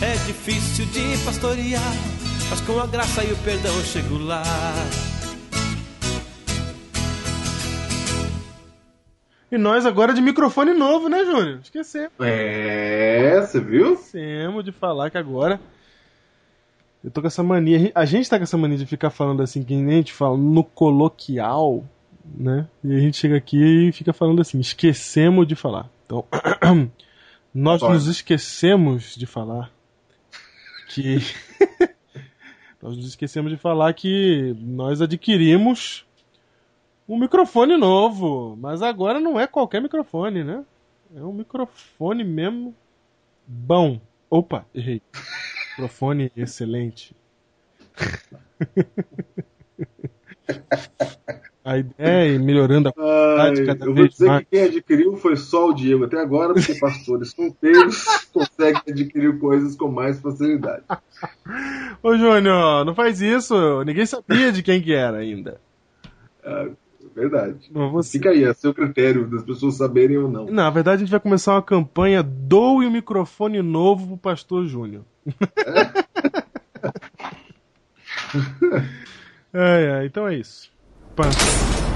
É 0.00 0.12
difícil 0.24 0.86
de 0.86 1.18
pastorear, 1.24 1.92
mas 2.48 2.60
com 2.60 2.78
a 2.78 2.86
graça 2.86 3.24
e 3.24 3.32
o 3.32 3.36
perdão 3.38 3.74
chego 3.82 4.18
lá. 4.18 4.44
E 9.50 9.58
nós 9.58 9.84
agora 9.84 10.14
de 10.14 10.20
microfone 10.20 10.72
novo, 10.72 11.08
né, 11.08 11.24
Júnior? 11.24 11.58
Esquecemos. 11.60 12.12
É, 12.20 13.40
você 13.40 13.58
viu? 13.58 13.94
Esquecemos 13.94 14.64
de 14.64 14.70
falar 14.70 15.10
que 15.10 15.18
agora. 15.18 15.60
Eu 17.02 17.10
tô 17.10 17.20
com 17.20 17.26
essa 17.26 17.42
mania. 17.42 17.90
A 17.96 18.04
gente 18.04 18.30
tá 18.30 18.36
com 18.36 18.44
essa 18.44 18.56
mania 18.56 18.78
de 18.78 18.86
ficar 18.86 19.10
falando 19.10 19.42
assim, 19.42 19.64
que 19.64 19.74
nem 19.74 19.94
a 19.94 19.98
gente 19.98 20.12
fala 20.12 20.36
no 20.36 20.62
coloquial, 20.62 21.84
né? 22.36 22.68
E 22.82 22.94
a 22.94 23.00
gente 23.00 23.16
chega 23.16 23.36
aqui 23.36 23.88
e 23.88 23.92
fica 23.92 24.12
falando 24.12 24.40
assim, 24.40 24.58
esquecemos 24.60 25.46
de 25.46 25.54
falar. 25.54 25.90
Então, 26.06 26.24
nós 27.54 27.82
Olha. 27.82 27.94
nos 27.94 28.06
esquecemos 28.06 29.14
de 29.14 29.26
falar 29.26 29.70
que. 30.88 31.18
nós 32.82 32.96
nos 32.96 33.06
esquecemos 33.06 33.50
de 33.50 33.58
falar 33.58 33.92
que 33.92 34.56
nós 34.60 35.00
adquirimos 35.00 36.06
um 37.08 37.18
microfone 37.18 37.76
novo. 37.76 38.56
Mas 38.56 38.82
agora 38.82 39.20
não 39.20 39.38
é 39.38 39.46
qualquer 39.46 39.80
microfone, 39.80 40.44
né? 40.44 40.64
É 41.14 41.22
um 41.22 41.32
microfone 41.32 42.24
mesmo 42.24 42.74
bom. 43.46 44.00
Opa, 44.28 44.66
errei. 44.74 45.00
Microfone 45.70 46.30
excelente. 46.36 47.16
A 51.68 51.76
ideia 51.76 52.24
é 52.24 52.28
ir 52.30 52.40
melhorando 52.40 52.88
a 52.88 52.92
Ai, 52.96 53.36
qualidade 53.36 53.66
cada 53.66 53.84
eu 53.84 53.94
vou 53.94 54.08
dizer 54.08 54.26
mais. 54.26 54.40
que 54.40 54.46
quem 54.52 54.62
adquiriu 54.62 55.16
foi 55.18 55.36
só 55.36 55.68
o 55.68 55.74
Diego 55.74 56.06
até 56.06 56.18
agora, 56.18 56.54
porque 56.54 56.74
pastores 56.76 57.32
solteiros 57.32 58.04
conseguem 58.32 58.80
adquirir 58.88 59.38
coisas 59.38 59.76
com 59.76 59.88
mais 59.88 60.18
facilidade. 60.18 60.84
Ô 62.02 62.16
Júnior, 62.16 62.86
não 62.86 62.94
faz 62.94 63.20
isso. 63.20 63.84
Ninguém 63.84 64.06
sabia 64.06 64.50
de 64.50 64.62
quem 64.62 64.80
que 64.80 64.94
era 64.94 65.18
ainda. 65.18 65.60
É 66.42 66.70
verdade. 67.14 67.70
Você... 67.70 68.12
Fica 68.12 68.30
aí, 68.30 68.44
é 68.44 68.54
seu 68.54 68.72
critério 68.72 69.26
das 69.26 69.44
pessoas 69.44 69.74
saberem 69.74 70.16
ou 70.16 70.30
não. 70.30 70.46
Na 70.46 70.70
verdade, 70.70 71.02
a 71.02 71.04
gente 71.04 71.10
vai 71.10 71.20
começar 71.20 71.52
uma 71.52 71.62
campanha 71.62 72.22
Doe 72.22 72.86
o 72.86 72.90
microfone 72.90 73.60
novo 73.60 74.06
pro 74.06 74.16
Pastor 74.16 74.64
Júnior. 74.64 75.04
é, 79.52 80.00
é, 80.00 80.06
então 80.06 80.26
é 80.26 80.34
isso. 80.34 80.77
pasa? 81.18 81.87